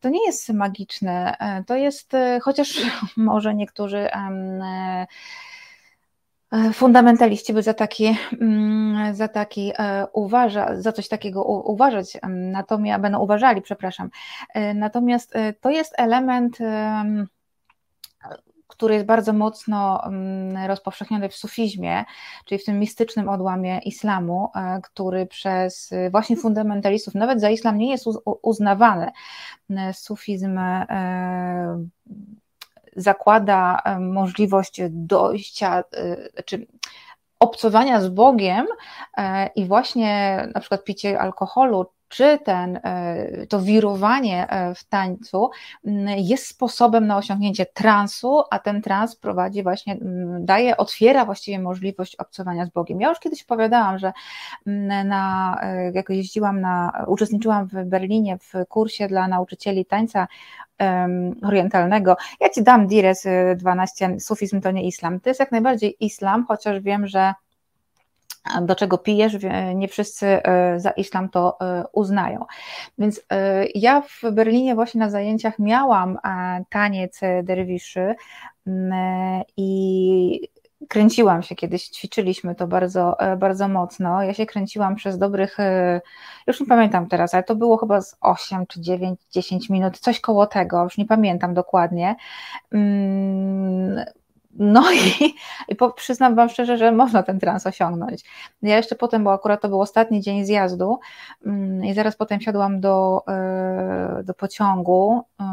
To 0.01 0.09
nie 0.09 0.27
jest 0.27 0.49
magiczne, 0.49 1.37
to 1.67 1.77
jest, 1.77 2.13
chociaż 2.43 2.81
może 3.17 3.55
niektórzy 3.55 4.09
E, 4.13 5.07
fundamentaliści 6.73 7.53
by 7.53 7.63
za 7.63 7.75
taki, 7.75 8.17
mm, 8.41 9.15
za 9.15 9.29
taki 9.29 9.73
e, 9.79 10.07
uważa, 10.13 10.81
za 10.81 10.93
coś 10.93 11.09
takiego 11.09 11.45
uważać, 11.45 12.19
natomiast 12.29 13.03
będą 13.03 13.19
uważali, 13.19 13.63
przepraszam. 13.63 14.11
E, 14.55 14.75
natomiast 14.75 15.35
to 15.61 15.71
jest 15.71 15.95
element, 15.99 16.59
który 18.67 18.95
jest 18.95 19.07
bardzo 19.07 19.33
mocno 19.33 20.03
rozpowszechniony 20.67 21.29
w 21.29 21.35
sufizmie, 21.35 22.05
czyli 22.45 22.59
w 22.59 22.65
tym 22.65 22.79
mistycznym 22.79 23.29
odłamie 23.29 23.79
islamu, 23.79 24.51
który 24.83 25.27
przez 25.27 25.91
właśnie 26.11 26.37
fundamentalistów, 26.37 27.15
nawet 27.15 27.41
za 27.41 27.51
islam 27.51 27.79
nie 27.79 27.91
jest 27.91 28.05
uznawany. 28.43 29.11
Sufizm 29.93 30.59
zakłada 32.97 33.83
możliwość 34.01 34.81
dojścia, 34.91 35.85
e, 35.97 36.43
czy 36.43 36.67
obcowania 37.41 38.01
z 38.01 38.09
Bogiem 38.09 38.67
e, 39.17 39.47
i 39.47 39.65
właśnie 39.65 40.43
na 40.55 40.61
przykład 40.61 40.85
picie 40.85 41.21
alkoholu, 41.21 41.87
czy 42.09 42.39
ten, 42.45 42.81
e, 42.85 43.47
to 43.47 43.61
wirowanie 43.61 44.47
w 44.77 44.85
tańcu 44.85 45.51
jest 46.17 46.47
sposobem 46.47 47.07
na 47.07 47.17
osiągnięcie 47.17 47.67
transu, 47.67 48.43
a 48.51 48.59
ten 48.59 48.83
trans 48.83 49.17
prowadzi 49.17 49.63
właśnie, 49.63 49.97
daje, 50.41 50.77
otwiera 50.77 51.25
właściwie 51.25 51.59
możliwość 51.59 52.17
obcowania 52.17 52.67
z 52.67 52.71
Bogiem. 52.71 53.01
Ja 53.01 53.09
już 53.09 53.21
kiedyś 53.21 53.43
opowiadałam, 53.43 53.99
że 53.99 54.13
na, 55.05 55.61
jak 55.93 56.09
jeździłam 56.09 56.61
na, 56.61 57.05
uczestniczyłam 57.07 57.67
w 57.67 57.85
Berlinie 57.85 58.39
w 58.39 58.53
kursie 58.69 59.09
dla 59.09 59.29
nauczycieli 59.29 59.87
tańca 59.87 60.27
orientalnego. 61.43 62.17
Ja 62.41 62.49
ci 62.49 62.63
dam 62.63 62.87
Dires 62.87 63.27
12, 63.57 64.21
sufizm 64.21 64.61
to 64.61 64.71
nie 64.71 64.87
islam. 64.87 65.21
To 65.21 65.31
jest 65.31 65.41
jak 65.41 65.53
najbardziej 65.53 65.97
islam, 66.01 66.45
chociaż 66.49 66.81
wiem, 66.81 67.07
że 67.07 67.35
do 68.63 68.75
czego 68.75 68.99
pijesz, 68.99 69.37
nie 69.75 69.89
wszyscy 69.89 70.27
e, 70.27 70.81
za 70.81 70.91
islam 70.91 71.29
to 71.29 71.61
e, 71.61 71.85
uznają. 71.93 72.45
Więc 72.99 73.21
e, 73.31 73.67
ja 73.75 74.01
w 74.01 74.31
Berlinie 74.33 74.75
właśnie 74.75 74.99
na 74.99 75.11
zajęciach 75.11 75.59
miałam 75.59 76.19
taniec 76.71 77.21
derwiszy 77.43 78.15
i 79.57 80.49
kręciłam 80.89 81.43
się 81.43 81.55
kiedyś, 81.55 81.89
ćwiczyliśmy 81.89 82.55
to 82.55 82.67
bardzo, 82.67 83.17
bardzo 83.39 83.69
mocno. 83.69 84.23
Ja 84.23 84.35
się 84.35 84.47
kręciłam 84.47 84.95
przez 84.95 85.19
dobrych, 85.19 85.57
już 86.47 86.61
nie 86.61 86.67
pamiętam 86.67 87.09
teraz, 87.09 87.35
ale 87.35 87.43
to 87.43 87.57
było 87.57 87.77
chyba 87.77 88.01
z 88.01 88.17
8 88.21 88.67
czy 88.67 88.81
9, 88.81 89.21
10 89.31 89.71
minut, 89.71 89.99
coś 89.99 90.21
koło 90.21 90.47
tego, 90.47 90.85
już 90.85 90.99
nie 90.99 91.07
pamiętam 91.07 91.55
dokładnie. 91.55 92.17
No 94.59 94.93
i, 94.93 95.35
i 95.69 95.77
po, 95.77 95.91
przyznam 95.91 96.35
Wam 96.35 96.49
szczerze, 96.49 96.79
że 96.79 96.93
można 96.93 97.23
ten 97.23 97.41
trans 97.41 97.67
osiągnąć. 97.67 98.25
Ja 98.63 98.77
jeszcze 98.77 98.95
potem, 98.95 99.25
bo 99.25 99.33
akurat 99.33 99.63
to 99.63 99.69
był 99.69 99.81
ostatni 99.81 100.21
dzień 100.21 100.45
zjazdu 100.45 100.99
mm, 101.47 101.85
i 101.85 101.95
zaraz 101.95 102.17
potem 102.17 102.41
siadłam 102.41 102.81
do, 102.81 103.23
e, 103.29 104.23
do 104.25 104.35
pociągu 104.35 105.23
e, 105.41 105.45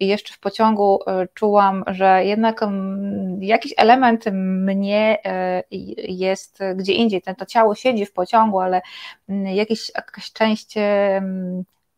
i 0.00 0.06
jeszcze 0.06 0.34
w 0.34 0.38
pociągu 0.38 0.98
e, 1.06 1.28
czułam, 1.34 1.84
że 1.86 2.24
jednak 2.24 2.62
mm, 2.62 3.42
jakiś 3.42 3.74
element 3.76 4.24
mnie 4.32 5.18
jest 6.08 6.58
gdzie 6.76 6.92
indziej. 6.92 7.22
To 7.38 7.46
ciało 7.46 7.74
siedzi 7.74 8.06
w 8.06 8.12
pociągu, 8.12 8.60
ale 8.60 8.82
mm, 9.28 9.46
jakieś, 9.46 9.90
jakaś 9.94 10.32
część 10.32 10.74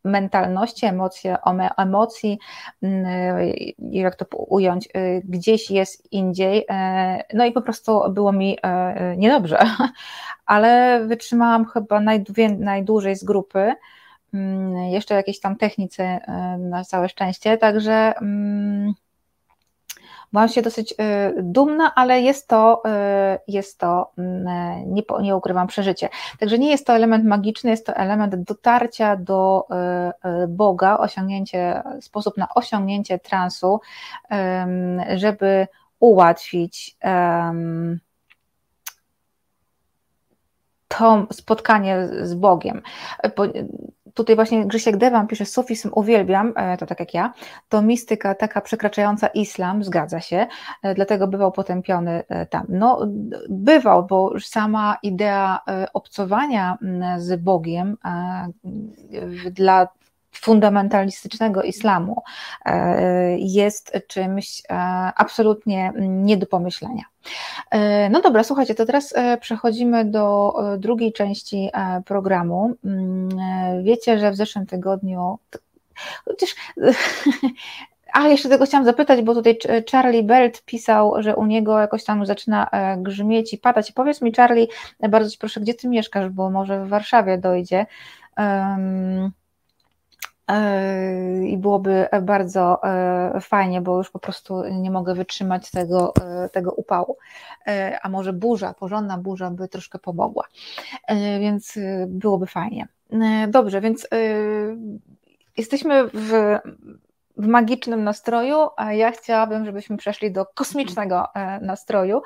mentalności, 0.05 0.87
emocje, 0.87 1.37
emocji, 1.77 2.39
mm, 2.83 3.07
jak 3.79 4.17
to 4.17 4.37
ująć, 4.37 4.87
y, 4.87 5.23
gdzieś 5.25 5.71
jest 5.71 6.13
indziej. 6.13 6.65
E, 6.71 7.25
no 7.35 7.45
i 7.45 7.53
po 7.53 7.63
prostu 7.63 8.01
było 8.11 8.33
mi 8.33 8.59
e, 8.63 9.17
niedobrze, 9.17 9.59
ale 10.47 11.01
wytrzymałam 11.07 11.65
chyba 11.65 12.01
najdłużej 12.59 13.17
z 13.17 13.25
grupy. 13.25 13.75
Mm, 14.35 14.77
jeszcze 14.77 15.15
jakieś 15.15 15.41
tam 15.41 15.57
technicy 15.57 16.03
e, 16.03 16.21
na 16.59 16.85
całe 16.85 17.09
szczęście, 17.09 17.59
także 17.59 18.15
mm, 18.21 18.95
Byłam 20.35 20.49
się 20.49 20.63
dosyć 20.63 20.93
y, 20.93 20.95
dumna, 21.43 21.95
ale 21.95 22.21
jest 22.21 22.49
to, 22.49 22.83
y, 22.87 23.39
jest 23.49 23.79
to 23.79 24.11
mm, 24.19 24.95
nie, 24.95 25.03
nie 25.21 25.37
ukrywam, 25.37 25.67
przeżycie. 25.67 26.09
Także 26.41 26.59
nie 26.59 26.71
jest 26.71 26.87
to 26.87 26.93
element 26.93 27.25
magiczny, 27.25 27.71
jest 27.71 27.87
to 27.87 27.95
element 27.95 28.35
dotarcia 28.35 29.17
do 29.17 29.67
y, 30.45 30.49
Boga, 30.49 30.99
osiągnięcie, 30.99 31.83
sposób 32.01 32.37
na 32.37 32.49
osiągnięcie 32.55 33.19
transu, 33.19 33.81
żeby 35.17 35.67
ułatwić 36.01 36.97
to 40.89 41.27
spotkanie 41.33 42.09
z 42.23 42.35
Bogiem 42.35 42.83
tutaj 44.15 44.37
właśnie 44.37 44.67
Grzesiek 44.67 44.97
Dewan 44.97 45.27
pisze, 45.27 45.47
sufizm 45.47 45.91
uwielbiam, 45.95 46.53
e, 46.57 46.77
to 46.77 46.87
tak 46.87 47.01
jak 47.01 47.15
ja, 47.15 47.33
to 47.69 47.83
mistyka 47.83 48.35
taka 48.35 48.61
przekraczająca 48.61 49.27
islam, 49.27 49.85
zgadza 49.85 50.21
się, 50.21 50.47
e, 50.83 50.95
dlatego 50.95 51.27
bywał 51.27 51.53
potępiony 51.53 52.25
e, 52.29 52.47
tam. 52.47 52.67
No, 52.69 53.07
bywał, 53.49 54.07
bo 54.07 54.33
sama 54.41 54.97
idea 55.03 55.61
obcowania 55.93 56.79
z 57.19 57.41
Bogiem 57.41 57.97
dla 59.51 59.89
fundamentalistycznego 60.35 61.63
islamu 61.63 62.23
jest 63.39 63.99
czymś 64.09 64.63
absolutnie 65.17 65.93
nie 65.99 66.37
do 66.37 66.47
pomyślenia. 66.47 67.05
E, 67.71 68.11
no 68.11 68.21
dobra, 68.21 68.45
słuchajcie, 68.45 68.75
to 68.75 68.87
teraz 68.87 69.13
e, 69.17 69.39
przechodzimy 69.39 70.05
do 70.05 70.55
e, 70.75 70.79
drugiej 70.79 71.13
części 71.13 71.71
programu. 72.05 72.75
Mm, 72.85 73.29
wiecie, 73.85 74.19
że 74.19 74.31
w 74.31 74.37
zeszłym 74.37 74.67
tygodniu, 74.67 75.39
chociaż 76.25 76.55
a 78.13 78.29
jeszcze 78.29 78.49
tego 78.49 78.67
chciałam 78.67 78.85
zapytać, 78.85 79.23
bo 79.23 79.35
tutaj 79.35 79.59
Charlie 79.93 80.23
Belt 80.23 80.63
pisał, 80.65 81.23
że 81.23 81.37
u 81.37 81.47
niego 81.47 81.79
jakoś 81.79 82.05
tam 82.05 82.27
zaczyna 82.27 82.71
grzmieć 82.99 83.55
i 83.55 83.59
padać. 83.59 83.93
Powiedz 83.93 84.23
mi, 84.23 84.33
Charlie, 84.33 84.67
bardzo 85.09 85.31
Ci 85.31 85.39
proszę, 85.39 85.61
gdzie 85.61 85.75
Ty 85.75 85.89
mieszkasz, 85.89 86.29
bo 86.29 86.51
może 86.51 86.85
w 86.85 86.89
Warszawie 86.89 87.39
dojdzie. 87.39 87.87
Um, 88.39 89.33
i 91.47 91.59
byłoby 91.59 92.09
bardzo 92.23 92.81
fajnie, 93.41 93.81
bo 93.81 93.97
już 93.97 94.11
po 94.11 94.19
prostu 94.19 94.65
nie 94.65 94.91
mogę 94.91 95.15
wytrzymać 95.15 95.71
tego, 95.71 96.13
tego 96.53 96.73
upału. 96.73 97.17
A 98.03 98.09
może 98.09 98.33
burza, 98.33 98.75
porządna 98.75 99.19
burza 99.19 99.51
by 99.51 99.69
troszkę 99.69 99.99
pomogła, 99.99 100.45
więc 101.41 101.79
byłoby 102.07 102.47
fajnie. 102.47 102.89
Dobrze, 103.49 103.81
więc 103.81 104.09
jesteśmy 105.57 106.05
w, 106.09 106.59
w 107.37 107.47
magicznym 107.47 108.05
nastroju, 108.05 108.57
a 108.77 108.93
ja 108.93 109.11
chciałabym, 109.11 109.65
żebyśmy 109.65 109.97
przeszli 109.97 110.33
do 110.33 110.47
kosmicznego 110.47 111.25
nastroju. 111.61 112.23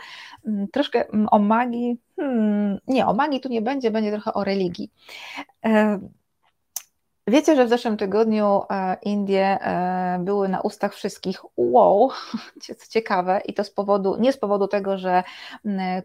Troszkę 0.72 1.04
o 1.30 1.38
magii, 1.38 1.98
hmm, 2.16 2.78
nie, 2.86 3.06
o 3.06 3.14
magii 3.14 3.40
tu 3.40 3.48
nie 3.48 3.62
będzie, 3.62 3.90
będzie 3.90 4.12
trochę 4.12 4.32
o 4.32 4.44
religii. 4.44 4.90
Wiecie, 7.28 7.56
że 7.56 7.66
w 7.66 7.68
zeszłym 7.68 7.96
tygodniu 7.96 8.62
e, 8.70 8.96
Indie 9.02 9.58
e, 9.60 10.18
były 10.20 10.48
na 10.48 10.60
ustach 10.60 10.94
wszystkich. 10.94 11.40
Wow, 11.56 12.10
co 12.78 12.88
ciekawe, 12.88 13.40
i 13.46 13.54
to 13.54 13.64
z 13.64 13.70
powodu, 13.70 14.16
nie 14.20 14.32
z 14.32 14.38
powodu 14.38 14.68
tego, 14.68 14.98
że 14.98 15.22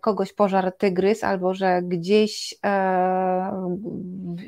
kogoś 0.01 0.33
pożar 0.33 0.71
tygrys, 0.77 1.23
albo 1.23 1.53
że 1.53 1.81
gdzieś 1.81 2.55
e, 2.65 3.51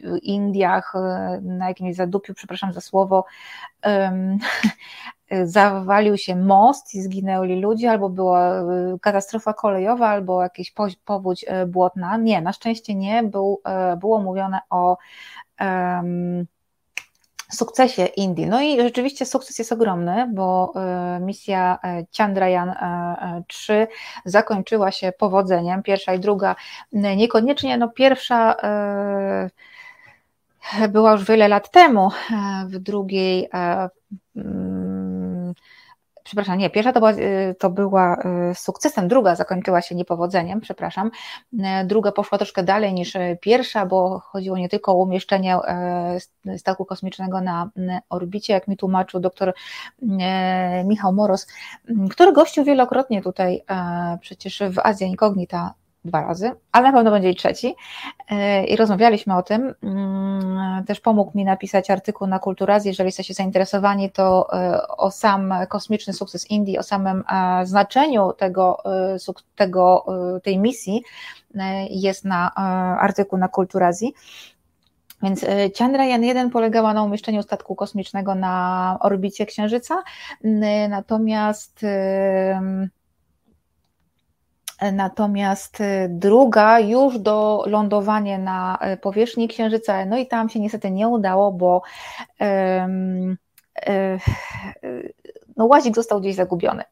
w 0.03 0.17
Indiach, 0.23 0.93
na 1.41 1.67
jakimś 1.67 1.95
zadupiu, 1.95 2.33
przepraszam 2.33 2.73
za 2.73 2.81
słowo, 2.81 3.25
zawalił 5.43 6.17
się 6.17 6.35
most 6.35 6.95
i 6.95 7.01
zginęli 7.01 7.61
ludzie, 7.61 7.91
albo 7.91 8.09
była 8.09 8.63
katastrofa 9.01 9.53
kolejowa, 9.53 10.07
albo 10.07 10.41
jakiś 10.41 10.73
powódź 11.05 11.45
błotna. 11.67 12.17
Nie, 12.17 12.41
na 12.41 12.53
szczęście 12.53 12.95
nie. 12.95 13.23
Był, 13.23 13.61
było 13.97 14.19
mówione 14.19 14.59
o 14.69 14.97
sukcesie 17.55 18.05
Indii. 18.05 18.47
No 18.47 18.61
i 18.61 18.81
rzeczywiście 18.81 19.25
sukces 19.25 19.59
jest 19.59 19.71
ogromny, 19.71 20.31
bo 20.33 20.73
e, 20.75 21.19
misja 21.19 21.79
e, 21.83 22.05
Chandrayaan 22.17 22.73
3 23.47 23.73
e, 23.73 23.87
zakończyła 24.25 24.91
się 24.91 25.11
powodzeniem, 25.11 25.83
pierwsza 25.83 26.13
i 26.13 26.19
druga 26.19 26.55
niekoniecznie, 26.93 27.77
no 27.77 27.89
pierwsza 27.89 28.55
była 30.89 31.11
już 31.11 31.25
wiele 31.25 31.47
lat 31.47 31.71
temu, 31.71 32.09
w 32.67 32.77
drugiej 32.79 33.49
przepraszam, 36.25 36.57
nie, 36.57 36.69
pierwsza 36.69 36.93
to 36.93 36.99
była, 36.99 37.11
y, 37.11 37.55
to 37.59 37.69
była 37.69 38.17
y, 38.51 38.55
sukcesem, 38.55 39.07
druga 39.07 39.35
zakończyła 39.35 39.81
się 39.81 39.95
niepowodzeniem, 39.95 40.61
przepraszam, 40.61 41.11
y, 41.53 41.57
druga 41.85 42.11
poszła 42.11 42.37
troszkę 42.37 42.63
dalej 42.63 42.93
niż 42.93 43.13
pierwsza, 43.41 43.85
bo 43.85 44.19
chodziło 44.19 44.57
nie 44.57 44.69
tylko 44.69 44.91
o 44.91 44.95
umieszczenie 44.95 45.57
statku 46.57 46.85
kosmicznego 46.85 47.41
na 47.41 47.69
orbicie, 48.09 48.53
jak 48.53 48.67
mi 48.67 48.77
tłumaczył 48.77 49.19
doktor 49.19 49.53
Michał 50.85 51.13
Moros, 51.13 51.47
który 52.11 52.33
gościł 52.33 52.63
wielokrotnie 52.63 53.21
tutaj 53.21 53.63
przecież 54.21 54.63
w 54.69 54.79
Azji 54.79 55.07
Incognita 55.07 55.73
dwa 56.05 56.21
razy, 56.21 56.51
ale 56.71 56.91
na 56.91 56.97
pewno 56.97 57.11
będzie 57.11 57.29
i 57.29 57.35
trzeci. 57.35 57.75
E, 58.29 58.65
I 58.65 58.75
rozmawialiśmy 58.75 59.37
o 59.37 59.43
tym. 59.43 59.73
Mm, 59.83 60.83
też 60.85 60.99
pomógł 60.99 61.31
mi 61.37 61.45
napisać 61.45 61.91
artykuł 61.91 62.27
na 62.27 62.39
Kulturazji. 62.39 62.89
Jeżeli 62.89 63.07
jesteście 63.07 63.33
zainteresowani, 63.33 64.11
to 64.11 64.47
e, 64.53 64.87
o 64.87 65.11
sam 65.11 65.53
kosmiczny 65.69 66.13
sukces 66.13 66.51
Indii, 66.51 66.77
o 66.77 66.83
samym 66.83 67.23
e, 67.31 67.65
znaczeniu 67.65 68.33
tego, 68.33 68.83
tego, 69.55 70.05
tej 70.43 70.59
misji 70.59 71.03
jest 71.89 72.25
na 72.25 72.55
artykuł 72.99 73.39
na 73.39 73.47
Kulturazji. 73.47 74.13
Więc 75.23 75.45
Chandrayaan 75.77 76.23
1 76.23 76.49
polegała 76.49 76.93
na 76.93 77.03
umieszczeniu 77.03 77.43
statku 77.43 77.75
kosmicznego 77.75 78.35
na 78.35 78.97
orbicie 79.01 79.45
Księżyca, 79.45 80.03
natomiast 80.89 81.85
Natomiast 84.81 85.81
y, 85.81 86.07
druga 86.09 86.79
już 86.79 87.19
do 87.19 87.63
lądowania 87.67 88.37
na 88.37 88.79
y, 88.93 88.97
powierzchni 88.97 89.47
Księżyca, 89.47 90.05
no 90.05 90.17
i 90.17 90.27
tam 90.27 90.49
się 90.49 90.59
niestety 90.59 90.91
nie 90.91 91.07
udało, 91.07 91.51
bo 91.51 91.81
um, 92.39 93.37
no 95.57 95.65
łazik 95.65 95.95
został 95.95 96.21
gdzieś 96.21 96.35
zagubiony. 96.35 96.83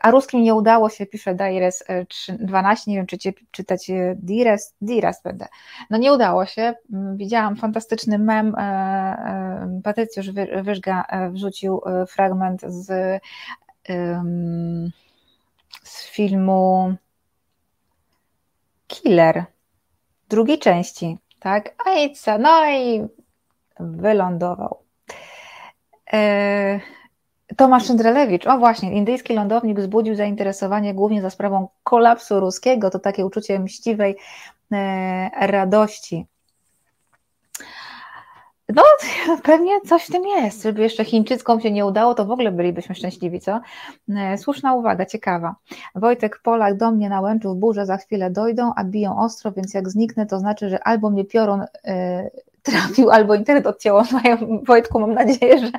A 0.00 0.10
ruskim 0.10 0.42
nie 0.42 0.54
udało 0.54 0.88
się, 0.88 1.06
pisze 1.06 1.34
Daires 1.34 1.84
12, 2.28 2.90
nie 2.90 2.96
wiem 2.96 3.06
czy 3.06 3.18
czytać 3.50 3.90
Dires, 4.16 4.74
Dires 4.80 5.22
będę. 5.22 5.46
No 5.90 5.98
nie 5.98 6.12
udało 6.12 6.46
się. 6.46 6.74
Mm, 6.92 7.16
widziałam 7.16 7.56
fantastyczny 7.56 8.18
mem, 8.18 8.54
Patrycjusz 9.84 10.30
Wyżga 10.62 11.04
wrzucił 11.32 11.80
fragment 12.08 12.60
z 12.60 13.20
um, 13.88 14.90
z 15.82 16.06
filmu 16.06 16.94
Killer, 18.86 19.44
drugiej 20.28 20.58
części, 20.58 21.18
tak? 21.40 21.74
Ajca, 21.86 22.38
no 22.38 22.70
i 22.70 23.06
wylądował. 23.80 24.78
E, 26.12 26.80
Tomasz 27.56 27.86
Szydrelewicz, 27.86 28.46
o 28.46 28.58
właśnie, 28.58 28.92
indyjski 28.92 29.34
lądownik 29.34 29.78
wzbudził 29.78 30.14
zainteresowanie 30.14 30.94
głównie 30.94 31.22
za 31.22 31.30
sprawą 31.30 31.68
kolapsu 31.84 32.40
ruskiego, 32.40 32.90
to 32.90 32.98
takie 32.98 33.26
uczucie 33.26 33.58
mściwej 33.58 34.16
e, 34.72 35.46
radości. 35.46 36.26
No, 38.74 38.82
pewnie 39.42 39.80
coś 39.80 40.04
w 40.04 40.10
tym 40.12 40.26
jest. 40.26 40.62
Żeby 40.62 40.82
jeszcze 40.82 41.04
Chińczyckom 41.04 41.60
się 41.60 41.70
nie 41.70 41.86
udało, 41.86 42.14
to 42.14 42.24
w 42.24 42.30
ogóle 42.30 42.52
bylibyśmy 42.52 42.94
szczęśliwi, 42.94 43.40
co? 43.40 43.60
E, 44.16 44.38
słuszna 44.38 44.74
uwaga, 44.74 45.06
ciekawa. 45.06 45.54
Wojtek 45.94 46.40
Polak 46.42 46.76
do 46.76 46.90
mnie 46.90 47.08
na 47.08 47.20
łęczu 47.20 47.54
w 47.54 47.56
burze 47.56 47.86
za 47.86 47.96
chwilę 47.96 48.30
dojdą, 48.30 48.72
a 48.76 48.84
biją 48.84 49.18
ostro, 49.18 49.52
więc 49.52 49.74
jak 49.74 49.88
zniknę, 49.88 50.26
to 50.26 50.38
znaczy, 50.38 50.68
że 50.68 50.84
albo 50.84 51.10
mnie 51.10 51.24
piorun 51.24 51.60
y, 51.60 51.66
trafił, 52.66 53.10
albo 53.10 53.34
internet 53.34 53.66
odcięło. 53.66 54.02
Wojtku, 54.66 55.00
mam 55.00 55.14
nadzieję, 55.14 55.58
że, 55.58 55.70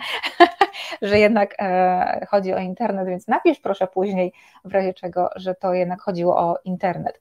że 1.02 1.20
jednak 1.20 1.56
e, 1.60 2.26
chodzi 2.30 2.54
o 2.54 2.60
internet, 2.60 3.08
więc 3.08 3.28
napisz 3.28 3.60
proszę 3.60 3.88
później, 3.88 4.34
w 4.66 4.74
razie 4.74 4.94
czego, 4.94 5.30
że 5.36 5.56
to 5.56 5.74
jednak 5.74 6.02
chodziło 6.02 6.38
o 6.38 6.58
internet. 6.66 7.20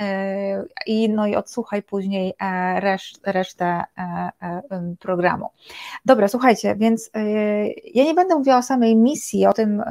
E, 0.00 0.64
I, 0.86 1.10
no 1.10 1.26
i 1.26 1.36
odsłuchaj 1.36 1.82
później 1.82 2.34
e, 2.40 2.80
reszt, 2.80 3.20
resztę 3.26 3.84
programu. 5.00 5.48
Dobra, 6.04 6.28
słuchajcie, 6.28 6.74
więc 6.76 7.10
ja 7.94 8.04
nie 8.04 8.14
będę 8.14 8.34
mówiła 8.34 8.56
o 8.56 8.62
samej 8.62 8.96
misji, 8.96 9.46
o 9.46 9.52
tym 9.52 9.82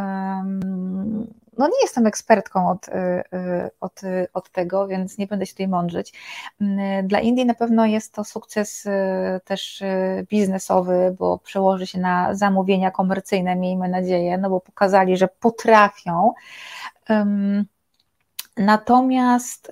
no 1.58 1.68
nie 1.68 1.82
jestem 1.82 2.08
ekspertką 2.08 2.70
od, 2.70 2.88
y, 2.88 2.92
y, 2.92 3.70
od, 3.82 4.02
od 4.34 4.52
tego, 4.52 4.88
więc 4.88 5.18
nie 5.18 5.28
będę 5.28 5.46
się 5.46 5.54
tutaj 5.54 5.68
mądrzyć. 5.68 6.14
Mm, 6.62 7.08
dla 7.08 7.20
Indii 7.20 7.46
na 7.46 7.54
pewno 7.54 7.86
jest 7.86 8.14
to 8.14 8.24
sukces 8.24 8.86
y, 8.86 8.92
też 9.46 9.84
biznesowy, 10.30 11.16
bo 11.20 11.38
przełoży 11.38 11.88
się 11.88 12.00
na 12.00 12.36
zamówienia 12.36 12.92
komercyjne, 12.92 13.56
miejmy 13.56 13.90
nadzieję, 13.90 14.38
no 14.38 14.50
bo 14.50 14.60
pokazali, 14.60 15.18
że 15.18 15.28
potrafią. 15.28 16.34
Natomiast 18.58 19.70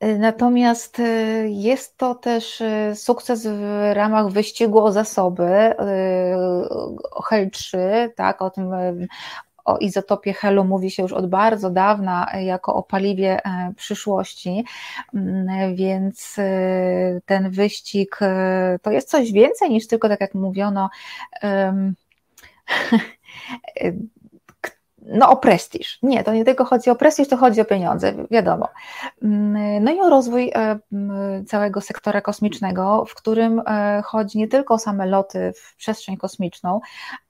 Natomiast 0.00 0.98
y, 0.98 1.48
jest 1.50 1.96
to 1.96 2.14
też 2.14 2.60
y, 2.60 2.92
sukces 2.94 3.46
w 3.46 3.90
ramach 3.92 4.28
wyścigu 4.28 4.84
o 4.84 4.92
zasoby, 4.92 5.42
y, 5.42 5.76
o 7.10 7.22
HEL 7.22 7.50
3, 7.50 8.12
tak, 8.16 8.42
o 8.42 8.50
tym 8.50 8.70
o 9.64 9.78
izotopie 9.78 10.32
helu 10.32 10.64
mówi 10.64 10.90
się 10.90 11.02
już 11.02 11.12
od 11.12 11.28
bardzo 11.28 11.70
dawna 11.70 12.30
jako 12.40 12.74
o 12.74 12.82
paliwie 12.82 13.44
e, 13.44 13.72
przyszłości, 13.76 14.64
mm, 15.14 15.76
więc 15.76 16.36
ten 17.26 17.50
wyścig 17.50 18.18
to 18.82 18.90
jest 18.90 19.10
coś 19.10 19.32
więcej 19.32 19.70
niż 19.70 19.86
tylko, 19.86 20.08
tak 20.08 20.20
jak 20.20 20.34
mówiono, 20.34 20.90
no 25.06 25.30
o 25.30 25.36
prestiż. 25.36 25.98
Nie, 26.02 26.24
to 26.24 26.32
nie 26.32 26.44
tylko 26.44 26.64
chodzi 26.64 26.90
o 26.90 26.94
prestiż, 26.94 27.28
to 27.28 27.36
chodzi 27.36 27.60
o 27.60 27.64
pieniądze, 27.64 28.14
wiadomo. 28.30 28.68
Mm, 29.22 29.84
no 29.84 29.92
i 29.92 30.00
o 30.00 30.10
rozwój 30.10 30.52
e, 30.54 30.78
całego 31.46 31.80
sektora 31.80 32.20
kosmicznego, 32.20 33.04
w 33.04 33.14
którym 33.14 33.62
e, 33.66 34.02
chodzi 34.04 34.38
nie 34.38 34.48
tylko 34.48 34.74
o 34.74 34.78
same 34.78 35.06
loty 35.06 35.52
w 35.56 35.76
przestrzeń 35.76 36.16
kosmiczną, 36.16 36.80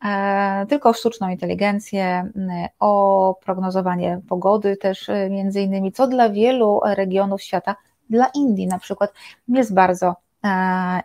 e, 0.04 0.66
tylko 0.68 0.88
o 0.88 0.92
sztuczną 0.92 1.28
inteligencję, 1.28 2.30
o 2.78 3.34
prognozowanie 3.44 4.20
pogody 4.28 4.76
też 4.76 5.10
między 5.30 5.60
innymi, 5.60 5.92
co 5.92 6.06
dla 6.06 6.30
wielu 6.30 6.80
regionów 6.84 7.42
świata, 7.42 7.76
dla 8.10 8.26
Indii 8.26 8.66
na 8.66 8.78
przykład, 8.78 9.12
jest 9.48 9.74
bardzo 9.74 10.14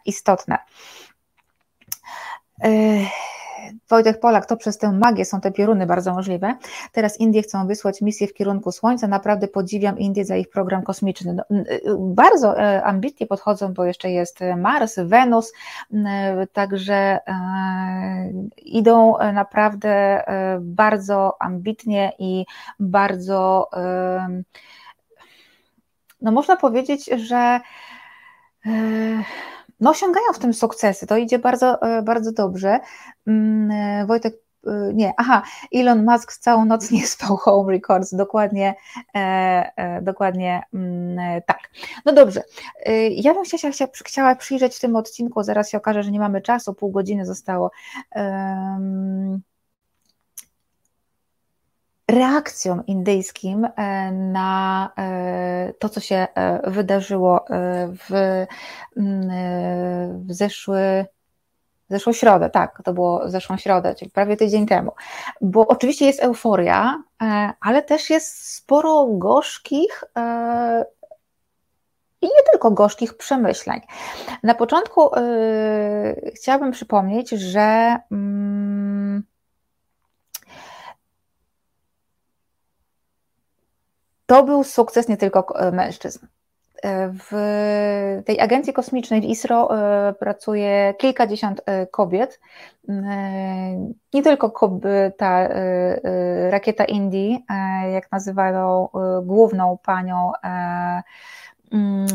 istotne. 0.05 0.57
Wojtek 3.89 4.19
Polak, 4.19 4.45
to 4.45 4.57
przez 4.57 4.77
tę 4.77 4.91
magię 4.91 5.25
są 5.25 5.41
te 5.41 5.51
pioruny 5.51 5.85
bardzo 5.85 6.13
możliwe. 6.13 6.55
Teraz 6.91 7.19
Indie 7.19 7.41
chcą 7.41 7.67
wysłać 7.67 8.01
misję 8.01 8.27
w 8.27 8.33
kierunku 8.33 8.71
Słońca. 8.71 9.07
Naprawdę 9.07 9.47
podziwiam 9.47 9.99
Indie 9.99 10.25
za 10.25 10.35
ich 10.35 10.49
program 10.49 10.83
kosmiczny. 10.83 11.33
No, 11.33 11.43
bardzo 11.97 12.59
e, 12.59 12.83
ambitnie 12.83 13.27
podchodzą, 13.27 13.73
bo 13.73 13.85
jeszcze 13.85 14.11
jest 14.11 14.39
Mars, 14.57 14.99
Wenus, 14.99 15.53
także 16.53 16.93
e, 16.95 18.31
idą 18.57 19.17
naprawdę 19.33 19.89
e, 19.89 20.57
bardzo 20.61 21.35
ambitnie 21.39 22.11
i 22.19 22.45
bardzo, 22.79 23.69
no 26.21 26.31
można 26.31 26.55
powiedzieć, 26.55 27.05
że 27.05 27.59
no 29.81 29.89
osiągają 29.89 30.25
w 30.33 30.39
tym 30.39 30.53
sukcesy, 30.53 31.07
to 31.07 31.17
idzie 31.17 31.39
bardzo, 31.39 31.81
e, 31.81 32.01
bardzo 32.01 32.31
dobrze. 32.31 32.79
Mm, 33.27 33.71
e, 33.71 34.05
Wojtek 34.05 34.33
e, 34.67 34.93
nie, 34.93 35.13
aha, 35.17 35.41
Elon 35.75 36.05
Musk 36.05 36.37
całą 36.37 36.65
noc 36.65 36.91
nie 36.91 37.07
spał 37.07 37.37
Home 37.37 37.71
Records, 37.71 38.15
dokładnie, 38.15 38.75
dokładnie 40.01 40.63
mm, 40.73 41.41
tak. 41.47 41.59
No 42.05 42.13
dobrze, 42.13 42.43
ja 43.11 43.33
bym 43.33 43.43
chciała, 43.43 43.73
chciała 44.05 44.35
przyjrzeć 44.35 44.75
w 44.75 44.79
tym 44.79 44.95
odcinku, 44.95 45.43
zaraz 45.43 45.69
się 45.69 45.77
okaże, 45.77 46.03
że 46.03 46.11
nie 46.11 46.19
mamy 46.19 46.41
czasu, 46.41 46.73
pół 46.73 46.91
godziny 46.91 47.25
zostało 47.25 47.71
reakcją 52.11 52.83
indyjskim 52.87 53.65
e, 53.65 54.11
na 54.11 54.91
e, 54.97 55.73
to, 55.79 55.89
co 55.89 55.99
się 55.99 56.15
e, 56.35 56.71
wydarzyło 56.71 57.45
w, 58.09 58.45
w 60.27 60.33
zeszły 60.33 61.05
zeszłą 61.89 62.13
środę, 62.13 62.49
tak, 62.49 62.81
to 62.83 62.93
było 62.93 63.29
zeszłą 63.29 63.57
środę, 63.57 63.95
czyli 63.95 64.11
prawie 64.11 64.37
tydzień 64.37 64.65
temu. 64.65 64.91
Bo 65.41 65.67
oczywiście 65.67 66.05
jest 66.05 66.23
euforia, 66.23 67.03
ale 67.61 67.83
też 67.83 68.09
jest 68.09 68.55
sporo 68.55 69.07
gorzkich 69.11 70.03
i 72.21 72.25
nie 72.25 72.43
tylko 72.51 72.71
gorzkich 72.71 73.17
przemyśleń. 73.17 73.81
Na 74.43 74.55
początku 74.55 75.09
chciałabym 76.35 76.71
przypomnieć, 76.71 77.29
że. 77.29 77.97
Mm, 78.11 79.23
To 84.31 84.43
był 84.43 84.63
sukces 84.63 85.07
nie 85.07 85.17
tylko 85.17 85.59
e, 85.59 85.71
mężczyzn. 85.71 86.27
E, 86.83 87.13
w 87.29 87.31
tej 88.25 88.39
agencji 88.39 88.73
kosmicznej 88.73 89.21
w 89.21 89.25
ISRO 89.25 89.77
e, 89.77 90.13
pracuje 90.13 90.93
kilkadziesiąt 90.97 91.61
kobiet. 91.91 92.39
Nie 94.13 94.23
tylko 94.23 94.49
ta 95.17 95.47
rakieta 96.49 96.85
Indii, 96.85 97.45
jak 97.93 98.11
nazywają 98.11 98.87
główną 99.23 99.77
panią 99.83 100.31
mm, 101.71 102.07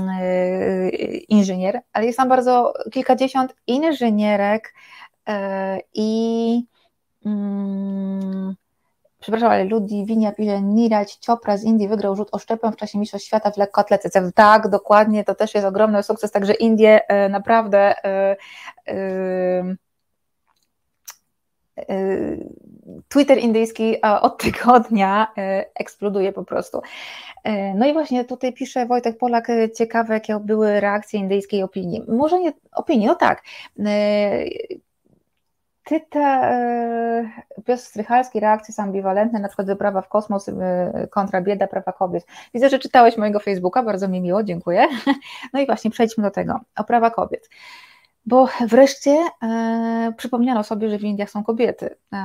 inżynier, 1.28 1.80
ale 1.93 2.06
jest 2.06 2.18
tam 2.18 2.28
bardzo 2.28 2.74
kilkadziesiąt 2.93 3.55
inżynierek 3.66 4.74
i 5.94 6.62
mm, 7.26 8.56
przepraszam, 9.27 9.51
ale 9.51 9.65
Ludwina 9.65 10.32
pisze, 10.32 10.62
Niraj 10.62 11.05
Chopra 11.27 11.57
z 11.57 11.65
Indii 11.65 11.89
wygrał 11.89 12.16
rzut 12.16 12.28
oszczepem 12.32 12.73
w 12.73 12.77
czasie 12.77 12.98
Mistrzostw 12.98 13.27
Świata 13.27 13.51
w 13.51 13.57
lekkoatletyce. 13.57 14.32
Tak, 14.35 14.69
dokładnie, 14.69 15.24
to 15.24 15.35
też 15.35 15.55
jest 15.55 15.66
ogromny 15.66 16.03
sukces, 16.03 16.31
także 16.31 16.55
Indie 16.55 17.09
e, 17.09 17.28
naprawdę 17.28 18.05
e, 18.05 18.36
e, 18.86 19.77
Twitter 23.09 23.39
indyjski 23.39 24.01
od 24.03 24.39
tygodnia 24.43 25.32
eksploduje 25.74 26.32
po 26.32 26.44
prostu. 26.44 26.82
No 27.74 27.86
i 27.86 27.93
właśnie 27.93 28.24
tutaj 28.24 28.53
pisze 28.53 28.86
Wojtek 28.86 29.19
Polak, 29.19 29.48
ciekawe 29.78 30.15
jakie 30.15 30.40
były 30.40 30.81
reakcje 30.81 31.20
indyjskiej 31.20 31.62
opinii. 31.62 32.03
Może 32.09 32.40
nie 32.40 32.53
opinii, 32.73 33.07
no 33.07 33.15
tak. 33.15 33.43
Ty 35.86 36.00
te 36.00 36.20
e, 36.20 37.30
Piotr 37.64 37.82
Strychalski, 37.82 38.40
reakcje 38.40 38.74
są 38.74 38.82
ambiwalentne, 38.82 39.38
na 39.38 39.48
przykład 39.48 39.66
wyprawa 39.66 40.02
w 40.02 40.08
kosmos 40.08 40.48
e, 40.48 41.08
kontra 41.10 41.40
bieda 41.40 41.66
prawa 41.66 41.92
kobiet. 41.92 42.26
Widzę, 42.54 42.68
że 42.68 42.78
czytałeś 42.78 43.16
mojego 43.16 43.40
Facebooka, 43.40 43.82
bardzo 43.82 44.08
mi 44.08 44.20
miło, 44.20 44.42
dziękuję. 44.42 44.86
No 45.52 45.60
i 45.60 45.66
właśnie 45.66 45.90
przejdźmy 45.90 46.24
do 46.24 46.30
tego, 46.30 46.60
o 46.76 46.84
prawa 46.84 47.10
kobiet. 47.10 47.48
Bo 48.26 48.48
wreszcie 48.68 49.10
e, 49.42 50.12
przypomniano 50.16 50.64
sobie, 50.64 50.90
że 50.90 50.98
w 50.98 51.02
Indiach 51.02 51.30
są 51.30 51.44
kobiety. 51.44 51.96
E, 52.12 52.18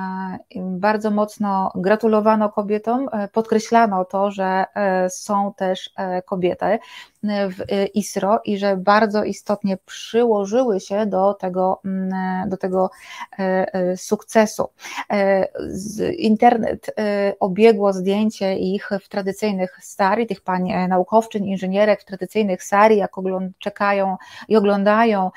bardzo 0.55 1.11
mocno 1.11 1.71
gratulowano 1.75 2.49
kobietom, 2.49 3.09
e, 3.11 3.27
podkreślano 3.27 4.05
to, 4.05 4.31
że 4.31 4.65
e, 4.75 5.09
są 5.09 5.53
też 5.53 5.93
kobiety 6.25 6.79
w 7.23 7.65
ISRO 7.93 8.39
i 8.45 8.57
że 8.57 8.77
bardzo 8.77 9.23
istotnie 9.23 9.77
przyłożyły 9.85 10.79
się 10.79 11.05
do 11.05 11.33
tego, 11.33 11.81
mm, 11.85 12.49
do 12.49 12.57
tego 12.57 12.91
sukcesu. 13.95 14.69
Internet 16.17 16.95
obiegło 17.39 17.93
zdjęcie 17.93 18.57
ich 18.57 18.89
w 19.03 19.09
tradycyjnych 19.09 19.77
sari, 19.81 20.27
tych 20.27 20.41
pań 20.41 20.87
naukowczyń, 20.87 21.47
inżynierek 21.47 22.01
w 22.01 22.05
tradycyjnych 22.05 22.63
sari, 22.63 22.97
jak 22.97 23.11
czekają 23.59 24.17
i 24.47 24.55
oglądają 24.57 25.31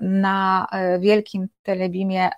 na 0.00 0.66
wielkim 0.98 1.48
telebimie 1.62 2.30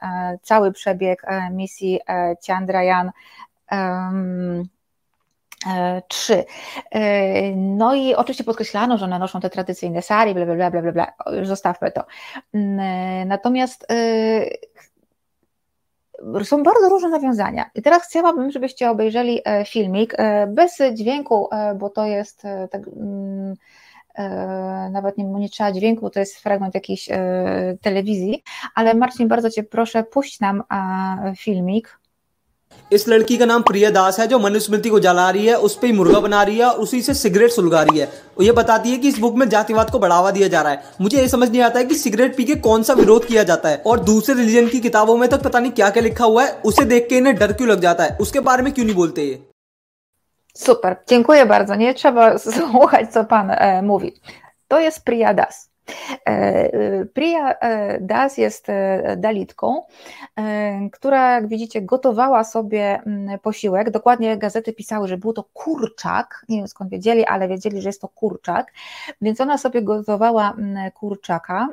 cały 0.42 0.72
przebieg 0.72 1.22
misji 1.52 2.00
Chandrayaan 2.46 3.10
3. 6.08 6.44
No 7.56 7.94
i 7.94 8.14
oczywiście 8.14 8.44
podkreślano, 8.44 8.98
że 8.98 9.04
one 9.04 9.18
noszą 9.18 9.40
te 9.40 9.50
tradycyjne 9.50 10.02
sari, 10.02 10.34
bla, 10.34 10.46
bla, 10.46 10.70
bla, 10.70 10.82
bla, 10.82 10.92
bla, 10.92 11.12
zostawmy 11.44 11.92
to. 11.92 12.04
Natomiast 13.26 13.86
są 16.44 16.62
bardzo 16.62 16.88
różne 16.88 17.08
nawiązania. 17.08 17.70
I 17.74 17.82
teraz 17.82 18.08
chciałabym, 18.08 18.50
żebyście 18.50 18.90
obejrzeli 18.90 19.40
filmik 19.66 20.16
bez 20.48 20.78
dźwięku, 20.94 21.48
bo 21.78 21.90
to 21.90 22.06
jest 22.06 22.42
tak 22.70 22.82
E, 24.16 24.90
nawet 24.92 25.18
nie, 25.18 25.24
nie 25.24 25.48
trzeba 25.48 25.72
dźwięku, 25.72 26.10
to 26.10 26.20
jest 26.20 26.38
fragment 26.38 26.74
jakiejś 26.74 27.10
e, 27.10 27.76
telewizji, 27.82 28.42
ale 28.74 28.94
Marcin, 28.94 29.28
bardzo 29.28 29.50
Cię 29.50 29.62
proszę, 29.62 30.04
puść 30.04 30.40
nam 30.40 30.62
filmik. 31.36 31.98
इस 32.90 33.08
लड़की 33.08 33.36
का 33.36 33.46
नाम 33.46 33.62
प्रिया 33.62 33.90
दास 33.90 34.18
है 34.20 34.26
जो 34.26 34.38
मनुस्मृति 34.38 34.88
को 34.88 34.98
जला 35.00 35.28
रही 35.30 35.46
है 35.46 35.54
उस 35.58 35.74
पर 35.76 35.86
ही 35.86 35.92
मुर्गा 35.92 36.20
बना 36.20 36.42
रही 36.42 36.58
है 36.58 36.64
और 36.64 36.78
उसी 36.80 37.00
से 37.02 37.14
सिगरेट 37.14 37.50
सुलगा 37.50 37.82
रही 37.82 37.98
है 37.98 38.06
और 38.06 38.44
ये 38.44 38.52
बताती 38.52 38.90
है 38.90 38.98
कि 38.98 39.08
इस 39.08 39.18
बुक 39.18 39.34
में 39.34 39.48
जातिवाद 39.48 39.90
को 39.90 39.98
बढ़ावा 39.98 40.30
दिया 40.30 40.48
जा 40.48 40.62
रहा 40.62 40.72
है 40.72 40.94
मुझे 41.00 41.20
ये 41.20 41.26
समझ 41.28 41.48
नहीं 41.50 41.62
आता 41.62 41.78
है 41.78 41.84
कि 41.84 41.94
सिगरेट 41.94 42.36
पी 42.36 42.44
के 42.44 42.54
कौन 42.54 42.82
सा 42.82 42.94
विरोध 42.94 43.26
किया 43.26 43.42
जाता 43.42 43.68
है 43.68 43.82
और 43.86 44.00
दूसरे 44.04 44.34
रिलीजन 44.34 44.68
की 44.68 44.80
किताबों 44.80 45.16
में 45.16 45.28
तक 45.28 45.36
तो 45.36 45.48
पता 45.48 45.58
नहीं 45.58 45.72
क्या 45.72 45.90
क्या 45.90 46.02
लिखा 46.02 46.24
हुआ 46.24 46.44
है 46.44 46.52
उसे 46.64 46.84
देख 46.84 47.08
के 47.08 47.16
इन्हें 47.16 47.36
डर 47.36 47.52
क्यों 47.52 47.68
लग 47.68 47.80
जाता 47.80 48.04
है 48.04 48.16
उसके 48.20 48.40
बारे 48.40 48.62
में 48.62 48.72
क्यों 48.72 48.86
नहीं 48.86 48.96
बोलते 48.96 49.24
ये 49.24 49.38
Super, 50.56 50.96
dziękuję 51.06 51.46
bardzo. 51.46 51.74
Nie 51.74 51.94
trzeba 51.94 52.38
słuchać, 52.38 53.12
co 53.12 53.24
Pan 53.24 53.50
e, 53.50 53.82
mówi. 53.82 54.12
To 54.68 54.80
jest 54.80 55.04
Priya 55.04 55.34
Das. 55.34 55.56
E, 55.62 55.65
Priya 57.14 57.54
Das 58.00 58.38
jest 58.38 58.66
dalitką, 59.16 59.82
która, 60.92 61.34
jak 61.34 61.48
widzicie, 61.48 61.82
gotowała 61.82 62.44
sobie 62.44 63.00
mm, 63.06 63.38
posiłek. 63.38 63.90
Dokładnie 63.90 64.36
gazety 64.36 64.72
pisały, 64.72 65.08
że 65.08 65.16
był 65.16 65.32
to 65.32 65.44
kurczak. 65.44 66.44
Nie 66.48 66.56
wiem 66.56 66.68
skąd 66.68 66.90
wiedzieli, 66.90 67.24
ale 67.24 67.48
wiedzieli, 67.48 67.80
że 67.82 67.88
jest 67.88 68.00
to 68.00 68.08
kurczak. 68.08 68.72
Więc 69.20 69.40
ona 69.40 69.58
sobie 69.58 69.82
gotowała 69.82 70.52
mm, 70.58 70.90
kurczaka 70.90 71.68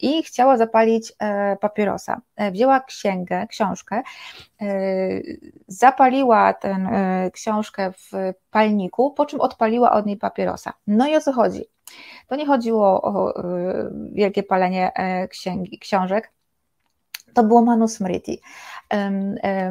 i 0.00 0.22
chciała 0.22 0.56
zapalić 0.56 1.12
papierosa. 1.60 2.20
Wzięła 2.52 2.80
księgę, 2.80 3.46
książkę 3.46 4.02
E, 4.64 5.20
zapaliła 5.68 6.52
tę 6.52 6.68
e, 6.68 7.30
książkę 7.30 7.92
w 7.92 8.32
palniku, 8.50 9.10
po 9.10 9.26
czym 9.26 9.40
odpaliła 9.40 9.92
od 9.92 10.06
niej 10.06 10.16
papierosa. 10.16 10.72
No 10.86 11.08
i 11.08 11.16
o 11.16 11.20
co 11.20 11.32
chodzi? 11.32 11.64
To 12.26 12.36
nie 12.36 12.46
chodziło 12.46 13.02
o 13.02 13.36
e, 13.36 13.90
wielkie 14.12 14.42
palenie 14.42 14.92
księgi, 15.30 15.78
książek, 15.78 16.32
to 17.34 17.42
było 17.42 17.62
manusmriti. 17.62 18.40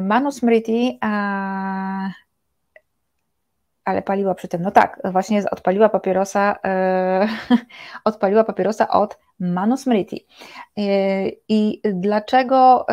Manusmriti 0.02 0.98
ale 3.84 4.02
paliła 4.02 4.34
przy 4.34 4.48
tym, 4.48 4.62
no 4.62 4.70
tak, 4.70 5.00
właśnie 5.04 5.50
odpaliła 5.50 5.88
papierosa, 5.88 6.56
e, 6.64 7.28
odpaliła 8.04 8.44
papierosa 8.44 8.88
od 8.88 9.18
Manusmriti. 9.40 10.26
E, 10.78 11.28
I 11.48 11.80
dlaczego 11.84 12.86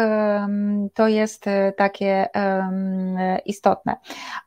to 0.93 1.07
jest 1.07 1.47
e, 1.47 1.71
takie 1.71 2.27
istotne? 3.45 3.95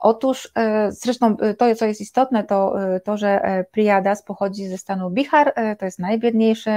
Otóż, 0.01 0.53
e, 0.57 0.93
zresztą 0.93 1.37
e, 1.41 1.55
to, 1.55 1.75
co 1.75 1.87
jest 1.87 2.01
istotne, 2.01 2.45
to 2.45 2.75
to, 3.05 3.17
że 3.17 3.65
Priyadas 3.71 4.23
pochodzi 4.23 4.69
ze 4.69 4.79
stanu 4.79 5.11
Bihar, 5.11 5.55
to 5.79 5.85
jest 5.85 5.99
najbiedniejszy 5.99 6.71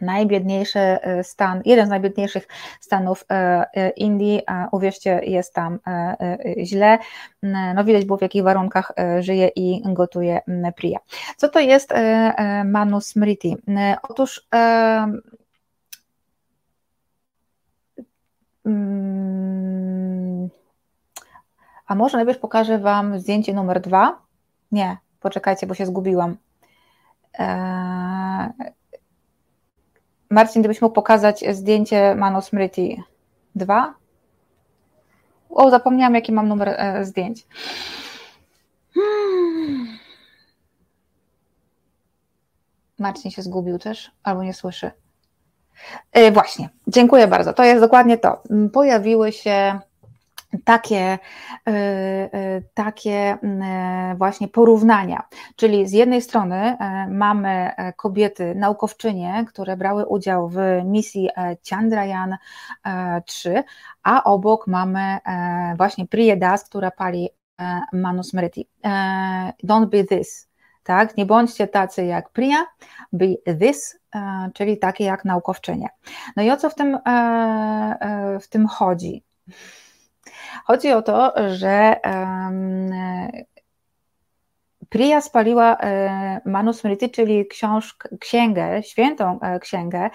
najbiedniejszy 0.00 0.78
e, 0.78 1.24
stan, 1.24 1.62
jeden 1.64 1.86
z 1.86 1.90
najbiedniejszych 1.90 2.48
stanów 2.80 3.24
e, 3.28 3.90
Indii, 3.90 4.42
uwierzcie, 4.72 5.20
jest 5.22 5.54
tam 5.54 5.78
źle. 6.64 6.98
No 7.74 7.84
widać 7.84 8.04
było 8.04 8.18
w 8.18 8.22
jakich 8.22 8.42
warunkach 8.42 8.92
żyje 9.20 9.48
i 9.56 9.82
gotuje 9.84 10.40
Priya. 10.76 10.96
Co 11.36 11.48
to 11.48 11.60
jest 11.60 11.92
Manusmriti? 12.64 13.56
Otóż 14.02 14.48
a 21.86 21.94
może 21.94 22.16
najpierw 22.16 22.38
pokażę 22.38 22.78
Wam 22.78 23.18
zdjęcie 23.18 23.54
numer 23.54 23.80
dwa? 23.80 24.22
Nie, 24.72 24.96
poczekajcie, 25.20 25.66
bo 25.66 25.74
się 25.74 25.86
zgubiłam. 25.86 26.36
Marcin, 30.30 30.62
gdybyś 30.62 30.82
mógł 30.82 30.94
pokazać 30.94 31.44
zdjęcie 31.50 32.14
Manusmriti 32.14 33.02
2? 33.54 33.94
O, 35.50 35.70
zapomniałam, 35.70 36.14
jaki 36.14 36.32
mam 36.32 36.48
numer 36.48 36.68
e, 36.68 37.04
zdjęć. 37.04 37.46
Hmm. 38.94 39.98
Marcin 42.98 43.30
się 43.30 43.42
zgubił 43.42 43.78
też, 43.78 44.10
albo 44.22 44.42
nie 44.42 44.54
słyszy. 44.54 44.90
E, 46.12 46.32
właśnie, 46.32 46.68
dziękuję 46.86 47.26
bardzo. 47.26 47.52
To 47.52 47.64
jest 47.64 47.80
dokładnie 47.80 48.18
to. 48.18 48.42
Pojawiły 48.72 49.32
się 49.32 49.80
takie, 50.64 51.18
y, 51.68 51.72
y, 51.72 52.64
takie 52.74 53.38
y, 54.12 54.16
właśnie 54.16 54.48
porównania. 54.48 55.22
Czyli 55.56 55.88
z 55.88 55.92
jednej 55.92 56.22
strony 56.22 56.76
mamy 57.10 57.70
kobiety, 57.96 58.54
naukowczynie, 58.54 59.44
które 59.48 59.76
brały 59.76 60.06
udział 60.06 60.48
w 60.48 60.58
misji 60.84 61.28
Chandrayaan 61.70 62.36
3, 63.26 63.64
a 64.02 64.24
obok 64.24 64.66
mamy 64.66 65.18
właśnie 65.76 66.06
Priya 66.06 66.36
Das, 66.36 66.64
która 66.64 66.90
pali 66.90 67.28
Manusmriti. 67.92 68.68
Don't 69.64 69.86
be 69.86 70.04
this, 70.04 70.48
tak? 70.82 71.16
Nie 71.16 71.26
bądźcie 71.26 71.68
tacy 71.68 72.04
jak 72.04 72.30
Priya, 72.30 72.66
be 73.12 73.26
this, 73.60 74.00
czyli 74.54 74.78
takie 74.78 75.04
jak 75.04 75.24
naukowczynie. 75.24 75.88
No 76.36 76.42
i 76.42 76.50
o 76.50 76.56
co 76.56 76.70
w 76.70 76.74
tym, 76.74 76.98
w 78.40 78.48
tym 78.48 78.66
chodzi? 78.66 79.24
Chodzi 80.66 80.92
o 80.92 81.02
to, 81.02 81.34
że 81.54 81.96
Priya 84.88 85.20
spaliła 85.20 85.76
e, 85.76 86.40
Manusmriti, 86.44 87.10
czyli 87.10 87.46
książkę, 87.46 88.08
księgę, 88.20 88.82
świętą 88.82 89.40
e, 89.40 89.58
księgę, 89.60 90.10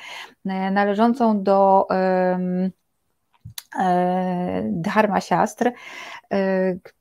e, 0.45 0.72
należącą 0.72 1.44
do 1.44 1.88
Dharma 4.64 5.22
Siastr, 5.22 5.72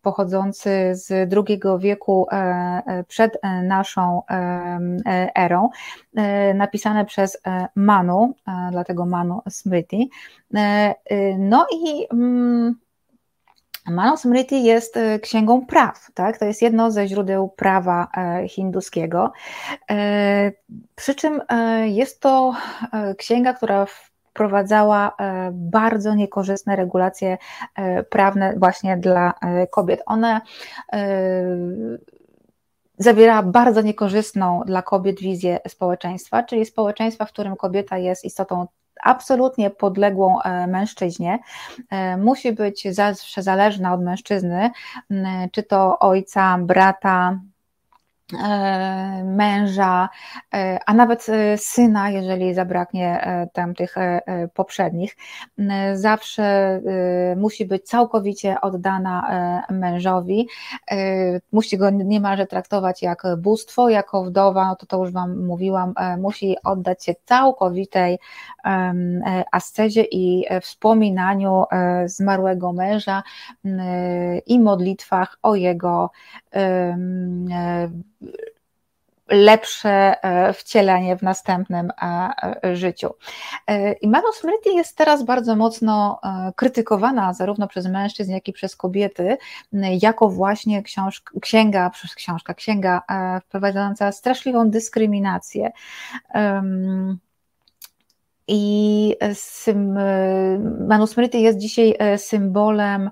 pochodzący 0.02 0.90
z 0.94 1.32
II 1.48 1.60
wieku 1.78 2.26
przed 3.08 3.38
naszą 3.62 4.22
erą, 5.34 5.70
napisane 6.54 7.04
przez 7.04 7.42
Manu, 7.74 8.34
dlatego 8.70 9.06
Manu 9.06 9.42
Smriti. 9.48 10.10
No 11.38 11.66
i 11.72 12.06
mm, 13.86 13.96
Manusmriti 13.96 14.64
jest 14.64 14.96
e, 14.96 15.18
księgą 15.18 15.66
praw, 15.66 16.10
tak? 16.14 16.38
to 16.38 16.44
jest 16.44 16.62
jedno 16.62 16.90
ze 16.90 17.08
źródeł 17.08 17.48
prawa 17.48 18.08
e, 18.16 18.48
hinduskiego. 18.48 19.32
E, 19.90 20.52
przy 20.94 21.14
czym 21.14 21.40
jest 21.84 22.20
to 22.20 22.54
księga, 23.18 23.54
która 23.54 23.86
wprowadzała 23.86 25.16
bardzo 25.52 26.14
niekorzystne 26.14 26.76
regulacje 26.76 27.38
prawne 28.10 28.54
właśnie 28.58 28.96
dla 28.96 29.34
kobiet. 29.70 30.02
One 30.06 30.40
zawierała 32.98 33.42
bardzo 33.42 33.82
niekorzystną 33.82 34.62
dla 34.66 34.82
kobiet 34.82 35.20
wizję 35.20 35.60
społeczeństwa, 35.68 36.42
czyli 36.42 36.66
społeczeństwa, 36.66 37.24
w 37.24 37.32
którym 37.32 37.56
kobieta 37.56 37.98
jest 37.98 38.24
istotą 38.24 38.66
absolutnie 39.02 39.70
podległą 39.70 40.42
e, 40.42 40.66
mężczyźnie, 40.66 41.38
e, 41.90 42.16
musi 42.16 42.52
być 42.52 42.94
zawsze 42.94 43.42
zależna 43.42 43.94
od 43.94 44.02
mężczyzny, 44.02 44.70
czy 45.52 45.62
to 45.62 45.98
ojca, 45.98 46.58
brata, 46.58 47.40
męża, 49.24 50.08
e, 50.54 50.78
a 50.86 50.94
nawet 50.94 51.28
e, 51.28 51.58
syna, 51.58 52.10
jeżeli 52.10 52.54
zabraknie 52.54 53.22
tam 53.52 53.74
tych 53.74 53.94
poprzednich, 54.54 55.16
zawsze 55.94 56.80
musi 57.36 57.66
być 57.66 57.86
całkowicie 57.86 58.60
oddana 58.60 59.30
mężowi, 59.70 60.48
musi 61.52 61.78
go 61.78 61.90
niemalże 61.90 62.46
traktować 62.46 63.02
jak 63.02 63.22
bóstwo, 63.38 63.88
jako 63.88 64.24
wdowa, 64.24 64.66
no 64.66 64.76
to 64.76 64.86
to 64.86 64.98
już 64.98 65.12
Wam 65.12 65.44
mówiłam, 65.44 65.94
musi 66.18 66.56
oddać 66.64 67.04
się 67.04 67.14
całkowitej 67.24 68.18
ascezie 69.52 70.02
i 70.02 70.44
wspominaniu 70.60 71.64
zmarłego 72.06 72.72
męża 72.72 73.22
i 74.46 74.60
modlitwach 74.60 75.38
o 75.42 75.54
jego 75.54 76.10
lepsze 79.32 80.24
e, 80.24 80.52
wcielenie 80.52 81.16
w 81.16 81.22
następnym 81.22 81.90
e, 82.02 82.76
życiu. 82.76 83.10
E, 83.66 83.92
I 83.92 84.08
Manusmriti 84.08 84.74
jest 84.74 84.96
teraz 84.96 85.24
bardzo 85.24 85.56
mocno 85.56 86.20
krytykowana 86.56 87.34
zarówno 87.34 87.68
przez 87.68 87.86
mężczyzn, 87.86 88.32
jak 88.32 88.48
i 88.48 88.52
przez 88.52 88.76
kobiety, 88.76 89.36
jako 90.02 90.28
właśnie 90.28 90.82
książka, 90.82 91.40
księga, 91.40 91.90
książka, 92.16 92.54
księga 92.54 93.02
wprowadzająca 93.42 94.12
straszliwą 94.12 94.70
dyskryminację. 94.70 95.72
I 98.48 99.16
Manusmriti 100.88 101.42
jest 101.42 101.58
dzisiaj 101.58 101.94
symbolem 102.16 103.10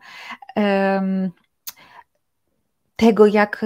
tego, 2.97 3.27
jak 3.27 3.65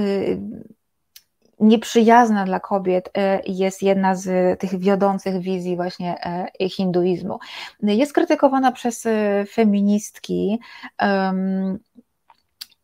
nieprzyjazna 1.60 2.44
dla 2.44 2.60
kobiet 2.60 3.09
y, 3.09 3.52
jest 3.52 3.82
jedna 3.82 4.14
z 4.14 4.60
tych 4.60 4.78
wiodących 4.78 5.40
wizji 5.40 5.76
właśnie 5.76 6.16
y, 6.60 6.68
hinduizmu. 6.68 7.39
Jest 7.82 8.12
krytykowana 8.12 8.72
przez 8.72 9.06
feministki. 9.52 10.59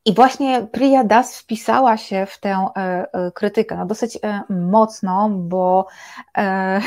I 0.05 0.15
właśnie 0.15 0.67
Priya 0.73 1.05
Das 1.05 1.39
wpisała 1.39 1.97
się 1.97 2.27
w 2.27 2.39
tę 2.39 2.67
e, 2.77 2.81
e, 3.13 3.33
krytykę, 3.33 3.77
no 3.77 3.87
dosyć 3.87 4.19
e, 4.23 4.41
mocno, 4.51 5.29
bo, 5.31 5.87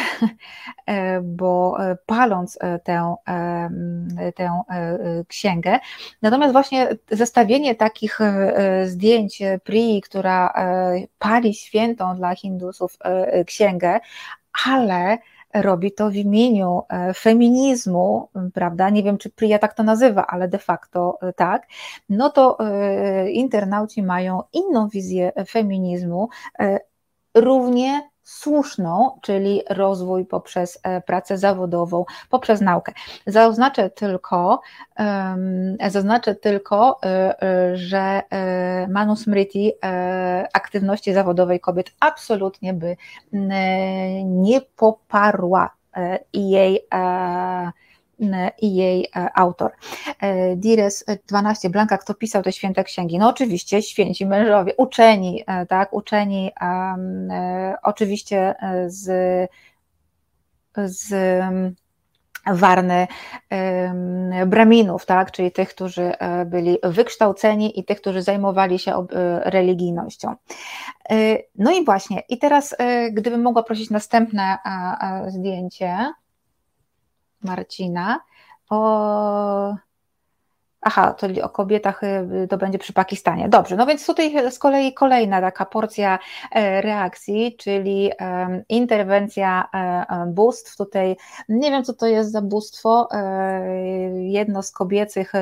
bo 1.24 1.78
paląc 2.06 2.60
tę, 2.84 3.16
tę 4.36 4.62
księgę. 5.28 5.80
Natomiast 6.22 6.54
właśnie 6.54 6.88
zestawienie 7.12 7.76
takich 7.76 8.20
zdjęć 8.86 9.42
Priyi, 9.64 10.02
która 10.02 10.54
pali 11.20 11.54
świętą 11.54 12.16
dla 12.16 12.36
Hindusów 12.36 12.98
księgę, 13.46 14.00
ale 14.66 15.18
robi 15.54 15.92
to 15.92 16.10
w 16.10 16.16
imieniu 16.16 16.82
e, 16.90 17.14
feminizmu, 17.14 18.30
prawda? 18.54 18.90
Nie 18.90 19.04
wiem, 19.04 19.18
czy 19.18 19.30
Priya 19.30 19.60
tak 19.60 19.74
to 19.74 19.84
nazywa, 19.84 20.28
ale 20.28 20.48
de 20.48 20.58
facto 20.58 21.18
e, 21.22 21.34
tak. 21.34 21.68
No 22.10 22.30
to 22.30 22.58
e, 22.60 23.32
internauci 23.32 24.04
mają 24.04 24.42
inną 24.54 24.88
wizję 24.88 25.32
feminizmu, 25.48 26.30
równie 27.36 28.13
słuszną, 28.34 29.20
czyli 29.22 29.62
rozwój 29.70 30.26
poprzez 30.26 30.82
pracę 31.06 31.38
zawodową, 31.38 32.06
poprzez 32.30 32.62
naukę. 32.62 32.94
Zaznaczę 33.28 33.90
tylko, 33.90 34.62
zaznaczę 35.88 36.36
tylko, 36.36 37.00
że 37.74 38.22
Manusmriti 38.90 39.72
aktywności 40.54 41.14
zawodowej 41.14 41.60
kobiet 41.60 41.92
absolutnie 42.00 42.74
by 42.74 42.98
nie 44.26 44.62
poparła 44.62 45.70
i 46.34 46.50
jej 46.50 46.88
i 48.62 48.76
jej 48.76 49.08
autor. 49.36 49.72
Dires 50.56 51.06
12, 51.28 51.70
Blanka, 51.70 51.98
kto 51.98 52.14
pisał 52.14 52.44
te 52.44 52.52
święte 52.52 52.84
księgi? 52.84 53.18
No 53.18 53.30
oczywiście 53.30 53.82
święci 53.82 54.26
mężowie, 54.26 54.74
uczeni, 54.78 55.44
tak, 55.70 55.94
uczeni 55.94 56.52
um, 56.62 57.30
oczywiście 57.84 58.56
z, 58.88 59.10
z 60.76 61.14
warny 62.48 63.08
braminów, 64.48 65.06
tak, 65.06 65.32
czyli 65.32 65.52
tych, 65.52 65.70
którzy 65.70 66.02
e, 66.02 66.46
byli 66.46 66.78
wykształceni 66.84 67.80
i 67.80 67.84
tych, 67.84 68.02
którzy 68.02 68.22
zajmowali 68.22 68.80
się 68.80 68.92
e, 68.92 69.06
religijnością. 69.50 70.36
E, 71.10 71.38
no 71.56 71.72
i 71.72 71.86
właśnie, 71.86 72.24
i 72.30 72.38
teraz 72.38 72.76
gdybym 73.12 73.42
mogła 73.42 73.64
prosić 73.64 73.90
następne 73.90 74.58
zdjęcie, 75.28 76.14
Marcina 77.44 78.26
o 78.70 79.76
Aha, 80.84 81.14
to 81.14 81.28
o 81.44 81.50
kobietach 81.50 82.04
y, 82.04 82.48
to 82.50 82.58
będzie 82.58 82.80
przy 82.80 82.94
Pakistanie. 82.94 83.50
Dobrze, 83.50 83.76
no 83.76 83.86
więc 83.86 84.06
tutaj 84.06 84.52
z 84.52 84.60
kolei 84.60 84.94
kolejna 84.94 85.42
taka 85.42 85.66
porcja 85.66 86.20
e, 86.52 86.82
reakcji, 86.82 87.56
czyli 87.58 88.12
interwencja 88.70 89.70
e, 89.74 89.78
e, 89.78 90.26
bóstw. 90.28 90.78
Tutaj 90.78 91.16
nie 91.50 91.72
wiem, 91.72 91.84
co 91.84 91.94
to 91.94 92.08
jest 92.08 92.32
za 92.32 92.42
bóstwo, 92.42 93.10
jedno 94.14 94.64
z 94.64 94.72
kobiecych 94.72 95.34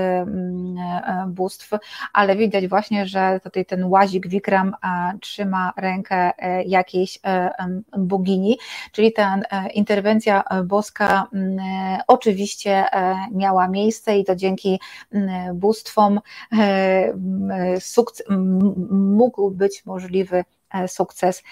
bóstw, 1.27 1.71
ale 2.13 2.35
widać 2.35 2.67
właśnie, 2.67 3.05
że 3.05 3.39
tutaj 3.43 3.65
ten 3.65 3.85
łazik 3.85 4.27
Wikram 4.27 4.75
trzyma 5.21 5.73
rękę 5.77 6.31
jakiejś 6.65 7.19
bogini, 7.97 8.57
czyli 8.91 9.13
ta 9.13 9.39
interwencja 9.73 10.43
boska 10.65 11.27
oczywiście 12.07 12.85
miała 13.31 13.67
miejsce 13.67 14.17
i 14.17 14.25
to 14.25 14.35
dzięki 14.35 14.79
bóstwom 15.53 16.19
e, 16.51 17.13
sukces, 17.79 18.27
mógł 18.91 19.51
być 19.51 19.85
możliwy 19.85 20.43
e, 20.73 20.87
sukces 20.87 21.43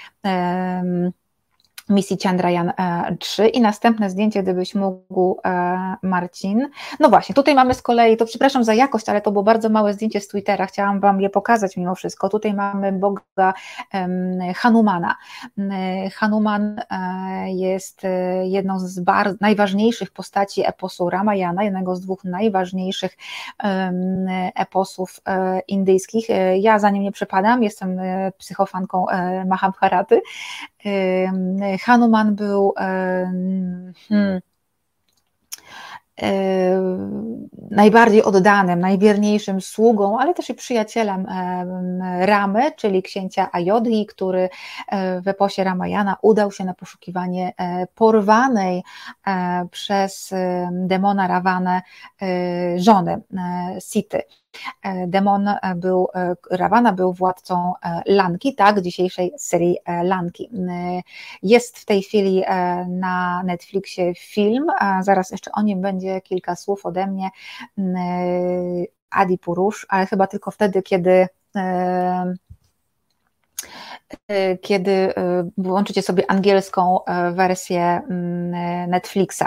misji 1.90 2.18
Chandrayaan 2.24 2.74
3 3.20 3.48
i 3.48 3.62
następne 3.62 4.10
zdjęcie, 4.10 4.44
gdybyś 4.44 4.76
mógł, 4.76 5.40
e, 5.46 5.96
Marcin. 6.02 6.70
No 7.00 7.10
właśnie, 7.10 7.36
tutaj 7.36 7.56
mamy 7.56 7.74
z 7.74 7.82
kolei, 7.82 8.18
to 8.18 8.26
przepraszam 8.26 8.64
za 8.64 8.74
jakość, 8.74 9.10
ale 9.10 9.22
to 9.22 9.32
było 9.32 9.44
bardzo 9.44 9.70
małe 9.70 9.94
zdjęcie 9.94 10.22
z 10.22 10.28
Twittera, 10.28 10.66
chciałam 10.66 11.00
Wam 11.00 11.22
je 11.22 11.30
pokazać 11.30 11.78
mimo 11.78 11.96
wszystko. 11.96 12.30
Tutaj 12.30 12.54
mamy 12.54 12.92
Boga 12.92 13.54
Hanumana. 14.56 15.16
Hanuman 16.14 16.82
e, 16.90 17.52
jest 17.52 18.06
e, 18.06 18.48
jedną 18.48 18.80
z 18.80 19.02
najważniejszych 19.42 20.12
postaci 20.12 20.68
eposu 20.68 21.10
Ramayana, 21.10 21.64
jednego 21.64 21.96
z 21.96 22.02
dwóch 22.02 22.24
najważniejszych 22.24 23.18
eposów 24.56 25.20
indyjskich. 25.68 26.28
Ja 26.60 26.80
za 26.80 26.90
nim 26.90 27.04
nie 27.04 27.12
przepadam, 27.12 27.64
jestem 27.64 27.98
psychofanką 28.38 29.06
Mahabharaty, 29.46 30.22
Hanuman 31.82 32.36
był 32.36 32.74
hmm, 34.08 34.42
najbardziej 37.72 38.24
oddanym, 38.24 38.80
najwierniejszym 38.80 39.62
sługą, 39.62 40.20
ale 40.20 40.34
też 40.34 40.50
i 40.50 40.54
przyjacielem 40.54 41.26
Ramy, 42.20 42.72
czyli 42.72 43.04
księcia 43.04 43.50
Ayodhi, 43.52 44.06
który 44.06 44.50
e, 44.88 45.22
w 45.22 45.28
eposie 45.28 45.64
Ramayana 45.64 46.18
udał 46.22 46.52
się 46.52 46.66
na 46.66 46.74
poszukiwanie 46.74 47.54
e, 47.58 47.88
porwanej 47.96 48.84
e, 49.28 49.68
przez 49.72 50.34
demona 50.72 51.28
Rawanę 51.28 51.82
żony 52.78 53.22
Sity. 53.80 54.22
E, 54.84 55.08
demon 55.08 55.48
e, 55.48 55.76
był, 55.76 56.08
e, 56.16 56.36
Ravana 56.52 56.94
był 56.94 57.14
władcą 57.14 57.74
Lanki, 58.06 58.56
tak, 58.56 58.82
dzisiejszej 58.82 59.34
serii 59.38 59.78
Lanki. 60.04 60.50
Jest 61.44 61.80
w 61.80 61.86
tej 61.86 62.04
chwili 62.04 62.44
na 62.88 63.44
Netflixie 63.44 64.16
film, 64.16 64.68
zaraz 65.02 65.32
jeszcze 65.32 65.52
o 65.52 65.62
nim 65.62 65.82
będzie 65.82 66.22
kilka 66.22 66.56
słów 66.56 66.86
ode 66.86 67.08
mnie. 67.08 67.30
Adi 69.12 69.38
Purush, 69.38 69.86
ale 69.90 70.06
chyba 70.06 70.28
tylko 70.28 70.52
wtedy, 70.52 70.82
kiedy 70.82 71.28
kiedy 74.62 75.14
włączycie 75.58 76.02
sobie 76.02 76.32
angielską 76.32 77.00
wersję 77.32 78.02
Netflixa. 78.88 79.46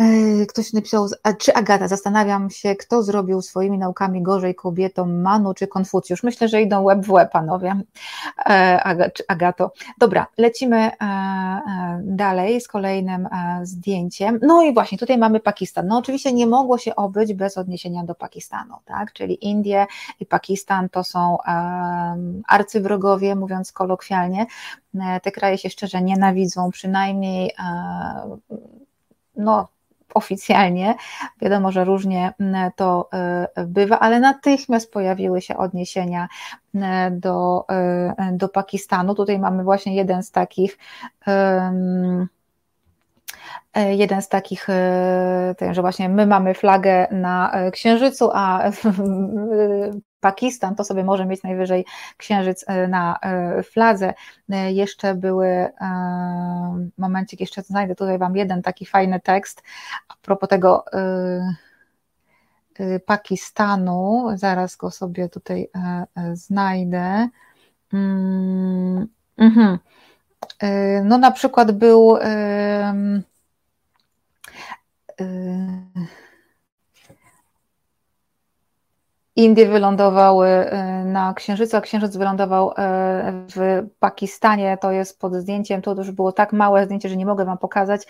E, 0.00 0.46
ktoś 0.46 0.72
napisał, 0.72 1.06
czy 1.38 1.54
Agata, 1.54 1.88
zastanawiam 1.88 2.50
się, 2.50 2.74
kto 2.74 3.02
zrobił 3.02 3.42
swoimi 3.42 3.78
naukami 3.78 4.22
gorzej 4.22 4.54
kobietom, 4.54 5.20
Manu 5.20 5.54
czy 5.54 5.66
Konfucjusz. 5.66 6.22
Myślę, 6.22 6.48
że 6.48 6.62
idą 6.62 6.82
łeb 6.82 7.06
w 7.06 7.10
łeb, 7.10 7.32
panowie, 7.32 7.80
e, 8.46 8.82
Agato. 9.28 9.72
Dobra, 9.98 10.26
lecimy 10.38 10.76
e, 10.76 12.00
dalej 12.04 12.60
z 12.60 12.68
kolejnym 12.68 13.28
zdjęciem. 13.62 14.38
No 14.42 14.62
i 14.62 14.74
właśnie, 14.74 14.98
tutaj 14.98 15.18
mamy 15.18 15.40
Pakistan. 15.40 15.86
No 15.86 15.98
oczywiście 15.98 16.32
nie 16.32 16.46
mogło 16.46 16.78
się 16.78 16.96
obyć 16.96 17.34
bez 17.34 17.58
odniesienia 17.58 18.04
do 18.04 18.14
Pakistanu, 18.14 18.74
tak? 18.84 19.12
Czyli 19.12 19.48
Indie 19.48 19.86
i 20.20 20.26
Pakistan 20.26 20.88
to 20.88 21.04
są 21.04 21.38
arcywrogowie, 22.48 23.34
mówiąc 23.36 23.72
kolokwialnie. 23.72 24.46
Te 25.22 25.32
kraje 25.32 25.58
się 25.58 25.70
szczerze 25.70 26.02
nienawidzą, 26.02 26.70
przynajmniej 26.70 27.52
no, 29.36 29.68
oficjalnie. 30.16 30.94
Wiadomo, 31.42 31.72
że 31.72 31.84
różnie 31.84 32.32
mm, 32.40 32.70
to 32.76 33.08
y, 33.58 33.66
bywa, 33.66 33.98
ale 34.00 34.20
natychmiast 34.20 34.92
pojawiły 34.92 35.40
się 35.40 35.56
odniesienia 35.56 36.28
y, 36.74 36.78
do, 37.10 37.66
y, 38.32 38.36
do 38.36 38.48
Pakistanu. 38.48 39.14
Tutaj 39.14 39.38
mamy 39.38 39.64
właśnie 39.64 39.94
jeden 39.94 40.22
z 40.22 40.30
takich. 40.30 40.78
Jeden 43.90 44.22
z 44.22 44.28
takich, 44.28 44.66
że 45.70 45.80
właśnie 45.82 46.08
my 46.08 46.26
mamy 46.26 46.54
flagę 46.54 47.06
na 47.10 47.52
księżycu, 47.72 48.30
a 48.34 48.62
Pakistan 50.26 50.74
to 50.74 50.84
sobie 50.84 51.04
może 51.04 51.26
mieć 51.26 51.42
najwyżej 51.42 51.84
księżyc 52.16 52.64
e, 52.66 52.88
na 52.88 53.18
e, 53.22 53.62
fladze. 53.62 54.14
E, 54.50 54.72
jeszcze 54.72 55.14
były, 55.14 55.68
momencik, 56.98 57.40
jeszcze 57.40 57.62
znajdę 57.62 57.94
tutaj 57.94 58.18
Wam 58.18 58.36
jeden 58.36 58.62
taki 58.62 58.86
fajny 58.86 59.20
tekst 59.20 59.62
a 60.08 60.14
propos 60.22 60.48
tego 60.48 60.84
Pakistanu, 63.06 64.26
zaraz 64.34 64.76
go 64.76 64.90
sobie 64.90 65.28
tutaj 65.28 65.70
znajdę. 66.32 67.28
Mm, 67.92 69.06
mhm. 69.38 69.78
No 71.04 71.18
na 71.18 71.30
przykład 71.30 71.72
był 71.72 72.18
Indie 79.36 79.68
wylądowały 79.68 80.48
e, 80.48 81.04
na 81.04 81.34
Księżycu, 81.34 81.76
a 81.76 81.80
Księżyc 81.80 82.16
wylądował 82.16 82.70
e, 82.70 82.74
w 83.56 83.86
Pakistanie. 83.98 84.78
To 84.80 84.90
jest 84.92 85.20
pod 85.20 85.34
zdjęciem, 85.34 85.82
to 85.82 85.94
już 85.94 86.10
było 86.10 86.32
tak 86.32 86.52
małe 86.52 86.84
zdjęcie, 86.84 87.08
że 87.08 87.16
nie 87.16 87.26
mogę 87.26 87.44
Wam 87.44 87.58
pokazać, 87.58 88.02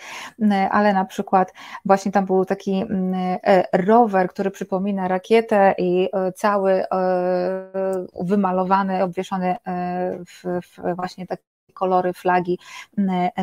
ale 0.71 0.93
na 0.93 1.05
przykład 1.05 1.53
właśnie 1.85 2.11
tam 2.11 2.25
był 2.25 2.45
taki 2.45 2.83
e, 3.43 3.63
rower, 3.73 4.29
który 4.29 4.51
przypomina 4.51 5.07
rakietę 5.07 5.75
i 5.77 6.09
cały 6.35 6.83
wymalowany, 8.21 9.03
obwieszony 9.03 9.55
w, 10.27 10.61
właśnie 10.95 11.27
tak 11.27 11.39
kolory 11.73 12.13
flagi 12.13 12.59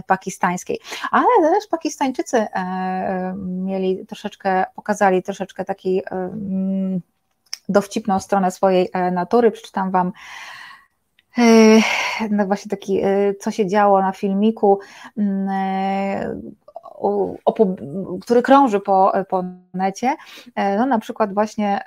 pakistańskiej. 0.07 0.81
Ale 1.11 1.27
też 1.43 1.67
Pakistańczycy 1.71 2.47
mieli 3.47 4.07
troszeczkę, 4.07 4.65
pokazali 4.75 5.23
troszeczkę 5.23 5.65
taki 5.65 6.03
dowcipną 7.69 8.21
stronę 8.21 8.51
swojej 8.51 8.89
e, 8.93 9.11
natury. 9.11 9.51
Przeczytam 9.51 9.91
Wam 9.91 10.13
e, 11.39 11.43
no 12.31 12.47
właśnie 12.47 12.71
taki, 12.71 13.01
e, 13.03 13.35
co 13.41 13.51
się 13.51 13.67
działo 13.67 14.03
na 14.03 14.13
filmiku, 14.13 14.79
mm, 15.19 16.53
który 18.21 18.43
krąży 18.43 18.81
po, 18.81 19.13
po 19.29 19.45
necie. 19.75 20.17
No 20.57 20.87
na 20.87 20.99
przykład 20.99 21.35
właśnie 21.35 21.81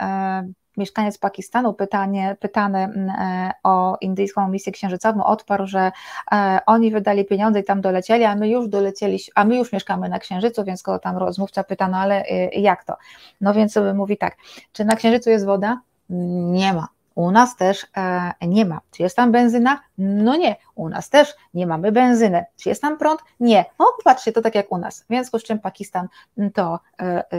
mieszkaniec 0.78 1.18
Pakistanu 1.18 1.74
pytanie, 1.74 2.36
pytany 2.40 2.80
mm, 2.80 3.10
e, 3.10 3.52
o 3.64 3.98
indyjską 4.02 4.48
misję 4.48 4.72
księżycową 4.72 5.24
odparł, 5.24 5.68
że 5.68 5.91
e, 6.32 6.60
oni 6.66 6.91
wydali 6.91 7.26
pieniądze 7.26 7.60
i 7.60 7.64
tam 7.64 7.82
dolecieli, 7.82 8.24
a 8.24 8.36
my 8.36 8.49
już 8.49 8.68
dolecieliśmy, 8.68 9.32
a 9.36 9.45
my 9.45 9.58
już 9.58 9.72
mieszkamy 9.72 10.10
na 10.10 10.20
księżycu, 10.20 10.64
więc 10.64 10.82
go 10.82 10.99
tam 10.99 11.18
rozmówca 11.18 11.64
pyta, 11.64 11.88
no 11.88 11.98
ale 11.98 12.26
y, 12.26 12.49
jak 12.54 12.84
to? 12.84 12.98
No 13.41 13.54
więc 13.54 13.80
mówi 13.94 14.18
tak, 14.18 14.38
czy 14.72 14.86
na 14.86 14.95
księżycu 14.95 15.30
jest 15.30 15.45
woda? 15.45 15.82
Nie 16.10 16.74
ma. 16.74 16.88
U 17.16 17.32
nas 17.32 17.56
też 17.56 17.88
e, 17.98 18.48
nie 18.48 18.66
ma. 18.66 18.82
Czy 18.91 19.04
jest 19.04 19.16
tam 19.16 19.32
benzyna? 19.32 19.80
No 19.98 20.36
nie. 20.36 20.56
U 20.76 20.90
nas 20.90 21.10
też 21.10 21.36
nie 21.54 21.68
mamy 21.68 21.91
benzyny. 21.91 22.45
Czy 22.58 22.70
jest 22.70 22.82
tam 22.82 22.98
prąd? 22.98 23.22
Nie. 23.40 23.66
No 23.80 23.86
patrzcie, 24.04 24.32
to 24.32 24.41
tak 24.41 24.56
jak 24.56 24.72
u 24.72 24.78
nas. 24.78 25.04
W 25.04 25.08
związku 25.08 25.40
z 25.40 25.44
czym 25.44 25.60
Pakistan 25.60 26.08
to 26.54 26.80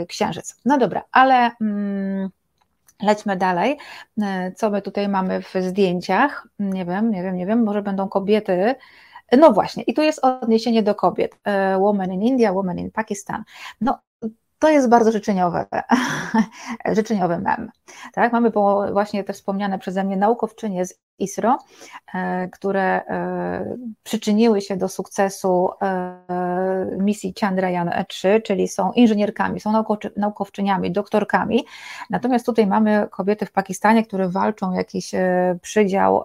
księżyc. 0.07 0.55
No 0.65 0.77
dobra, 0.77 1.03
ale 1.11 1.51
mm, 1.61 2.29
Lećmy 3.01 3.35
dalej. 3.35 3.77
E, 4.21 4.51
co 4.51 4.69
my 4.69 4.81
tutaj 4.81 5.09
mamy 5.09 5.41
w 5.41 5.53
zdjęciach? 5.61 6.47
Nie 6.59 6.85
wiem, 6.85 7.11
nie 7.11 7.23
wiem, 7.23 7.35
nie 7.35 7.45
wiem, 7.45 7.63
może 7.63 7.81
będą 7.81 8.09
kobiety. 8.09 8.75
No 9.37 9.51
właśnie, 9.51 9.83
i 9.83 9.93
tu 9.93 10.01
jest 10.01 10.25
odniesienie 10.25 10.83
do 10.83 10.95
kobiet. 10.95 11.39
E, 11.43 11.77
woman 11.77 12.13
in 12.13 12.21
India, 12.21 12.53
woman 12.53 12.79
in 12.79 12.91
Pakistan. 12.91 13.43
No, 13.81 13.99
to 14.59 14.69
jest 14.69 14.89
bardzo 14.89 15.11
życzeniowe, 15.11 15.65
życzeniowy 16.95 17.39
mem. 17.39 17.71
Tak? 18.13 18.33
Mamy 18.33 18.51
właśnie 18.91 19.23
te 19.23 19.33
wspomniane 19.33 19.79
przeze 19.79 20.03
mnie 20.03 20.17
naukowczynie 20.17 20.85
z 20.85 20.99
ISRO, 21.19 21.57
e, 22.13 22.47
które 22.47 23.05
e, 23.05 23.77
przyczyniły 24.03 24.61
się 24.61 24.77
do 24.77 24.87
sukcesu 24.87 25.69
e, 25.81 26.97
misji 26.99 27.33
Chandrayaan-3, 27.41 28.41
czyli 28.41 28.67
są 28.67 28.91
inżynierkami, 28.91 29.59
są 29.59 29.83
naukowczyniami, 30.17 30.91
doktorkami. 30.91 31.65
Natomiast 32.09 32.45
tutaj 32.45 32.67
mamy 32.67 33.07
kobiety 33.11 33.45
w 33.45 33.51
Pakistanie, 33.51 34.05
które 34.05 34.29
walczą 34.29 34.73
jakiś 34.73 35.11
przydział 35.61 36.23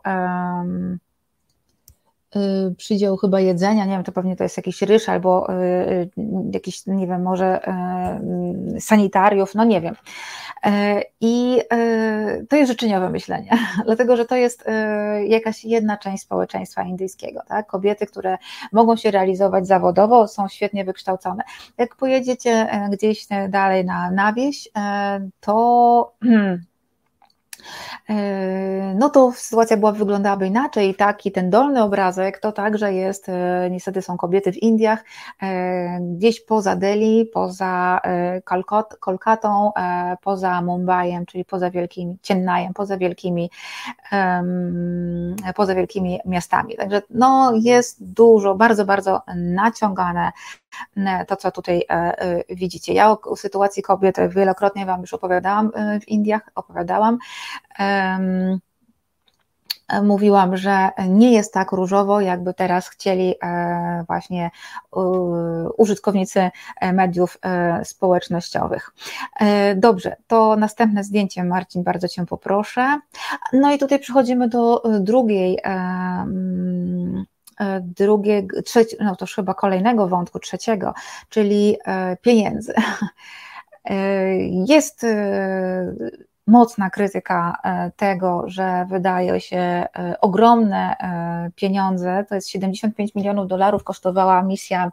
przydział 2.76 3.16
chyba 3.16 3.40
jedzenia, 3.40 3.84
nie 3.84 3.92
wiem, 3.92 4.04
to 4.04 4.12
pewnie 4.12 4.36
to 4.36 4.42
jest 4.42 4.56
jakiś 4.56 4.82
ryż 4.82 5.08
albo 5.08 5.52
y, 5.52 5.54
y, 5.54 6.10
jakiś, 6.52 6.86
nie 6.86 7.06
wiem, 7.06 7.22
może 7.22 7.60
sanitariów, 8.80 9.54
no 9.54 9.64
nie 9.64 9.80
wiem. 9.80 9.94
I 11.20 11.60
to 12.48 12.56
jest 12.56 12.70
życzeniowe 12.70 13.10
myślenie, 13.10 13.50
dlatego 13.86 14.16
że 14.16 14.24
to 14.24 14.36
jest 14.36 14.64
jakaś 15.28 15.64
jedna 15.64 15.96
część 15.96 16.22
społeczeństwa 16.22 16.82
indyjskiego. 16.82 17.40
Tak? 17.48 17.66
Kobiety, 17.66 18.06
które 18.06 18.38
mogą 18.72 18.96
się 18.96 19.10
realizować 19.10 19.66
zawodowo, 19.66 20.28
są 20.28 20.48
świetnie 20.48 20.84
wykształcone. 20.84 21.42
Jak 21.78 21.96
pojedziecie 21.96 22.68
gdzieś 22.92 23.26
dalej 23.48 23.84
na, 23.84 24.10
na 24.10 24.32
wieś, 24.32 24.68
to 25.40 25.54
E, 26.24 26.58
no 28.94 29.10
to 29.10 29.32
sytuacja 29.32 29.76
była, 29.76 29.92
wyglądałaby 29.92 30.46
inaczej. 30.46 30.94
Taki 30.94 31.32
ten 31.32 31.50
dolny 31.50 31.82
obrazek 31.82 32.38
to 32.38 32.52
także 32.52 32.94
jest, 32.94 33.28
e, 33.28 33.68
niestety 33.70 34.02
są 34.02 34.16
kobiety 34.16 34.52
w 34.52 34.56
Indiach, 34.56 35.04
e, 35.42 36.00
gdzieś 36.00 36.40
poza 36.40 36.76
Delhi, 36.76 37.26
poza 37.32 38.00
Kolkatą, 39.00 39.72
poza 40.22 40.62
Mumbajem, 40.62 41.26
czyli 41.26 41.44
poza 41.44 41.70
wielkimi, 41.70 42.18
Ciennajem, 42.22 42.74
poza 42.74 42.98
wielkimi, 42.98 43.50
poza 45.54 45.74
wielkimi 45.74 46.20
miastami. 46.24 46.76
Także 46.76 47.02
no 47.10 47.52
jest 47.54 48.12
dużo, 48.12 48.54
bardzo, 48.54 48.84
bardzo 48.84 49.22
naciągane 49.36 50.32
to, 51.28 51.36
co 51.36 51.50
tutaj 51.50 51.86
widzicie. 52.50 52.94
Ja 52.94 53.10
o 53.10 53.36
sytuacji 53.36 53.82
kobiet 53.82 54.16
wielokrotnie 54.28 54.86
Wam 54.86 55.00
już 55.00 55.14
opowiadałam 55.14 55.70
w 56.02 56.08
Indiach, 56.08 56.50
opowiadałam 56.54 57.18
mówiłam, 60.02 60.56
że 60.56 60.88
nie 61.08 61.32
jest 61.32 61.54
tak 61.54 61.72
różowo, 61.72 62.20
jakby 62.20 62.54
teraz 62.54 62.88
chcieli 62.88 63.34
e, 63.42 64.04
właśnie 64.06 64.50
użytkownicy 65.76 66.50
mediów 66.92 67.38
e, 67.42 67.84
społecznościowych. 67.84 68.90
E, 69.40 69.74
dobrze, 69.74 70.16
to 70.26 70.56
następne 70.56 71.04
zdjęcie, 71.04 71.44
Marcin, 71.44 71.82
bardzo 71.82 72.08
Cię 72.08 72.26
poproszę. 72.26 73.00
No 73.52 73.72
i 73.72 73.78
tutaj 73.78 73.98
przechodzimy 73.98 74.48
do 74.48 74.82
drugiej 75.00 75.58
drugiego, 77.82 78.62
trzeci, 78.62 78.96
no 79.00 79.16
to 79.16 79.22
już 79.24 79.34
chyba 79.34 79.54
kolejnego 79.54 80.08
wątku, 80.08 80.38
trzeciego, 80.38 80.94
czyli 81.28 81.76
pieniędzy. 82.22 82.74
Jest 84.68 85.06
mocna 86.46 86.90
krytyka 86.90 87.58
e, 87.64 87.90
tego, 87.96 88.44
że 88.46 88.86
wydaje 88.90 89.40
się 89.40 89.56
e, 89.58 89.86
ogromne 90.20 90.96
e, 90.98 91.50
pieniądze, 91.56 92.24
to 92.28 92.34
jest 92.34 92.48
75 92.48 93.14
milionów 93.14 93.48
dolarów 93.48 93.84
kosztowała 93.84 94.42
misja 94.42 94.90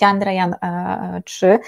Chandrayaan 0.00 0.54
3 1.24 1.58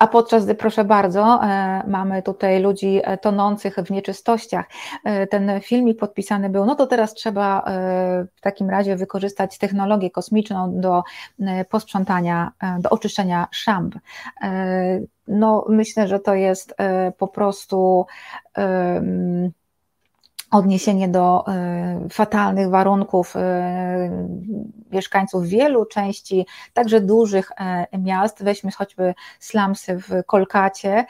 a 0.00 0.06
podczas 0.06 0.44
gdy, 0.44 0.54
proszę 0.54 0.84
bardzo, 0.84 1.40
e, 1.44 1.82
mamy 1.86 2.22
tutaj 2.22 2.62
ludzi 2.62 3.00
e, 3.04 3.18
tonących 3.18 3.76
w 3.76 3.90
nieczystościach, 3.90 4.66
e, 5.04 5.26
ten 5.26 5.60
filmik 5.60 5.98
podpisany 5.98 6.48
był, 6.48 6.66
no 6.66 6.74
to 6.74 6.86
teraz 6.86 7.14
trzeba 7.14 7.64
w 8.36 8.40
takim 8.40 8.70
razie 8.70 8.96
wykorzystać 8.96 9.58
technologię 9.58 10.10
kosmiczną 10.10 10.80
do 10.80 11.02
posprzątania, 11.68 12.52
do 12.78 12.90
oczyszczenia 12.90 13.48
szamb. 13.50 13.94
No, 15.28 15.64
myślę, 15.68 16.08
że 16.08 16.20
to 16.20 16.34
jest 16.34 16.74
po 17.18 17.28
prostu 17.28 18.06
odniesienie 20.50 21.08
do 21.08 21.44
e, 21.48 22.08
fatalnych 22.10 22.70
warunków 22.70 23.36
e, 23.36 24.10
mieszkańców 24.90 25.46
wielu 25.46 25.86
części, 25.86 26.46
także 26.72 27.00
dużych 27.00 27.50
e, 27.56 27.98
miast. 27.98 28.44
Weźmy 28.44 28.70
choćby 28.70 29.14
slumsy 29.38 29.98
w 29.98 30.24
Kolkacie 30.26 31.06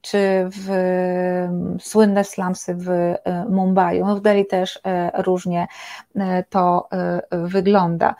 czy 0.00 0.48
w 0.50 0.68
słynne 1.80 2.24
slumsy 2.24 2.74
w 2.74 3.14
Mumbai. 3.48 4.00
No 4.00 4.16
w 4.16 4.20
Delhi 4.20 4.46
też 4.46 4.80
różnie 5.14 5.66
to 6.50 6.88
wygląda. 7.30 8.14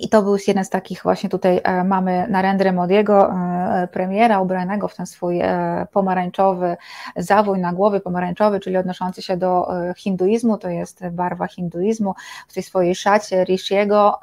I 0.00 0.08
to 0.08 0.22
był 0.22 0.36
jeden 0.46 0.64
z 0.64 0.70
takich 0.70 1.02
właśnie 1.02 1.30
tutaj 1.30 1.60
e, 1.64 1.84
mamy 1.84 2.26
Narendrę 2.30 2.72
Modiego, 2.72 3.32
e, 3.32 3.88
premiera 3.92 4.40
ubranego 4.40 4.88
w 4.88 4.96
ten 4.96 5.06
swój 5.06 5.40
e, 5.40 5.86
pomarańczowy 5.92 6.76
zawój 7.16 7.58
na 7.58 7.72
głowie, 7.72 8.00
pomarańczowy, 8.00 8.60
czyli 8.60 8.76
odnoszący 8.76 9.22
się 9.22 9.36
do 9.36 9.68
hinduizmu, 9.96 10.58
to 10.58 10.68
jest 10.68 11.08
barwa 11.08 11.46
hinduizmu, 11.46 12.14
w 12.48 12.54
tej 12.54 12.62
swojej 12.62 12.94
szacie 12.94 13.44
Rishiego, 13.44 14.20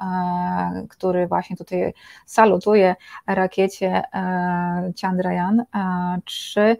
który 0.88 1.26
właśnie 1.26 1.56
tutaj 1.56 1.94
salutuje 2.26 2.96
rakiecie 3.26 4.02
Chandrayaan 5.00 5.64
3, 6.24 6.76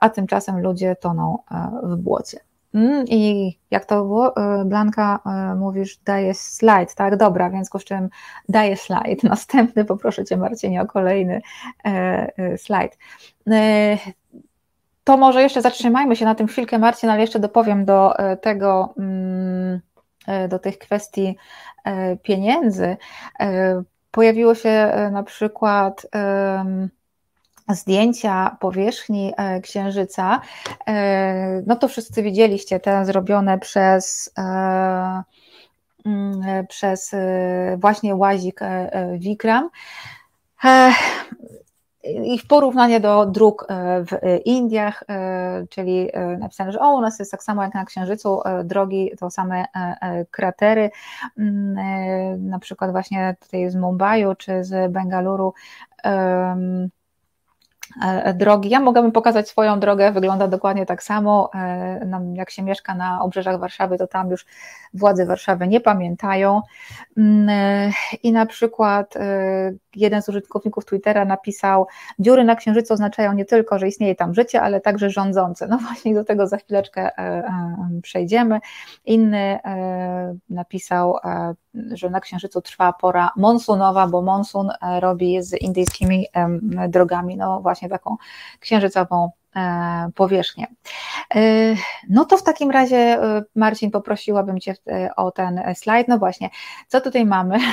a 0.00 0.10
tymczasem 0.10 0.60
ludzie 0.60 0.96
toną 0.96 1.38
w 1.82 1.96
błocie. 1.96 2.45
Mm, 2.74 3.04
I 3.08 3.52
jak 3.70 3.84
to 3.84 4.04
było? 4.04 4.36
E, 4.36 4.64
Blanka, 4.64 5.20
e, 5.26 5.54
mówisz, 5.54 5.96
daje 5.96 6.34
slajd, 6.34 6.94
tak? 6.94 7.16
Dobra, 7.16 7.50
więc 7.50 7.70
z 7.78 7.84
czym 7.84 8.08
daję 8.48 8.76
slajd. 8.76 9.24
Następny, 9.34 9.84
poproszę 9.84 10.24
Cię 10.24 10.36
Marcinie 10.36 10.82
o 10.82 10.86
kolejny 10.86 11.40
e, 11.84 12.58
slajd. 12.58 12.98
To 15.04 15.16
może 15.16 15.42
jeszcze 15.42 15.62
zatrzymajmy 15.62 16.16
się 16.16 16.24
na 16.24 16.34
tym 16.34 16.46
chwilkę, 16.46 16.78
Marcin, 16.78 17.10
ale 17.10 17.20
jeszcze 17.20 17.38
dopowiem 17.38 17.84
do 17.84 18.14
tego, 18.42 18.94
mm, 18.98 19.80
do 20.48 20.58
tych 20.58 20.78
kwestii 20.78 21.36
pieniędzy. 22.22 22.96
Pojawiło 24.10 24.54
się 24.54 24.92
na 25.12 25.22
przykład 25.22 26.06
zdjęcia 27.68 28.56
powierzchni 28.60 29.32
e, 29.36 29.60
Księżyca, 29.60 30.40
e, 30.86 31.62
no 31.66 31.76
to 31.76 31.88
wszyscy 31.88 32.22
widzieliście 32.22 32.80
te 32.80 33.04
zrobione 33.04 33.58
przez 33.58 34.32
e, 34.38 35.22
mm, 36.06 36.66
przez 36.66 37.14
właśnie 37.76 38.14
łazik 38.16 38.60
Vikram. 39.18 39.70
I 42.24 42.38
w 42.38 42.46
porównaniu 42.46 43.00
do 43.00 43.26
dróg 43.26 43.66
w 44.06 44.40
Indiach, 44.44 45.04
czyli 45.70 46.10
napisane, 46.38 46.72
że 46.72 46.80
o, 46.80 46.96
u 46.96 47.00
nas 47.00 47.18
jest 47.18 47.30
tak 47.30 47.42
samo 47.42 47.62
jak 47.62 47.74
na 47.74 47.84
Księżycu, 47.84 48.40
drogi 48.64 49.10
to 49.20 49.30
same 49.30 49.64
kratery, 50.30 50.90
mm, 51.38 52.48
na 52.48 52.58
przykład 52.58 52.90
właśnie 52.90 53.36
tutaj 53.40 53.70
z 53.70 53.76
Mumbaiu 53.76 54.34
czy 54.34 54.64
z 54.64 54.92
Bengaluru 54.92 55.54
drogi. 58.34 58.68
Ja 58.68 58.80
mogłabym 58.80 59.12
pokazać 59.12 59.48
swoją 59.48 59.80
drogę, 59.80 60.12
wygląda 60.12 60.48
dokładnie 60.48 60.86
tak 60.86 61.02
samo. 61.02 61.50
E, 61.54 62.32
jak 62.34 62.50
się 62.50 62.62
mieszka 62.62 62.94
na 62.94 63.22
obrzeżach 63.22 63.60
Warszawy, 63.60 63.98
to 63.98 64.06
tam 64.06 64.30
już 64.30 64.46
władze 64.94 65.26
Warszawy 65.26 65.68
nie 65.68 65.80
pamiętają. 65.80 66.62
Mm, 67.16 67.48
e, 67.48 67.90
I 68.22 68.32
na 68.32 68.46
przykład 68.46 69.14
jeden 69.96 70.22
z 70.22 70.28
użytkowników 70.28 70.84
Twittera 70.84 71.24
napisał: 71.24 71.86
Dziury 72.18 72.44
na 72.44 72.56
księżycu 72.56 72.94
oznaczają 72.94 73.32
nie 73.32 73.44
tylko, 73.44 73.78
że 73.78 73.88
istnieje 73.88 74.14
tam 74.14 74.34
życie, 74.34 74.62
ale 74.62 74.80
także 74.80 75.10
rządzące. 75.10 75.66
No 75.66 75.78
właśnie 75.78 76.14
do 76.14 76.24
tego 76.24 76.46
za 76.46 76.56
chwileczkę 76.56 77.10
przejdziemy. 78.02 78.60
Inny 79.04 79.58
napisał, 80.50 81.16
że 81.92 82.10
na 82.10 82.20
księżycu 82.20 82.60
trwa 82.60 82.92
pora 82.92 83.30
monsunowa, 83.36 84.06
bo 84.06 84.22
monsun 84.22 84.70
robi 85.00 85.42
z 85.42 85.52
indyjskimi 85.52 86.26
drogami. 86.88 87.36
No 87.36 87.60
właśnie 87.60 87.85
właśnie 87.88 87.98
taką 87.98 88.16
księżycową 88.60 89.30
e, 89.56 90.08
powierzchnię. 90.14 90.66
E, 91.34 91.40
no 92.08 92.24
to 92.24 92.36
w 92.36 92.42
takim 92.42 92.70
razie, 92.70 92.96
e, 92.96 93.42
Marcin, 93.54 93.90
poprosiłabym 93.90 94.60
Cię 94.60 94.74
o 95.16 95.30
ten 95.30 95.60
slajd. 95.74 96.08
No 96.08 96.18
właśnie, 96.18 96.50
co 96.88 97.00
tutaj 97.00 97.26
mamy? 97.26 97.58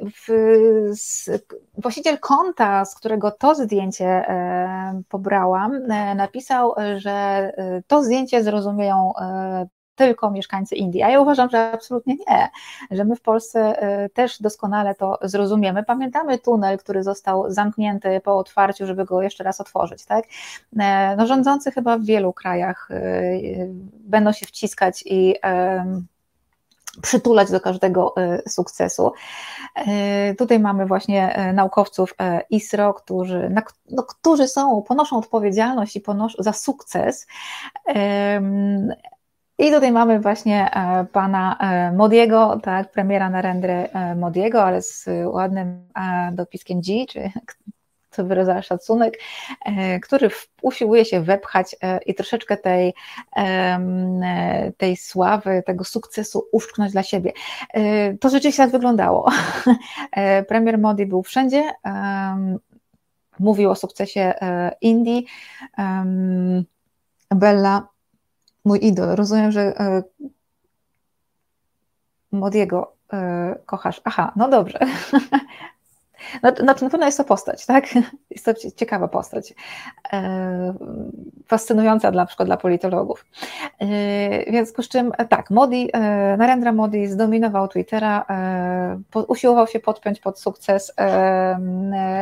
W, 0.00 0.28
z, 0.92 1.30
właściciel 1.78 2.18
konta, 2.18 2.84
z 2.84 2.94
którego 2.94 3.30
to 3.30 3.54
zdjęcie 3.54 4.24
pobrałam, 5.08 5.86
napisał, 6.16 6.74
że 6.96 7.52
to 7.86 8.04
zdjęcie 8.04 8.42
zrozumieją 8.42 9.12
tylko 9.98 10.30
mieszkańcy 10.30 10.76
Indii. 10.76 11.02
A 11.02 11.10
ja 11.10 11.20
uważam, 11.20 11.50
że 11.50 11.72
absolutnie 11.72 12.14
nie, 12.14 12.48
że 12.90 13.04
my 13.04 13.16
w 13.16 13.20
Polsce 13.20 13.74
też 14.14 14.42
doskonale 14.42 14.94
to 14.94 15.18
zrozumiemy. 15.22 15.84
Pamiętamy 15.84 16.38
tunel, 16.38 16.78
który 16.78 17.02
został 17.02 17.50
zamknięty 17.50 18.20
po 18.24 18.38
otwarciu, 18.38 18.86
żeby 18.86 19.04
go 19.04 19.22
jeszcze 19.22 19.44
raz 19.44 19.60
otworzyć, 19.60 20.04
tak? 20.04 20.24
No, 21.16 21.26
rządzący 21.26 21.70
chyba 21.70 21.98
w 21.98 22.04
wielu 22.04 22.32
krajach 22.32 22.88
będą 23.92 24.32
się 24.32 24.46
wciskać 24.46 25.02
i 25.06 25.34
przytulać 27.02 27.50
do 27.50 27.60
każdego 27.60 28.14
e, 28.16 28.42
sukcesu. 28.48 29.12
E, 29.74 30.34
tutaj 30.34 30.60
mamy 30.60 30.86
właśnie 30.86 31.34
e, 31.34 31.52
naukowców 31.52 32.14
ISRO, 32.50 32.94
którzy, 32.94 33.52
no, 33.90 34.02
którzy 34.02 34.48
są, 34.48 34.82
ponoszą 34.82 35.18
odpowiedzialność 35.18 35.96
i 35.96 36.00
ponoszą 36.00 36.42
za 36.42 36.52
sukces. 36.52 37.26
I 39.58 39.70
tutaj 39.70 39.92
mamy 39.92 40.20
właśnie 40.20 40.70
pana 41.12 41.58
Modiego, 41.96 42.60
tak, 42.62 42.92
premiera 42.92 43.30
Narendry 43.30 43.88
Modiego, 44.16 44.62
ale 44.62 44.82
z 44.82 45.06
ładnym 45.24 45.88
dopiskiem 46.32 46.80
G, 46.80 47.06
czy 47.06 47.30
co 48.18 48.24
wyraża 48.24 48.62
szacunek, 48.62 49.18
e, 49.64 50.00
który 50.00 50.30
usiłuje 50.62 51.04
się 51.04 51.20
wepchać 51.20 51.76
e, 51.82 51.98
i 52.06 52.14
troszeczkę 52.14 52.56
tej, 52.56 52.94
e, 53.36 54.72
tej 54.76 54.96
sławy, 54.96 55.62
tego 55.66 55.84
sukcesu 55.84 56.44
uszczknąć 56.52 56.92
dla 56.92 57.02
siebie. 57.02 57.32
To 58.20 58.28
rzeczywiście 58.28 58.62
tak 58.62 58.72
wyglądało. 58.72 59.30
Premier 60.48 60.78
Modi 60.78 61.06
był 61.06 61.22
wszędzie, 61.22 61.72
mówił 63.38 63.70
o 63.70 63.74
sukcesie 63.74 64.34
Indii. 64.80 65.26
Bella, 67.30 67.88
mój 68.68 68.78
idol, 68.82 69.16
rozumiem, 69.16 69.52
że 69.52 69.74
Modiego 72.32 72.96
kochasz. 73.66 74.00
Aha, 74.04 74.32
no 74.36 74.48
dobrze. 74.48 74.78
Znaczy, 76.40 76.84
na 76.84 76.90
pewno 76.90 77.06
jest 77.06 77.18
to 77.18 77.24
postać, 77.24 77.66
tak? 77.66 77.84
Jest 78.30 78.44
to 78.44 78.54
ciekawa 78.76 79.08
postać, 79.08 79.54
e, 80.12 80.74
fascynująca 81.46 82.10
dla, 82.10 82.22
na 82.22 82.26
przykład 82.26 82.48
dla 82.48 82.56
politologów. 82.56 83.26
E, 83.78 83.86
w 84.46 84.50
związku 84.50 84.82
z 84.82 84.88
czym, 84.88 85.12
tak, 85.28 85.50
Modi, 85.50 85.90
e, 85.92 86.36
Narendra 86.36 86.72
Modi 86.72 87.06
zdominował 87.06 87.68
Twittera, 87.68 88.26
usiłował 89.28 89.66
się 89.66 89.80
podpiąć 89.80 90.20
pod 90.20 90.40
sukces 90.40 90.92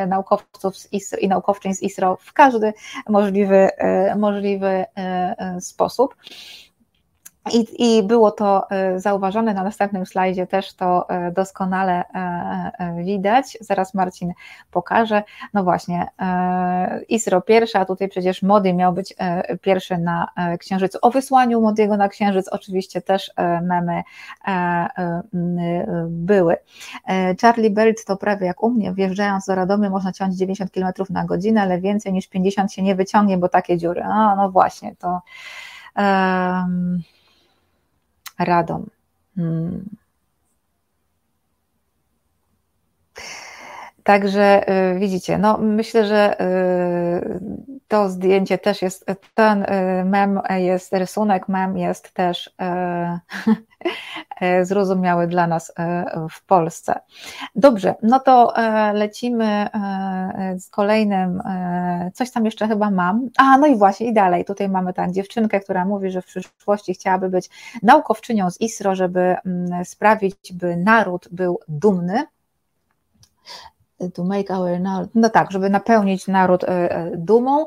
naukowców 0.06 0.74
ISRO, 0.92 1.18
i 1.20 1.28
naukowczyń 1.28 1.74
z 1.74 1.82
ISRO 1.82 2.16
w 2.20 2.32
każdy 2.32 2.72
możliwy, 3.08 3.68
możliwy 4.16 4.84
sposób. 5.60 6.16
I, 7.52 7.66
I, 7.96 8.02
było 8.02 8.30
to 8.30 8.70
e, 8.70 9.00
zauważone 9.00 9.54
na 9.54 9.64
następnym 9.64 10.06
slajdzie, 10.06 10.46
też 10.46 10.74
to 10.74 11.08
e, 11.08 11.32
doskonale 11.32 12.04
e, 12.14 13.02
widać. 13.04 13.58
Zaraz 13.60 13.94
Marcin 13.94 14.32
pokaże. 14.70 15.22
No 15.54 15.64
właśnie, 15.64 16.06
ISRO 17.08 17.40
pierwszy, 17.40 17.78
a 17.78 17.84
tutaj 17.84 18.08
przecież 18.08 18.42
Modi 18.42 18.74
miał 18.74 18.92
być 18.92 19.14
pierwszy 19.60 19.98
na 19.98 20.28
Księżycu. 20.58 20.98
O 21.02 21.10
wysłaniu 21.10 21.60
Modiego 21.60 21.96
na 21.96 22.08
Księżyc 22.08 22.48
oczywiście 22.48 23.02
też 23.02 23.30
memy 23.62 24.02
były. 26.08 26.56
Charlie 27.40 27.70
Belt 27.70 28.04
to 28.04 28.16
prawie 28.16 28.46
jak 28.46 28.62
u 28.62 28.70
mnie, 28.70 28.92
wjeżdżając 28.92 29.46
do 29.46 29.54
Radomy 29.54 29.90
można 29.90 30.12
ciąć 30.12 30.36
90 30.36 30.70
km 30.70 30.92
na 31.10 31.24
godzinę, 31.24 31.62
ale 31.62 31.80
więcej 31.80 32.12
niż 32.12 32.28
50 32.28 32.72
się 32.72 32.82
nie 32.82 32.94
wyciągnie, 32.94 33.38
bo 33.38 33.48
takie 33.48 33.78
dziury. 33.78 34.02
No, 34.08 34.36
no 34.36 34.50
właśnie, 34.50 34.96
to... 34.96 35.20
Um, 35.96 37.02
Radom. 38.38 38.86
Hmm. 39.36 39.80
Także 44.06 44.70
y, 44.94 44.98
widzicie, 44.98 45.38
no 45.38 45.58
myślę, 45.58 46.06
że 46.06 46.40
y, 46.40 47.40
to 47.88 48.08
zdjęcie 48.08 48.58
też 48.58 48.82
jest, 48.82 49.06
ten 49.34 49.62
y, 49.62 50.04
mem 50.04 50.40
jest, 50.50 50.92
rysunek 50.92 51.48
mem 51.48 51.78
jest 51.78 52.12
też 52.12 52.50
zrozumiały 54.62 55.26
dla 55.26 55.46
nas 55.46 55.72
w 56.30 56.44
Polsce. 56.46 57.00
Dobrze, 57.54 57.94
no 58.02 58.20
to 58.20 58.54
lecimy 58.92 59.68
z 60.58 60.70
kolejnym, 60.70 61.42
coś 62.14 62.30
tam 62.30 62.44
jeszcze 62.44 62.68
chyba 62.68 62.90
mam. 62.90 63.28
A, 63.36 63.58
no 63.58 63.66
i 63.66 63.76
właśnie, 63.76 64.06
i 64.06 64.14
dalej, 64.14 64.44
tutaj 64.44 64.68
mamy 64.68 64.92
tak 64.92 65.12
dziewczynkę, 65.12 65.60
która 65.60 65.84
mówi, 65.84 66.10
że 66.10 66.22
w 66.22 66.26
przyszłości 66.26 66.94
chciałaby 66.94 67.28
być 67.28 67.50
naukowczynią 67.82 68.50
z 68.50 68.60
ISRO, 68.60 68.94
żeby 68.94 69.36
mm, 69.46 69.84
sprawić, 69.84 70.52
by 70.52 70.76
naród 70.76 71.28
był 71.30 71.60
dumny 71.68 72.26
to 74.14 74.24
make 74.24 74.50
our 74.50 74.80
naród, 74.80 75.10
no 75.14 75.30
tak, 75.30 75.50
żeby 75.50 75.70
napełnić 75.70 76.28
naród 76.28 76.64
e, 76.64 76.68
e, 76.68 77.10
dumą. 77.16 77.66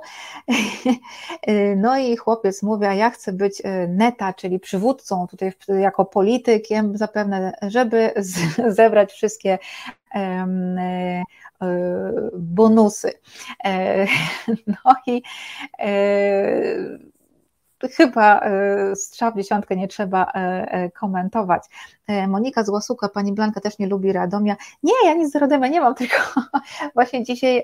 No 1.75 1.97
i 1.97 2.17
chłopiec 2.17 2.63
mówi, 2.63 2.85
a 2.85 2.93
ja 2.93 3.09
chcę 3.09 3.33
być 3.33 3.61
e, 3.63 3.87
neta, 3.87 4.33
czyli 4.33 4.59
przywódcą 4.59 5.27
tutaj 5.27 5.51
jako 5.67 6.05
politykiem 6.05 6.97
zapewne, 6.97 7.53
żeby 7.61 8.13
zebrać 8.67 9.11
wszystkie 9.11 9.57
bonusy. 12.33 13.11
No 14.67 14.95
i 15.07 15.21
chyba 17.87 18.39
e, 18.39 18.95
strzał 18.95 19.31
w 19.31 19.35
dziesiątkę 19.35 19.75
nie 19.75 19.87
trzeba 19.87 20.23
e, 20.23 20.27
e, 20.71 20.91
komentować. 20.91 21.63
Monika 22.27 22.63
Złasuka, 22.63 23.09
pani 23.09 23.33
Blanka 23.33 23.61
też 23.61 23.79
nie 23.79 23.87
lubi 23.87 24.13
Radomia. 24.13 24.55
Nie, 24.83 24.93
ja 25.05 25.13
nic 25.13 25.31
z 25.31 25.35
Radomia 25.35 25.67
nie 25.67 25.81
mam, 25.81 25.95
tylko 26.01 26.15
właśnie 26.93 27.23
dzisiaj 27.23 27.63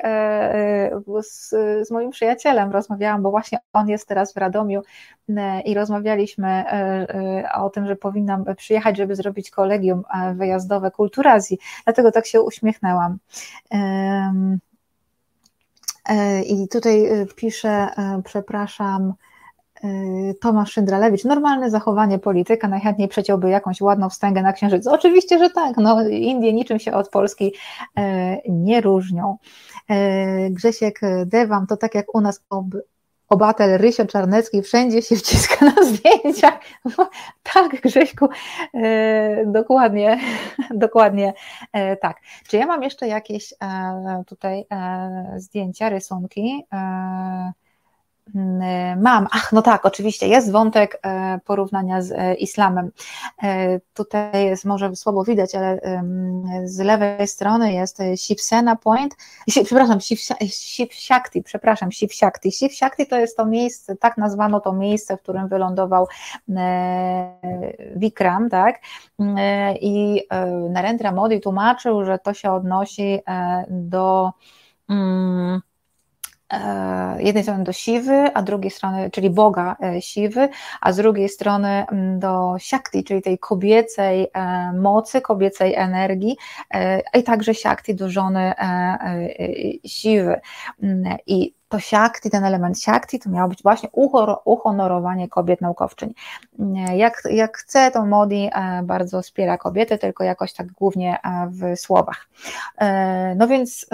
z, 1.22 1.50
z 1.88 1.92
moim 1.92 2.12
przyjacielem 2.12 2.72
rozmawiałam, 2.72 3.22
bo 3.22 3.32
właśnie 3.32 3.60
on 3.74 3.90
jest 3.90 4.08
teraz 4.08 4.34
w 4.34 4.38
Radomiu 4.38 4.82
i 5.66 5.74
rozmawialiśmy 5.74 6.66
o 7.56 7.70
tym, 7.70 7.88
że 7.88 7.96
powinnam 7.96 8.46
przyjechać, 8.58 8.98
żeby 8.98 9.16
zrobić 9.16 9.52
kolegium 9.52 10.04
wyjazdowe 10.36 10.92
Kulturazji, 10.92 11.58
dlatego 11.84 12.12
tak 12.12 12.26
się 12.26 12.42
uśmiechnęłam. 12.42 13.18
I 16.46 16.68
tutaj 16.68 17.08
piszę, 17.36 17.88
przepraszam, 18.24 19.14
Tomasz 20.42 20.72
Szyndralewicz, 20.72 21.24
normalne 21.24 21.70
zachowanie 21.70 22.20
polityka, 22.20 22.68
najchętniej 22.68 23.08
przeciąłby 23.08 23.50
jakąś 23.50 23.82
ładną 23.82 24.10
wstęgę 24.10 24.42
na 24.42 24.54
księżycu. 24.54 24.92
Oczywiście, 24.92 25.40
że 25.40 25.50
tak, 25.50 25.78
no, 25.78 26.08
Indie 26.10 26.54
niczym 26.54 26.80
się 26.80 26.94
od 26.94 27.10
Polski 27.10 27.54
y, 28.00 28.02
nie 28.50 28.82
różnią. 28.82 29.38
Y, 29.92 29.96
Grzesiek 30.50 31.00
Dewam, 31.26 31.68
to 31.68 31.78
tak 31.78 31.96
jak 31.96 32.16
u 32.16 32.22
nas 32.22 32.46
ob, 32.50 32.66
obatel 33.30 33.78
Rysio 33.78 34.06
Czarnecki 34.06 34.62
wszędzie 34.62 35.02
się 35.02 35.16
wciska 35.16 35.66
na 35.66 35.84
zdjęciach. 35.84 36.60
tak, 37.54 37.82
Grześku, 37.82 38.28
dokładnie, 39.46 40.20
dokładnie 40.86 41.34
tak. 42.02 42.18
Czy 42.48 42.58
ja 42.58 42.66
mam 42.66 42.84
jeszcze 42.84 43.08
jakieś 43.08 43.54
tutaj 44.28 44.66
zdjęcia, 45.38 45.90
rysunki? 45.90 46.64
Mm, 46.72 47.52
mam, 48.98 49.28
ach, 49.32 49.54
no 49.54 49.62
tak, 49.62 49.86
oczywiście, 49.86 50.28
jest 50.28 50.52
wątek 50.52 51.00
e, 51.04 51.40
porównania 51.46 52.02
z 52.02 52.12
e, 52.12 52.34
islamem. 52.34 52.92
E, 53.44 53.80
tutaj 53.94 54.46
jest 54.46 54.66
może 54.66 54.96
słabo 54.96 55.24
widać, 55.24 55.56
ale 55.56 55.80
z 56.64 56.80
lewej 56.80 57.28
strony 57.28 57.74
jest 57.74 58.00
Shivsena 58.16 58.76
Point, 58.76 59.16
przepraszam, 59.66 60.02
Shiv 60.02 60.94
Shakti, 60.94 61.44
przepraszam, 61.44 61.92
Shiv 61.92 62.14
Shakti. 62.14 62.52
Shiv 62.52 62.74
Shakti 62.74 63.08
to 63.08 63.20
jest 63.20 63.38
to 63.38 63.46
miejsce, 63.46 63.96
tak 63.96 64.18
nazwano 64.18 64.60
to 64.60 64.74
miejsce, 64.74 65.18
w 65.18 65.22
którym 65.22 65.48
wylądował 65.48 66.08
Vikram, 67.96 68.50
tak? 68.50 68.80
I 69.82 70.24
Narendra 70.70 71.12
Modi 71.12 71.42
tłumaczył, 71.42 72.06
że 72.06 72.20
to 72.20 72.34
się 72.34 72.52
odnosi 72.52 73.20
do. 73.70 74.32
E, 74.90 75.75
jednej 77.20 77.44
strony 77.44 77.64
do 77.64 77.74
siwy, 77.74 78.34
a 78.34 78.42
drugiej 78.42 78.72
strony, 78.72 79.10
czyli 79.12 79.30
Boga 79.30 79.76
e, 79.84 80.02
siwy, 80.02 80.50
a 80.82 80.92
z 80.92 80.98
drugiej 80.98 81.30
strony 81.30 81.86
mm, 81.92 82.20
do 82.20 82.56
Shakti, 82.60 83.04
czyli 83.04 83.22
tej 83.22 83.40
kobiecej 83.40 84.28
e, 84.34 84.72
mocy, 84.74 85.22
kobiecej 85.22 85.76
energii 85.76 86.38
i 87.14 87.24
także 87.24 87.54
Shakti 87.54 87.96
do 87.96 88.10
żony 88.10 88.54
siwy. 89.86 90.40
Mm, 90.84 91.18
I 91.28 91.54
to 91.76 91.80
siakti, 91.80 92.30
ten 92.30 92.44
element 92.44 92.82
siakti, 92.82 93.20
to 93.20 93.30
miało 93.30 93.50
być 93.50 93.64
właśnie 93.64 93.90
uhonorowanie 94.46 95.30
kobiet 95.30 95.62
naukowczyń. 95.62 96.14
Jak, 96.96 97.24
jak 97.30 97.58
chce, 97.58 97.92
to 97.92 98.06
Modi 98.06 98.50
e, 98.54 98.84
bardzo 98.84 99.22
wspiera 99.22 99.58
kobiety, 99.58 99.98
tylko 99.98 100.24
jakoś 100.24 100.54
tak 100.54 100.72
głównie 100.72 101.18
e, 101.24 101.48
w 101.50 101.80
słowach. 101.80 102.28
E, 102.78 103.36
no 103.36 103.48
więc, 103.48 103.86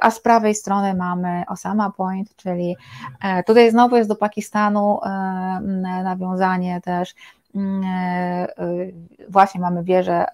a 0.00 0.10
z 0.10 0.20
prawej 0.20 0.54
strony 0.54 0.94
mamy 0.94 1.42
Osama 1.48 1.90
Point, 1.90 2.36
czyli 2.36 2.76
tutaj 3.46 3.70
znowu 3.70 3.96
jest 3.96 4.08
do 4.08 4.16
Pakistanu 4.16 5.00
nawiązanie 6.04 6.80
też, 6.80 7.14
właśnie 9.28 9.60
mamy 9.60 9.84
wieżę 9.84 10.26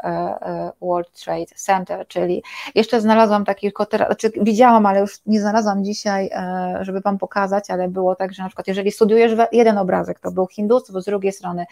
World 0.80 1.12
Trade 1.24 1.46
Center, 1.46 2.06
czyli 2.08 2.42
jeszcze 2.74 3.00
znalazłam 3.00 3.44
taki, 3.44 3.72
znaczy 3.88 4.30
widziałam, 4.40 4.86
ale 4.86 5.00
już 5.00 5.18
nie 5.26 5.40
znalazłam 5.40 5.84
dzisiaj, 5.84 6.30
żeby 6.80 7.00
Wam 7.00 7.18
pokazać, 7.18 7.70
ale 7.70 7.88
było 7.88 8.14
tak, 8.14 8.32
że 8.32 8.42
na 8.42 8.48
przykład 8.48 8.68
jeżeli 8.68 8.92
studiujesz 8.92 9.32
jeden 9.52 9.78
obrazek, 9.78 10.20
to 10.20 10.30
był 10.30 10.46
hindustów, 10.46 11.02
z 11.02 11.04
drugiej 11.04 11.32
strony 11.32 11.66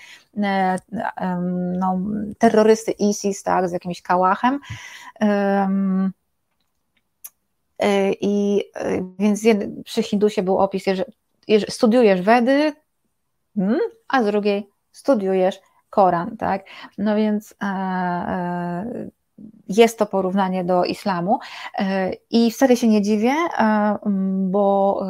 no, 1.79 1.99
terrorysty 2.39 2.93
ISIS, 2.93 3.43
tak, 3.43 3.69
z 3.69 3.73
jakimś 3.73 4.03
kałachem, 4.03 4.61
i 8.21 8.65
więc 9.19 9.43
przy 9.85 10.03
Hindusie 10.03 10.43
był 10.43 10.59
opis, 10.59 10.85
że 10.85 11.05
studiujesz 11.69 12.23
Wedy, 12.23 12.73
hmm, 13.57 13.81
a 14.09 14.23
z 14.23 14.27
drugiej 14.27 14.76
studiujesz 14.97 15.61
Koran, 15.91 16.37
tak? 16.37 16.65
No 16.99 17.17
więc 17.17 17.55
e, 17.63 17.67
e, 17.67 19.11
jest 19.69 19.99
to 19.99 20.07
porównanie 20.07 20.65
do 20.65 20.85
islamu 20.85 21.39
e, 21.79 22.11
i 22.31 22.51
wcale 22.51 22.77
się 22.77 22.89
nie 22.89 23.03
dziwię, 23.03 23.35
bo 24.37 25.01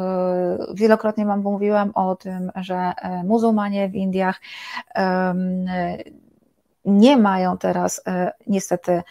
wielokrotnie 0.73 1.25
Wam 1.25 1.41
mówiłam 1.41 1.91
o 1.95 2.15
tym, 2.15 2.51
że 2.55 2.93
muzułmanie 3.23 3.89
w 3.89 3.95
Indiach 3.95 4.41
nie 6.85 7.17
mają 7.17 7.57
teraz 7.57 8.03
niestety 8.47 9.03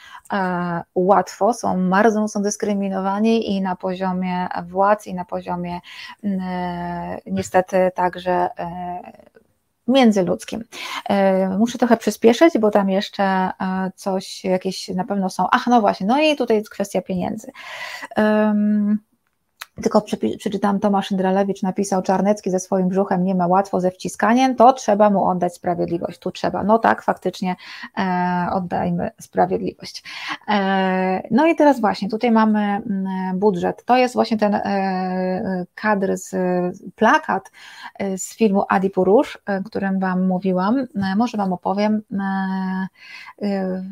łatwo, 0.95 1.55
są 1.55 1.91
bardzo 1.91 2.21
mocno 2.21 2.41
dyskryminowani 2.41 3.57
i 3.57 3.61
na 3.61 3.77
poziomie 3.77 4.49
władz, 4.67 5.07
i 5.07 5.15
na 5.15 5.25
poziomie 5.25 5.81
niestety 7.27 7.91
także 7.95 8.49
międzyludzkim. 9.89 10.65
E, 11.09 11.49
muszę 11.49 11.79
trochę 11.79 11.97
przyspieszyć, 11.97 12.59
bo 12.59 12.71
tam 12.71 12.91
jeszcze 12.91 13.23
e, 13.23 13.51
coś, 13.97 14.45
jakieś 14.45 14.89
na 14.89 15.05
pewno 15.05 15.31
są. 15.31 15.47
Ach, 15.53 15.67
no 15.67 15.81
właśnie, 15.81 16.07
no 16.07 16.21
i 16.23 16.37
tutaj 16.37 16.57
jest 16.57 16.71
kwestia 16.71 17.03
pieniędzy. 17.03 17.51
Tylko 19.83 20.03
przeczytam, 20.39 20.81
Tomasz 20.81 21.11
Indralewicz 21.11 21.63
napisał, 21.63 22.03
Czarnecki 22.03 22.51
ze 22.51 22.61
swoim 22.61 22.89
brzuchem 22.89 23.25
nie 23.25 23.35
ma 23.35 23.47
łatwo 23.47 23.81
ze 23.81 23.91
wciskaniem, 23.91 24.55
to 24.55 24.73
trzeba 24.73 25.11
mu 25.11 25.25
oddać 25.25 25.55
sprawiedliwość. 25.55 26.19
Tu 26.19 26.31
trzeba, 26.31 26.65
no 26.65 26.79
tak, 26.79 27.03
faktycznie 27.03 27.57
e, 27.99 28.47
oddajmy 28.53 29.11
sprawiedliwość. 29.21 30.05
E, 30.49 31.23
no 31.31 31.47
i 31.47 31.57
teraz 31.57 31.81
właśnie, 31.81 32.09
tutaj 32.09 32.31
mamy 32.31 32.61
mm, 32.61 33.39
budżet. 33.39 33.85
To 33.85 33.97
jest 33.97 34.15
właśnie 34.15 34.39
ten 34.39 34.55
e, 34.55 35.67
kadr 35.75 36.17
z 36.17 36.35
plakat 36.95 37.51
e, 37.99 38.19
z 38.19 38.37
filmu 38.37 38.65
Adi 38.69 38.91
o 38.91 39.39
e, 39.47 39.63
którym 39.63 40.01
Wam 40.01 40.27
mówiłam. 40.27 40.79
E, 40.79 41.17
może 41.17 41.39
Wam 41.39 41.53
opowiem 41.53 42.03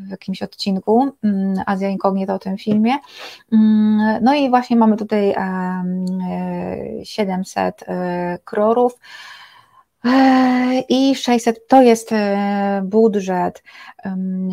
w 0.07 0.09
jakimś 0.09 0.43
odcinku 0.43 1.11
mm, 1.23 1.53
Azja 1.65 1.89
Incognita 1.89 2.33
o 2.33 2.39
tym 2.39 2.57
filmie. 2.57 2.93
Mm, 3.53 4.23
no 4.23 4.33
i 4.33 4.49
właśnie 4.49 4.77
mamy 4.77 4.97
tutaj 4.97 5.35
700 7.03 7.83
e, 7.87 8.37
krorów. 8.43 8.99
E, 10.05 10.83
i 10.89 11.15
600 11.15 11.67
to 11.67 11.81
jest 11.81 12.11
e, 12.11 12.81
budżet 12.85 13.63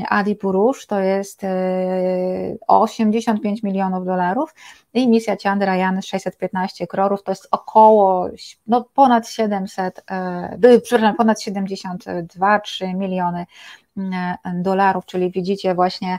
Adi 0.09 0.37
Purush, 0.37 0.87
to 0.87 1.01
jest 1.01 1.43
85 2.69 3.63
milionów 3.63 4.05
dolarów 4.05 4.55
i 4.95 5.09
misja 5.09 5.37
Chandrayaan 5.43 6.03
615 6.03 6.87
krorów, 6.87 7.23
to 7.23 7.33
jest 7.33 7.49
około 7.51 8.29
no, 8.67 8.85
ponad 8.95 9.29
700, 9.29 10.05
przepraszam, 10.83 11.17
ponad 11.17 11.39
72-3 11.41 12.95
miliony 12.95 13.47
dolarów, 14.55 15.07
czyli 15.07 15.31
widzicie 15.31 15.75
właśnie 15.75 16.19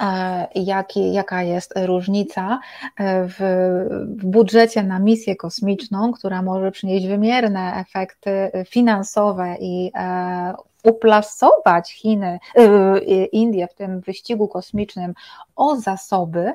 E, 0.00 0.48
jaki, 0.54 1.12
jaka 1.12 1.42
jest 1.42 1.72
różnica 1.76 2.60
e, 2.96 3.28
w, 3.28 3.36
w 4.18 4.26
budżecie 4.26 4.82
na 4.82 4.98
misję 4.98 5.36
kosmiczną, 5.36 6.12
która 6.12 6.42
może 6.42 6.70
przynieść 6.70 7.06
wymierne 7.06 7.74
efekty 7.74 8.50
finansowe 8.68 9.56
i 9.60 9.92
e, 9.94 10.54
uplasować 10.84 11.92
Chiny, 11.92 12.38
Indie 13.32 13.68
w 13.68 13.74
tym 13.74 14.00
wyścigu 14.00 14.48
kosmicznym 14.48 15.14
o 15.56 15.76
zasoby, 15.76 16.52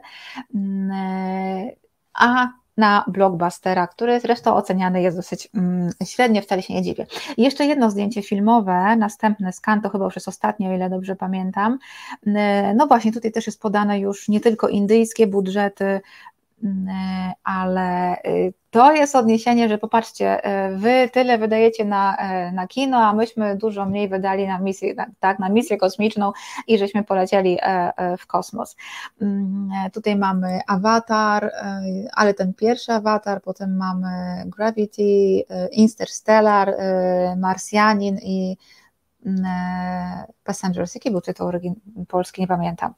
a 2.14 2.48
na 2.82 3.06
blockbustera, 3.08 3.88
który 3.88 4.20
zresztą 4.20 4.56
oceniany 4.56 5.02
jest 5.02 5.18
dosyć 5.18 5.50
mm, 5.56 5.92
średnio, 6.06 6.42
wcale 6.42 6.62
się 6.62 6.74
nie 6.74 6.82
dziwię. 6.82 7.06
I 7.38 7.44
jeszcze 7.44 7.66
jedno 7.66 7.92
zdjęcie 7.92 8.22
filmowe, 8.22 8.96
następny 8.96 9.54
skan, 9.54 9.82
to 9.82 9.90
chyba 9.90 10.06
już 10.06 10.16
jest 10.16 10.28
ostatni, 10.28 10.68
o 10.68 10.74
ile 10.74 10.90
dobrze 10.90 11.16
pamiętam. 11.16 11.80
No 12.76 12.88
właśnie, 12.88 13.12
tutaj 13.12 13.32
też 13.32 13.48
jest 13.48 13.62
podane 13.62 14.00
już 14.00 14.30
nie 14.30 14.40
tylko 14.40 14.68
indyjskie 14.68 15.28
budżety, 15.28 16.02
ale 17.44 18.18
y, 18.26 18.54
to 18.70 18.94
jest 18.94 19.16
odniesienie, 19.16 19.70
że 19.70 19.78
popatrzcie, 19.78 20.46
y, 20.70 20.78
wy 20.78 21.10
tyle 21.14 21.38
wydajecie 21.38 21.86
na, 21.86 22.18
y, 22.50 22.52
na 22.52 22.68
kino, 22.68 22.98
a 22.98 23.14
myśmy 23.14 23.58
dużo 23.58 23.86
mniej 23.86 24.10
wydali 24.10 24.48
na 24.48 24.60
misję, 24.60 24.96
tak, 25.20 25.40
na 25.40 25.50
misję 25.50 25.78
kosmiczną 25.78 26.32
i 26.68 26.78
żeśmy 26.78 27.04
polecieli 27.04 27.58
e, 27.62 27.94
e, 27.98 28.18
w 28.18 28.28
kosmos. 28.28 28.76
Mm, 29.22 29.70
tutaj 29.94 30.16
mamy 30.16 30.60
Avatar, 30.68 31.52
ale 32.14 32.34
ten 32.34 32.54
pierwszy 32.54 32.92
Avatar, 32.92 33.42
potem 33.42 33.78
mamy 33.78 34.44
Gravity, 34.46 35.44
Interstellar, 35.72 36.76
Marsjanin 37.38 38.18
i 38.18 38.58
mm, 39.26 39.46
e, 39.46 40.26
Passengers. 40.44 40.96
Jaki 40.96 41.12
był 41.12 41.22
tytuł 41.22 41.52
polski? 42.08 42.42
Nie 42.42 42.48
pamiętam. 42.48 42.94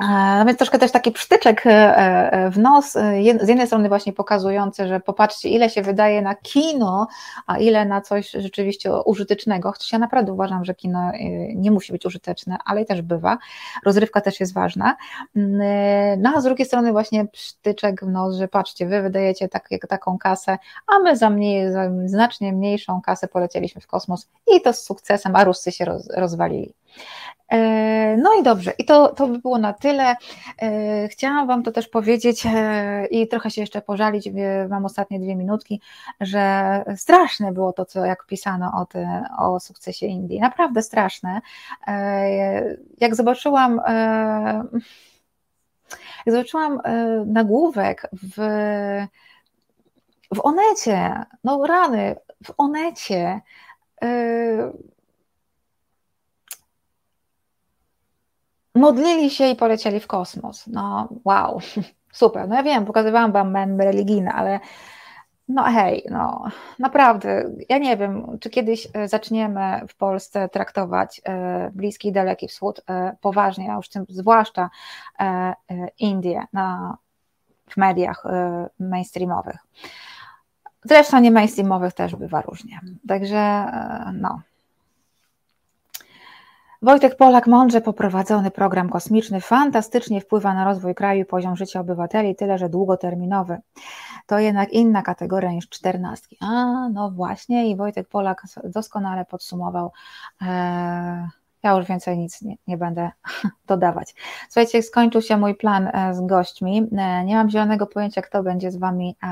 No 0.00 0.44
więc 0.44 0.58
troszkę 0.58 0.78
też 0.78 0.92
taki 0.92 1.12
przytyczek 1.12 1.66
e, 1.66 1.70
e, 1.70 2.50
w 2.50 2.58
nos, 2.58 2.92
z 3.40 3.48
jednej 3.48 3.66
strony 3.66 3.88
właśnie 3.88 4.12
pokazujący, 4.12 4.88
że 4.88 5.00
popatrzcie 5.00 5.48
ile 5.48 5.70
się 5.70 5.82
wydaje 5.82 6.22
na 6.22 6.34
kino, 6.34 7.06
a 7.46 7.58
ile 7.58 7.84
na 7.84 8.00
coś 8.00 8.30
rzeczywiście 8.30 8.92
użytecznego, 8.92 9.72
chociaż 9.72 9.92
ja 9.92 9.98
naprawdę 9.98 10.32
uważam, 10.32 10.64
że 10.64 10.74
kino 10.74 11.12
nie 11.54 11.70
musi 11.70 11.92
być 11.92 12.06
użyteczne, 12.06 12.58
ale 12.64 12.84
też 12.84 13.02
bywa, 13.02 13.38
rozrywka 13.84 14.20
też 14.20 14.40
jest 14.40 14.54
ważna, 14.54 14.96
mm, 15.36 16.22
no 16.22 16.32
a 16.36 16.40
z 16.40 16.44
drugiej 16.44 16.66
strony 16.66 16.92
właśnie 16.92 17.26
przytyczek 17.26 18.04
w 18.04 18.08
nos, 18.08 18.36
że 18.36 18.48
patrzcie, 18.48 18.86
wy 18.86 19.02
wydajecie 19.02 19.48
tak, 19.48 19.68
taką 19.88 20.18
kasę, 20.18 20.58
a 20.86 20.98
my 20.98 21.16
za, 21.16 21.30
mniej, 21.30 21.72
za 21.72 21.90
znacznie 22.06 22.52
mniejszą 22.52 23.00
kasę 23.02 23.28
polecieliśmy 23.28 23.80
w 23.80 23.86
kosmos 23.86 24.28
i 24.56 24.60
to 24.60 24.72
z 24.72 24.82
sukcesem, 24.82 25.36
a 25.36 25.44
Ruscy 25.44 25.72
się 25.72 25.84
roz, 25.84 26.08
rozwalili. 26.16 26.74
E, 27.54 28.16
no 28.16 28.34
i 28.40 28.42
dobrze, 28.42 28.72
i 28.78 28.84
to, 28.84 29.08
to 29.08 29.26
by 29.26 29.38
było 29.38 29.58
na 29.58 29.72
tyle. 29.72 30.16
E, 30.62 31.08
chciałam 31.08 31.46
Wam 31.46 31.62
to 31.62 31.72
też 31.72 31.88
powiedzieć 31.88 32.46
e, 32.46 33.06
i 33.06 33.28
trochę 33.28 33.50
się 33.50 33.60
jeszcze 33.60 33.82
pożalić, 33.82 34.28
mam 34.68 34.84
ostatnie 34.84 35.20
dwie 35.20 35.36
minutki, 35.36 35.80
że 36.20 36.84
straszne 36.96 37.52
było 37.52 37.72
to, 37.72 37.84
co 37.84 38.04
jak 38.04 38.26
pisano 38.26 38.72
o, 38.74 38.86
ty, 38.86 39.06
o 39.38 39.60
sukcesie 39.60 40.06
Indii. 40.06 40.40
Naprawdę 40.40 40.82
straszne. 40.82 41.40
Jak 43.00 43.14
zobaczyłam, 43.14 43.80
jak 46.26 46.34
zobaczyłam 46.34 46.80
nagłówek 47.26 48.08
w, 48.12 48.36
w 50.34 50.40
Onecie, 50.42 51.24
no 51.44 51.66
rany, 51.66 52.16
w 52.44 52.54
Onecie, 52.58 53.40
modlili 58.74 59.30
się 59.30 59.48
i 59.48 59.56
polecieli 59.56 60.00
w 60.00 60.06
kosmos. 60.06 60.66
No 60.66 61.08
wow, 61.24 61.60
super. 62.12 62.48
No 62.48 62.54
ja 62.54 62.62
wiem, 62.62 62.84
pokazywałam 62.84 63.32
wam 63.32 63.50
memy 63.50 63.84
religijne, 63.84 64.32
ale 64.32 64.60
no 65.48 65.62
hej, 65.62 66.06
no 66.10 66.44
naprawdę, 66.78 67.50
ja 67.68 67.78
nie 67.78 67.96
wiem, 67.96 68.38
czy 68.40 68.50
kiedyś 68.50 68.88
e, 68.94 69.08
zaczniemy 69.08 69.80
w 69.88 69.96
Polsce 69.96 70.48
traktować 70.48 71.20
e, 71.24 71.70
Bliski 71.74 72.08
i 72.08 72.12
Daleki 72.12 72.48
Wschód 72.48 72.80
e, 72.88 73.16
poważnie, 73.20 73.72
a 73.72 73.76
już 73.76 73.88
tym 73.88 74.06
zwłaszcza 74.08 74.70
Indie 75.98 76.46
na, 76.52 76.96
w 77.70 77.76
mediach 77.76 78.24
mainstreamowych. 78.78 79.56
Zresztą 80.84 81.20
nie 81.20 81.30
mainstreamowych 81.30 81.92
też 81.92 82.16
bywa 82.16 82.42
różnie. 82.42 82.80
Także 83.08 83.66
no, 84.12 84.40
Wojtek 86.84 87.16
Polak 87.16 87.46
mądrze 87.46 87.80
poprowadzony 87.80 88.50
program 88.50 88.88
kosmiczny 88.88 89.40
fantastycznie 89.40 90.20
wpływa 90.20 90.54
na 90.54 90.64
rozwój 90.64 90.94
kraju 90.94 91.22
i 91.22 91.24
poziom 91.24 91.56
życia 91.56 91.80
obywateli, 91.80 92.36
tyle 92.36 92.58
że 92.58 92.68
długoterminowy. 92.68 93.58
To 94.26 94.38
jednak 94.38 94.72
inna 94.72 95.02
kategoria 95.02 95.52
niż 95.52 95.68
czternastki. 95.68 96.36
A, 96.40 96.88
no 96.88 97.10
właśnie 97.10 97.70
i 97.70 97.76
Wojtek 97.76 98.08
Polak 98.08 98.42
doskonale 98.64 99.24
podsumował. 99.24 99.92
Eee, 100.40 101.28
ja 101.62 101.72
już 101.76 101.86
więcej 101.86 102.18
nic 102.18 102.42
nie, 102.42 102.56
nie, 102.66 102.76
będę 102.76 103.10
dodawać. 103.66 104.14
Słuchajcie, 104.48 104.82
skończył 104.82 105.22
się 105.22 105.36
mój 105.36 105.54
plan 105.54 105.90
e, 105.92 106.14
z 106.14 106.26
gośćmi. 106.26 106.88
E, 106.98 107.24
nie 107.24 107.36
mam 107.36 107.50
zielonego 107.50 107.86
pojęcia, 107.86 108.22
kto 108.22 108.42
będzie 108.42 108.70
z 108.70 108.76
Wami 108.76 109.16
e, 109.22 109.26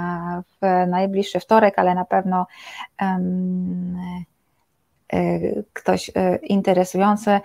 w 0.61 0.91
najbliższy 0.91 1.41
wtorek, 1.41 1.79
ale 1.79 1.95
na 1.95 2.05
pewno 2.05 2.47
um, 3.03 3.97
ktoś 5.73 6.11
interesujący. 6.43 7.41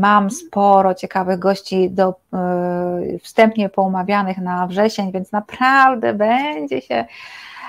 Mam 0.00 0.30
sporo 0.30 0.94
ciekawych 0.94 1.38
gości 1.38 1.90
do 1.90 2.14
wstępnie 3.22 3.68
poumawianych 3.68 4.38
na 4.38 4.66
wrzesień, 4.66 5.12
więc 5.12 5.32
naprawdę 5.32 6.14
będzie 6.14 6.80
się 6.80 7.04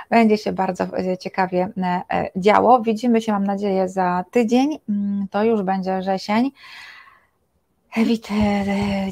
będzie 0.09 0.37
się 0.37 0.51
bardzo 0.51 0.87
ciekawie 1.19 1.69
działo. 2.35 2.81
Widzimy 2.81 3.21
się, 3.21 3.31
mam 3.31 3.43
nadzieję, 3.43 3.89
za 3.89 4.25
tydzień. 4.31 4.79
Mm, 4.89 5.27
to 5.31 5.43
już 5.43 5.61
będzie 5.61 5.99
wrzesień. 5.99 6.51
Witam, 7.97 8.35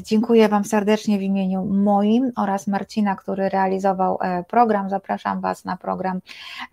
dziękuję 0.02 0.48
Wam 0.48 0.64
serdecznie 0.64 1.18
w 1.18 1.22
imieniu 1.22 1.64
moim 1.64 2.32
oraz 2.36 2.66
Marcina, 2.66 3.16
który 3.16 3.48
realizował 3.48 4.18
e, 4.20 4.44
program. 4.44 4.90
Zapraszam 4.90 5.40
Was 5.40 5.64
na 5.64 5.76
program 5.76 6.20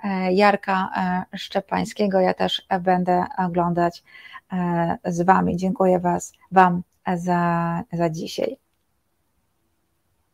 e, 0.03 0.33
Jarka 0.33 0.89
e, 1.33 1.37
Szczepańskiego. 1.37 2.19
Ja 2.19 2.33
też 2.33 2.65
będę 2.81 3.25
oglądać 3.37 4.03
z 5.05 5.21
Wami. 5.21 5.57
Dziękuję 5.57 5.99
Was, 5.99 6.33
Wam 6.51 6.81
za, 7.15 7.83
za 7.93 8.09
dzisiaj. 8.09 8.68